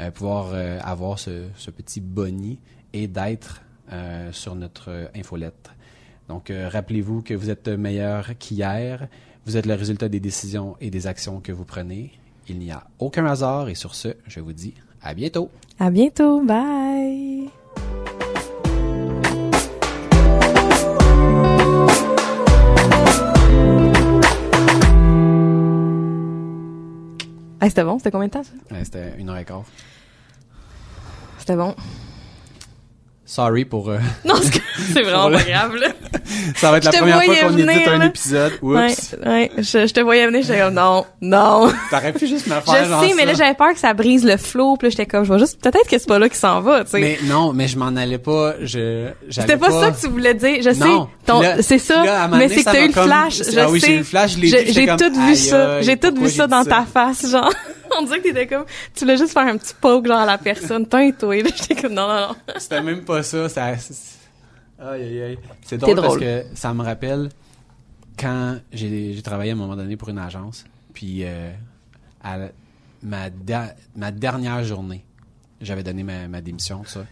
euh, 0.00 0.10
pouvoir 0.10 0.50
euh, 0.52 0.78
avoir 0.82 1.18
ce, 1.18 1.48
petit 1.76 2.00
boni 2.00 2.58
est 2.92 3.08
d'être 3.08 3.62
sur 4.30 4.54
notre 4.54 5.10
infolette. 5.14 5.68
Donc, 6.26 6.50
rappelez-vous 6.50 7.20
que 7.20 7.34
vous 7.34 7.50
êtes 7.50 7.68
meilleur 7.68 8.38
qu'hier. 8.38 9.06
Vous 9.44 9.58
êtes 9.58 9.66
le 9.66 9.74
résultat 9.74 10.08
des 10.08 10.20
décisions 10.20 10.76
et 10.80 10.88
des 10.88 11.06
actions 11.06 11.40
que 11.40 11.52
vous 11.52 11.66
prenez. 11.66 12.12
Il 12.48 12.58
n'y 12.58 12.70
a 12.70 12.84
aucun 13.00 13.26
hasard 13.26 13.68
et 13.68 13.74
sur 13.74 13.94
ce, 13.94 14.16
je 14.26 14.40
vous 14.40 14.54
dis 14.54 14.72
à 15.02 15.12
bientôt. 15.12 15.50
À 15.78 15.90
bientôt, 15.90 16.42
bye! 16.42 17.61
Hey, 27.62 27.68
c'était 27.70 27.84
bon? 27.84 27.96
C'était 27.98 28.10
combien 28.10 28.26
de 28.26 28.32
temps, 28.32 28.42
ça? 28.42 28.50
Ouais, 28.74 28.84
C'était 28.84 29.14
une 29.18 29.28
heure 29.28 29.36
et 29.38 29.44
quart. 29.44 29.62
C'était 31.38 31.54
bon. 31.54 31.76
Sorry 33.34 33.64
pour... 33.64 33.88
euh, 33.88 33.96
Non, 34.26 34.34
c'est 34.92 35.00
vraiment 35.02 35.30
pas 35.30 35.42
grave, 35.42 35.74
là. 35.76 35.88
ça 36.56 36.70
va 36.70 36.76
être 36.76 36.84
la 36.84 36.90
Je 36.90 36.96
te 36.96 37.00
première 37.00 37.22
fois 37.22 37.34
qu'on 37.34 37.52
édite 37.56 37.66
venir, 37.66 37.88
un 37.92 37.98
là. 37.98 38.04
épisode. 38.06 38.52
Ouais, 38.60 38.90
Oups. 38.92 39.16
ouais. 39.24 39.50
Je, 39.56 39.86
je 39.86 39.92
te 39.94 40.00
voyais 40.00 40.26
venir, 40.26 40.42
j'étais 40.42 40.60
comme, 40.60 40.74
non, 40.74 41.06
non. 41.22 41.72
T'aurais 41.90 42.12
pu 42.12 42.26
juste 42.26 42.46
me 42.46 42.54
Je 42.56 42.60
faire 42.60 42.84
genre 42.84 43.02
sais, 43.02 43.14
mais 43.16 43.24
là, 43.24 43.32
j'avais 43.32 43.54
peur 43.54 43.72
que 43.72 43.78
ça 43.78 43.94
brise 43.94 44.22
le 44.26 44.36
flow, 44.36 44.76
puis 44.76 44.86
là, 44.86 44.90
j'étais 44.90 45.06
comme, 45.06 45.22
je 45.24 45.28
vois 45.28 45.38
juste, 45.38 45.62
peut-être 45.62 45.88
que 45.88 45.98
c'est 45.98 46.06
pas 46.06 46.18
là 46.18 46.28
qu'il 46.28 46.36
s'en 46.36 46.60
va, 46.60 46.84
tu 46.84 46.90
sais. 46.90 47.00
Mais 47.00 47.18
non, 47.24 47.54
mais 47.54 47.68
je 47.68 47.78
m'en 47.78 47.96
allais 47.96 48.18
pas. 48.18 48.52
Je, 48.60 49.08
C'était 49.30 49.56
pas, 49.56 49.70
ça 49.70 49.90
que 49.92 49.98
tu 50.00 50.08
voulais 50.08 50.34
dire. 50.34 50.58
Je 50.62 50.68
Non. 50.78 51.08
sais, 51.26 51.32
là- 51.42 51.62
c'est 51.62 51.78
ça, 51.78 52.04
là, 52.04 52.28
mais 52.28 52.48
c'est 52.50 52.56
que 52.56 52.64
t'as 52.64 52.82
eu 52.84 52.88
le 52.88 52.92
flash. 52.92 53.38
Je 53.50 53.58
ah 53.58 53.70
oui, 53.70 53.80
sais. 53.80 53.86
j'ai 53.86 53.94
eu 53.94 53.98
le 53.98 54.04
flash, 54.04 54.32
je 54.36 54.46
J'ai- 54.46 54.86
tout 54.98 55.20
vu 55.26 55.36
ça. 55.36 55.80
J'ai 55.80 55.96
tout 55.96 56.14
vu 56.14 56.28
ça 56.28 56.46
dans 56.46 56.64
ta 56.64 56.84
face, 56.84 57.30
genre. 57.30 57.50
On 57.98 58.02
dirait 58.04 58.18
que 58.18 58.24
t'étais 58.24 58.46
comme, 58.46 58.64
tu 58.94 59.04
voulais 59.04 59.16
juste 59.16 59.32
faire 59.32 59.46
un 59.46 59.56
petit 59.56 59.74
poke, 59.80 60.06
genre, 60.06 60.18
à 60.18 60.26
la 60.26 60.38
personne. 60.38 60.86
T'es 60.86 61.12
toi, 61.12 61.34
là. 61.42 61.50
J'étais 61.56 61.74
comme, 61.80 61.94
non, 61.94 62.08
non, 62.08 62.28
non. 62.28 62.34
C'était 62.58 62.82
même 62.82 63.04
pas 63.04 63.22
ça. 63.22 63.48
ça 63.48 63.76
c'est- 63.78 64.18
aïe, 64.78 65.02
aïe, 65.02 65.22
aïe. 65.22 65.38
C'est 65.62 65.78
drôle, 65.78 65.96
parce 65.96 66.16
que 66.18 66.44
ça 66.54 66.72
me 66.74 66.82
rappelle 66.82 67.28
quand 68.18 68.58
j'ai 68.72 69.20
travaillé 69.22 69.50
à 69.50 69.54
un 69.54 69.56
moment 69.56 69.76
donné 69.76 69.96
pour 69.96 70.08
une 70.08 70.18
agence. 70.18 70.64
Puis 70.94 71.24
euh, 71.24 71.52
à 72.22 72.36
la- 72.38 72.50
ma, 73.02 73.30
da- 73.30 73.74
ma 73.96 74.10
dernière 74.10 74.62
journée, 74.64 75.04
j'avais 75.60 75.82
donné 75.82 76.02
ma, 76.02 76.28
ma 76.28 76.40
démission, 76.40 76.82
tout 76.82 76.90
ça. 76.90 77.06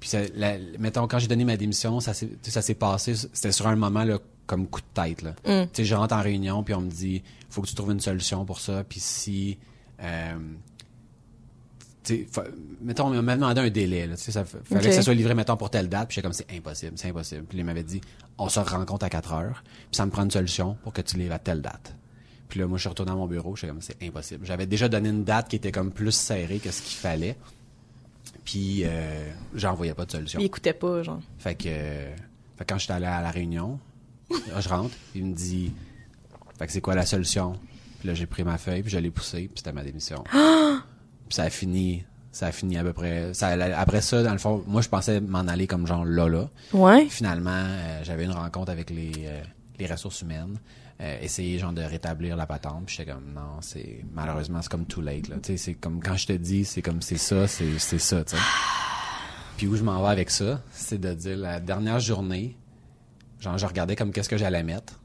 Puis, 0.00 0.08
ça, 0.08 0.18
la- 0.34 0.58
mettons, 0.78 1.06
quand 1.06 1.18
j'ai 1.20 1.28
donné 1.28 1.44
ma 1.44 1.56
démission, 1.56 2.00
ça 2.00 2.12
s'est 2.12 2.28
ça 2.42 2.60
s'est 2.60 2.74
passé, 2.74 3.14
c'était 3.14 3.52
sur 3.52 3.68
un 3.68 3.76
moment 3.76 4.02
là, 4.04 4.18
comme 4.46 4.66
coup 4.66 4.80
de 4.80 4.86
tête. 5.02 5.22
Là. 5.22 5.30
Mm. 5.46 5.66
Tu 5.66 5.68
sais, 5.74 5.84
je 5.84 5.94
rentre 5.94 6.14
en 6.14 6.22
réunion, 6.22 6.62
puis 6.64 6.74
on 6.74 6.80
me 6.80 6.90
dit, 6.90 7.22
faut 7.50 7.62
que 7.62 7.68
tu 7.68 7.74
trouves 7.74 7.92
une 7.92 8.00
solution 8.00 8.44
pour 8.44 8.58
ça. 8.60 8.82
Puis 8.88 8.98
si... 9.00 9.58
euh, 10.02 10.34
fa- 12.30 12.44
mettons, 12.80 13.06
on 13.06 13.22
m'a 13.22 13.34
demandé 13.36 13.60
un 13.60 13.70
délai. 13.70 14.06
Là, 14.06 14.16
ça 14.16 14.44
fa- 14.44 14.58
fallait 14.64 14.88
que 14.88 14.94
ça 14.94 15.02
soit 15.02 15.14
livré, 15.14 15.34
mettons, 15.34 15.56
pour 15.56 15.70
telle 15.70 15.88
date. 15.88 16.08
Puis 16.08 16.16
j'étais 16.16 16.24
comme, 16.26 16.32
c'est 16.32 16.50
impossible, 16.52 16.92
c'est 16.96 17.08
impossible. 17.08 17.44
Puis 17.44 17.58
il 17.58 17.64
m'avait 17.64 17.82
dit, 17.84 18.00
on 18.38 18.48
se 18.48 18.60
rencontre 18.60 19.04
à 19.04 19.10
4 19.10 19.32
heures, 19.32 19.62
puis 19.64 19.96
ça 19.96 20.04
me 20.06 20.10
prend 20.10 20.24
une 20.24 20.30
solution 20.30 20.76
pour 20.82 20.92
que 20.92 21.00
tu 21.02 21.16
livres 21.16 21.34
à 21.34 21.38
telle 21.38 21.62
date. 21.62 21.94
Puis 22.48 22.60
là, 22.60 22.66
moi, 22.66 22.76
je 22.76 22.82
suis 22.82 22.88
retourné 22.88 23.12
à 23.12 23.14
mon 23.14 23.26
bureau. 23.26 23.56
J'étais 23.56 23.68
comme, 23.68 23.80
c'est 23.80 24.02
impossible. 24.02 24.44
J'avais 24.44 24.66
déjà 24.66 24.88
donné 24.88 25.08
une 25.08 25.24
date 25.24 25.48
qui 25.48 25.56
était 25.56 25.72
comme 25.72 25.90
plus 25.90 26.12
serrée 26.12 26.58
que 26.58 26.70
ce 26.70 26.82
qu'il 26.82 26.96
fallait. 26.98 27.36
Puis, 28.44 28.82
euh, 28.84 29.30
j'en 29.54 29.74
voyais 29.74 29.94
pas 29.94 30.04
de 30.04 30.10
solution. 30.10 30.38
Il 30.40 30.44
écoutait 30.46 30.72
pas, 30.74 31.02
genre. 31.02 31.20
Fait 31.38 31.54
que, 31.54 31.64
euh, 31.68 32.14
fait 32.58 32.64
quand 32.66 32.76
j'étais 32.78 32.92
allé 32.92 33.06
à 33.06 33.22
la 33.22 33.30
réunion, 33.30 33.78
là, 34.48 34.60
je 34.60 34.68
rentre, 34.68 34.94
il 35.14 35.24
me 35.26 35.32
dit, 35.34 35.72
fait 36.58 36.66
que 36.66 36.72
c'est 36.72 36.80
quoi 36.80 36.94
la 36.94 37.06
solution? 37.06 37.54
Puis 38.02 38.08
là, 38.08 38.14
j'ai 38.16 38.26
pris 38.26 38.42
ma 38.42 38.58
feuille, 38.58 38.82
puis 38.82 38.90
je 38.90 38.98
l'ai 38.98 39.12
poussée, 39.12 39.42
puis 39.42 39.58
c'était 39.58 39.72
ma 39.72 39.84
démission. 39.84 40.24
puis 40.32 41.36
ça 41.36 41.44
a 41.44 41.50
fini, 41.50 42.04
ça 42.32 42.46
a 42.46 42.50
fini 42.50 42.76
à 42.76 42.82
peu 42.82 42.92
près. 42.92 43.32
Ça, 43.32 43.50
après 43.76 44.00
ça, 44.00 44.24
dans 44.24 44.32
le 44.32 44.38
fond, 44.38 44.64
moi, 44.66 44.82
je 44.82 44.88
pensais 44.88 45.20
m'en 45.20 45.46
aller 45.46 45.68
comme 45.68 45.86
genre 45.86 46.04
là, 46.04 46.28
là. 46.28 46.50
Ouais. 46.72 47.06
Finalement, 47.08 47.52
euh, 47.52 48.00
j'avais 48.02 48.24
une 48.24 48.32
rencontre 48.32 48.72
avec 48.72 48.90
les, 48.90 49.12
euh, 49.18 49.40
les 49.78 49.86
ressources 49.86 50.20
humaines, 50.22 50.58
euh, 51.00 51.20
essayer 51.22 51.60
genre 51.60 51.72
de 51.72 51.82
rétablir 51.82 52.34
la 52.34 52.44
patente. 52.44 52.86
Puis 52.86 52.96
j'étais 52.98 53.12
comme 53.12 53.32
non, 53.32 53.60
c'est 53.60 54.04
malheureusement 54.12 54.60
c'est 54.62 54.70
comme 54.72 54.86
too 54.86 55.00
late 55.00 55.28
là. 55.28 55.36
Tu 55.36 55.52
sais, 55.52 55.56
c'est 55.56 55.74
comme 55.74 56.02
quand 56.02 56.16
je 56.16 56.26
te 56.26 56.32
dis, 56.32 56.64
c'est 56.64 56.82
comme 56.82 57.02
c'est 57.02 57.18
ça, 57.18 57.46
c'est 57.46 57.78
c'est 57.78 58.00
ça, 58.00 58.24
tu 58.24 58.34
sais. 58.34 58.42
Puis 59.56 59.68
où 59.68 59.76
je 59.76 59.84
m'en 59.84 60.02
vais 60.02 60.10
avec 60.10 60.30
ça, 60.30 60.60
c'est 60.72 60.98
de 60.98 61.14
dire 61.14 61.36
la 61.36 61.60
dernière 61.60 62.00
journée, 62.00 62.56
genre 63.38 63.58
je 63.58 63.66
regardais 63.66 63.94
comme 63.94 64.10
qu'est-ce 64.10 64.28
que 64.28 64.38
j'allais 64.38 64.64
mettre. 64.64 64.98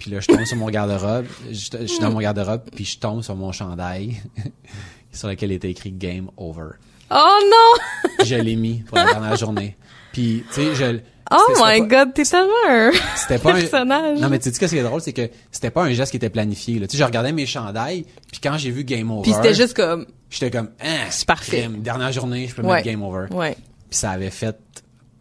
Puis 0.00 0.10
là, 0.10 0.18
je 0.20 0.26
tombe 0.26 0.44
sur 0.44 0.56
mon 0.56 0.68
garde-robe, 0.70 1.26
je, 1.50 1.68
je 1.82 1.86
suis 1.86 2.00
dans 2.00 2.10
mon 2.10 2.18
garde-robe, 2.20 2.62
puis 2.74 2.84
je 2.84 2.98
tombe 2.98 3.22
sur 3.22 3.36
mon 3.36 3.52
chandail 3.52 4.16
sur 5.12 5.28
lequel 5.28 5.52
était 5.52 5.70
écrit 5.70 5.92
Game 5.92 6.30
Over. 6.36 6.70
Oh 7.12 7.38
non! 7.44 8.24
Je 8.24 8.34
l'ai 8.34 8.56
mis 8.56 8.78
pour 8.86 8.96
la 8.98 9.04
dernière 9.04 9.36
journée. 9.36 9.76
Puis, 10.12 10.42
tu 10.48 10.54
sais, 10.54 10.74
je... 10.74 10.98
Oh 11.32 11.52
my 11.64 11.80
pas- 11.86 12.04
god, 12.04 12.14
t'es 12.14 12.24
tellement 12.24 12.50
un 12.68 12.90
C'était 13.14 13.38
pas 13.38 13.50
un... 13.52 13.60
personnage. 13.60 14.18
Non, 14.18 14.28
mais 14.28 14.38
tu 14.40 14.50
sais, 14.50 14.54
ce 14.66 14.70
qui 14.72 14.78
est 14.78 14.82
drôle, 14.82 15.00
c'est 15.00 15.12
que 15.12 15.28
c'était 15.52 15.70
pas 15.70 15.84
un 15.84 15.92
geste 15.92 16.10
qui 16.10 16.16
était 16.16 16.30
planifié. 16.30 16.78
Là. 16.80 16.86
Tu 16.88 16.92
sais, 16.96 16.98
je 16.98 17.04
regardais 17.04 17.32
mes 17.32 17.46
chandails, 17.46 18.04
puis 18.32 18.40
quand 18.42 18.56
j'ai 18.58 18.70
vu 18.70 18.82
Game 18.84 19.10
Over, 19.10 19.22
Puis 19.22 19.32
c'était 19.34 19.54
juste 19.54 19.74
comme, 19.74 20.06
j'étais 20.30 20.50
comme, 20.50 20.70
ah, 20.80 21.06
C'est 21.10 21.26
parfait. 21.26 21.68
dernière 21.78 22.10
journée, 22.10 22.48
je 22.48 22.54
peux 22.54 22.62
Ouais. 22.62 22.76
mettre 22.76 22.86
Game 22.86 23.02
Over. 23.02 23.26
ouais. 23.32 23.54
Puis 23.90 23.98
ça 23.98 24.10
avait 24.10 24.30
fait 24.30 24.56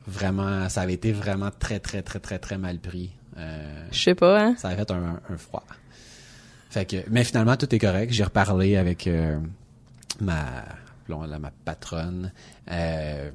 vraiment, 0.08 0.70
ça 0.70 0.82
avait 0.82 0.94
été 0.94 1.12
vraiment 1.12 1.50
très, 1.60 1.80
très, 1.80 2.02
très, 2.02 2.20
très, 2.20 2.40
très 2.40 2.58
mal 2.58 2.80
pris. 2.80 3.12
Euh, 3.40 3.86
Je 3.92 4.00
sais 4.02 4.16
pas, 4.16 4.40
hein. 4.42 4.56
ça 4.58 4.68
avait 4.70 4.78
fait 4.78 4.92
un, 4.92 5.20
un 5.30 5.38
froid. 5.38 5.64
Fait 6.70 6.86
que, 6.86 6.98
mais 7.10 7.24
finalement, 7.24 7.56
tout 7.58 7.74
est 7.74 7.80
correct. 7.80 8.12
J'ai 8.14 8.24
reparlé 8.24 8.76
avec 8.78 9.08
euh, 9.08 9.40
ma, 10.22 10.46
là, 11.08 11.40
ma 11.40 11.52
patronne 11.66 12.32
euh, 12.70 13.32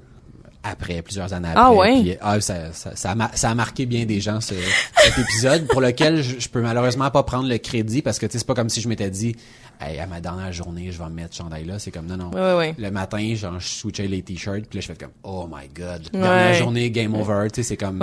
après, 0.63 1.03
plusieurs 1.03 1.33
années 1.33 1.49
après. 1.49 1.63
Ah 1.63 1.73
ouais? 1.73 2.01
Puis, 2.01 2.17
ah, 2.21 2.41
ça, 2.41 2.73
ça, 2.73 2.95
ça, 2.97 3.11
a, 3.11 3.15
mar- 3.15 3.31
ça 3.35 3.51
a 3.51 3.55
marqué 3.55 3.87
bien 3.87 4.07
des 4.07 4.21
gens, 4.21 4.41
ce, 4.41 4.55
cet 4.55 5.19
épisode, 5.19 5.67
pour 5.67 5.81
lequel 5.81 6.23
je, 6.23 6.39
je 6.39 6.49
peux 6.49 6.63
malheureusement 6.63 7.11
pas 7.11 7.23
prendre 7.23 7.49
le 7.49 7.59
crédit 7.59 8.01
parce 8.03 8.19
que 8.19 8.27
tu 8.27 8.33
sais, 8.33 8.39
c'est 8.39 8.47
pas 8.47 8.55
comme 8.55 8.71
si 8.71 8.81
je 8.81 8.89
m'étais 8.89 9.11
dit, 9.11 9.35
hey, 9.81 9.99
à 9.99 10.07
ma 10.07 10.21
dernière 10.21 10.53
journée, 10.53 10.91
je 10.93 10.99
vais 10.99 11.05
me 11.11 11.15
mettre 11.17 11.35
ce 11.35 11.39
chandail-là. 11.43 11.79
C'est 11.81 11.91
comme, 11.91 12.07
non, 12.07 12.17
non. 12.17 12.31
Ouais, 12.31 12.41
ouais, 12.41 12.55
ouais. 12.57 12.75
Le 12.79 12.91
matin, 12.91 13.35
genre, 13.35 13.59
je 13.59 13.67
switchais 13.67 14.07
les 14.07 14.23
t-shirts, 14.23 14.67
puis 14.71 14.79
là, 14.79 14.81
je 14.81 14.87
fais 14.87 14.95
comme, 14.97 15.13
oh 15.25 15.47
my 15.53 15.69
god. 15.69 16.09
Dernière 16.13 16.55
journée, 16.55 16.91
game 16.91 17.15
over. 17.15 17.49
Tu 17.53 17.57
sais, 17.63 17.69
c'est 17.71 17.77
comme, 17.77 17.99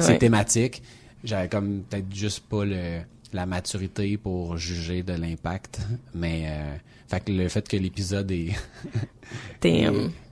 c'est 0.00 0.18
thématique. 0.18 0.82
J'avais 1.24 1.48
comme 1.48 1.82
peut-être 1.88 2.14
juste 2.14 2.40
pas 2.48 2.64
le, 2.64 3.00
la 3.32 3.46
maturité 3.46 4.16
pour 4.18 4.56
juger 4.56 5.02
de 5.02 5.14
l'impact. 5.14 5.80
Mais, 6.14 6.44
euh, 6.46 6.76
fait 7.08 7.24
que 7.24 7.32
le 7.32 7.48
fait 7.48 7.66
que 7.66 7.76
l'épisode 7.76 8.30
est, 8.30 8.50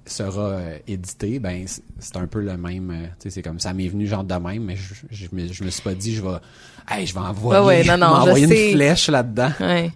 sera 0.07 0.49
euh, 0.51 0.79
édité, 0.87 1.39
ben, 1.39 1.65
c'est- 1.67 2.17
un 2.17 2.27
peu 2.27 2.41
le 2.43 2.57
même, 2.57 2.91
euh, 2.91 3.07
tu 3.19 3.25
sais, 3.25 3.31
c'est 3.31 3.43
comme, 3.43 3.59
ça 3.61 3.73
m'est 3.73 3.89
venu 3.89 4.07
genre 4.07 4.25
de 4.25 4.35
même, 4.35 4.65
mais 4.65 4.77
je, 4.77 4.95
je, 5.11 5.27
me, 5.33 5.51
je 5.53 5.65
me 5.65 5.71
suis 5.71 5.83
pas 5.83 5.95
dit, 5.95 6.15
je 6.15 6.23
vais, 6.23 6.39
hey, 6.91 7.07
je 7.07 7.15
vais 7.15 7.21
envoyer, 7.21 7.61
Ouais, 7.63 7.67
ouais, 7.67 7.85
non, 7.85 7.97
non, 7.99 8.07
envoyer 8.17 8.45
une 8.47 8.73
flèche 8.75 9.09
là-dedans. 9.09 9.53
Ouais. 9.61 9.91